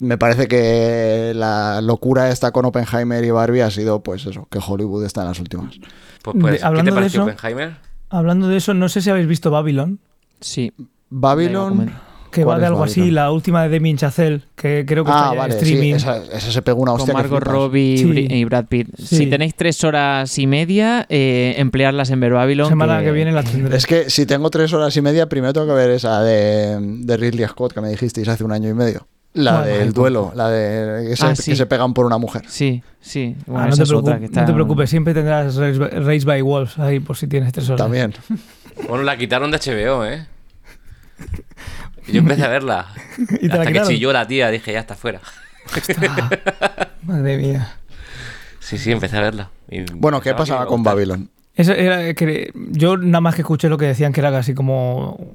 Me 0.00 0.18
parece 0.18 0.46
que 0.48 1.32
la 1.34 1.80
locura 1.80 2.28
esta 2.30 2.50
con 2.50 2.64
Oppenheimer 2.66 3.24
y 3.24 3.30
Barbie 3.30 3.60
ha 3.62 3.70
sido, 3.70 4.02
pues 4.02 4.26
eso, 4.26 4.46
que 4.50 4.58
Hollywood 4.64 5.04
está 5.04 5.22
en 5.22 5.28
las 5.28 5.40
últimas. 5.40 5.76
Pues, 6.22 6.36
pues, 6.40 6.52
De- 6.54 6.58
¿qué 6.58 6.64
hablando 6.64 6.90
te 6.90 6.94
de 6.94 7.00
pareció 7.00 7.22
eso- 7.22 7.30
Oppenheimer? 7.32 7.76
Hablando 8.10 8.48
de 8.48 8.56
eso, 8.58 8.74
no 8.74 8.88
sé 8.88 9.00
si 9.00 9.10
habéis 9.10 9.26
visto 9.26 9.50
Babylon, 9.50 9.98
Sí. 10.40 10.72
Babylon. 11.08 11.92
Que 12.32 12.40
va 12.44 12.52
¿Cuál 12.52 12.60
de 12.60 12.64
es 12.64 12.68
algo 12.70 12.82
así, 12.84 13.10
la 13.10 13.30
última 13.30 13.62
de 13.62 13.68
Damien 13.68 13.98
Chazelle, 13.98 14.40
que 14.56 14.84
creo 14.86 15.04
que 15.04 15.10
Ah, 15.12 15.14
está 15.14 15.26
ya 15.26 15.32
en 15.32 15.38
vale, 15.38 15.52
sí, 15.52 15.58
streaming. 15.74 15.94
esa, 15.94 16.16
esa 16.16 16.50
se 16.50 16.62
pegó 16.62 16.80
una 16.80 16.92
Con 16.92 17.00
hostia. 17.02 17.14
que 17.14 17.20
Margot. 17.20 17.42
Robbie 17.44 17.92
y 17.92 17.98
Sí. 17.98 18.04
Br- 18.06 18.32
y 18.32 18.44
Brad 18.44 18.64
Pitt. 18.66 18.88
Sí. 18.98 19.16
Si 19.18 19.26
tenéis 19.26 19.54
tres 19.54 19.84
horas 19.84 20.38
y 20.38 20.46
media, 20.46 21.04
eh, 21.10 21.54
emplearlas 21.58 22.08
en 22.10 22.20
ver 22.20 22.32
Babylon. 22.32 22.68
Semana 22.70 23.02
que, 23.02 23.12
viene 23.12 23.32
la 23.32 23.42
tendré. 23.42 23.76
Es 23.76 23.86
que 23.86 24.08
si 24.10 24.24
tengo 24.26 24.48
tres 24.50 24.72
horas 24.72 24.96
y 24.96 25.02
media, 25.02 25.28
primero 25.28 25.52
tengo 25.52 25.66
que 25.66 25.74
ver 25.74 25.90
esa 25.90 26.22
de, 26.22 26.78
de 26.80 27.16
Ridley 27.18 27.46
Scott 27.46 27.74
que 27.74 27.80
me 27.82 27.90
dijisteis 27.90 28.26
hace 28.28 28.42
un 28.44 28.52
año 28.52 28.68
y 28.70 28.74
medio. 28.74 29.06
La 29.34 29.60
Bueno, 29.60 29.76
del 29.76 29.92
duelo, 29.92 30.32
la 30.34 30.48
de 30.50 31.08
que 31.08 31.16
se, 31.16 31.26
Ah, 31.26 31.36
sí. 31.36 31.50
que 31.52 31.56
se 31.56 31.66
pegan 31.66 31.92
por 31.94 32.04
una 32.06 32.16
mujer. 32.18 32.42
Sí, 32.48 32.82
sí. 33.00 33.34
Ah, 33.48 33.66
no, 33.68 33.76
te 33.76 33.82
es 33.82 33.90
otra 33.92 34.16
preocup- 34.16 34.18
que 34.20 34.24
está- 34.26 34.40
no 34.42 34.46
te 34.46 34.52
preocupes, 34.52 34.90
siempre 34.90 35.12
tendrás 35.14 35.54
Race 35.56 35.78
by, 35.78 35.88
Race 36.00 36.24
by 36.26 36.40
Wolves 36.42 36.78
ahí 36.78 36.98
por 37.00 37.16
si 37.16 37.26
tienes 37.26 37.52
tres 37.52 37.68
horas. 37.68 37.78
También. 37.82 38.14
Bueno, 38.88 39.04
la 39.04 39.18
quitaron 39.18 39.50
de 39.50 39.58
HBO, 39.58 40.06
¿eh? 40.06 40.26
Y 42.06 42.12
yo 42.12 42.18
empecé 42.20 42.44
a 42.44 42.48
verla. 42.48 42.86
¿Y 43.40 43.48
te 43.48 43.48
la 43.48 43.62
Hasta 43.62 43.72
que 43.72 43.82
chilló 43.82 44.12
la 44.12 44.26
tía, 44.26 44.50
dije, 44.50 44.72
ya 44.72 44.80
está 44.80 44.94
fuera. 44.94 45.20
Madre 47.02 47.38
mía. 47.38 47.76
Sí, 48.60 48.78
sí, 48.78 48.92
empecé 48.92 49.16
a 49.16 49.20
verla. 49.20 49.50
Y 49.68 49.82
Bueno, 49.94 50.20
¿qué 50.20 50.34
pasaba 50.34 50.66
con. 50.66 50.82
Babylon? 50.82 51.30
Eso 51.54 51.72
era 51.72 52.14
que 52.14 52.50
yo 52.54 52.96
nada 52.96 53.20
más 53.20 53.34
que 53.34 53.42
escuché 53.42 53.68
lo 53.68 53.76
que 53.76 53.84
decían 53.84 54.12
que 54.14 54.20
era 54.20 54.30
casi 54.30 54.54
como 54.54 55.34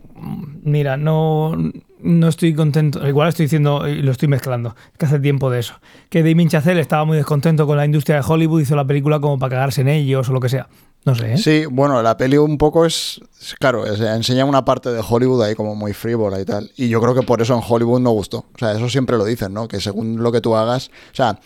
mira, 0.64 0.98
no, 0.98 1.56
no 2.02 2.28
estoy 2.28 2.54
contento, 2.54 3.08
igual 3.08 3.30
estoy 3.30 3.46
diciendo 3.46 3.88
y 3.88 4.02
lo 4.02 4.12
estoy 4.12 4.28
mezclando, 4.28 4.76
que 4.98 5.06
hace 5.06 5.20
tiempo 5.20 5.50
de 5.50 5.60
eso. 5.60 5.80
Que 6.10 6.24
Damien 6.24 6.50
Chazelle 6.50 6.82
estaba 6.82 7.06
muy 7.06 7.18
descontento 7.18 7.66
con 7.66 7.78
la 7.78 7.86
industria 7.86 8.18
de 8.18 8.26
Hollywood, 8.28 8.62
hizo 8.62 8.76
la 8.76 8.86
película 8.86 9.20
como 9.20 9.40
para 9.40 9.52
cagarse 9.52 9.82
en 9.82 9.88
ellos 9.88 10.30
o 10.30 10.34
lo 10.34 10.40
que 10.40 10.50
sea. 10.50 10.68
No 11.08 11.16
sé, 11.16 11.34
¿eh? 11.34 11.38
Sí, 11.38 11.66
bueno, 11.72 12.04
la 12.04 12.18
peli 12.18 12.36
un 12.38 12.58
poco 12.58 12.86
es, 12.86 13.22
claro, 13.60 13.86
es- 13.86 14.02
enseña 14.02 14.44
una 14.44 14.66
parte 14.66 14.90
de 14.92 15.02
Hollywood 15.08 15.42
ahí 15.42 15.56
como 15.56 15.74
muy 15.74 15.94
frívola 15.94 16.38
y 16.42 16.44
tal. 16.44 16.70
Y 16.76 16.90
yo 16.90 17.00
creo 17.00 17.16
que 17.16 17.22
por 17.24 17.42
eso 17.42 17.56
en 17.56 17.62
Hollywood 17.66 18.02
no 18.02 18.12
gustó. 18.12 18.40
O 18.40 18.58
sea, 18.60 18.74
eso 18.74 18.90
siempre 18.90 19.18
lo 19.18 19.24
dicen, 19.24 19.54
¿no? 19.54 19.70
Que 19.70 19.80
según 19.80 20.22
lo 20.22 20.34
que 20.34 20.42
tú 20.42 20.56
hagas, 20.58 20.90
o 21.14 21.16
sea, 21.16 21.40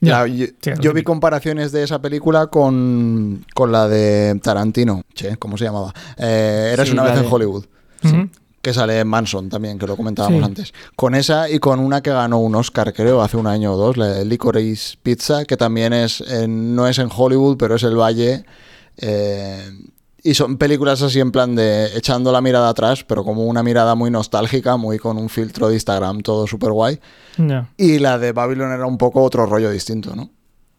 Ya, 0.00 0.20
la- 0.20 0.26
yo, 0.28 0.46
sí, 0.46 0.70
yo 0.80 0.90
lo 0.90 0.94
vi 0.94 1.02
comparaciones 1.02 1.72
de 1.72 1.82
esa 1.82 2.00
película 2.00 2.46
con, 2.46 3.44
con 3.54 3.72
la 3.72 3.88
de 3.88 4.38
Tarantino. 4.40 5.02
Che, 5.12 5.36
¿cómo 5.36 5.58
se 5.58 5.64
llamaba? 5.64 5.92
Eh, 6.16 6.70
Eres 6.74 6.86
Sí, 6.86 6.92
una 6.92 7.02
vez 7.02 7.18
en 7.18 7.26
Hollywood. 7.28 7.64
Que 8.62 8.72
sale 8.72 9.00
en 9.00 9.08
Manson 9.08 9.48
también, 9.48 9.78
que 9.78 9.86
lo 9.88 9.96
comentábamos 9.96 10.38
Sí. 10.38 10.44
antes. 10.44 10.72
Con 10.94 11.16
esa 11.16 11.50
y 11.50 11.58
con 11.58 11.80
una 11.80 12.00
que 12.02 12.10
ganó 12.10 12.38
un 12.38 12.54
Oscar, 12.54 12.92
creo, 12.92 13.20
hace 13.22 13.36
un 13.36 13.48
año 13.48 13.72
o 13.72 13.76
dos, 13.76 13.96
la 13.96 14.06
de 14.06 14.24
Licorice 14.24 14.96
Pizza, 15.02 15.44
que 15.44 15.56
también 15.56 15.92
es 15.92 16.20
en- 16.20 16.76
no 16.76 16.86
es 16.86 16.98
en 16.98 17.08
Hollywood, 17.12 17.56
pero 17.56 17.74
es 17.74 17.82
el 17.82 17.96
Valle. 17.96 18.44
Eh, 18.98 19.70
y 20.22 20.34
son 20.34 20.58
películas 20.58 21.00
así 21.02 21.20
en 21.20 21.30
plan 21.30 21.54
de 21.54 21.96
echando 21.96 22.32
la 22.32 22.40
mirada 22.40 22.68
atrás, 22.68 23.04
pero 23.04 23.24
como 23.24 23.44
una 23.44 23.62
mirada 23.62 23.94
muy 23.94 24.10
nostálgica, 24.10 24.76
muy 24.76 24.98
con 24.98 25.16
un 25.16 25.28
filtro 25.28 25.68
de 25.68 25.74
Instagram, 25.74 26.20
todo 26.20 26.46
súper 26.46 26.72
guay. 26.72 27.00
Y 27.76 27.98
la 27.98 28.18
de 28.18 28.32
Babylon 28.32 28.72
era 28.72 28.86
un 28.86 28.98
poco 28.98 29.22
otro 29.22 29.46
rollo 29.46 29.70
distinto, 29.70 30.14
¿no? 30.16 30.30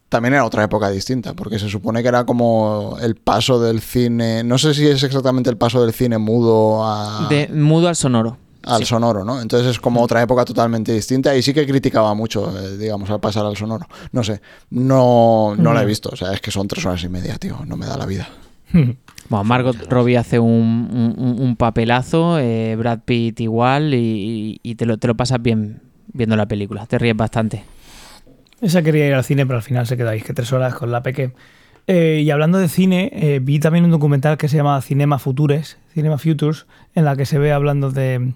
También 0.09 0.33
era 0.33 0.43
otra 0.43 0.63
época 0.63 0.89
distinta, 0.89 1.35
porque 1.35 1.59
se 1.59 1.69
supone 1.69 2.01
que 2.01 2.09
era 2.09 2.25
como 2.25 2.97
el 3.01 3.15
paso 3.15 3.61
del 3.61 3.79
cine, 3.79 4.43
no 4.43 4.57
sé 4.57 4.73
si 4.73 4.87
es 4.87 5.03
exactamente 5.03 5.49
el 5.49 5.57
paso 5.57 5.83
del 5.83 5.93
cine 5.93 6.17
mudo 6.17 6.83
a 6.83 7.27
De 7.29 7.47
mudo 7.47 7.87
al 7.87 7.95
sonoro. 7.95 8.37
Al 8.63 8.79
Sí. 8.79 8.85
sonoro, 8.85 9.23
¿no? 9.23 9.41
Entonces 9.41 9.69
es 9.71 9.79
como 9.79 10.01
otra 10.01 10.21
época 10.21 10.45
totalmente 10.45 10.91
distinta 10.93 11.35
y 11.35 11.41
sí 11.41 11.53
que 11.53 11.65
criticaba 11.65 12.13
mucho, 12.13 12.51
eh, 12.59 12.77
digamos, 12.77 13.09
al 13.09 13.19
pasar 13.19 13.45
al 13.45 13.55
sonoro. 13.57 13.87
No 14.11 14.23
sé, 14.23 14.41
no, 14.69 15.55
no 15.57 15.73
la 15.73 15.83
he 15.83 15.85
visto, 15.85 16.09
o 16.11 16.15
sea, 16.15 16.33
es 16.33 16.41
que 16.41 16.51
son 16.51 16.67
tres 16.67 16.85
horas 16.85 17.03
y 17.03 17.09
media, 17.09 17.37
tío, 17.37 17.59
no 17.65 17.77
me 17.77 17.85
da 17.85 17.97
la 17.97 18.05
vida. 18.05 18.27
Bueno, 19.29 19.43
Margot 19.43 19.75
Robbie 19.91 20.17
hace 20.17 20.39
un, 20.39 21.15
un- 21.19 21.39
un 21.39 21.55
papelazo, 21.55 22.39
eh, 22.39 22.75
Brad 22.75 23.01
Pitt 23.05 23.39
igual, 23.41 23.93
y, 23.93 24.59
y 24.63 24.73
te, 24.73 24.87
lo, 24.87 24.97
te 24.97 25.05
lo 25.05 25.15
pasas 25.15 25.39
bien 25.39 25.83
viendo 26.11 26.35
la 26.35 26.47
película. 26.47 26.87
Te 26.87 26.97
ríes 26.97 27.15
bastante. 27.15 27.63
Esa 28.59 28.81
quería 28.81 29.05
ir 29.05 29.13
al 29.13 29.23
cine, 29.23 29.45
pero 29.45 29.57
al 29.57 29.61
final 29.63 29.85
se 29.85 29.97
quedó 29.97 30.09
ahí, 30.09 30.21
que 30.21 30.33
tres 30.33 30.51
horas 30.51 30.73
con 30.73 30.91
la 30.91 31.03
peque. 31.03 31.31
Eh, 31.91 32.21
y 32.23 32.29
hablando 32.29 32.59
de 32.59 32.67
cine, 32.69 33.09
eh, 33.13 33.39
vi 33.41 33.59
también 33.59 33.83
un 33.83 33.89
documental 33.89 34.37
que 34.37 34.47
se 34.47 34.57
llama 34.57 34.79
Cinema 34.81 35.17
Futures, 35.17 35.77
Cinema 35.93 36.19
Futures, 36.19 36.67
en 36.93 37.03
la 37.03 37.15
que 37.15 37.25
se 37.25 37.39
ve 37.39 37.51
hablando 37.51 37.89
de, 37.89 38.33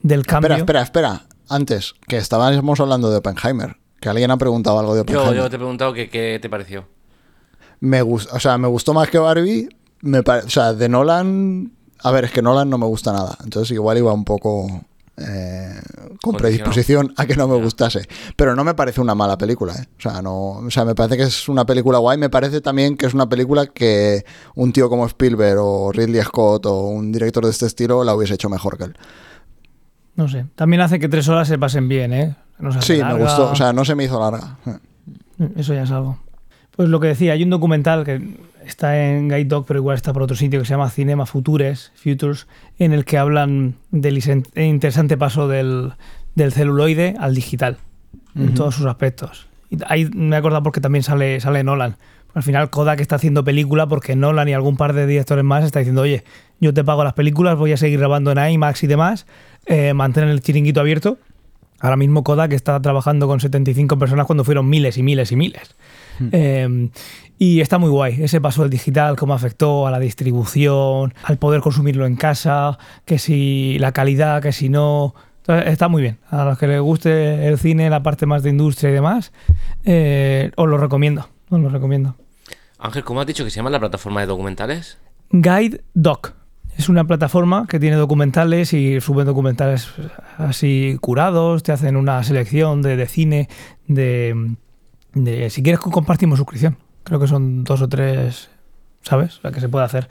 del 0.00 0.26
cambio. 0.26 0.54
Espera, 0.56 0.82
espera, 0.82 1.12
espera. 1.16 1.26
Antes, 1.48 1.94
que 2.06 2.18
estábamos 2.18 2.80
hablando 2.80 3.10
de 3.10 3.16
Oppenheimer, 3.16 3.76
que 3.98 4.10
alguien 4.10 4.30
ha 4.30 4.36
preguntado 4.36 4.78
algo 4.78 4.94
de 4.94 4.98
Yo, 4.98 5.02
Oppenheimer. 5.20 5.34
yo 5.36 5.48
te 5.50 5.56
he 5.56 5.58
preguntado 5.58 5.92
que, 5.94 6.10
qué 6.10 6.38
te 6.42 6.50
pareció. 6.50 6.84
Me 7.80 8.02
gustó, 8.02 8.36
o 8.36 8.40
sea, 8.40 8.58
me 8.58 8.68
gustó 8.68 8.92
más 8.92 9.08
que 9.08 9.18
Barbie. 9.18 9.68
Me 10.02 10.22
pare- 10.22 10.44
o 10.46 10.50
sea, 10.50 10.74
de 10.74 10.88
Nolan. 10.88 11.72
A 12.02 12.10
ver, 12.10 12.24
es 12.26 12.30
que 12.32 12.42
Nolan 12.42 12.68
no 12.68 12.76
me 12.78 12.86
gusta 12.86 13.12
nada. 13.12 13.38
Entonces, 13.42 13.70
igual 13.72 13.96
iba 13.98 14.12
un 14.12 14.24
poco 14.24 14.82
eh, 15.16 15.80
con 16.22 16.36
predisposición 16.36 17.12
a 17.16 17.26
que 17.26 17.36
no 17.36 17.46
me 17.48 17.56
gustase. 17.62 18.06
Pero 18.36 18.54
no 18.56 18.64
me 18.64 18.74
parece 18.74 19.00
una 19.00 19.14
mala 19.14 19.36
película, 19.38 19.74
¿eh? 19.74 19.86
O 19.98 20.00
sea, 20.00 20.22
no, 20.22 20.34
o 20.52 20.70
sea, 20.70 20.84
me 20.84 20.94
parece 20.94 21.16
que 21.16 21.24
es 21.24 21.48
una 21.48 21.64
película 21.66 21.98
guay. 21.98 22.18
Me 22.18 22.30
parece 22.30 22.60
también 22.60 22.96
que 22.96 23.06
es 23.06 23.14
una 23.14 23.28
película 23.28 23.66
que 23.66 24.24
un 24.54 24.72
tío 24.72 24.88
como 24.88 25.06
Spielberg 25.06 25.58
o 25.60 25.92
Ridley 25.92 26.22
Scott 26.22 26.66
o 26.66 26.86
un 26.88 27.12
director 27.12 27.44
de 27.44 27.50
este 27.50 27.66
estilo 27.66 28.04
la 28.04 28.14
hubiese 28.14 28.34
hecho 28.34 28.48
mejor 28.48 28.78
que 28.78 28.84
él. 28.84 28.96
No 30.16 30.28
sé. 30.28 30.46
También 30.54 30.82
hace 30.82 30.98
que 30.98 31.08
tres 31.08 31.28
horas 31.28 31.48
se 31.48 31.58
pasen 31.58 31.88
bien, 31.88 32.12
¿eh? 32.12 32.36
No 32.58 32.70
se 32.72 32.82
Sí, 32.82 32.92
me 32.94 32.98
larga. 33.00 33.18
gustó. 33.24 33.50
O 33.50 33.56
sea, 33.56 33.72
no 33.72 33.84
se 33.84 33.94
me 33.94 34.04
hizo 34.04 34.20
larga. 34.20 34.58
Eso 35.56 35.74
ya 35.74 35.82
es 35.82 35.90
algo. 35.90 36.18
Pues 36.76 36.88
lo 36.88 37.00
que 37.00 37.08
decía, 37.08 37.32
hay 37.32 37.42
un 37.42 37.50
documental 37.50 38.04
que 38.04 38.36
está 38.66 39.10
en 39.10 39.28
Guide 39.28 39.44
Dog, 39.46 39.66
pero 39.66 39.78
igual 39.80 39.96
está 39.96 40.12
por 40.12 40.22
otro 40.22 40.36
sitio, 40.36 40.60
que 40.60 40.66
se 40.66 40.70
llama 40.74 40.90
Cinema 40.90 41.26
Futures, 41.26 41.92
Futures, 41.94 42.46
en 42.78 42.92
el 42.92 43.04
que 43.04 43.18
hablan 43.18 43.74
del 43.90 44.16
isen- 44.16 44.46
interesante 44.60 45.16
paso 45.16 45.48
del, 45.48 45.92
del 46.34 46.52
celuloide 46.52 47.14
al 47.18 47.34
digital, 47.34 47.78
en 48.34 48.44
Ujú. 48.46 48.54
todos 48.54 48.74
sus 48.76 48.86
aspectos. 48.86 49.46
Y 49.70 49.78
ahí 49.86 50.08
me 50.14 50.36
he 50.36 50.38
acordado 50.38 50.62
porque 50.62 50.80
también 50.80 51.02
sale, 51.02 51.40
sale 51.40 51.64
Nolan. 51.64 51.96
Al 52.34 52.42
final 52.42 52.70
Kodak 52.70 53.00
está 53.00 53.16
haciendo 53.16 53.44
película 53.44 53.86
porque 53.86 54.16
Nolan 54.16 54.48
y 54.48 54.54
algún 54.54 54.76
par 54.76 54.94
de 54.94 55.06
directores 55.06 55.44
más 55.44 55.64
está 55.64 55.80
diciendo, 55.80 56.02
oye, 56.02 56.24
yo 56.60 56.72
te 56.72 56.82
pago 56.84 57.04
las 57.04 57.12
películas, 57.12 57.58
voy 57.58 57.72
a 57.72 57.76
seguir 57.76 57.98
grabando 57.98 58.32
en 58.32 58.38
IMAX 58.52 58.82
y 58.84 58.86
demás, 58.86 59.26
eh, 59.66 59.92
mantén 59.94 60.28
el 60.28 60.40
chiringuito 60.40 60.80
abierto. 60.80 61.18
Ahora 61.80 61.96
mismo 61.96 62.22
Kodak 62.22 62.52
está 62.52 62.80
trabajando 62.80 63.26
con 63.26 63.40
75 63.40 63.98
personas 63.98 64.26
cuando 64.26 64.44
fueron 64.44 64.68
miles 64.68 64.96
y 64.98 65.02
miles 65.02 65.32
y 65.32 65.36
miles. 65.36 65.74
Eh, 66.30 66.90
y 67.42 67.60
está 67.60 67.78
muy 67.78 67.90
guay 67.90 68.22
ese 68.22 68.40
paso 68.40 68.62
del 68.62 68.70
digital, 68.70 69.16
cómo 69.16 69.34
afectó 69.34 69.88
a 69.88 69.90
la 69.90 69.98
distribución, 69.98 71.12
al 71.24 71.38
poder 71.38 71.60
consumirlo 71.60 72.06
en 72.06 72.14
casa, 72.14 72.78
que 73.04 73.18
si 73.18 73.78
la 73.80 73.90
calidad, 73.90 74.40
que 74.40 74.52
si 74.52 74.68
no. 74.68 75.12
Entonces, 75.38 75.72
Está 75.72 75.88
muy 75.88 76.02
bien. 76.02 76.18
A 76.30 76.44
los 76.44 76.56
que 76.56 76.68
les 76.68 76.80
guste 76.80 77.48
el 77.48 77.58
cine, 77.58 77.90
la 77.90 78.04
parte 78.04 78.26
más 78.26 78.44
de 78.44 78.50
industria 78.50 78.90
y 78.90 78.92
demás, 78.92 79.32
eh, 79.84 80.52
os 80.54 80.68
lo 80.68 80.78
recomiendo. 80.78 81.28
Os 81.50 81.58
lo 81.58 81.68
recomiendo. 81.68 82.14
Ángel, 82.78 83.02
¿cómo 83.02 83.20
has 83.20 83.26
dicho 83.26 83.42
que 83.42 83.50
se 83.50 83.56
llama 83.56 83.70
la 83.70 83.80
plataforma 83.80 84.20
de 84.20 84.28
documentales? 84.28 84.98
Guide 85.30 85.82
Doc. 85.94 86.34
Es 86.78 86.88
una 86.88 87.04
plataforma 87.04 87.66
que 87.68 87.80
tiene 87.80 87.96
documentales 87.96 88.72
y 88.72 89.00
suben 89.00 89.26
documentales 89.26 89.92
así 90.38 90.96
curados, 91.00 91.64
te 91.64 91.72
hacen 91.72 91.96
una 91.96 92.22
selección 92.22 92.82
de, 92.82 92.96
de 92.96 93.06
cine, 93.06 93.48
de, 93.88 94.54
de- 95.14 95.50
Si 95.50 95.62
quieres 95.62 95.80
compartimos 95.80 96.38
suscripción. 96.38 96.76
Creo 97.04 97.18
que 97.20 97.26
son 97.26 97.64
dos 97.64 97.82
o 97.82 97.88
tres, 97.88 98.48
¿sabes? 99.02 99.40
La 99.42 99.50
que 99.52 99.60
se 99.60 99.68
puede 99.68 99.84
hacer. 99.84 100.08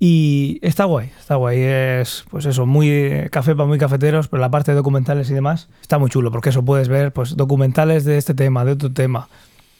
Y 0.00 0.58
está 0.62 0.84
guay, 0.84 1.12
está 1.18 1.36
guay. 1.36 1.60
Es, 1.60 2.24
pues 2.30 2.44
eso, 2.46 2.66
muy 2.66 2.88
eh, 2.90 3.28
café 3.30 3.54
para 3.54 3.68
muy 3.68 3.78
cafeteros, 3.78 4.26
pero 4.28 4.40
la 4.40 4.50
parte 4.50 4.72
de 4.72 4.76
documentales 4.76 5.30
y 5.30 5.34
demás 5.34 5.68
está 5.80 5.98
muy 5.98 6.10
chulo, 6.10 6.32
porque 6.32 6.48
eso 6.50 6.64
puedes 6.64 6.88
ver, 6.88 7.12
pues 7.12 7.36
documentales 7.36 8.04
de 8.04 8.18
este 8.18 8.34
tema, 8.34 8.64
de 8.64 8.72
otro 8.72 8.92
tema. 8.92 9.28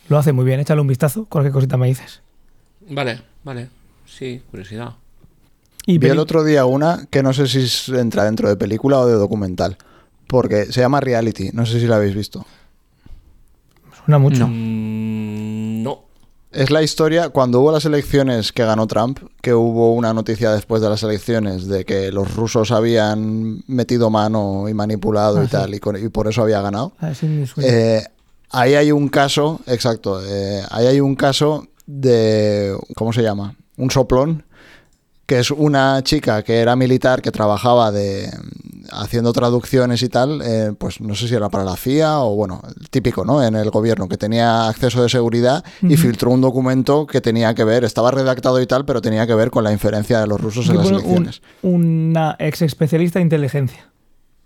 Lo 0.08 0.18
hace 0.18 0.32
muy 0.32 0.44
bien, 0.44 0.60
échale 0.60 0.80
un 0.80 0.86
vistazo, 0.86 1.26
cualquier 1.28 1.52
cosita 1.52 1.76
me 1.76 1.88
dices. 1.88 2.22
Vale, 2.88 3.20
vale. 3.42 3.68
Sí, 4.06 4.42
curiosidad. 4.50 4.92
Y 5.86 5.98
Vi 5.98 6.06
el 6.08 6.18
otro 6.20 6.44
día 6.44 6.64
una 6.66 7.06
que 7.10 7.24
no 7.24 7.32
sé 7.32 7.48
si 7.48 7.92
entra 7.96 8.24
dentro 8.24 8.48
de 8.48 8.56
película 8.56 9.00
o 9.00 9.06
de 9.06 9.14
documental. 9.14 9.76
Porque 10.28 10.66
se 10.66 10.80
llama 10.80 11.00
Reality. 11.00 11.50
No 11.52 11.66
sé 11.66 11.80
si 11.80 11.86
la 11.86 11.96
habéis 11.96 12.14
visto. 12.14 12.46
Suena 14.04 14.18
mucho. 14.18 14.46
Mm, 14.48 15.82
no. 15.82 16.00
Es 16.52 16.70
la 16.70 16.82
historia, 16.82 17.30
cuando 17.30 17.60
hubo 17.60 17.72
las 17.72 17.86
elecciones 17.86 18.52
que 18.52 18.62
ganó 18.64 18.86
Trump, 18.86 19.18
que 19.40 19.54
hubo 19.54 19.94
una 19.94 20.12
noticia 20.12 20.50
después 20.52 20.82
de 20.82 20.90
las 20.90 21.02
elecciones 21.02 21.66
de 21.66 21.84
que 21.86 22.12
los 22.12 22.34
rusos 22.36 22.72
habían 22.72 23.62
metido 23.68 24.10
mano 24.10 24.68
y 24.68 24.74
manipulado 24.74 25.38
Ah, 25.38 25.44
y 25.44 25.46
sí. 25.46 25.52
tal, 25.52 25.74
y, 25.74 25.80
con- 25.80 25.96
y 26.04 26.08
por 26.10 26.28
eso 26.28 26.42
había 26.42 26.60
ganado. 26.60 26.92
Ah, 27.00 27.14
sí. 27.14 27.44
Eh, 27.62 28.02
ahí 28.50 28.74
hay 28.74 28.92
un 28.92 29.08
caso, 29.08 29.60
exacto, 29.66 30.20
eh, 30.22 30.62
ahí 30.70 30.86
hay 30.88 31.00
un 31.00 31.14
caso 31.14 31.68
de, 31.86 32.76
¿cómo 32.96 33.14
se 33.14 33.22
llama? 33.22 33.54
Un 33.78 33.90
soplón, 33.90 34.44
que 35.26 35.38
es 35.38 35.50
una 35.50 36.02
chica 36.02 36.42
que 36.42 36.58
era 36.58 36.76
militar, 36.76 37.22
que 37.22 37.30
trabajaba 37.30 37.90
de 37.92 38.30
haciendo 38.90 39.32
traducciones 39.32 40.02
y 40.02 40.08
tal, 40.08 40.42
eh, 40.44 40.72
pues 40.76 41.00
no 41.00 41.14
sé 41.14 41.28
si 41.28 41.34
era 41.34 41.48
para 41.48 41.64
la 41.64 41.76
CIA 41.76 42.18
o 42.20 42.34
bueno, 42.34 42.60
el 42.78 42.90
típico, 42.90 43.24
¿no? 43.24 43.42
En 43.42 43.54
el 43.54 43.70
gobierno, 43.70 44.08
que 44.08 44.18
tenía 44.18 44.68
acceso 44.68 45.02
de 45.02 45.08
seguridad 45.08 45.64
y 45.80 45.96
filtró 45.96 46.30
un 46.30 46.40
documento 46.42 47.06
que 47.06 47.20
tenía 47.20 47.54
que 47.54 47.64
ver, 47.64 47.84
estaba 47.84 48.10
redactado 48.10 48.60
y 48.60 48.66
tal, 48.66 48.84
pero 48.84 49.00
tenía 49.00 49.26
que 49.26 49.34
ver 49.34 49.50
con 49.50 49.64
la 49.64 49.72
inferencia 49.72 50.20
de 50.20 50.26
los 50.26 50.40
rusos 50.40 50.68
en 50.68 50.76
las 50.76 50.86
un- 50.88 50.94
elecciones. 50.94 51.42
una 51.62 52.36
ex 52.38 52.60
especialista 52.62 53.18
de 53.18 53.22
inteligencia. 53.22 53.88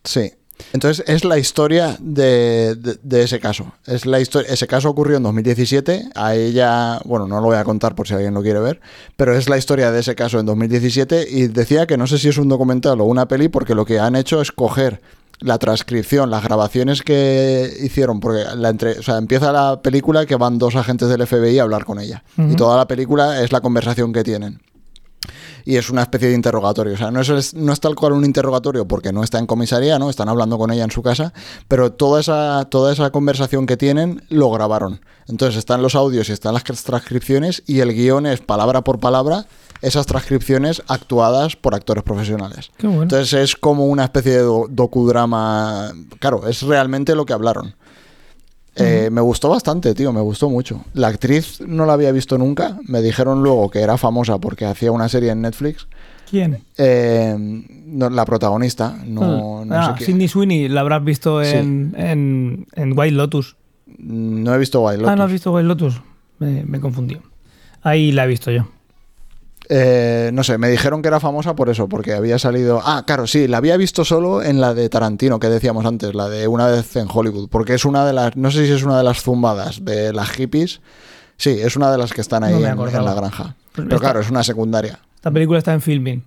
Sí. 0.05 0.33
Entonces 0.73 1.05
es 1.09 1.25
la 1.25 1.39
historia 1.39 1.97
de, 2.01 2.75
de- 2.77 2.99
de 3.03 3.23
ese 3.23 3.41
caso. 3.41 3.73
Es 3.87 4.07
la 4.07 4.21
historia. 4.21 4.53
Ese 4.53 4.67
caso 4.67 4.89
ocurrió 4.91 5.17
en 5.19 5.23
2017. 5.23 6.09
A 6.15 6.35
ella, 6.35 7.01
bueno, 7.05 7.27
no 7.27 7.37
lo 7.37 7.47
voy 7.47 7.57
a 7.57 7.65
contar 7.65 7.95
por 7.95 8.09
si 8.09 8.15
alguien 8.15 8.35
lo 8.35 8.43
quiere 8.43 8.61
ver, 8.61 8.81
pero 9.17 9.37
es 9.37 9.49
la 9.49 9.57
historia 9.59 9.91
de 9.91 10.01
ese 10.01 10.15
caso 10.15 10.39
en 10.41 10.47
2017 10.47 11.27
y 11.31 11.47
decía 11.49 11.87
que 11.87 11.97
no 11.97 12.07
sé 12.07 12.19
si 12.19 12.29
es 12.29 12.39
un 12.39 12.49
documental 12.49 13.01
o 13.01 13.05
una 13.05 13.27
peli 13.29 13.49
porque 13.49 13.75
lo 13.75 13.85
que 13.85 13.99
han 14.01 14.17
hecho 14.17 14.41
es 14.41 14.53
coger 14.53 15.01
la 15.41 15.59
transcripción, 15.59 16.31
las 16.31 16.43
grabaciones 16.43 17.03
que 17.03 17.71
hicieron, 17.83 18.21
porque 18.21 18.45
la 18.57 18.71
entre, 18.71 18.99
o 18.99 19.03
sea, 19.03 19.19
empieza 19.19 19.53
la 19.53 19.83
película 19.83 20.25
que 20.25 20.37
van 20.37 20.59
dos 20.59 20.77
agentes 20.77 21.09
del 21.11 21.27
FBI 21.27 21.59
a 21.59 21.63
hablar 21.65 21.85
con 21.85 22.01
ella 22.01 22.25
y 22.39 22.57
toda 22.57 22.77
la 22.79 22.89
película 22.89 23.43
es 23.43 23.53
la 23.53 23.61
conversación 23.61 24.15
que 24.15 24.25
tienen 24.25 24.61
y 25.67 25.77
es 25.77 25.91
una 25.91 26.01
especie 26.03 26.29
de 26.29 26.35
interrogatorio. 26.35 26.95
O 26.95 26.97
sea, 26.97 27.11
no 27.11 27.21
es, 27.21 27.53
no 27.55 27.73
es 27.73 27.81
tal 27.81 27.95
cual 27.95 28.13
un 28.13 28.25
interrogatorio 28.25 28.87
porque 28.89 29.13
no 29.13 29.23
está 29.23 29.39
en 29.39 29.47
comisaría, 29.47 29.99
¿no? 29.99 30.09
Están 30.09 30.31
hablando 30.31 30.57
con 30.57 30.71
ella 30.71 30.85
en 30.85 30.91
su 30.91 31.03
casa, 31.03 31.35
pero 31.69 31.93
toda 31.93 32.21
esa, 32.21 32.65
toda 32.71 32.93
esa 32.93 33.11
conversación 33.11 33.67
que 33.67 33.77
tienen 33.77 34.23
lo 34.31 34.51
grabaron. 34.51 35.01
Entonces 35.29 35.59
están 35.59 35.83
los 35.83 35.95
audios 35.97 36.29
y 36.29 36.33
están 36.33 36.55
las 36.55 36.63
transcripciones 36.63 37.63
y 37.67 37.81
el 37.81 37.93
guion 37.93 38.27
es 38.27 38.41
palabra 38.41 38.83
por 38.83 39.01
palabra 39.01 39.47
esas 39.83 40.07
transcripciones 40.07 40.83
actuadas 40.89 41.57
por 41.57 41.75
actores 41.75 42.03
profesionales. 42.05 42.71
Qué 42.79 42.87
bueno. 42.87 43.03
Entonces 43.03 43.33
es 43.35 43.57
como 43.57 43.87
una 43.87 44.05
especie 44.05 44.33
de 44.33 44.43
do- 44.43 44.67
docudrama. 44.71 45.93
Claro, 46.21 46.47
es 46.47 46.63
realmente 46.63 47.15
lo 47.15 47.27
que 47.27 47.33
hablaron. 47.33 47.75
Eh, 48.79 49.09
Me 49.11 49.21
gustó 49.21 49.49
bastante, 49.49 49.95
tío, 49.95 50.13
me 50.13 50.21
gustó 50.21 50.51
mucho. 50.51 50.85
La 50.95 51.09
actriz 51.09 51.61
no 51.67 51.87
la 51.87 51.95
había 51.95 52.13
visto 52.13 52.37
nunca. 52.39 52.79
Me 52.87 53.01
dijeron 53.03 53.43
luego 53.43 53.71
que 53.71 53.81
era 53.81 53.97
famosa 53.97 54.39
porque 54.39 54.65
hacía 54.67 54.93
una 54.93 55.09
serie 55.09 55.31
en 55.31 55.41
Netflix. 55.43 55.89
¿Quién? 56.29 56.63
Eh, 56.77 57.35
no, 57.39 58.11
la 58.11 58.25
protagonista, 58.25 58.97
no, 59.07 59.65
no 59.65 59.75
ah, 59.75 59.93
sé 59.93 59.99
qué. 59.99 60.05
Sidney 60.07 60.29
Sweeney, 60.29 60.69
la 60.69 60.81
habrás 60.81 61.05
visto 61.05 61.43
Sí. 61.45 61.57
en, 61.57 61.95
en, 61.97 62.67
en 62.75 62.99
White 62.99 63.15
Lotus. 63.15 63.57
No 63.99 64.55
he 64.55 64.59
visto 64.59 64.81
Wild 64.83 65.03
Ah, 65.07 65.15
¿no 65.17 65.23
has 65.23 65.31
Lotus. 65.31 65.33
visto 65.33 65.53
White 65.53 65.69
Lotus? 65.69 66.03
Me, 66.41 66.65
me 66.65 66.81
confundí. 66.81 67.17
Ahí 67.83 68.11
la 68.13 68.25
he 68.25 68.27
visto 68.27 68.51
yo. 68.51 68.67
Eh, 69.69 70.31
no 70.33 70.45
sé, 70.45 70.59
me 70.59 70.69
dijeron 70.69 71.03
que 71.03 71.09
era 71.09 71.19
famosa 71.19 71.57
por 71.57 71.69
eso, 71.69 71.89
porque 71.89 72.13
había 72.15 72.39
salido. 72.39 72.81
Ah, 72.85 73.03
claro, 73.07 73.27
sí, 73.27 73.49
la 73.49 73.57
había 73.59 73.77
visto 73.77 74.05
solo 74.05 74.43
en 74.43 74.61
la 74.61 74.75
de 74.75 74.89
Tarantino, 74.89 75.41
que 75.41 75.49
decíamos 75.49 75.85
antes, 75.87 76.15
la 76.15 76.29
de 76.29 76.47
Una 76.47 76.69
vez 76.69 76.95
en 76.97 77.09
Hollywood, 77.13 77.49
porque 77.49 77.75
es 77.75 77.85
una 77.85 78.07
de 78.07 78.13
las. 78.13 78.37
No 78.37 78.51
sé 78.51 78.67
si 78.67 78.73
es 78.73 78.83
una 78.85 78.97
de 78.99 79.05
las 79.05 79.23
zumbadas 79.23 79.85
de 79.85 80.13
las 80.13 80.31
hippies. 80.31 80.81
Sí, 81.37 81.51
es 81.51 81.77
una 81.77 81.91
de 81.91 81.99
las 81.99 82.13
que 82.13 82.21
están 82.21 82.45
ahí 82.45 82.53
No 82.53 82.59
en- 82.87 83.05
la 83.05 83.15
granja. 83.15 83.57
Pero 83.75 83.89
esta- 83.89 83.99
claro, 83.99 84.21
es 84.21 84.31
una 84.31 84.43
secundaria. 84.43 85.01
Esta 85.17 85.31
película 85.31 85.59
está 85.59 85.75
en 85.75 85.81
filming. 85.83 86.23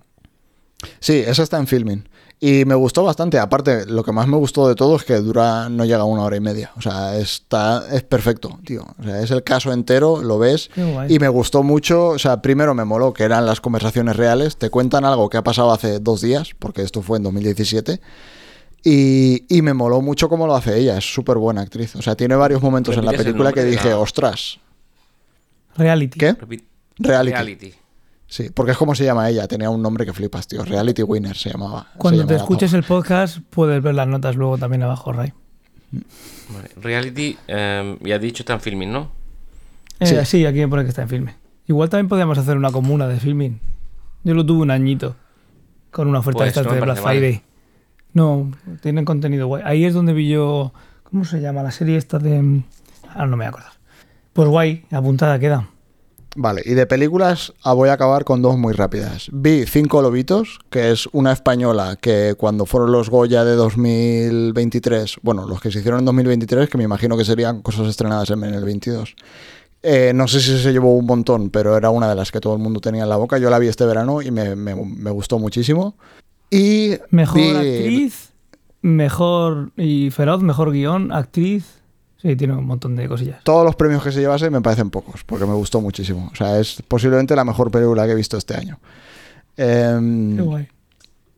Sí, 1.00 1.22
esa 1.26 1.42
está 1.42 1.58
en 1.58 1.66
filming. 1.66 2.08
Y 2.42 2.64
me 2.64 2.74
gustó 2.74 3.04
bastante. 3.04 3.38
Aparte, 3.38 3.84
lo 3.84 4.02
que 4.02 4.12
más 4.12 4.26
me 4.26 4.38
gustó 4.38 4.66
de 4.66 4.74
todo 4.74 4.96
es 4.96 5.04
que 5.04 5.16
dura, 5.16 5.68
no 5.68 5.84
llega 5.84 5.98
a 6.00 6.04
una 6.04 6.22
hora 6.22 6.36
y 6.36 6.40
media. 6.40 6.72
O 6.78 6.80
sea, 6.80 7.18
está, 7.18 7.84
es 7.92 8.02
perfecto, 8.02 8.58
tío. 8.64 8.86
O 8.98 9.02
sea, 9.04 9.20
es 9.20 9.30
el 9.30 9.42
caso 9.44 9.72
entero, 9.74 10.22
lo 10.22 10.38
ves. 10.38 10.70
Qué 10.74 10.82
guay. 10.82 11.14
Y 11.14 11.18
me 11.18 11.28
gustó 11.28 11.62
mucho, 11.62 12.06
o 12.08 12.18
sea, 12.18 12.40
primero 12.40 12.72
me 12.74 12.86
moló 12.86 13.12
que 13.12 13.24
eran 13.24 13.44
las 13.44 13.60
conversaciones 13.60 14.16
reales. 14.16 14.56
Te 14.56 14.70
cuentan 14.70 15.04
algo 15.04 15.28
que 15.28 15.36
ha 15.36 15.44
pasado 15.44 15.70
hace 15.70 15.98
dos 16.00 16.22
días, 16.22 16.52
porque 16.58 16.80
esto 16.80 17.02
fue 17.02 17.18
en 17.18 17.24
2017. 17.24 18.00
Y, 18.82 19.44
y 19.54 19.60
me 19.60 19.74
moló 19.74 20.00
mucho 20.00 20.30
cómo 20.30 20.46
lo 20.46 20.56
hace 20.56 20.78
ella. 20.78 20.96
Es 20.96 21.12
súper 21.12 21.36
buena 21.36 21.60
actriz. 21.60 21.94
O 21.96 22.00
sea, 22.00 22.16
tiene 22.16 22.36
varios 22.36 22.62
momentos 22.62 22.96
en 22.96 23.04
la 23.04 23.10
¿Repites 23.10 23.26
el 23.26 23.32
película 23.34 23.52
que 23.52 23.64
dije, 23.64 23.90
la- 23.90 23.98
ostras. 23.98 24.58
Reality. 25.76 26.18
¿Qué? 26.18 26.36
Reality. 26.98 27.32
Reality. 27.34 27.74
Sí, 28.30 28.48
porque 28.54 28.70
es 28.72 28.78
como 28.78 28.94
se 28.94 29.04
llama 29.04 29.28
ella. 29.28 29.48
Tenía 29.48 29.70
un 29.70 29.82
nombre 29.82 30.06
que 30.06 30.12
flipas, 30.12 30.46
tío. 30.46 30.64
Reality 30.64 31.02
Winner 31.02 31.36
se 31.36 31.50
llamaba. 31.50 31.88
se 31.92 31.98
Cuando 31.98 32.24
te 32.26 32.36
escuches 32.36 32.72
el 32.74 32.84
podcast, 32.84 33.38
puedes 33.50 33.82
ver 33.82 33.92
las 33.96 34.06
notas 34.06 34.36
luego 34.36 34.56
también 34.56 34.84
abajo, 34.84 35.12
Ray. 35.12 35.32
Vale. 35.90 36.70
Reality, 36.76 37.36
eh, 37.48 37.98
ya 38.02 38.14
he 38.14 38.18
dicho, 38.20 38.42
está 38.42 38.54
en 38.54 38.60
filming, 38.60 38.92
¿no? 38.92 39.10
Eh, 39.98 40.06
Sí. 40.06 40.16
sí. 40.24 40.46
aquí 40.46 40.60
me 40.60 40.68
pone 40.68 40.84
que 40.84 40.90
está 40.90 41.02
en 41.02 41.08
filming. 41.08 41.34
Igual 41.66 41.88
también 41.90 42.08
podríamos 42.08 42.38
hacer 42.38 42.56
una 42.56 42.70
comuna 42.70 43.08
de 43.08 43.18
filming. 43.18 43.58
Yo 44.22 44.34
lo 44.34 44.46
tuve 44.46 44.62
un 44.62 44.70
añito 44.70 45.16
con 45.90 46.06
una 46.06 46.20
oferta 46.20 46.38
Pues 46.38 46.54
de 46.54 46.60
estas 46.60 46.66
no 46.66 46.72
de 46.74 46.80
Black 46.80 47.02
mal. 47.02 47.16
Friday. 47.16 47.42
No, 48.12 48.52
tienen 48.80 49.04
contenido 49.04 49.48
guay. 49.48 49.62
Ahí 49.66 49.84
es 49.84 49.92
donde 49.94 50.12
vi 50.12 50.28
yo. 50.28 50.72
¿Cómo 51.02 51.24
se 51.24 51.40
llama 51.40 51.64
la 51.64 51.72
serie 51.72 51.96
esta 51.96 52.18
de.? 52.20 52.62
Ahora 53.08 53.26
no 53.26 53.36
me 53.36 53.44
voy 53.44 53.46
a 53.46 53.48
acordar. 53.48 53.72
Pues 54.32 54.48
guay, 54.48 54.84
apuntada 54.92 55.36
queda. 55.40 55.68
Vale, 56.36 56.62
y 56.64 56.74
de 56.74 56.86
películas 56.86 57.52
ah, 57.64 57.72
voy 57.72 57.88
a 57.88 57.94
acabar 57.94 58.24
con 58.24 58.40
dos 58.40 58.56
muy 58.56 58.72
rápidas. 58.72 59.28
Vi 59.32 59.66
Cinco 59.66 60.00
Lobitos, 60.00 60.60
que 60.70 60.92
es 60.92 61.08
una 61.12 61.32
española 61.32 61.96
que 62.00 62.34
cuando 62.38 62.66
fueron 62.66 62.92
los 62.92 63.10
Goya 63.10 63.44
de 63.44 63.56
2023, 63.56 65.16
bueno, 65.22 65.46
los 65.46 65.60
que 65.60 65.70
se 65.72 65.80
hicieron 65.80 66.00
en 66.00 66.06
2023, 66.06 66.68
que 66.68 66.78
me 66.78 66.84
imagino 66.84 67.16
que 67.16 67.24
serían 67.24 67.62
cosas 67.62 67.88
estrenadas 67.88 68.30
en 68.30 68.44
el 68.44 68.64
22. 68.64 69.14
eh, 69.82 70.12
no 70.14 70.28
sé 70.28 70.40
si 70.40 70.58
se 70.58 70.72
llevó 70.72 70.94
un 70.94 71.06
montón, 71.06 71.50
pero 71.50 71.76
era 71.76 71.90
una 71.90 72.08
de 72.08 72.14
las 72.14 72.30
que 72.30 72.38
todo 72.40 72.52
el 72.54 72.58
mundo 72.60 72.80
tenía 72.80 73.02
en 73.04 73.08
la 73.08 73.16
boca. 73.16 73.38
Yo 73.38 73.48
la 73.50 73.58
vi 73.58 73.66
este 73.68 73.84
verano 73.86 74.20
y 74.22 74.30
me, 74.30 74.54
me- 74.54 74.74
me 74.74 75.10
gustó 75.10 75.38
muchísimo. 75.38 75.94
Y 76.50 76.92
Mejor 77.10 77.40
vi- 77.40 77.48
actriz, 77.56 78.30
mejor 78.82 79.70
y 79.76 80.10
feroz, 80.10 80.42
mejor 80.42 80.70
guion, 80.72 81.12
actriz. 81.12 81.79
Sí, 82.22 82.36
tiene 82.36 82.52
un 82.54 82.66
montón 82.66 82.96
de 82.96 83.08
cosillas. 83.08 83.42
Todos 83.44 83.64
los 83.64 83.76
premios 83.76 84.02
que 84.02 84.12
se 84.12 84.20
llevase 84.20 84.50
me 84.50 84.60
parecen 84.60 84.90
pocos, 84.90 85.24
porque 85.24 85.46
me 85.46 85.54
gustó 85.54 85.80
muchísimo. 85.80 86.28
O 86.32 86.36
sea, 86.36 86.58
es 86.60 86.82
posiblemente 86.86 87.34
la 87.34 87.44
mejor 87.44 87.70
película 87.70 88.04
que 88.06 88.12
he 88.12 88.14
visto 88.14 88.36
este 88.36 88.54
año. 88.54 88.78
Em, 89.56 90.36
Qué 90.36 90.42
guay. 90.42 90.68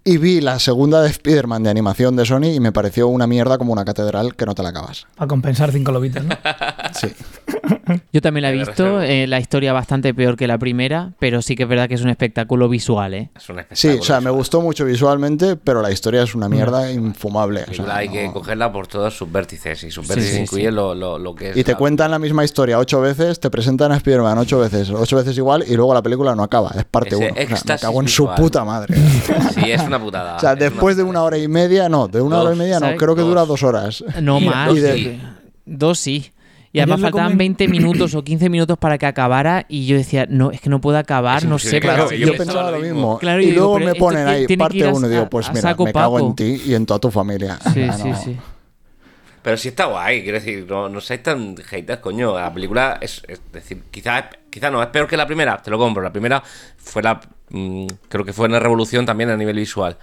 y 0.04 0.16
vi 0.18 0.40
la 0.40 0.58
segunda 0.58 1.00
de 1.02 1.08
Spider-Man 1.10 1.62
de 1.62 1.70
animación 1.70 2.16
de 2.16 2.24
Sony 2.26 2.46
y 2.54 2.60
me 2.60 2.72
pareció 2.72 3.06
una 3.08 3.26
mierda 3.26 3.58
como 3.58 3.72
una 3.72 3.84
catedral 3.84 4.34
que 4.34 4.44
no 4.46 4.54
te 4.54 4.62
la 4.62 4.70
acabas. 4.70 5.06
Para 5.14 5.28
compensar 5.28 5.70
cinco 5.72 5.92
lobitos, 5.92 6.24
¿no? 6.24 6.34
Sí. 6.94 7.08
Yo 8.12 8.20
también 8.20 8.42
la 8.42 8.50
he 8.50 8.52
visto, 8.52 9.00
eh, 9.02 9.26
la 9.26 9.38
historia 9.40 9.72
bastante 9.72 10.14
peor 10.14 10.36
que 10.36 10.46
la 10.46 10.58
primera, 10.58 11.12
pero 11.18 11.42
sí 11.42 11.54
que 11.56 11.64
es 11.64 11.68
verdad 11.68 11.88
que 11.88 11.94
es 11.94 12.02
un 12.02 12.08
espectáculo 12.08 12.68
visual, 12.68 13.14
¿eh? 13.14 13.30
Es 13.36 13.48
un 13.48 13.60
Sí, 13.72 13.88
o 13.88 14.02
sea, 14.02 14.20
me 14.20 14.30
gustó 14.30 14.60
mucho 14.60 14.84
visualmente, 14.84 15.56
pero 15.56 15.82
la 15.82 15.90
historia 15.90 16.22
es 16.22 16.34
una 16.34 16.48
mierda 16.48 16.90
infumable. 16.90 17.62
O 17.62 17.64
película 17.66 17.88
sea, 17.88 17.96
hay 17.96 18.08
que 18.08 18.30
cogerla 18.32 18.72
por 18.72 18.86
todos 18.86 19.16
sus 19.16 19.30
vértices 19.30 19.82
y 19.84 19.90
sus 19.90 20.06
vértices 20.06 20.34
sí, 20.34 20.40
incluyen 20.42 20.70
sí. 20.70 20.74
Lo, 20.76 20.94
lo- 20.94 21.18
lo 21.18 21.34
que 21.34 21.50
es. 21.50 21.56
Y 21.56 21.64
te 21.64 21.72
la- 21.72 21.78
cuentan 21.78 22.10
la 22.10 22.18
misma 22.18 22.44
historia 22.44 22.78
ocho 22.78 23.00
veces, 23.00 23.40
te 23.40 23.50
presentan 23.50 23.92
a 23.92 23.96
Spider-Man 23.96 24.38
ocho 24.38 24.58
veces, 24.60 24.90
ocho 24.90 25.16
veces 25.16 25.36
igual, 25.36 25.64
y 25.66 25.74
luego 25.74 25.92
la 25.94 26.02
película 26.02 26.34
no 26.34 26.42
acaba, 26.42 26.70
es 26.76 26.84
parte 26.84 27.16
Ese 27.16 27.16
uno. 27.16 27.26
O 27.26 27.34
sea, 27.34 27.46
me 27.46 27.52
éxtasis 27.54 27.80
cago 27.86 28.00
en 28.00 28.08
su 28.08 28.28
puta 28.34 28.64
madre. 28.64 28.94
Sí, 29.54 29.70
es 29.70 29.82
una 29.82 30.00
putada. 30.00 30.36
O 30.36 30.40
sea, 30.40 30.52
es 30.54 30.58
después 30.58 30.96
de 30.96 31.02
una 31.02 31.22
hora 31.22 31.36
y 31.38 31.46
media, 31.48 31.88
no, 31.88 32.08
de 32.08 32.20
una 32.20 32.36
Dos, 32.36 32.46
hora 32.46 32.54
y 32.54 32.58
media 32.58 32.80
no, 32.80 32.96
creo 32.96 33.14
que 33.14 33.20
Dos. 33.20 33.28
dura 33.30 33.44
dos 33.44 33.62
horas. 33.62 34.02
No 34.20 34.40
más. 34.40 34.72
y 34.74 34.80
de- 34.80 34.94
que- 34.94 35.20
Dos 35.66 35.98
sí. 35.98 36.30
Y 36.74 36.80
además 36.80 37.00
faltaban 37.02 37.32
comen- 37.34 37.38
20 37.38 37.68
minutos 37.68 38.14
o 38.14 38.24
15 38.24 38.48
minutos 38.48 38.78
para 38.78 38.96
que 38.96 39.04
acabara 39.06 39.66
y 39.68 39.86
yo 39.86 39.96
decía, 39.96 40.26
no, 40.28 40.50
es 40.50 40.60
que 40.60 40.70
no 40.70 40.80
puedo 40.80 40.96
acabar, 40.96 41.42
Es 41.42 41.44
no 41.48 41.58
sé. 41.58 41.80
Claro, 41.80 42.10
yo, 42.10 42.28
yo 42.28 42.36
pensaba 42.36 42.70
lo 42.70 42.78
mismo. 42.78 43.18
Claro, 43.18 43.40
y 43.42 43.44
y 43.44 43.50
digo, 43.50 43.78
luego 43.78 43.78
me 43.78 43.94
ponen 43.94 44.26
ahí 44.26 44.46
parte 44.56 44.76
ir 44.78 44.86
a 44.86 44.92
uno 44.92 45.06
y 45.06 45.10
digo, 45.10 45.28
pues 45.28 45.48
a 45.48 45.52
mira, 45.52 45.60
saco 45.62 45.84
me 45.84 45.92
cago 45.92 46.18
en 46.18 46.34
ti 46.34 46.62
y 46.66 46.74
en 46.74 46.86
toda 46.86 46.98
tu 47.00 47.10
familia. 47.10 47.58
Sí, 47.74 47.82
Ah, 47.88 47.92
sí, 47.92 48.08
no. 48.08 48.16
sí. 48.16 48.36
Pero 49.42 49.56
sí 49.56 49.68
está 49.68 49.86
guay, 49.86 50.22
quiero 50.22 50.38
decir, 50.38 50.64
no, 50.68 50.88
no 50.88 51.00
seáis 51.00 51.22
tan 51.24 51.56
haters, 51.56 52.00
coño. 52.00 52.38
La 52.38 52.52
película 52.54 52.98
es, 53.00 53.22
es 53.26 53.40
decir, 53.52 53.82
quizás 53.90 54.24
quizá 54.48 54.70
no, 54.70 54.80
es 54.80 54.88
peor 54.88 55.08
que 55.08 55.16
la 55.16 55.26
primera, 55.26 55.60
te 55.60 55.68
lo 55.70 55.78
compro. 55.78 56.00
La 56.02 56.12
primera 56.12 56.40
fue 56.78 57.02
la. 57.02 57.20
mm, 57.50 57.86
creo 58.08 58.24
que 58.24 58.32
fue 58.32 58.46
una 58.46 58.60
revolución 58.60 59.04
también 59.04 59.30
a 59.30 59.36
nivel 59.36 59.56
visual. 59.56 59.98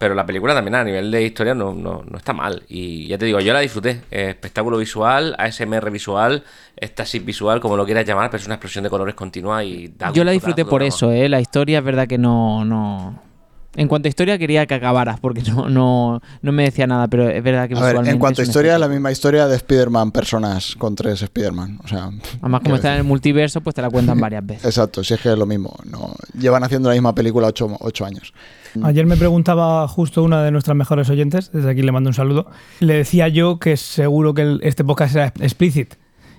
Pero 0.00 0.14
la 0.14 0.24
película 0.24 0.54
también 0.54 0.76
a 0.76 0.82
nivel 0.82 1.10
de 1.10 1.22
historia 1.22 1.54
no, 1.54 1.74
no, 1.74 2.02
no 2.08 2.16
está 2.16 2.32
mal. 2.32 2.62
Y 2.68 3.06
ya 3.06 3.18
te 3.18 3.26
digo, 3.26 3.38
yo 3.40 3.52
la 3.52 3.60
disfruté. 3.60 4.00
Espectáculo 4.10 4.78
visual, 4.78 5.36
ASMR 5.36 5.90
visual, 5.90 6.42
éxtasis 6.74 7.22
visual, 7.22 7.60
como 7.60 7.76
lo 7.76 7.84
quieras 7.84 8.06
llamar, 8.06 8.30
pero 8.30 8.40
es 8.40 8.46
una 8.46 8.54
explosión 8.54 8.82
de 8.82 8.88
colores 8.88 9.14
continua 9.14 9.62
y 9.62 9.88
da 9.88 10.10
Yo 10.10 10.24
la 10.24 10.32
gusto, 10.32 10.46
disfruté 10.46 10.64
por 10.64 10.82
eso, 10.82 11.12
¿eh? 11.12 11.28
La 11.28 11.38
historia 11.38 11.80
es 11.80 11.84
verdad 11.84 12.08
que 12.08 12.16
no... 12.16 12.64
no... 12.64 13.29
En 13.76 13.86
cuanto 13.86 14.08
a 14.08 14.10
historia 14.10 14.36
quería 14.36 14.66
que 14.66 14.74
acabaras 14.74 15.20
porque 15.20 15.42
no, 15.42 15.68
no, 15.68 16.20
no 16.42 16.52
me 16.52 16.64
decía 16.64 16.88
nada, 16.88 17.06
pero 17.06 17.28
es 17.28 17.40
verdad 17.42 17.68
que 17.68 17.76
A 17.76 17.80
ver, 17.80 17.96
en 18.08 18.18
cuanto 18.18 18.40
a 18.40 18.42
es 18.42 18.48
historia, 18.48 18.72
la 18.72 18.76
espectáculo. 18.86 18.94
misma 18.96 19.12
historia 19.12 19.46
de 19.46 19.56
Spider-Man 19.56 20.10
personas 20.10 20.74
con 20.76 20.96
tres 20.96 21.22
Spider-Man. 21.22 21.78
O 21.84 21.86
sea, 21.88 22.10
Además, 22.40 22.62
como 22.64 22.74
está 22.76 22.92
en 22.94 22.98
el 22.98 23.04
multiverso, 23.04 23.60
pues 23.60 23.74
te 23.76 23.82
la 23.82 23.88
cuentan 23.90 24.18
varias 24.20 24.44
veces. 24.44 24.64
Exacto, 24.64 25.04
si 25.04 25.14
es 25.14 25.20
que 25.20 25.30
es 25.30 25.38
lo 25.38 25.46
mismo. 25.46 25.76
No, 25.88 26.14
llevan 26.36 26.64
haciendo 26.64 26.88
la 26.88 26.94
misma 26.94 27.14
película 27.14 27.46
ocho, 27.46 27.76
ocho 27.80 28.04
años. 28.04 28.34
Ayer 28.82 29.06
me 29.06 29.16
preguntaba 29.16 29.86
justo 29.86 30.22
una 30.24 30.42
de 30.42 30.50
nuestras 30.50 30.76
mejores 30.76 31.08
oyentes, 31.08 31.50
desde 31.52 31.70
aquí 31.70 31.82
le 31.82 31.92
mando 31.92 32.10
un 32.10 32.14
saludo. 32.14 32.46
Le 32.80 32.94
decía 32.94 33.28
yo 33.28 33.58
que 33.60 33.76
seguro 33.76 34.34
que 34.34 34.42
el- 34.42 34.60
este 34.64 34.84
podcast 34.84 35.14
era 35.14 35.26
explicit. 35.40 35.94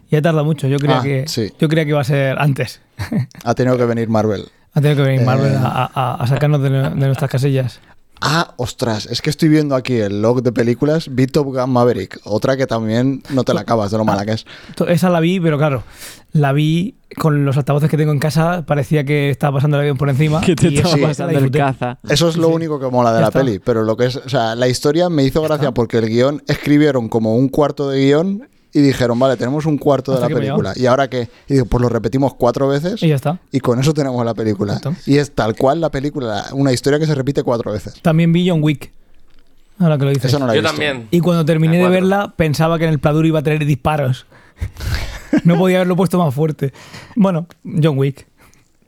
Y 0.09 0.17
ha 0.17 0.21
tardado 0.21 0.43
mucho, 0.43 0.67
yo 0.67 0.77
creía, 0.77 0.99
Ah, 0.99 1.03
que, 1.03 1.23
sí. 1.27 1.49
yo 1.57 1.69
creía 1.69 1.85
que 1.85 1.91
iba 1.91 2.01
a 2.01 2.03
ser 2.03 2.37
antes. 2.39 2.81
Ha 3.45 3.55
tenido 3.55 3.77
que 3.77 3.85
venir 3.85 4.09
Marvel. 4.09 4.49
Ha 4.73 4.81
tenido 4.81 5.03
que 5.03 5.09
venir 5.09 5.21
Eh. 5.27 5.55
A, 5.63 5.89
a- 5.93 6.15
a 6.23 6.27
sacarnos 6.27 6.61
de, 6.61 6.69
de 6.69 6.89
nuestras 6.91 7.29
casillas. 7.29 7.79
Ah, 8.23 8.53
ostras, 8.57 9.07
es 9.07 9.19
que 9.19 9.31
estoy 9.31 9.49
viendo 9.49 9.73
aquí 9.75 9.95
el 9.95 10.21
log 10.21 10.43
de 10.43 10.51
películas. 10.51 11.07
Vi 11.11 11.25
Top 11.25 11.47
Gun 11.47 11.71
Maverick, 11.71 12.19
otra 12.23 12.55
que 12.55 12.67
también 12.67 13.23
no 13.31 13.43
te 13.43 13.51
la 13.55 13.61
acabas 13.61 13.89
de 13.89 13.97
lo 13.97 14.05
mala 14.05 14.25
que 14.27 14.33
es. 14.33 14.45
Esa 14.87 15.09
la 15.09 15.19
vi, 15.19 15.39
pero 15.39 15.57
claro, 15.57 15.81
la 16.31 16.53
vi 16.53 16.93
con 17.17 17.45
los 17.45 17.57
altavoces 17.57 17.89
que 17.89 17.97
tengo 17.97 18.11
en 18.11 18.19
casa, 18.19 18.63
parecía 18.67 19.03
que 19.05 19.31
estaba 19.31 19.57
pasando 19.57 19.77
el 19.77 19.81
avión 19.81 19.97
por 19.97 20.07
encima. 20.09 20.39
Que 20.45 20.55
te 20.55 20.67
y 20.67 20.77
estaba 20.77 20.97
pasando 21.07 21.39
el 21.39 21.49
caza. 21.49 21.97
Eso 22.07 22.29
es 22.29 22.37
lo 22.37 22.49
Sí. 22.49 22.53
único 22.53 22.79
que 22.79 22.87
mola 22.91 23.09
de 23.11 23.17
Ya 23.17 23.21
la 23.21 23.27
está. 23.29 23.39
peli, 23.39 23.57
pero 23.57 23.81
lo 23.83 23.97
que 23.97 24.05
es, 24.05 24.17
o 24.17 24.29
sea, 24.29 24.53
la 24.55 24.67
historia 24.67 25.09
me 25.09 25.23
hizo 25.23 25.41
gracia 25.41 25.71
porque 25.73 25.97
el 25.97 26.07
guion 26.07 26.43
escribieron 26.47 27.09
como 27.09 27.35
un 27.35 27.49
cuarto 27.49 27.89
de 27.89 28.01
guion 28.05 28.47
y 28.73 28.81
dijeron, 28.81 29.19
vale, 29.19 29.37
tenemos 29.37 29.65
un 29.65 29.77
cuarto 29.77 30.13
de 30.13 30.21
la 30.21 30.27
película. 30.29 30.73
¿Y 30.75 30.85
ahora 30.85 31.09
qué? 31.09 31.27
Y 31.47 31.53
digo, 31.55 31.65
pues 31.65 31.81
lo 31.81 31.89
repetimos 31.89 32.33
cuatro 32.35 32.67
veces 32.67 33.01
Y 33.03 33.09
ya 33.09 33.15
está. 33.15 33.39
y 33.51 33.59
con 33.59 33.79
eso 33.79 33.93
tenemos 33.93 34.23
la 34.25 34.33
película. 34.33 34.79
Y 35.05 35.17
es 35.17 35.31
tal 35.31 35.55
cual 35.55 35.81
la 35.81 35.89
película, 35.89 36.45
una 36.53 36.71
historia 36.71 36.99
que 36.99 37.05
se 37.05 37.15
repite 37.15 37.43
cuatro 37.43 37.71
veces. 37.71 38.01
También 38.01 38.31
vi 38.31 38.49
John 38.49 38.63
Wick. 38.63 38.91
Ahora 39.79 39.97
que 39.97 40.05
lo 40.05 40.09
dices. 40.11 40.25
Esa 40.25 40.39
no 40.39 40.45
la 40.45 40.53
he 40.53 40.55
Yo 40.57 40.61
visto. 40.61 40.77
también. 40.77 41.07
Y 41.11 41.19
cuando 41.21 41.43
terminé 41.43 41.77
De 41.79 41.89
verla, 41.89 42.33
pensaba 42.35 42.77
que 42.77 42.85
en 42.85 42.91
el 42.91 42.99
Pladur 42.99 43.25
iba 43.25 43.39
a 43.39 43.43
tener 43.43 43.65
disparos. 43.65 44.25
no 45.43 45.57
podía 45.57 45.77
haberlo 45.77 45.95
puesto 45.95 46.17
más 46.17 46.33
fuerte. 46.33 46.71
Bueno, 47.15 47.47
John 47.63 47.97
Wick. 47.97 48.27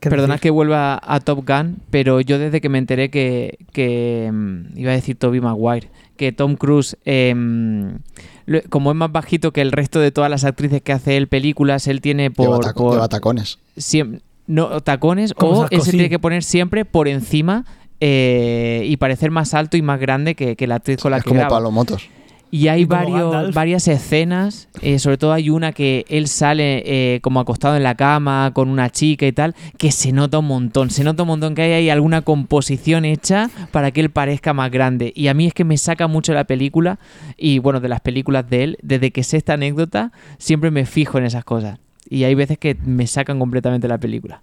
¿Qué 0.00 0.10
Perdona 0.10 0.36
que 0.38 0.50
vuelva 0.50 1.00
a 1.02 1.20
Top 1.20 1.48
Gun, 1.48 1.78
pero 1.90 2.20
yo 2.20 2.38
desde 2.38 2.60
que 2.60 2.68
me 2.68 2.76
enteré 2.76 3.10
que, 3.10 3.58
que, 3.72 4.30
mm, 4.30 4.78
iba 4.78 4.92
a 4.92 4.94
decir 4.94 5.16
Toby 5.16 5.40
Maguire, 5.40 5.88
que 6.16 6.32
Tom 6.32 6.56
Cruise, 6.56 6.96
em, 7.04 7.98
lo- 8.46 8.62
como 8.70 8.90
es 8.90 8.96
más 8.96 9.10
bajito 9.12 9.52
que 9.52 9.60
el 9.60 9.72
resto 9.72 10.00
de 10.00 10.10
todas 10.12 10.30
las 10.30 10.44
actrices 10.44 10.82
que 10.82 10.92
hace 10.92 11.16
él 11.16 11.28
películas, 11.28 11.86
él 11.86 12.00
tiene 12.00 12.30
Lleva, 12.30 12.56
por, 12.56 12.64
taco- 12.64 12.84
por 12.84 12.92
lleva 12.94 13.08
tacones. 13.08 13.58
siem- 13.76 14.20
no, 14.46 14.80
tacones 14.82 15.32
o 15.38 15.66
él 15.70 15.80
se 15.82 15.90
tiene 15.92 16.08
que 16.10 16.18
poner 16.18 16.42
siempre 16.42 16.84
por 16.84 17.08
encima 17.08 17.64
eh, 18.00 18.82
y 18.86 18.96
parecer 18.98 19.30
más 19.30 19.54
alto 19.54 19.76
y 19.76 19.82
más 19.82 19.98
grande 19.98 20.34
que, 20.34 20.56
que 20.56 20.66
la 20.66 20.74
actriz 20.76 20.98
con 21.00 21.10
la 21.12 21.18
es 21.18 21.22
que 21.24 21.28
como 21.28 21.40
graba. 21.40 21.56
palomotos. 21.56 22.08
Y 22.54 22.68
hay 22.68 22.82
Y 22.82 22.84
varios, 22.84 23.52
varias 23.52 23.88
escenas, 23.88 24.68
eh, 24.80 25.00
sobre 25.00 25.18
todo 25.18 25.32
hay 25.32 25.50
una 25.50 25.72
que 25.72 26.04
él 26.08 26.28
sale 26.28 26.84
eh, 26.86 27.20
como 27.20 27.40
acostado 27.40 27.76
en 27.76 27.82
la 27.82 27.96
cama 27.96 28.52
con 28.54 28.68
una 28.68 28.90
chica 28.90 29.26
y 29.26 29.32
tal, 29.32 29.56
que 29.76 29.90
se 29.90 30.12
nota 30.12 30.38
un 30.38 30.46
montón, 30.46 30.90
se 30.90 31.02
nota 31.02 31.24
un 31.24 31.30
montón 31.30 31.56
que 31.56 31.62
hay 31.62 31.72
ahí 31.72 31.90
alguna 31.90 32.22
composición 32.22 33.04
hecha 33.04 33.50
para 33.72 33.90
que 33.90 34.00
él 34.00 34.10
parezca 34.10 34.52
más 34.52 34.70
grande. 34.70 35.12
Y 35.16 35.26
a 35.26 35.34
mí 35.34 35.48
es 35.48 35.52
que 35.52 35.64
me 35.64 35.76
saca 35.76 36.06
mucho 36.06 36.32
la 36.32 36.44
película 36.44 37.00
y 37.36 37.58
bueno, 37.58 37.80
de 37.80 37.88
las 37.88 38.00
películas 38.00 38.48
de 38.48 38.62
él, 38.62 38.78
desde 38.82 39.10
que 39.10 39.24
sé 39.24 39.36
esta 39.36 39.54
anécdota, 39.54 40.12
siempre 40.38 40.70
me 40.70 40.86
fijo 40.86 41.18
en 41.18 41.24
esas 41.24 41.42
cosas. 41.42 41.80
Y 42.08 42.22
hay 42.22 42.36
veces 42.36 42.56
que 42.56 42.76
me 42.84 43.08
sacan 43.08 43.40
completamente 43.40 43.88
la 43.88 43.98
película, 43.98 44.42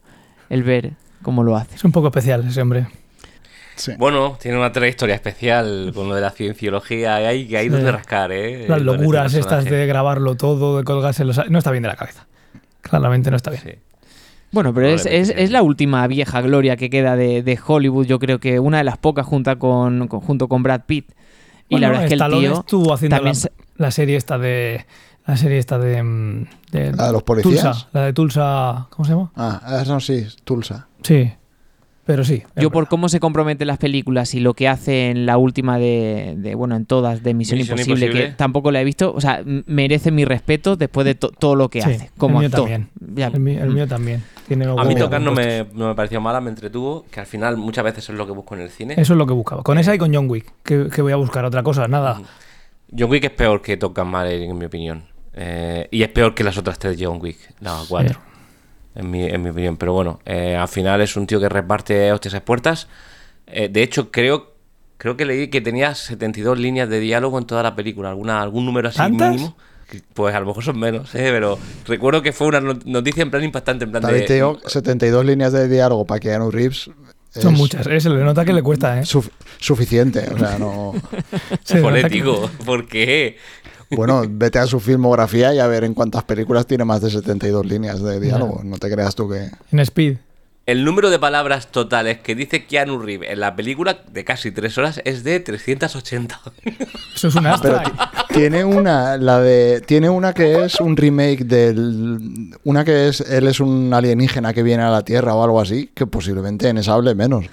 el 0.49 0.63
ver 0.63 0.95
cómo 1.21 1.43
lo 1.43 1.55
hace. 1.55 1.75
Es 1.75 1.85
un 1.85 1.93
poco 1.93 2.07
especial 2.07 2.45
ese 2.45 2.61
hombre. 2.61 2.87
Sí. 3.81 3.93
Bueno, 3.97 4.37
tiene 4.39 4.57
una 4.57 4.71
trayectoria 4.71 5.15
especial 5.15 5.91
con 5.95 6.07
lo 6.07 6.13
de 6.15 6.21
la 6.21 6.29
cienciología. 6.29 7.21
y 7.21 7.25
Hay, 7.25 7.47
que 7.47 7.57
hay 7.57 7.65
Sí. 7.65 7.69
donde 7.69 7.91
rascar, 7.91 8.31
¿eh? 8.31 8.67
Las 8.67 8.77
este 8.79 8.83
locuras 8.83 9.33
estas 9.33 9.65
de 9.65 9.87
grabarlo 9.87 10.35
todo, 10.35 10.77
de 10.77 10.83
colgarse 10.83 11.25
los... 11.25 11.39
No 11.49 11.57
está 11.57 11.71
bien 11.71 11.81
de 11.83 11.89
la 11.89 11.95
cabeza. 11.95 12.27
Claramente 12.81 13.31
no 13.31 13.37
está 13.37 13.49
bien. 13.51 13.63
Sí. 13.63 13.71
Bueno, 14.51 14.73
pero 14.73 14.87
es, 14.87 15.05
es, 15.07 15.49
la 15.49 15.63
última 15.63 16.05
vieja 16.07 16.41
gloria 16.41 16.75
que 16.75 16.89
queda 16.89 17.15
de, 17.15 17.41
de 17.41 17.59
Hollywood. 17.65 18.05
Yo 18.05 18.19
creo 18.19 18.39
que 18.39 18.59
una 18.59 18.79
de 18.79 18.83
las 18.83 18.97
pocas 18.97 19.25
junta 19.25 19.55
con, 19.57 20.07
con- 20.07 20.19
junto 20.19 20.47
con 20.47 20.61
Brad 20.61 20.81
Pitt. 20.85 21.09
Y 21.69 21.77
la 21.79 21.87
verdad 21.87 22.03
es 22.03 22.09
que 22.09 22.15
el 22.23 22.31
tío 22.39 22.59
estuvo 22.59 22.93
haciendo 22.93 23.15
también 23.15 23.33
la, 23.35 23.39
se- 23.39 23.51
la 23.77 23.91
serie 23.91 24.17
esta 24.17 24.37
de... 24.37 24.85
La 25.25 25.37
serie 25.37 25.57
esta 25.57 25.77
de... 25.79 26.03
mm, 26.03 26.45
de 26.71 26.91
¿La 26.93 27.07
de 27.07 27.13
los 27.13 27.23
policías? 27.23 27.61
Tulsa. 27.63 27.87
La 27.93 28.05
de 28.05 28.13
Tulsa... 28.13 28.87
¿Cómo 28.89 29.05
se 29.05 29.11
llama? 29.13 29.31
Ah, 29.35 29.79
eso 29.81 29.99
sí, 29.99 30.27
Tulsa. 30.43 30.87
Sí. 31.03 31.31
Pero 32.03 32.23
sí. 32.23 32.41
Yo 32.55 32.71
por 32.71 32.81
verdad. 32.83 32.89
cómo 32.89 33.09
se 33.09 33.19
comprometen 33.19 33.67
las 33.67 33.77
películas 33.77 34.33
y 34.33 34.39
lo 34.39 34.55
que 34.55 34.67
hace 34.67 35.11
en 35.11 35.25
la 35.27 35.37
última 35.37 35.77
de, 35.77 36.33
de, 36.37 36.55
bueno, 36.55 36.75
en 36.75 36.85
todas 36.85 37.21
de 37.21 37.33
Misión, 37.35 37.59
Misión 37.59 37.77
Imposible, 37.77 38.05
Imposible. 38.07 38.29
que 38.31 38.35
tampoco 38.35 38.71
la 38.71 38.81
he 38.81 38.83
visto, 38.83 39.13
o 39.13 39.21
sea, 39.21 39.43
merece 39.45 40.09
mi 40.11 40.25
respeto 40.25 40.75
después 40.75 41.05
de 41.05 41.13
to- 41.15 41.29
todo 41.29 41.55
lo 41.55 41.69
que 41.69 41.81
Sí, 41.81 41.91
hace 41.91 42.09
como 42.17 42.41
el 42.41 42.47
mío 42.47 42.57
actor. 42.57 42.69
también. 42.69 42.89
Ya- 43.15 43.27
El 43.27 43.39
mío, 43.39 43.63
el 43.63 43.69
mm. 43.69 43.73
mío 43.73 43.87
también. 43.87 44.23
Tiene 44.47 44.65
A 44.65 44.83
mí 44.83 44.95
tocar 44.95 45.21
no 45.21 45.31
me, 45.31 45.65
no 45.73 45.87
me 45.89 45.95
pareció 45.95 46.19
mala, 46.19 46.41
me 46.41 46.49
entretuvo, 46.49 47.05
que 47.11 47.19
al 47.19 47.27
final 47.27 47.55
muchas 47.55 47.83
veces 47.83 48.09
es 48.09 48.15
lo 48.15 48.25
que 48.25 48.33
busco 48.33 48.55
en 48.55 48.61
el 48.61 48.69
cine. 48.71 48.95
Eso 48.97 49.13
es 49.13 49.17
lo 49.17 49.27
que 49.27 49.33
buscaba. 49.33 49.61
Con 49.61 49.77
esa 49.77 49.93
y 49.95 49.97
con 49.99 50.13
John 50.13 50.27
Wick. 50.29 50.51
Que, 50.63 50.89
que 50.89 51.01
voy 51.03 51.13
a 51.13 51.17
buscar 51.17 51.45
otra 51.45 51.61
cosa. 51.63 51.87
Nada. 51.87 52.19
John 52.97 53.09
Wick 53.11 53.23
es 53.25 53.31
peor 53.31 53.61
que 53.61 53.77
Top 53.77 53.95
Gun 53.95 54.07
Maverick, 54.09 54.49
en 54.49 54.57
mi 54.57 54.65
opinión. 54.65 55.03
Eh, 55.33 55.87
y 55.91 56.01
es 56.03 56.09
peor 56.09 56.33
que 56.35 56.43
las 56.43 56.57
otras 56.57 56.77
tres 56.79 56.97
John 56.99 57.19
Wick, 57.21 57.37
las 57.61 57.85
cuatro. 57.87 58.19
En, 58.95 59.09
mi, 59.09 59.23
en 59.25 59.41
mi 59.41 59.49
opinión. 59.49 59.77
Pero 59.77 59.93
bueno, 59.93 60.19
eh, 60.25 60.55
al 60.55 60.67
final 60.67 61.01
es 61.01 61.15
un 61.15 61.25
tío 61.27 61.39
que 61.39 61.47
reparte 61.49 62.11
hostias 62.11 62.33
a 62.33 62.43
puertas. 62.43 62.87
Eh, 63.47 63.69
de 63.69 63.83
hecho, 63.83 64.11
creo 64.11 64.51
creo 64.97 65.17
que 65.17 65.25
leí 65.25 65.47
que 65.47 65.61
tenía 65.61 65.95
72 65.95 66.59
líneas 66.59 66.87
de 66.87 66.99
diálogo 66.99 67.39
en 67.39 67.45
toda 67.45 67.63
la 67.63 67.75
película. 67.75 68.09
Alguna, 68.09 68.41
algún 68.41 68.65
número 68.65 68.89
así 68.89 68.97
¿Tantas? 68.97 69.31
mínimo. 69.31 69.57
Pues 70.13 70.33
a 70.35 70.39
lo 70.39 70.45
mejor 70.45 70.63
son 70.63 70.79
menos, 70.79 71.13
¿eh? 71.15 71.27
pero 71.31 71.57
recuerdo 71.85 72.21
que 72.21 72.31
fue 72.31 72.47
una 72.47 72.61
not- 72.61 72.85
noticia 72.85 73.23
en 73.23 73.31
plan 73.31 73.43
impactante. 73.43 73.83
En 73.85 73.91
plan 73.91 74.01
También 74.01 74.21
de, 74.21 74.27
te 74.27 74.33
digo, 74.35 74.57
72 74.65 75.25
líneas 75.25 75.51
de 75.51 75.67
diálogo 75.67 76.05
para 76.05 76.19
Keanu 76.21 76.49
Reeves. 76.51 76.89
Son 77.31 77.53
muchas. 77.55 77.87
Eh, 77.87 77.99
se 77.99 78.09
le 78.09 78.23
nota 78.23 78.45
que 78.45 78.53
le 78.53 78.61
cuesta, 78.61 78.99
¿eh? 78.99 79.03
suf- 79.03 79.29
suficiente. 79.57 80.29
O 80.33 80.37
sea, 80.37 80.57
no. 80.59 80.93
Se 81.63 81.75
nota 81.75 81.75
que- 81.75 81.81
fonético. 81.81 82.49
¿Por 82.65 82.87
qué? 82.87 83.37
Bueno, 83.91 84.23
vete 84.27 84.59
a 84.59 84.67
su 84.67 84.79
filmografía 84.79 85.53
y 85.53 85.59
a 85.59 85.67
ver 85.67 85.83
en 85.83 85.93
cuántas 85.93 86.23
películas 86.23 86.65
tiene 86.65 86.85
más 86.85 87.01
de 87.01 87.09
72 87.09 87.65
líneas 87.65 88.01
de 88.01 88.19
diálogo. 88.19 88.61
No 88.63 88.77
te 88.77 88.89
creas 88.91 89.15
tú 89.15 89.29
que. 89.29 89.49
En 89.71 89.79
Speed. 89.79 90.17
El 90.67 90.85
número 90.85 91.09
de 91.09 91.17
palabras 91.17 91.67
totales 91.71 92.19
que 92.19 92.35
dice 92.35 92.65
Keanu 92.65 92.99
Reeves 92.99 93.31
en 93.31 93.39
la 93.39 93.55
película 93.55 93.97
de 94.13 94.23
casi 94.23 94.51
tres 94.51 94.77
horas 94.77 95.01
es 95.05 95.23
de 95.23 95.39
380. 95.39 96.39
Eso 97.15 97.27
es 97.27 97.35
un 97.35 97.41
Pero 97.43 97.55
astra. 97.55 97.83
ti- 97.83 97.91
tiene 98.35 98.63
una, 98.63 99.17
la 99.17 99.39
de, 99.39 99.81
tiene 99.81 100.09
una 100.09 100.33
que 100.33 100.63
es 100.63 100.79
un 100.79 100.95
remake 100.95 101.45
del, 101.45 102.55
una 102.63 102.85
que 102.85 103.07
es, 103.09 103.21
él 103.21 103.47
es 103.47 103.59
un 103.59 103.91
alienígena 103.93 104.53
que 104.53 104.61
viene 104.63 104.83
a 104.83 104.91
la 104.91 105.03
Tierra 105.03 105.33
o 105.33 105.43
algo 105.43 105.59
así, 105.59 105.89
que 105.93 106.05
posiblemente 106.05 106.69
en 106.69 106.77
esa 106.77 106.93
hable 106.93 107.15
menos. 107.15 107.45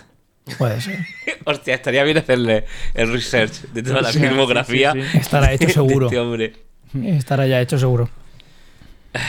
Puede 0.56 0.80
ser. 0.80 0.98
Hostia, 1.44 1.74
estaría 1.74 2.04
bien 2.04 2.18
hacerle 2.18 2.64
el 2.94 3.12
research 3.12 3.62
de 3.72 3.82
toda 3.82 4.02
la 4.02 4.08
filmografía. 4.10 4.92
sí, 4.92 5.02
sí, 5.12 5.18
Estará 5.18 5.52
hecho 5.52 5.66
de 5.66 5.72
seguro. 5.72 6.06
este 6.06 6.18
hombre. 6.18 6.52
Estará 7.04 7.46
ya 7.46 7.60
hecho 7.60 7.78
seguro. 7.78 8.08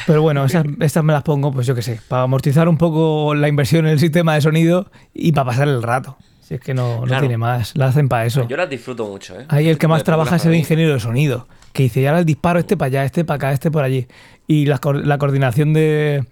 Pero 0.06 0.22
bueno, 0.22 0.46
esas, 0.46 0.66
estas 0.82 1.04
me 1.04 1.14
las 1.14 1.24
pongo, 1.24 1.52
pues 1.52 1.66
yo 1.66 1.74
qué 1.74 1.82
sé, 1.82 2.00
para 2.08 2.24
amortizar 2.24 2.68
un 2.68 2.78
poco 2.78 3.34
la 3.34 3.48
inversión 3.48 3.86
en 3.88 3.94
el 3.94 4.00
sistema 4.00 4.36
de 4.36 4.42
sonido 4.42 4.92
y 5.14 5.32
para 5.32 5.46
pasar 5.46 5.68
el 5.68 5.82
rato. 5.82 6.18
Si 6.42 6.56
es 6.56 6.62
que 6.62 6.74
no, 6.74 6.98
no 7.02 7.04
Claro. 7.04 7.22
tiene 7.22 7.38
más, 7.38 7.76
la 7.78 7.88
hacen 7.88 8.10
para 8.10 8.26
eso. 8.26 8.48
Yo 8.48 8.58
las 8.58 8.70
disfruto 8.70 9.08
mucho, 9.08 9.40
¿eh? 9.40 9.46
Ahí 9.50 9.70
el 9.70 9.78
que 9.78 9.88
más 9.88 10.04
trabaja 10.04 10.36
es 10.36 10.46
el 10.46 10.56
ingeniero 10.56 10.94
de 10.94 11.00
sonido, 11.00 11.48
que 11.74 11.84
dice, 11.84 12.02
ya 12.02 12.18
el 12.18 12.26
disparo 12.26 12.60
este 12.60 12.76
para 12.76 12.88
allá, 12.88 13.06
este 13.06 13.24
para 13.24 13.36
acá, 13.36 13.52
este 13.54 13.72
por 13.72 13.84
allí. 13.84 14.08
Y 14.48 14.66
la 14.66 14.80
coordinación 14.80 15.74
de, 15.74 16.26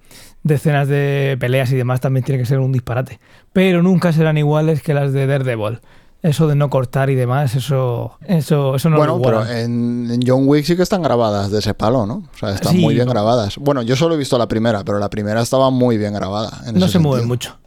de 0.44 0.56
escenas 0.56 0.88
de 0.88 1.38
peleas 1.40 1.72
y 1.72 1.76
demás 1.76 2.00
también 2.02 2.24
tiene 2.24 2.40
que 2.40 2.46
ser 2.46 2.60
un 2.60 2.72
disparate. 2.72 3.20
Pero 3.54 3.84
nunca 3.84 4.12
serán 4.14 4.38
iguales 4.38 4.82
que 4.82 4.94
las 4.94 5.14
de 5.14 5.28
Daredevil. 5.28 5.80
Eso 6.24 6.48
de 6.48 6.56
no 6.56 6.70
cortar 6.72 7.12
y 7.12 7.16
demás, 7.16 7.56
eso, 7.56 8.18
eso, 8.26 8.76
eso 8.76 8.90
no 8.90 8.98
bueno, 8.98 9.18
lo 9.18 9.22
pero 9.22 9.46
en, 9.46 10.10
en 10.10 10.20
John 10.26 10.48
Wick 10.48 10.66
sí 10.66 10.76
que 10.76 10.82
están 10.82 11.04
grabadas 11.04 11.52
de 11.52 11.60
ese 11.60 11.76
palo, 11.76 12.08
¿no? 12.08 12.24
O 12.34 12.38
sea, 12.40 12.50
están 12.56 12.74
Sí, 12.74 12.80
muy 12.82 12.96
bien 12.96 13.08
grabadas. 13.08 13.58
Bueno, 13.58 13.84
yo 13.84 13.96
solo 13.96 14.16
he 14.16 14.18
visto 14.18 14.36
la 14.40 14.48
primera, 14.48 14.84
pero 14.84 14.98
la 14.98 15.12
primera 15.12 15.42
estaba 15.42 15.70
muy 15.70 15.98
bien 15.98 16.14
grabada. 16.14 16.64
en 16.66 16.74
No 16.80 16.86
ese 16.86 16.94
se 16.94 17.00
mueve 17.00 17.26
mucho. 17.26 17.58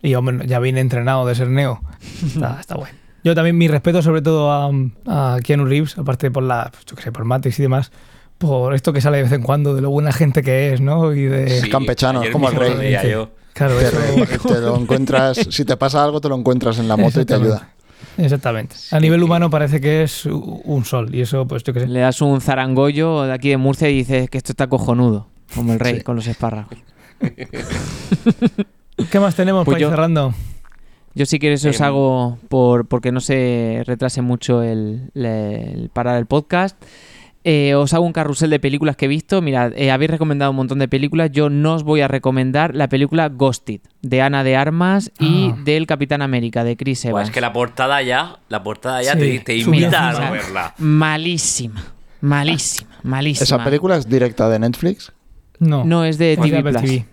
Y 0.00 0.14
hombre, 0.14 0.46
ya 0.46 0.60
viene 0.60 0.80
entrenado 0.80 1.26
de 1.26 1.34
ser 1.34 1.48
neo. 1.48 1.80
Está, 2.24 2.58
está 2.60 2.76
bueno. 2.76 2.94
Yo 3.24 3.34
también 3.34 3.58
mi 3.58 3.66
respeto 3.68 4.00
sobre 4.00 4.22
todo 4.22 4.50
a, 4.52 4.70
a 5.06 5.38
Keanu 5.42 5.64
Reeves, 5.64 5.98
aparte 5.98 6.30
por 6.30 6.44
la, 6.44 6.70
yo 6.86 6.96
qué 6.96 7.02
sé, 7.02 7.12
por 7.12 7.24
Matrix 7.24 7.58
y 7.58 7.62
demás, 7.62 7.90
por 8.38 8.74
esto 8.74 8.92
que 8.92 9.00
sale 9.00 9.18
de 9.18 9.22
vez 9.24 9.32
en 9.32 9.42
cuando, 9.42 9.74
de 9.74 9.80
lo 9.82 9.90
buena 9.90 10.12
gente 10.12 10.42
que 10.42 10.72
es, 10.72 10.80
¿no? 10.80 11.12
Y 11.14 11.22
de... 11.24 11.58
Es 11.58 11.68
campechano, 11.68 12.22
como 12.32 12.48
el 12.48 12.56
rey. 12.56 12.96
yo. 13.10 13.30
Claro, 13.52 13.76
Te, 13.76 13.86
eso- 14.34 14.48
te 14.48 14.60
lo 14.60 14.76
encuentras, 14.76 15.36
si 15.50 15.64
te 15.64 15.76
pasa 15.76 16.02
algo, 16.02 16.20
te 16.20 16.28
lo 16.28 16.36
encuentras 16.36 16.78
en 16.78 16.88
la 16.88 16.96
moto 16.96 17.20
y 17.20 17.24
te 17.24 17.34
ayuda. 17.34 17.68
Exactamente. 18.18 18.74
A 18.90 18.98
nivel 19.00 19.22
humano 19.22 19.48
parece 19.50 19.80
que 19.80 20.02
es 20.02 20.26
un 20.26 20.84
sol. 20.84 21.14
Y 21.14 21.20
eso, 21.20 21.46
pues 21.46 21.62
yo 21.62 21.72
qué 21.72 21.80
sé. 21.80 21.86
Le 21.86 22.00
das 22.00 22.20
un 22.20 22.40
zarangollo 22.40 23.22
de 23.22 23.32
aquí 23.32 23.50
de 23.50 23.56
Murcia 23.58 23.88
y 23.88 23.94
dices 23.94 24.28
que 24.28 24.38
esto 24.38 24.52
está 24.52 24.66
cojonudo. 24.66 25.28
Como 25.54 25.72
el 25.74 25.80
rey 25.80 25.96
Sí. 25.96 26.00
con 26.02 26.16
los 26.16 26.26
espárragos. 26.26 26.76
¿Qué 29.10 29.20
más 29.20 29.34
tenemos 29.34 29.64
Pues 29.64 29.74
para 29.74 29.78
ir 29.80 29.82
yo- 29.86 29.90
cerrando? 29.90 30.34
Yo 31.14 31.26
si 31.26 31.38
quieres 31.38 31.62
os 31.66 31.78
Em. 31.78 31.86
hago 31.86 32.38
por 32.48 32.86
porque 32.86 33.12
no 33.12 33.20
se 33.20 33.82
retrase 33.86 34.22
mucho 34.22 34.62
el 34.62 35.10
parar 35.92 36.16
el 36.16 36.24
podcast. 36.26 36.76
Eh, 37.44 37.74
os 37.74 37.92
hago 37.94 38.04
un 38.04 38.12
carrusel 38.12 38.50
de 38.50 38.58
películas 38.60 38.96
que 38.96 39.06
he 39.06 39.08
visto. 39.08 39.42
Mirad, 39.42 39.72
eh, 39.74 39.90
habéis 39.90 40.10
recomendado 40.10 40.50
un 40.50 40.56
montón 40.56 40.78
de 40.78 40.88
películas. 40.88 41.30
Yo 41.32 41.50
no 41.50 41.74
os 41.74 41.82
voy 41.82 42.00
a 42.00 42.08
recomendar 42.08 42.74
la 42.74 42.88
película 42.88 43.28
Ghosted 43.28 43.80
de 44.02 44.22
Ana 44.22 44.44
de 44.44 44.56
Armas 44.56 45.10
y 45.18 45.50
Ah. 45.52 45.58
del 45.64 45.86
Capitán 45.86 46.22
América 46.22 46.64
de 46.64 46.76
Chris 46.76 47.00
Pues 47.02 47.10
Evans. 47.10 47.28
es 47.28 47.34
que 47.34 47.40
la 47.40 47.52
portada 47.52 48.00
ya, 48.02 48.38
la 48.48 48.62
portada 48.62 49.02
ya 49.02 49.14
Sí, 49.14 49.18
te, 49.18 49.38
te 49.40 49.56
invita 49.56 50.10
a 50.10 50.12
no 50.26 50.32
verla. 50.32 50.74
Malísima, 50.78 51.82
malísima, 52.20 52.90
malísima. 53.02 53.44
¿Esa 53.44 53.64
película 53.64 53.96
es 53.96 54.08
directa 54.08 54.48
de 54.48 54.58
Netflix? 54.58 55.12
No. 55.58 55.84
No, 55.84 56.04
es 56.04 56.18
de 56.18 56.36
TV 56.36 56.62
Plus. 56.62 56.76
TV. 56.82 57.06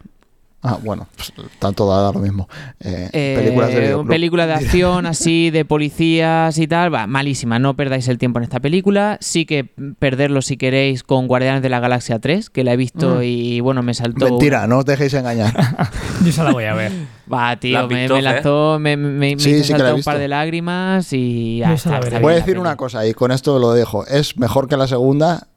Ah, 0.61 0.77
bueno, 0.83 1.07
pues, 1.15 1.31
tanto 1.57 1.87
da 1.89 2.11
lo 2.11 2.19
mismo. 2.19 2.49
Eh, 2.81 3.09
Eh, 3.13 3.33
películas 3.37 3.69
de 3.73 3.79
videoclub. 3.79 4.07
película 4.09 4.45
de 4.47 4.53
acción 4.55 5.05
así 5.05 5.51
de 5.51 5.63
policías 5.63 6.57
y 6.57 6.67
tal 6.67 6.93
va 6.93 7.07
malísima 7.07 7.59
no 7.59 7.75
perdáis 7.75 8.07
el 8.09 8.17
tiempo 8.17 8.39
en 8.39 8.43
esta 8.43 8.59
película 8.59 9.17
sí 9.21 9.45
que 9.45 9.63
perderlo 9.99 10.41
si 10.41 10.57
queréis 10.57 11.03
con 11.03 11.27
Guardianes 11.27 11.61
de 11.61 11.69
la 11.69 11.79
Galaxia 11.79 12.19
3 12.19 12.49
que 12.49 12.63
la 12.65 12.73
he 12.73 12.77
visto 12.77 13.15
Mm. 13.19 13.23
y 13.23 13.59
bueno 13.61 13.83
me 13.83 13.93
saltó 13.93 14.25
Mentira, 14.25 14.67
no 14.67 14.79
os 14.79 14.85
dejéis 14.85 15.13
engañar. 15.13 15.53
Yo 16.23 16.29
esa 16.29 16.43
la 16.43 16.51
voy 16.51 16.65
a 16.65 16.73
ver. 16.73 16.91
va 17.31 17.51
¿La 17.51 17.59
tío 17.59 17.87
me, 17.87 17.95
visto, 18.01 18.15
me 18.15 18.21
Fer? 18.21 18.33
lanzó 18.33 18.79
me, 18.79 18.97
me- 18.97 19.35
me 19.35 19.39
Sí, 19.39 19.51
hizo 19.51 19.63
sí 19.63 19.69
saltar 19.71 19.93
un 19.93 20.03
par 20.03 20.17
de 20.17 20.27
lágrimas 20.27 21.13
y 21.13 21.61
esa 21.63 21.99
está, 21.99 22.19
Voy 22.19 22.33
a 22.33 22.35
decir 22.35 22.59
una 22.59 22.75
cosa 22.75 23.07
y 23.07 23.13
con 23.13 23.31
esto 23.31 23.59
lo 23.59 23.71
dejo. 23.73 24.05
Es 24.07 24.35
mejor 24.37 24.67
que 24.67 24.75
la 24.75 24.87
segunda, 24.87 25.47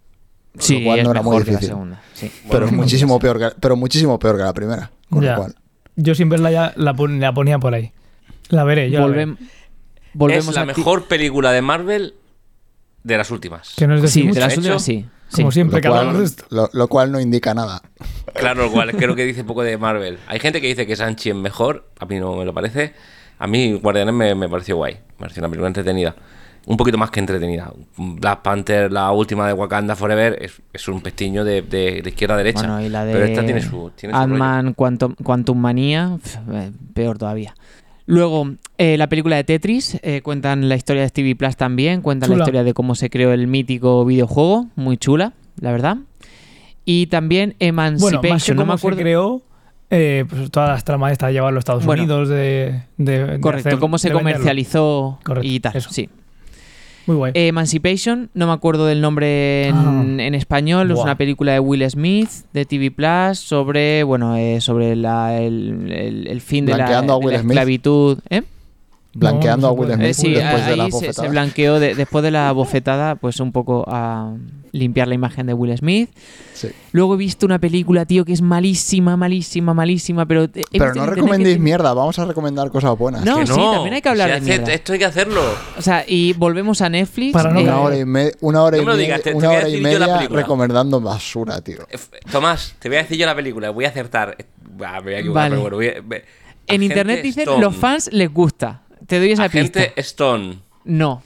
sí 0.59 0.79
lo 0.81 0.85
cual 0.87 0.99
es 0.99 1.05
no 1.05 1.11
era 1.13 1.23
muy 1.23 1.31
mejor 1.31 1.45
que 1.45 1.51
la 1.53 1.57
difícil. 1.59 1.75
segunda 1.75 2.03
sí. 2.15 2.31
pero, 2.51 2.67
Bueno, 2.67 2.77
muchísimo 2.83 3.19
peor 3.19 3.39
que, 3.39 3.49
pero 3.61 3.77
muchísimo 3.77 4.19
peor 4.19 4.37
que 4.37 4.43
la 4.43 4.53
primera. 4.53 4.91
Con 5.11 5.23
Ya. 5.23 5.33
lo 5.33 5.37
cual. 5.39 5.55
Yo 5.97 6.15
sin 6.15 6.29
verla 6.29 6.51
ya 6.51 6.73
la, 6.77 6.95
pon- 6.95 7.21
la 7.21 7.33
ponía 7.35 7.59
por 7.59 7.75
ahí. 7.75 7.93
La 8.49 8.65
veré, 8.65 8.91
yo 8.91 9.01
la 9.01 9.07
veré. 9.07 9.27
Volvem- 9.27 9.37
volvemos 10.15 10.49
es 10.49 10.55
la 10.55 10.61
a 10.63 10.65
ti- 10.65 10.81
mejor 10.81 11.05
película 11.07 11.53
de 11.53 11.63
Marvel 11.63 12.15
de 13.03 13.17
las 13.19 13.31
últimas. 13.31 13.75
Que 13.77 13.87
no 13.87 13.95
es 13.97 14.03
decir 14.03 14.23
sí 14.23 14.29
mucho. 14.29 14.41
de 14.41 14.47
las 14.47 14.57
últimas 14.57 14.83
sí 14.83 15.07
Como 15.35 15.51
sí. 15.51 15.55
siempre 15.55 15.81
Lo 15.81 15.95
de 15.95 16.01
cual, 16.13 16.31
lo- 16.51 16.71
lo 16.73 16.89
cual 16.89 17.11
no 17.13 17.21
indica 17.21 17.55
nada. 17.55 17.83
Claro, 18.35 18.65
lo 18.65 18.71
cual 18.73 18.93
creo 18.93 19.15
que 19.15 19.25
dice 19.25 19.45
poco 19.45 19.63
de 19.63 19.77
Marvel. 19.79 20.19
Hay 20.29 20.39
gente 20.41 20.61
que 20.61 20.67
dice 20.69 20.87
que 20.87 20.97
Sanchi 20.97 21.31
es 21.31 21.37
mejor, 21.37 21.89
a 21.99 22.07
mí 22.07 22.19
no 22.19 22.37
me 22.37 22.45
lo 22.45 22.53
parece. 22.55 22.95
A 23.39 23.47
mí 23.47 23.73
Guardianes 23.73 24.15
me, 24.15 24.35
me 24.35 24.49
pareció 24.49 24.77
guay, 24.77 24.95
me 24.95 25.17
pareció 25.19 25.41
una 25.41 25.49
película 25.49 25.69
entretenida. 25.69 26.15
Un 26.67 26.77
poquito 26.77 26.97
más 26.99 27.11
que 27.11 27.19
entretenida. 27.21 27.73
Black 27.97 28.43
Panther, 28.43 28.93
la 28.93 29.11
última 29.11 29.47
de 29.49 29.53
Wakanda 29.53 29.97
Forever, 29.97 30.39
es, 30.41 30.63
es 30.73 30.87
un 30.89 31.01
pestiño 31.01 31.45
de, 31.45 31.63
de- 31.63 32.03
de 32.03 32.09
izquierda 32.11 32.35
a 32.35 32.39
derecha. 32.39 32.61
Bueno, 32.61 32.81
y 32.81 32.89
la 32.89 33.05
de 33.05 33.13
Pero 33.13 33.25
esta 33.25 33.45
tiene 33.45 33.61
su, 33.61 33.91
tiene 33.97 34.15
su. 34.15 34.21
Ant-Man 34.21 34.75
Quantum, 34.75 35.15
Quantum 35.17 35.59
Manía, 35.59 36.19
eh, 36.53 36.71
peor 36.95 37.19
todavía. 37.19 37.55
Luego, 38.07 38.49
eh, 38.79 38.97
la 38.97 39.09
película 39.09 39.37
de 39.37 39.45
Tetris, 39.45 39.99
eh, 40.03 40.23
cuentan 40.23 40.69
la 40.69 40.77
historia 40.77 41.03
de 41.03 41.09
Stevie 41.09 41.35
Plus 41.37 41.57
también, 41.57 42.01
cuentan 42.01 42.29
Chula. 42.29 42.39
la 42.39 42.43
historia 42.45 42.65
de 42.65 42.75
cómo 42.75 42.95
se 42.95 43.11
creó 43.11 43.33
el 43.33 43.47
mítico 43.47 44.05
videojuego, 44.05 44.67
muy 44.77 44.97
chula, 44.99 45.33
la 45.61 45.73
verdad. 45.73 45.97
Y 46.85 47.07
también 47.07 47.51
Bueno, 47.59 47.69
Emancipation, 47.69 48.31
más 48.33 48.45
que 48.45 48.53
no 48.55 48.57
me 48.57 48.63
cómo 48.65 48.73
acuerdo. 48.75 48.97
se 48.99 49.03
creó, 49.03 49.43
eh, 49.91 50.25
pues 50.29 50.51
todas 50.51 50.71
las 50.71 50.85
tramas 50.85 51.13
estas 51.13 51.29
de 51.29 51.35
llevar 51.35 51.51
a 51.51 51.53
los 51.53 51.61
Estados 51.63 51.85
Bueno. 51.85 52.03
Unidos, 52.03 52.29
de, 52.29 52.83
de- 52.99 53.25
de 53.27 53.41
Correcto, 53.41 53.69
hacer- 53.69 53.79
cómo 53.79 53.99
se 53.99 54.09
venderlo. 54.09 54.31
comercializó 54.31 55.19
Correcto, 55.25 55.49
y 55.49 55.61
tal, 55.61 55.77
eso. 55.77 55.91
sí. 55.91 56.09
Muy 57.07 57.17
guay. 57.17 57.33
Emancipation, 57.35 58.31
no 58.35 58.47
me 58.47 58.53
acuerdo 58.53 58.87
del 58.87 59.01
nombre 59.01 59.69
en, 59.69 59.77
Ah. 59.77 60.05
en 60.25 60.35
español, 60.35 60.91
es 60.91 60.99
una 60.99 61.17
película 61.17 61.53
de 61.53 61.59
Will 61.61 61.89
Smith 61.91 62.31
de 62.53 62.65
TV 62.65 62.91
Plus 62.91 63.39
sobre, 63.39 64.03
bueno, 64.05 64.37
eh, 64.37 64.61
sobre 64.61 64.95
la- 64.97 65.37
el, 65.41 65.91
el- 65.93 66.27
el 66.29 66.41
fin 66.41 66.65
de 66.67 66.73
la, 66.73 66.77
Blanqueando 66.77 67.15
a 67.15 67.19
de 67.19 67.25
Will 67.27 67.33
la 67.35 67.41
Smith. 67.41 67.51
esclavitud. 67.53 68.19
¿eh? 68.31 68.43
Blanqueando 69.15 69.67
no 69.67 69.73
a 69.75 69.77
Will 69.77 69.89
se 69.91 69.95
Smith. 69.97 70.07
Eh, 70.09 70.15
sí, 70.15 70.31
después 70.31 70.67
de 70.67 70.77
la 70.77 70.85
ahí 70.85 70.93
se, 70.93 70.99
se 71.01 71.07
bofetada. 71.07 71.29
blanqueó 71.29 71.81
de- 71.81 71.95
después 71.95 72.23
de 72.25 72.31
la 72.31 72.53
bofetada, 72.53 73.15
pues 73.17 73.41
un 73.41 73.53
poco 73.53 73.85
a 73.89 74.33
limpiar 74.73 75.07
la 75.07 75.15
imagen 75.15 75.47
de 75.47 75.55
Will 75.55 75.77
Smith. 75.77 76.11
Sí. 76.55 76.69
Luego 76.93 77.15
he 77.15 77.17
visto 77.19 77.45
una 77.47 77.59
película, 77.59 78.07
tío, 78.07 78.25
que 78.25 78.33
es 78.33 78.41
malísima, 78.43 79.17
malísima, 79.17 79.75
malísima, 79.75 80.27
pero... 80.27 80.49
Pero 80.51 80.95
no 80.95 81.07
recomendéis 81.07 81.57
que- 81.57 81.63
mierda, 81.63 81.93
vamos 81.93 82.19
a 82.19 82.25
recomendar 82.25 82.71
cosas 82.71 82.97
buenas. 82.97 83.25
No, 83.25 83.37
Que 83.41 83.47
sí, 83.47 83.53
también 83.55 83.95
hay 83.95 84.03
que 84.03 84.09
hablar 84.09 84.29
si 84.29 84.33
de 84.33 84.37
hace- 84.39 84.59
mierda. 84.59 84.75
Esto 84.75 84.93
hay 84.95 84.99
que 84.99 85.05
hacerlo. 85.05 85.43
O 85.79 85.83
sea, 85.83 86.05
y 86.09 86.33
volvemos 86.33 86.81
a 86.83 86.89
Netflix. 86.89 87.33
Para 87.35 87.51
no 87.51 87.61
eh, 87.61 87.65
Una 87.65 87.81
hora 87.81 87.99
y, 87.99 88.05
me- 88.05 88.33
una 88.41 88.63
hora 88.63 88.79
y 88.79 88.85
No 88.85 88.93
me 88.93 88.99
digas, 88.99 89.23
te- 89.23 89.35
una 89.35 89.51
hora 89.51 89.69
y 89.69 89.81
media 89.81 90.27
recomendando 90.29 91.01
basura, 91.01 91.61
tío. 91.61 91.87
Tomás, 92.31 92.75
te 92.79 92.89
voy 92.89 92.99
a 92.99 93.03
decir 93.03 93.19
yo 93.19 93.27
la 93.27 93.35
película, 93.35 93.71
voy 93.71 93.85
a 93.85 93.89
acertar. 93.89 94.37
Eh, 94.39 94.47
bah, 94.79 94.95
me 95.01 95.03
voy 95.03 95.15
a 95.15 95.19
equivocar, 95.19 95.51
Vale. 95.51 95.63
pero 95.63 95.77
bueno. 95.77 95.77
voy 95.77 95.87
a- 95.89 96.23
En 96.67 96.77
Agente 96.81 96.85
internet 96.87 97.23
dicen 97.23 97.43
Stone. 97.43 97.61
los 97.61 97.77
fans 97.77 98.09
les 98.13 98.33
gusta. 98.33 98.83
Te 99.07 99.19
doy 99.19 99.33
esa 99.33 99.45
Agente 99.45 99.81
pista. 99.81 100.01
Stone. 100.01 100.59
No, 100.85 101.23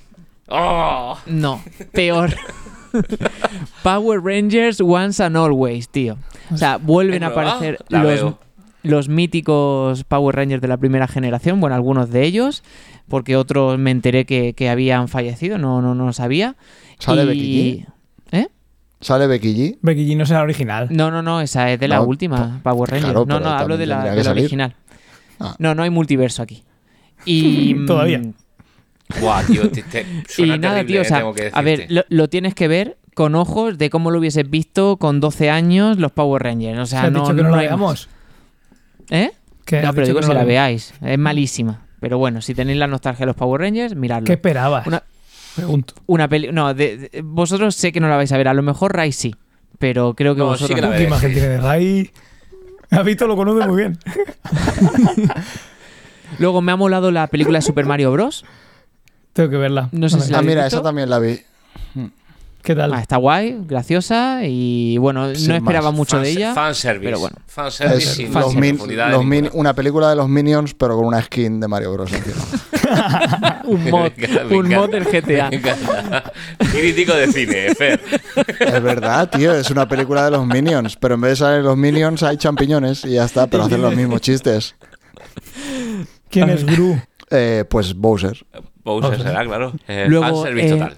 ¡Oh! 0.49 1.17
no, 1.27 1.63
peor. 1.93 2.35
Power 3.83 4.21
Rangers 4.23 4.81
Once 4.81 5.23
and 5.23 5.37
Always, 5.37 5.89
tío. 5.89 6.17
O 6.53 6.57
sea, 6.57 6.77
vuelven 6.79 7.23
a 7.23 7.29
¿Es 7.29 7.35
nueva? 7.35 7.51
aparecer 7.53 7.79
La 7.89 8.03
los, 8.03 8.35
los 8.83 9.09
míticos 9.09 10.05
Power 10.05 10.35
Rangers 10.37 10.63
de 10.63 10.69
la 10.69 10.77
primera 10.77 11.07
generación, 11.09 11.61
bueno, 11.61 11.75
algunos 11.77 12.11
de 12.11 12.25
ellos, 12.25 12.63
porque 13.09 13.37
otros 13.37 13.79
me 13.79 13.91
enteré 13.91 14.25
que, 14.27 14.55
que 14.55 14.69
habían 14.69 15.09
fallecido, 15.09 15.59
no, 15.59 15.83
no, 15.83 15.95
no 15.95 16.07
lo 16.07 16.13
sabía. 16.13 16.57
¿Sale 16.99 17.23
Y- 17.25 17.27
Becky 17.27 17.85
G? 17.85 17.87
¿Eh? 18.33 18.49
¿Sale 19.01 19.27
Becky 19.27 19.55
G? 19.55 19.79
Becky 19.83 20.07
G 20.09 20.17
no 20.17 20.27
será 20.27 20.43
original. 20.43 20.89
No, 20.91 21.11
no, 21.11 21.23
no, 21.23 21.41
esa 21.41 21.71
es 21.73 21.79
de 21.81 21.89
la 21.89 21.97
No, 21.97 22.05
última, 22.05 22.61
Power 22.63 22.91
Rangers. 22.91 23.13
claro, 23.13 23.27
no, 23.27 23.41
no, 23.41 23.51
hablo 23.51 23.77
de 23.77 23.87
la, 23.87 24.15
de 24.15 24.25
la 24.25 24.31
original. 24.31 24.75
Ah. 25.39 25.55
No, 25.59 25.75
no 25.75 25.83
hay 25.83 25.91
multiverso 25.91 26.43
aquí. 26.43 26.65
Y 27.25 27.75
Todavía. 27.87 28.23
Mm, 29.15 29.21
Buah, 29.21 29.43
tío, 29.45 29.71
te- 29.71 29.83
te- 29.83 30.01
Y 30.29 30.33
suena 30.33 30.57
nada, 30.57 30.75
terrible, 30.77 30.93
tío, 30.93 31.01
o 31.01 31.03
eh, 31.03 31.09
sea, 31.09 31.19
tengo 31.19 31.35
que 31.35 31.51
a 31.53 31.63
ver, 31.63 31.87
lo, 31.89 32.05
lo 32.09 32.29
tienes 32.29 32.55
que 32.55 32.69
ver 32.69 32.97
con 33.15 33.35
ojos 33.35 33.79
de 33.79 33.89
cómo 33.91 34.11
lo 34.11 34.19
hubieses 34.19 34.49
visto 34.51 34.97
con 34.99 35.21
12 35.21 35.49
años 35.51 35.99
los 35.99 36.13
Power 36.13 36.43
Rangers. 36.43 36.79
O 36.79 36.87
sea, 36.87 37.01
¿Se 37.01 37.07
has 37.07 37.13
no, 37.13 37.21
dicho 37.23 37.35
que 37.37 37.43
no, 37.43 37.51
la 37.51 37.57
veamos? 37.59 38.09
¿Eh? 39.11 39.31
No, 39.83 39.93
pero 39.95 40.07
digo 40.07 40.19
que 40.21 40.25
si 40.25 40.29
no 40.29 40.35
la 40.35 40.45
veáis. 40.45 40.93
Es 41.03 41.19
malísima. 41.19 41.87
Pero 41.99 42.19
bueno, 42.19 42.41
si 42.43 42.55
tenéis 42.55 42.79
la 42.79 42.87
nostalgia 42.87 43.21
de 43.25 43.27
los 43.29 43.37
Power 43.37 43.61
Rangers, 43.63 43.95
miradlo. 43.97 44.27
¿Qué 44.27 44.35
esperabas? 44.35 44.87
Una, 44.87 45.03
Pregunto. 45.57 45.95
una 46.07 46.29
peli... 46.29 46.53
No, 46.53 46.75
de- 46.75 46.97
de- 47.11 47.23
vosotros 47.23 47.75
sé 47.75 47.91
que 47.91 48.01
no 48.01 48.09
la 48.09 48.17
vais 48.17 48.31
a 48.33 48.37
ver. 48.37 48.49
A 48.49 48.55
lo 48.55 48.63
mejor 48.63 48.95
Rai 48.95 49.13
sí. 49.13 49.35
Pero 49.79 50.15
creo 50.15 50.35
que 50.35 50.41
No, 50.41 50.47
vosotros... 50.49 50.69
sí 50.69 50.75
que 50.75 50.81
la. 50.83 50.95
¿Qué 50.97 51.05
imagen 51.05 51.33
tiene 51.33 51.49
de 51.49 51.59
Ray? 51.61 52.11
Has 52.91 53.05
visto, 53.05 53.27
lo 53.27 53.35
conoce 53.37 53.67
muy 53.67 53.77
bien. 53.79 53.99
Luego 56.39 56.61
me 56.61 56.73
ha 56.73 56.77
molado 56.77 57.11
la 57.11 57.27
película 57.29 57.59
de 57.59 57.63
Super 57.63 57.87
Mario 57.87 58.13
Bros. 58.13 58.45
Tengo 59.37 59.51
que 59.51 59.57
verla. 59.59 59.91
No 59.93 60.09
sé 60.09 60.19
si 60.21 60.31
la 60.31 60.39
Ah, 60.39 60.41
habéis 60.41 60.49
mira, 60.55 60.65
visto? 60.65 60.77
esa 60.79 60.83
también 60.83 61.11
la 61.11 61.19
vi. 61.19 61.39
¿Qué 62.63 62.75
tal? 62.75 62.93
Ah, 62.95 63.01
está 63.01 63.17
guay, 63.19 63.59
graciosa 63.65 64.41
y 64.43 64.99
bueno, 64.99 65.33
Sin 65.37 65.51
no 65.51 65.55
esperaba 65.55 65.91
más. 65.93 65.97
mucho 65.99 66.19
de 66.19 66.31
ella. 66.31 66.53
Fanservice. 66.53 67.05
pero 67.05 67.21
bueno. 67.21 67.37
Fanservice 67.47 67.99
Es 68.09 68.15
sin 68.17 68.35
los 68.35 68.51
sin 68.51 68.59
min- 68.61 68.75
profundidad 68.75 69.11
los 69.13 69.21
ninguna. 69.21 69.41
min- 69.43 69.51
una 69.53 69.73
película 69.75 70.11
de 70.11 70.17
los 70.17 70.29
Minions, 70.29 70.75
pero 70.75 70.97
con 70.97 71.05
una 71.07 71.23
skin 71.23 71.61
de 71.61 71.69
Mario 71.69 71.93
Bros. 71.93 72.11
encima. 72.13 73.61
un 73.67 73.85
mod, 73.89 74.11
Me 74.17 74.25
encanta, 74.25 74.45
me 74.47 74.57
un 74.57 74.69
mod 74.69 74.91
del 74.91 75.07
encanta. 75.07 75.21
GTA. 75.29 75.51
Me 75.51 75.57
encanta. 75.59 76.33
Crítico 76.73 77.15
de 77.15 77.27
cine, 77.33 77.75
Fer. 77.77 78.01
es 78.59 78.83
verdad, 78.83 79.31
tío, 79.31 79.53
es 79.55 79.71
una 79.71 79.87
película 79.87 80.25
de 80.25 80.33
los 80.33 80.45
Minions, 80.45 80.97
pero 80.97 81.15
en 81.15 81.21
vez 81.21 81.31
de 81.33 81.37
salir 81.37 81.63
los 81.63 81.77
Minions 81.77 82.25
hay 82.25 82.37
champiñones 82.37 83.05
y 83.05 83.11
ya 83.13 83.27
está, 83.27 83.47
pero 83.47 83.63
hacen 83.65 83.81
los 83.83 83.95
mismos 83.95 84.21
chistes. 84.23 84.75
¿Quién 86.31 86.51
es 86.51 86.65
Gru? 86.67 87.01
Eh, 87.31 87.65
pues 87.69 87.95
Bowser. 87.95 88.45
Bowser 88.85 89.11
Bowser. 89.11 89.23
será, 89.27 89.45
claro. 89.45 89.73
Eh, 89.89 90.07
Luego, 90.09 90.25
fanservice 90.43 90.67
eh, 90.69 90.71
total. 90.71 90.97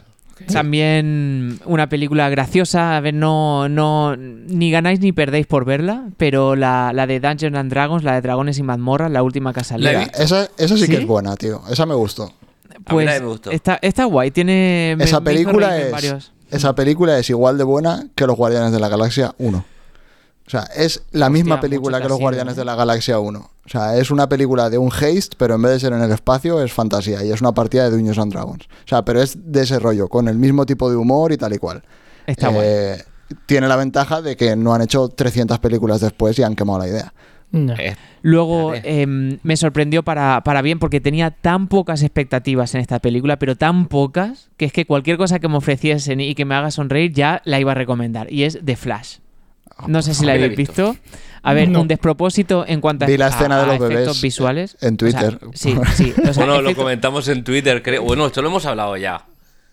También 0.52 1.58
una 1.64 1.88
película 1.88 2.28
graciosa, 2.28 2.96
a 2.96 3.00
ver, 3.00 3.12
no, 3.14 3.68
no, 3.68 4.16
ni 4.16 4.70
ganáis 4.70 5.00
ni 5.00 5.10
perdéis 5.12 5.46
por 5.46 5.64
verla, 5.64 6.04
pero 6.16 6.54
la, 6.54 6.92
la 6.94 7.06
de 7.08 7.18
Dungeons 7.18 7.56
and 7.56 7.70
Dragons, 7.70 8.04
la 8.04 8.14
de 8.14 8.20
Dragones 8.20 8.56
y 8.58 8.62
Mazmorras, 8.62 9.10
la 9.10 9.22
última 9.24 9.52
que 9.52 9.60
ha 9.60 9.64
salido. 9.64 9.90
Esa, 10.18 10.48
esa 10.56 10.76
sí, 10.76 10.82
que 10.86 10.96
¿Sí? 10.96 11.02
es 11.02 11.06
buena, 11.06 11.34
tío. 11.36 11.60
Esa 11.68 11.86
me 11.86 11.94
gustó. 11.94 12.24
A 12.24 12.78
mí 12.78 12.84
Pues 12.84 13.20
me 13.20 13.26
gustó. 13.26 13.50
está, 13.50 13.78
está 13.82 14.04
guay, 14.04 14.30
tiene... 14.30 14.92
esa 15.00 15.18
me 15.20 15.24
película 15.24 15.76
es 15.76 15.90
varios- 15.90 16.32
esa 16.50 16.74
película 16.74 17.18
es 17.18 17.28
igual 17.30 17.58
de 17.58 17.64
buena 17.64 18.06
que 18.14 18.26
Los 18.26 18.36
Guardianes 18.36 18.72
de 18.72 18.78
la 18.80 18.88
Galaxia 18.88 19.34
1. 19.38 19.64
O 20.48 20.50
sea, 20.50 20.62
es 20.74 21.02
la 21.12 21.28
misma 21.28 21.60
película 21.60 22.00
que 22.00 22.08
Los 22.08 22.18
Guardianes 22.18 22.54
¿eh? 22.54 22.60
de 22.60 22.64
la 22.64 22.74
Galaxia 22.74 23.18
1. 23.18 23.38
O 23.38 23.68
sea, 23.68 23.98
es 23.98 24.10
una 24.10 24.30
película 24.30 24.70
de 24.70 24.78
un 24.78 24.90
haste, 24.90 25.36
pero 25.36 25.56
en 25.56 25.62
vez 25.62 25.72
de 25.72 25.80
ser 25.80 25.92
en 25.92 26.00
el 26.00 26.10
espacio 26.10 26.62
es 26.62 26.72
fantasía 26.72 27.22
y 27.22 27.30
es 27.30 27.42
una 27.42 27.52
partida 27.52 27.84
de 27.84 27.90
Dungeons 27.90 28.18
and 28.18 28.32
Dragons. 28.32 28.64
O 28.64 28.88
sea, 28.88 29.04
pero 29.04 29.20
es 29.20 29.36
de 29.52 29.60
ese 29.60 29.78
rollo, 29.78 30.08
con 30.08 30.26
el 30.26 30.38
mismo 30.38 30.64
tipo 30.64 30.88
de 30.88 30.96
humor 30.96 31.32
y 31.32 31.36
tal 31.36 31.52
y 31.52 31.58
cual. 31.58 31.82
Está. 32.26 32.50
Eh, 32.54 33.04
Tiene 33.44 33.68
la 33.68 33.76
ventaja 33.76 34.22
de 34.22 34.38
que 34.38 34.56
no 34.56 34.72
han 34.72 34.80
hecho 34.80 35.10
300 35.10 35.58
películas 35.58 36.00
después 36.00 36.38
y 36.38 36.42
han 36.42 36.56
quemado 36.56 36.78
la 36.78 36.88
idea. 36.88 37.12
Eh, 37.52 37.94
Luego 38.22 38.72
em, 38.74 39.38
me 39.42 39.58
sorprendió 39.58 40.02
para, 40.02 40.42
para 40.44 40.62
bien 40.62 40.78
porque 40.78 41.02
tenía 41.02 41.30
tan 41.30 41.68
pocas 41.68 42.02
expectativas 42.02 42.74
en 42.74 42.80
esta 42.80 43.00
película, 43.00 43.38
pero 43.38 43.54
tan 43.54 43.86
pocas, 43.88 44.48
que 44.56 44.64
es 44.64 44.72
que 44.72 44.86
cualquier 44.86 45.18
cosa 45.18 45.40
que 45.40 45.48
me 45.48 45.58
ofreciesen 45.58 46.22
y 46.22 46.34
que 46.34 46.46
me 46.46 46.54
haga 46.54 46.70
sonreír 46.70 47.12
ya 47.12 47.42
la 47.44 47.60
iba 47.60 47.72
a 47.72 47.74
recomendar. 47.74 48.32
Y 48.32 48.44
es 48.44 48.58
The 48.64 48.76
Flash. 48.76 49.18
No 49.86 50.02
sé 50.02 50.14
si 50.14 50.24
la 50.26 50.32
Ah, 50.32 50.34
habéis 50.36 50.56
visto. 50.56 50.96
A 51.42 51.52
ver, 51.54 51.68
No. 51.68 51.82
un 51.82 51.88
despropósito 51.88 52.64
en 52.66 52.80
cuanto 52.80 53.04
a, 53.04 53.08
Vi 53.08 53.16
la 53.16 53.26
a- 53.26 53.28
escena 53.28 53.56
de 53.58 53.62
a 53.62 53.66
los 53.66 53.76
efectos 53.76 53.96
bebés 54.06 54.20
visuales. 54.22 54.76
en 54.80 54.94
O 54.94 55.10
sea, 55.10 55.20
Twitter. 55.30 55.38
sí, 55.54 55.76
sí. 55.94 56.12
o 56.28 56.32
sea, 56.34 56.44
bueno, 56.44 56.60
lo 56.62 56.74
comentamos 56.74 57.28
en 57.28 57.44
Twitter, 57.44 57.82
creo. 57.82 58.02
Bueno, 58.02 58.26
esto 58.26 58.42
lo 58.42 58.48
hemos 58.48 58.66
hablado 58.66 58.96
ya. 58.96 59.24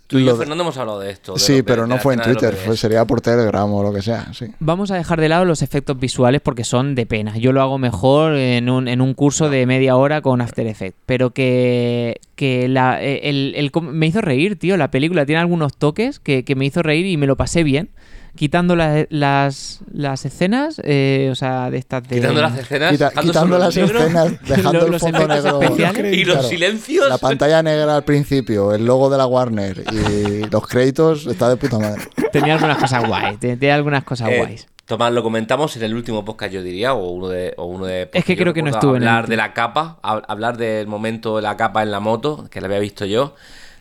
Tú 0.07 0.19
y 0.19 0.23
yo, 0.25 0.35
Fernando, 0.37 0.63
hemos 0.63 0.77
hablado 0.77 0.99
de 0.99 1.09
esto. 1.09 1.33
de 1.33 1.39
Sí, 1.39 1.63
pero 1.63 1.81
de 1.81 1.87
no 1.87 1.97
fue 1.97 2.13
en 2.13 2.21
Twitter, 2.21 2.53
fue, 2.53 2.77
sería 2.77 3.03
por 3.05 3.21
Telegram 3.21 3.73
o 3.73 3.81
lo 3.81 3.91
que 3.91 4.03
sea. 4.03 4.31
Sí. 4.35 4.45
Vamos 4.59 4.91
a 4.91 4.95
dejar 4.95 5.19
de 5.19 5.27
lado 5.29 5.45
los 5.45 5.63
efectos 5.63 5.99
visuales 5.99 6.41
porque 6.41 6.63
son 6.63 6.93
de 6.93 7.07
pena. 7.07 7.35
Yo 7.39 7.51
lo 7.51 7.61
hago 7.63 7.79
mejor 7.79 8.35
en 8.35 8.69
un, 8.69 8.87
en 8.87 9.01
un 9.01 9.15
curso 9.15 9.49
de 9.49 9.65
media 9.65 9.95
hora 9.95 10.21
con 10.21 10.41
After 10.41 10.67
Effects. 10.67 10.95
Pero 11.07 11.31
que, 11.31 12.21
que 12.35 12.67
la, 12.67 13.01
eh, 13.03 13.21
el, 13.29 13.53
el 13.55 13.71
com- 13.71 13.87
me 13.89 14.05
hizo 14.05 14.21
reír, 14.21 14.59
tío. 14.59 14.77
La 14.77 14.91
película 14.91 15.25
tiene 15.25 15.41
algunos 15.41 15.75
toques 15.75 16.19
que, 16.19 16.43
que 16.45 16.53
me 16.55 16.65
hizo 16.65 16.83
reír 16.83 17.07
y 17.07 17.17
me 17.17 17.25
lo 17.25 17.35
pasé 17.35 17.63
bien. 17.63 17.89
Quitando 18.35 18.75
la- 18.75 19.05
las, 19.09 19.79
las 19.93 20.25
escenas, 20.25 20.81
eh, 20.83 21.29
o 21.31 21.35
sea, 21.35 21.69
de 21.71 21.77
estas 21.77 22.03
de... 22.07 22.17
Quitando 22.17 22.41
las 22.41 22.57
escenas, 22.57 22.91
Quita- 22.91 23.11
quitando 23.21 23.57
las 23.57 23.75
negro 23.75 23.99
escenas, 23.99 24.41
dejando 24.43 24.87
Los- 24.87 24.89
el 24.93 24.99
fondo 24.99 25.27
negro. 25.27 25.61
especiales. 25.61 26.13
y 26.17 26.25
los 26.25 26.33
Claro. 26.35 26.49
silencios. 26.49 27.09
La 27.09 27.17
pantalla 27.17 27.63
negra 27.63 27.95
al 27.95 28.03
principio, 28.03 28.73
el 28.73 28.85
logo 28.85 29.09
de 29.09 29.17
la 29.17 29.25
Warner 29.25 29.83
y 29.91 30.43
los 30.49 30.67
créditos 30.67 31.25
está 31.27 31.47
de 31.49 31.55
puta 31.57 31.79
madre. 31.79 32.01
Tenía 32.31 32.55
algunas 32.55 32.77
cosas 32.77 33.07
guays. 33.07 33.39
te- 33.39 33.55
Tenía 33.55 33.75
algunas 33.75 34.03
cosas 34.03 34.29
Eh, 34.29 34.37
guays. 34.37 34.67
Tomás, 34.85 35.11
lo 35.13 35.23
comentamos 35.23 35.75
en 35.77 35.83
el 35.83 35.95
último 35.95 36.23
podcast, 36.25 36.51
yo 36.53 36.61
diría, 36.61 36.93
o 36.93 37.09
uno 37.09 37.27
de. 37.29 37.53
O 37.57 37.65
uno 37.65 37.85
de 37.87 38.07
Es 38.13 38.23
que 38.23 38.35
creo 38.37 38.53
que 38.53 38.61
no 38.61 38.69
estuve 38.69 38.97
en 38.97 39.03
el 39.03 39.07
Hablar 39.07 39.23
último. 39.23 39.31
de 39.31 39.37
la 39.37 39.53
capa, 39.53 39.97
hab- 40.03 40.25
hablar 40.27 40.57
del 40.57 40.85
momento 40.85 41.37
de 41.37 41.41
la 41.41 41.57
capa 41.57 41.81
en 41.81 41.89
la 41.89 41.99
moto, 41.99 42.47
que 42.51 42.61
la 42.61 42.67
había 42.67 42.77
visto 42.79 43.03
yo. 43.05 43.33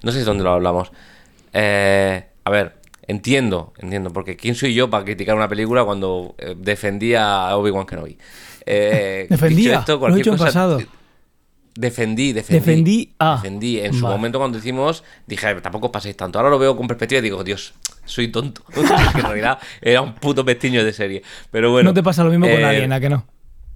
No 0.03 0.13
sé 0.13 0.23
dónde 0.25 0.45
lo 0.45 0.53
hablamos. 0.53 0.93
Eh, 1.53 2.25
a 2.45 2.51
ver, 2.51 2.77
entiendo, 3.07 3.73
entiendo, 3.79 4.11
porque 4.11 4.37
¿quién 4.37 4.55
soy 4.55 4.75
yo 4.75 4.91
para 4.91 5.05
criticar 5.05 5.35
una 5.37 5.49
película 5.49 5.85
cuando 5.85 6.35
eh, 6.39 6.55
defendía 6.59 7.49
a 7.49 7.57
Obi-Wan 7.57 7.87
Kenobi? 7.87 8.19
Eh, 8.67 9.27
Defendía, 9.31 9.81
esto, 9.81 9.97
lo 9.99 10.15
he 10.17 10.21
en 10.21 10.25
cosa- 10.25 10.45
pasado. 10.45 10.81
Defendí, 11.77 12.33
defendí. 12.33 12.61
Defendí 12.61 13.15
a- 13.19 13.35
Defendí. 13.37 13.81
En 13.81 13.93
su 13.95 14.03
Vale. 14.05 14.17
momento 14.17 14.39
cuando 14.39 14.59
hicimos, 14.59 15.03
dije, 15.27 15.45
"A 15.49 15.55
ver, 15.55 15.61
tampoco 15.63 15.91
paséis 15.91 16.17
tanto. 16.17 16.39
Ahora 16.39 16.49
lo 16.51 16.59
veo 16.61 16.77
con 16.77 16.87
perspectiva 16.87 17.19
y 17.19 17.23
digo, 17.23 17.43
Dios, 17.43 17.75
soy 18.05 18.29
tonto. 18.29 18.63
En 19.17 19.23
realidad 19.23 19.59
era 19.81 20.01
un 20.01 20.15
puto 20.15 20.45
pestiño 20.45 20.85
de 20.85 20.93
serie. 20.93 21.23
Pero 21.51 21.73
bueno. 21.73 21.91
no 21.91 21.95
te 21.95 22.03
pasa 22.03 22.23
lo 22.23 22.31
mismo 22.31 22.47
con 22.47 22.61
eh, 22.61 22.65
Alien, 22.65 22.93
¿a 22.93 23.01
que 23.01 23.09
no? 23.09 23.27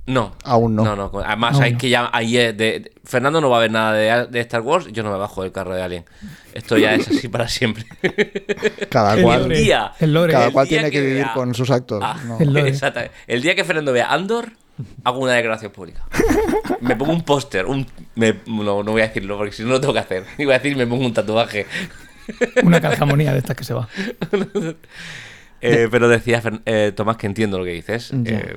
No. 0.09 0.33
Aún 0.43 0.75
no. 0.75 0.85
No, 0.85 0.97
no. 0.97 1.13
Además, 1.25 1.55
Aún 1.55 1.63
hay 1.65 1.73
no. 1.73 1.79
que 1.79 1.89
ya. 1.91 2.09
Ahí 2.13 2.37
es 2.39 2.57
de, 2.57 2.81
de- 2.81 2.93
Fernando 3.05 3.41
no 3.41 3.51
va 3.51 3.59
a 3.59 3.61
ver 3.61 3.71
nada 3.71 3.93
de, 3.93 4.27
de 4.27 4.41
Star 4.41 4.63
Wars. 4.63 4.87
Yo 4.91 5.03
no 5.03 5.13
me 5.13 5.19
bajo 5.19 5.43
del 5.43 5.53
carro 5.53 5.75
de 5.75 5.83
Alien. 5.83 6.05
Esto 6.55 6.77
ya 6.79 6.95
es 6.95 7.07
así 7.09 7.29
para 7.29 7.47
siempre. 7.47 7.85
Cada 8.91 9.15
El 9.15 9.23
cual, 9.23 9.43
lore. 9.43 9.59
día. 9.59 9.93
El 10.01 10.13
lore. 10.15 10.33
cada 10.33 10.47
el 10.47 10.53
cual 10.53 10.67
día 10.67 10.79
tiene 10.79 10.91
que, 10.91 10.99
que 10.99 11.05
vivir 11.07 11.25
vea- 11.25 11.35
con 11.35 11.55
sus 11.55 11.71
actos. 11.71 12.01
Ah, 12.03 12.17
¿no? 12.27 12.39
El 12.41 12.53
lore. 12.55 12.69
Exacto. 12.71 13.01
El 13.27 13.43
día 13.43 13.55
que 13.55 13.65
Fernando 13.65 13.93
vea 13.93 14.11
Andor, 14.13 14.51
hago 15.05 15.19
una 15.21 15.33
declaración 15.35 15.73
pública. 15.73 16.05
Me 16.81 16.97
pongo 16.97 17.13
un 17.13 17.23
póster. 17.23 17.67
Un, 17.67 17.87
me- 18.15 18.41
no, 18.47 18.83
no 18.83 18.93
voy 18.93 19.03
a 19.03 19.09
decirlo 19.09 19.37
porque 19.37 19.53
si 19.53 19.63
no 19.63 19.69
lo 19.69 19.81
tengo 19.81 19.93
que 19.93 20.01
hacer. 20.01 20.25
Iba 20.39 20.55
a 20.55 20.59
decir, 20.59 20.77
me 20.77 20.87
pongo 20.87 21.05
un 21.05 21.13
tatuaje. 21.13 21.67
Una 22.63 22.81
calcamonía 22.81 23.33
de 23.33 23.39
estas 23.41 23.57
que 23.57 23.65
se 23.65 23.75
va. 23.75 23.89
Eh, 25.61 25.89
pero 25.91 26.09
decía 26.09 26.43
Fern- 26.43 26.61
eh, 26.67 26.93
Tomás 26.95 27.17
que 27.17 27.27
entiendo 27.27 27.59
lo 27.59 27.65
que 27.65 27.73
dices, 27.73 28.13
eh, 28.25 28.57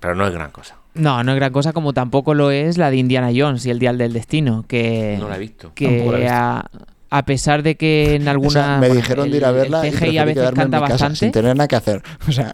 pero 0.00 0.14
no 0.14 0.26
es 0.26 0.32
gran 0.32 0.50
cosa. 0.50 0.76
No, 0.94 1.22
no 1.24 1.32
es 1.32 1.36
gran 1.36 1.52
cosa 1.52 1.72
como 1.72 1.92
tampoco 1.92 2.34
lo 2.34 2.50
es 2.50 2.78
la 2.78 2.90
de 2.90 2.96
Indiana 2.96 3.30
Jones 3.34 3.64
y 3.66 3.70
el 3.70 3.78
Dial 3.78 3.98
del 3.98 4.12
Destino, 4.12 4.64
que, 4.68 5.16
No 5.18 5.28
la 5.28 5.36
he 5.36 5.38
visto. 5.38 5.72
Tampoco 5.74 6.12
la 6.12 6.18
he 6.18 6.20
que 6.20 6.24
visto. 6.24 6.34
a, 6.34 6.70
a 7.10 7.24
pesar 7.24 7.62
de 7.62 7.76
que 7.76 8.14
en 8.16 8.22
O 8.22 8.24
sea, 8.24 8.30
algunas... 8.32 8.80
me 8.80 8.86
bueno, 8.88 8.94
dijeron 9.02 9.30
de 9.30 9.36
ir 9.36 9.44
a 9.44 9.50
verla 9.52 9.86
el 9.86 9.94
y 9.94 9.96
CGI 9.96 10.18
a 10.18 10.24
veces 10.24 10.48
en 10.48 10.54
canta 10.54 10.80
mi 10.80 10.86
casa 10.86 10.98
sin 10.98 11.08
bastante, 11.08 11.30
tener 11.30 11.56
nada 11.56 11.68
que 11.68 11.76
hacer. 11.76 12.02
O 12.28 12.32
sea, 12.32 12.52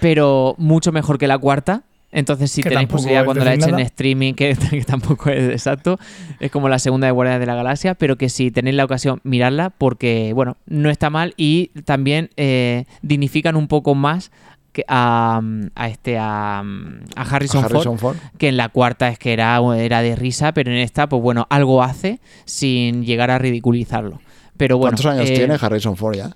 pero 0.00 0.54
mucho 0.58 0.92
mejor 0.92 1.18
que 1.18 1.26
la 1.26 1.38
cuarta. 1.38 1.82
Entonces, 2.14 2.50
si 2.52 2.62
Que 2.62 2.70
tenéis 2.70 2.88
posibilidad 2.88 3.24
cuando 3.24 3.44
la 3.44 3.54
echen 3.54 3.74
en 3.74 3.80
streaming, 3.80 4.34
que, 4.36 4.56
que 4.56 4.84
tampoco 4.84 5.30
es 5.30 5.50
exacto, 5.50 5.98
es 6.38 6.50
como 6.50 6.68
la 6.68 6.78
segunda 6.78 7.06
de 7.08 7.10
Guardianes 7.10 7.40
de 7.40 7.46
la 7.46 7.56
Galaxia, 7.56 7.94
pero 7.96 8.16
que 8.16 8.28
si 8.28 8.52
tenéis 8.52 8.76
la 8.76 8.84
ocasión, 8.84 9.20
miradla 9.24 9.70
porque, 9.70 10.32
bueno, 10.32 10.56
no 10.66 10.90
está 10.90 11.10
mal 11.10 11.34
y 11.36 11.68
también 11.84 12.30
eh, 12.36 12.84
dignifican 13.02 13.56
un 13.56 13.66
poco 13.66 13.96
más 13.96 14.30
que 14.72 14.84
a, 14.88 15.40
a 15.74 15.88
este 15.88 16.16
a, 16.18 16.60
a 16.60 17.22
Harrison, 17.22 17.64
Harrison 17.64 17.98
Ford, 17.98 18.16
Ford. 18.16 18.30
que 18.38 18.48
en 18.48 18.56
la 18.56 18.68
cuarta 18.68 19.08
es 19.08 19.18
que 19.18 19.32
era, 19.32 19.60
era 19.76 20.00
de 20.02 20.14
risa, 20.14 20.52
pero 20.54 20.70
en 20.70 20.78
esta, 20.78 21.08
pues 21.08 21.20
bueno, 21.20 21.46
algo 21.50 21.82
hace 21.82 22.20
sin 22.44 23.04
llegar 23.04 23.30
a 23.32 23.38
ridiculizarlo. 23.38 24.20
Pero 24.56 24.78
bueno, 24.78 24.96
¿Cuántos 24.96 25.06
años 25.06 25.30
eh, 25.30 25.34
tiene 25.34 25.56
Harrison 25.60 25.96
Ford 25.96 26.16
ya? 26.16 26.30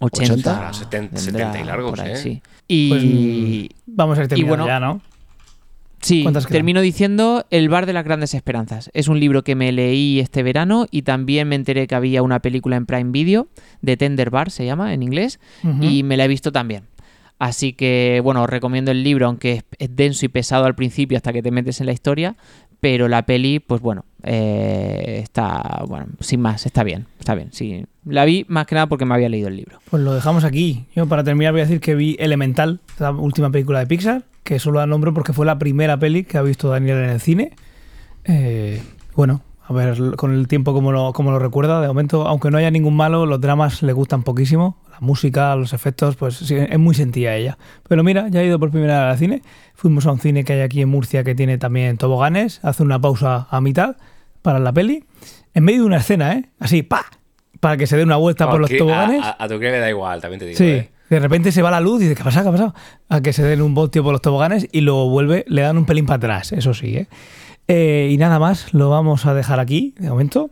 80, 0.00 0.32
80. 0.34 0.68
Ah, 0.68 0.72
70, 0.72 1.16
tendrá 1.16 1.20
70 1.20 1.60
y 1.60 1.64
largos, 1.64 1.90
por 1.90 2.00
ahí, 2.00 2.12
¿eh? 2.12 2.16
sí. 2.16 2.42
Y 2.68 2.88
Pues, 2.88 3.80
Vamos 3.86 4.18
a 4.18 4.22
ir 4.22 4.28
terminando 4.28 4.64
bueno, 4.64 4.66
ya, 4.66 4.80
¿no? 4.80 5.00
Sí, 6.04 6.24
termino 6.48 6.80
diciendo 6.80 7.44
El 7.50 7.68
bar 7.68 7.86
de 7.86 7.92
las 7.92 8.04
grandes 8.04 8.34
esperanzas. 8.34 8.90
Es 8.94 9.08
un 9.08 9.18
libro 9.18 9.42
que 9.42 9.54
me 9.54 9.72
leí 9.72 10.20
este 10.20 10.42
verano 10.42 10.86
y 10.90 11.02
también 11.02 11.48
me 11.48 11.56
enteré 11.56 11.86
que 11.86 11.94
había 11.94 12.22
una 12.22 12.40
película 12.40 12.76
en 12.76 12.86
Prime 12.86 13.10
Video, 13.10 13.48
de 13.82 13.96
Tender 13.96 14.30
Bar 14.30 14.50
se 14.50 14.64
llama 14.64 14.94
en 14.94 15.02
inglés, 15.02 15.40
y 15.80 16.02
me 16.02 16.16
la 16.16 16.24
he 16.24 16.28
visto 16.28 16.52
también. 16.52 16.84
Así 17.38 17.72
que, 17.72 18.20
bueno, 18.22 18.42
os 18.42 18.48
recomiendo 18.48 18.90
el 18.90 19.02
libro, 19.02 19.26
aunque 19.26 19.62
es 19.78 19.96
denso 19.96 20.24
y 20.24 20.28
pesado 20.28 20.66
al 20.66 20.74
principio 20.74 21.16
hasta 21.16 21.32
que 21.32 21.42
te 21.42 21.50
metes 21.50 21.80
en 21.80 21.86
la 21.86 21.92
historia, 21.92 22.36
pero 22.80 23.08
la 23.08 23.26
peli, 23.26 23.58
pues 23.58 23.80
bueno, 23.80 24.04
eh, 24.26 25.20
está, 25.22 25.84
bueno, 25.86 26.06
sin 26.20 26.40
más, 26.40 26.64
está 26.64 26.82
bien, 26.82 27.06
está 27.18 27.34
bien. 27.34 27.48
Sí, 27.52 27.84
la 28.06 28.24
vi 28.24 28.46
más 28.48 28.66
que 28.66 28.74
nada 28.74 28.86
porque 28.86 29.04
me 29.04 29.14
había 29.14 29.28
leído 29.28 29.48
el 29.48 29.56
libro. 29.56 29.80
Pues 29.90 30.02
lo 30.02 30.14
dejamos 30.14 30.44
aquí. 30.44 30.86
Yo 30.96 31.06
para 31.06 31.22
terminar 31.22 31.52
voy 31.52 31.60
a 31.60 31.64
decir 31.64 31.80
que 31.80 31.94
vi 31.94 32.16
Elemental, 32.18 32.80
la 32.98 33.10
última 33.10 33.50
película 33.50 33.80
de 33.80 33.86
Pixar, 33.86 34.24
que 34.42 34.58
solo 34.58 34.80
la 34.80 34.86
nombro 34.86 35.12
porque 35.12 35.34
fue 35.34 35.44
la 35.44 35.58
primera 35.58 35.98
peli 35.98 36.24
que 36.24 36.38
ha 36.38 36.42
visto 36.42 36.70
Daniel 36.70 36.98
en 36.98 37.10
el 37.10 37.20
cine. 37.20 37.52
Eh, 38.24 38.82
bueno, 39.14 39.42
a 39.66 39.72
ver 39.74 40.16
con 40.16 40.32
el 40.32 40.48
tiempo 40.48 40.72
cómo 40.72 40.90
lo, 40.90 41.12
cómo 41.12 41.30
lo 41.30 41.38
recuerda. 41.38 41.82
De 41.82 41.88
momento, 41.88 42.26
aunque 42.26 42.50
no 42.50 42.56
haya 42.56 42.70
ningún 42.70 42.96
malo, 42.96 43.26
los 43.26 43.42
dramas 43.42 43.82
le 43.82 43.92
gustan 43.92 44.22
poquísimo. 44.22 44.78
La 44.90 45.00
música, 45.00 45.54
los 45.54 45.74
efectos, 45.74 46.16
pues 46.16 46.36
sí, 46.36 46.54
es 46.54 46.78
muy 46.78 46.94
sentida 46.94 47.36
ella. 47.36 47.58
Pero 47.88 48.02
mira, 48.02 48.28
ya 48.28 48.40
he 48.40 48.46
ido 48.46 48.58
por 48.58 48.70
primera 48.70 49.02
vez 49.02 49.12
al 49.12 49.18
cine. 49.18 49.42
Fuimos 49.74 50.06
a 50.06 50.12
un 50.12 50.18
cine 50.18 50.44
que 50.44 50.54
hay 50.54 50.60
aquí 50.60 50.80
en 50.80 50.88
Murcia 50.88 51.24
que 51.24 51.34
tiene 51.34 51.58
también 51.58 51.98
toboganes. 51.98 52.60
Hace 52.62 52.82
una 52.82 52.98
pausa 52.98 53.48
a 53.50 53.60
mitad 53.60 53.96
para 54.44 54.58
la 54.58 54.72
peli. 54.72 55.02
En 55.54 55.64
medio 55.64 55.80
de 55.80 55.86
una 55.86 55.96
escena, 55.96 56.34
¿eh? 56.34 56.44
Así, 56.60 56.82
pa 56.82 57.04
Para 57.60 57.76
que 57.78 57.86
se 57.86 57.96
dé 57.96 58.02
una 58.04 58.16
vuelta 58.16 58.50
por 58.50 58.60
los 58.60 58.68
toboganes. 58.70 59.22
A, 59.24 59.30
a- 59.30 59.44
a 59.44 59.48
tu 59.48 59.58
que 59.58 59.70
le 59.70 59.78
da 59.78 59.88
igual, 59.88 60.20
también 60.20 60.38
te 60.40 60.44
digo. 60.46 60.58
Sí, 60.58 60.64
¿eh? 60.64 60.90
De 61.08 61.18
repente 61.20 61.50
se 61.52 61.62
va 61.62 61.70
la 61.70 61.80
luz 61.80 62.00
y 62.00 62.04
dice, 62.04 62.14
¿qué 62.14 62.22
ha 62.22 62.24
pasado? 62.24 62.44
¿Qué 62.44 62.48
ha 62.50 62.52
pasado? 62.52 62.74
A 63.08 63.20
que 63.22 63.32
se 63.32 63.42
den 63.42 63.62
un 63.62 63.74
voltio 63.74 64.02
por 64.02 64.12
los 64.12 64.20
toboganes 64.20 64.68
y 64.70 64.80
luego 64.82 65.08
vuelve, 65.08 65.44
le 65.48 65.62
dan 65.62 65.78
un 65.78 65.86
pelín 65.86 66.06
para 66.06 66.16
atrás, 66.16 66.52
eso 66.52 66.74
sí, 66.74 66.96
¿eh? 66.96 67.06
Eh, 67.68 68.10
y 68.12 68.18
nada 68.18 68.38
más, 68.38 68.74
lo 68.74 68.90
vamos 68.90 69.24
a 69.24 69.32
dejar 69.32 69.58
aquí 69.60 69.94
de 69.98 70.10
momento. 70.10 70.50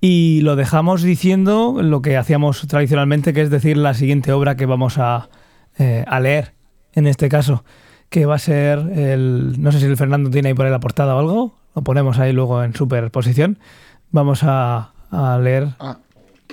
Y 0.00 0.40
lo 0.42 0.56
dejamos 0.56 1.02
diciendo 1.02 1.76
lo 1.82 2.00
que 2.00 2.16
hacíamos 2.16 2.66
tradicionalmente, 2.66 3.34
que 3.34 3.42
es 3.42 3.50
decir 3.50 3.76
la 3.76 3.92
siguiente 3.92 4.32
obra 4.32 4.56
que 4.56 4.64
vamos 4.64 4.96
a, 4.98 5.28
eh, 5.78 6.04
a 6.06 6.18
leer, 6.20 6.54
en 6.94 7.06
este 7.06 7.28
caso, 7.28 7.64
que 8.08 8.24
va 8.24 8.36
a 8.36 8.38
ser 8.38 8.78
el... 8.94 9.60
No 9.60 9.70
sé 9.72 9.80
si 9.80 9.84
el 9.86 9.96
Fernando 9.98 10.30
tiene 10.30 10.48
ahí 10.48 10.54
por 10.54 10.64
ahí 10.64 10.72
la 10.72 10.80
portada 10.80 11.14
o 11.14 11.18
algo, 11.18 11.54
lo 11.76 11.82
ponemos 11.82 12.18
ahí 12.18 12.32
luego 12.32 12.64
en 12.64 12.74
superposición. 12.74 13.58
Vamos 14.10 14.40
a, 14.42 14.92
a 15.10 15.38
leer... 15.38 15.68
Ah, 15.78 15.98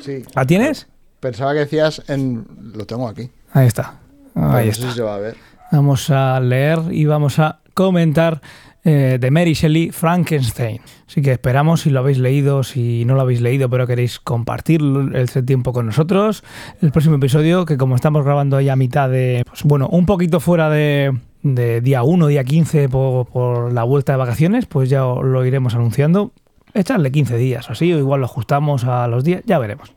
sí. 0.02 0.24
¿La 0.36 0.46
tienes? 0.46 0.88
Pensaba 1.22 1.54
que 1.54 1.60
decías 1.60 2.04
en... 2.10 2.46
Lo 2.76 2.86
tengo 2.86 3.08
aquí. 3.08 3.32
Ahí 3.54 3.68
está. 3.68 4.00
Ahí 4.36 4.68
no 4.68 4.74
sé 4.74 4.82
está. 4.82 4.92
si 4.92 5.00
va 5.00 5.16
a 5.16 5.20
ver. 5.20 5.38
Vamos 5.72 6.10
a 6.10 6.40
leer 6.42 6.80
y 6.92 7.06
vamos 7.06 7.40
a 7.40 7.60
comentar 7.74 8.42
eh, 8.84 9.18
de 9.20 9.32
Mary 9.32 9.54
Shelley 9.54 9.92
Frankenstein. 9.92 10.82
Así 11.08 11.22
que 11.22 11.32
esperamos 11.32 11.82
si 11.82 11.90
lo 11.90 12.00
habéis 12.00 12.18
leído, 12.18 12.64
si 12.64 13.06
no 13.06 13.16
lo 13.16 13.22
habéis 13.22 13.40
leído, 13.40 13.70
pero 13.70 13.88
queréis 13.88 14.20
compartir 14.20 14.82
este 15.14 15.42
tiempo 15.42 15.72
con 15.72 15.86
nosotros. 15.86 16.44
El 16.82 16.92
próximo 16.92 17.16
episodio, 17.16 17.64
que 17.64 17.78
como 17.78 17.96
estamos 17.96 18.26
grabando 18.26 18.58
ahí 18.58 18.68
a 18.68 18.76
mitad 18.76 19.10
de, 19.10 19.46
pues 19.48 19.64
bueno, 19.64 19.88
un 19.88 20.06
poquito 20.06 20.42
fuera 20.42 20.70
de, 20.70 21.18
de 21.44 21.82
día 21.82 22.04
1, 22.04 22.28
día 22.28 22.44
15 22.44 22.90
por, 22.90 23.28
por 23.28 23.72
la 23.72 23.84
vuelta 23.84 24.14
de 24.14 24.18
vacaciones, 24.18 24.66
pues 24.66 24.90
ya 24.90 25.02
lo 25.02 25.46
iremos 25.46 25.76
anunciando. 25.76 26.32
Echarle 26.74 27.12
15 27.12 27.38
días 27.38 27.70
o 27.70 27.74
así, 27.74 27.94
o 27.94 28.00
igual 28.00 28.22
lo 28.22 28.26
ajustamos 28.26 28.86
a 28.86 29.08
los 29.08 29.24
días, 29.24 29.44
ya 29.46 29.60
veremos. 29.60 29.94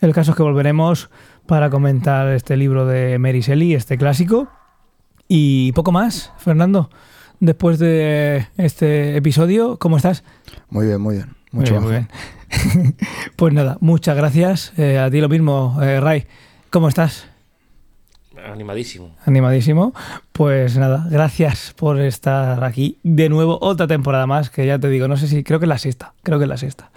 El 0.00 0.12
caso 0.12 0.32
es 0.32 0.36
que 0.36 0.42
volveremos 0.42 1.08
para 1.46 1.70
comentar 1.70 2.28
este 2.28 2.56
libro 2.56 2.84
de 2.84 3.18
Mary 3.18 3.40
Shelley, 3.40 3.74
este 3.74 3.96
clásico. 3.96 4.48
Y 5.28 5.72
poco 5.72 5.92
más, 5.92 6.32
Fernando. 6.38 6.90
Después 7.40 7.78
de 7.78 8.46
este 8.56 9.16
episodio, 9.16 9.78
¿cómo 9.78 9.96
estás? 9.96 10.24
Muy 10.70 10.86
bien, 10.86 11.00
muy 11.00 11.16
bien. 11.16 11.36
Muy 11.52 11.60
Mucho 11.60 11.80
bien, 11.80 11.82
muy 11.82 11.92
bien. 11.92 12.96
pues 13.36 13.54
nada, 13.54 13.78
muchas 13.80 14.16
gracias. 14.16 14.72
Eh, 14.76 14.98
a 14.98 15.10
ti 15.10 15.20
lo 15.20 15.28
mismo, 15.28 15.78
eh, 15.80 16.00
Ray. 16.00 16.26
¿Cómo 16.70 16.88
estás? 16.88 17.27
Animadísimo. 18.46 19.14
Animadísimo. 19.26 19.92
Pues 20.32 20.76
nada, 20.78 21.06
gracias 21.10 21.74
por 21.76 22.00
estar 22.00 22.62
aquí 22.64 22.98
de 23.02 23.28
nuevo, 23.28 23.58
otra 23.60 23.86
temporada 23.86 24.26
más, 24.26 24.50
que 24.50 24.66
ya 24.66 24.78
te 24.78 24.88
digo, 24.88 25.08
no 25.08 25.16
sé 25.16 25.26
si, 25.28 25.42
creo 25.44 25.58
que 25.58 25.64
es 25.64 25.68
la 25.68 25.78
sexta, 25.78 26.14
creo 26.22 26.38
que 26.38 26.44
es 26.44 26.48
la 26.48 26.56
sexta. 26.56 26.90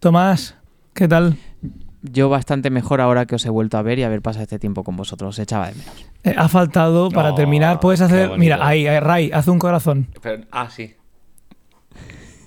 Tomás, 0.00 0.54
¿qué 0.94 1.08
tal? 1.08 1.36
Yo 2.02 2.28
bastante 2.28 2.70
mejor 2.70 3.00
ahora 3.00 3.26
que 3.26 3.34
os 3.34 3.44
he 3.44 3.50
vuelto 3.50 3.76
a 3.76 3.82
ver 3.82 3.98
y 3.98 4.04
haber 4.04 4.22
pasado 4.22 4.44
este 4.44 4.58
tiempo 4.60 4.84
con 4.84 4.96
vosotros. 4.96 5.30
Os 5.34 5.38
echaba 5.40 5.66
de 5.68 5.74
menos. 5.74 6.06
Eh, 6.24 6.34
ha 6.36 6.48
faltado 6.48 7.10
para 7.10 7.32
Oh, 7.32 7.34
terminar, 7.34 7.80
puedes 7.80 8.00
hacer, 8.00 8.38
mira, 8.38 8.58
ahí, 8.64 8.86
ahí, 8.86 9.00
Ray, 9.00 9.30
haz 9.32 9.48
un 9.48 9.58
corazón. 9.58 10.06
Pero- 10.22 10.44
ah, 10.52 10.68
sí. 10.70 10.94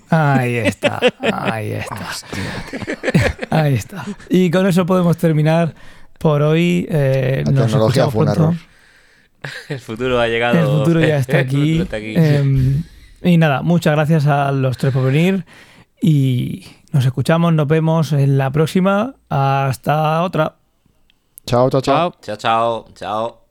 Ahí 0.08 0.56
está, 0.56 1.00
ahí 1.32 1.72
está. 1.72 1.96
Ahí 3.50 3.74
está. 3.74 4.04
Y 4.30 4.50
con 4.50 4.66
eso 4.66 4.84
podemos 4.86 5.16
terminar 5.18 5.74
por 6.22 6.40
hoy. 6.42 6.86
Eh, 6.88 7.42
La 7.44 7.52
nos 7.52 7.66
tecnología 7.66 8.08
fue 8.08 8.20
un 8.26 8.32
pronto. 8.32 8.42
error. 8.52 8.54
El 9.68 9.80
futuro 9.80 10.20
ha 10.20 10.28
llegado. 10.28 10.58
El 10.60 10.66
futuro 10.78 11.00
ya 11.00 11.16
está 11.18 11.40
El 11.40 11.46
aquí. 11.46 11.56
futuro 11.78 11.82
está 11.84 11.96
aquí. 11.96 12.14
Eh, 12.16 12.82
y 13.24 13.36
nada, 13.38 13.62
muchas 13.62 13.92
gracias 13.94 14.26
a 14.26 14.52
los 14.52 14.76
tres 14.76 14.92
por 14.92 15.04
venir. 15.04 15.44
Y 16.00 16.66
nos 16.92 17.04
escuchamos, 17.04 17.52
nos 17.52 17.66
vemos 17.66 18.12
en 18.12 18.38
la 18.38 18.50
próxima. 18.50 19.14
Hasta 19.28 20.22
otra. 20.22 20.56
Chao, 21.46 21.68
chao, 21.70 21.80
chao. 21.80 22.10
Chao. 22.22 22.36
Chao, 22.36 22.36
chao, 22.36 22.86
chao. 22.94 23.41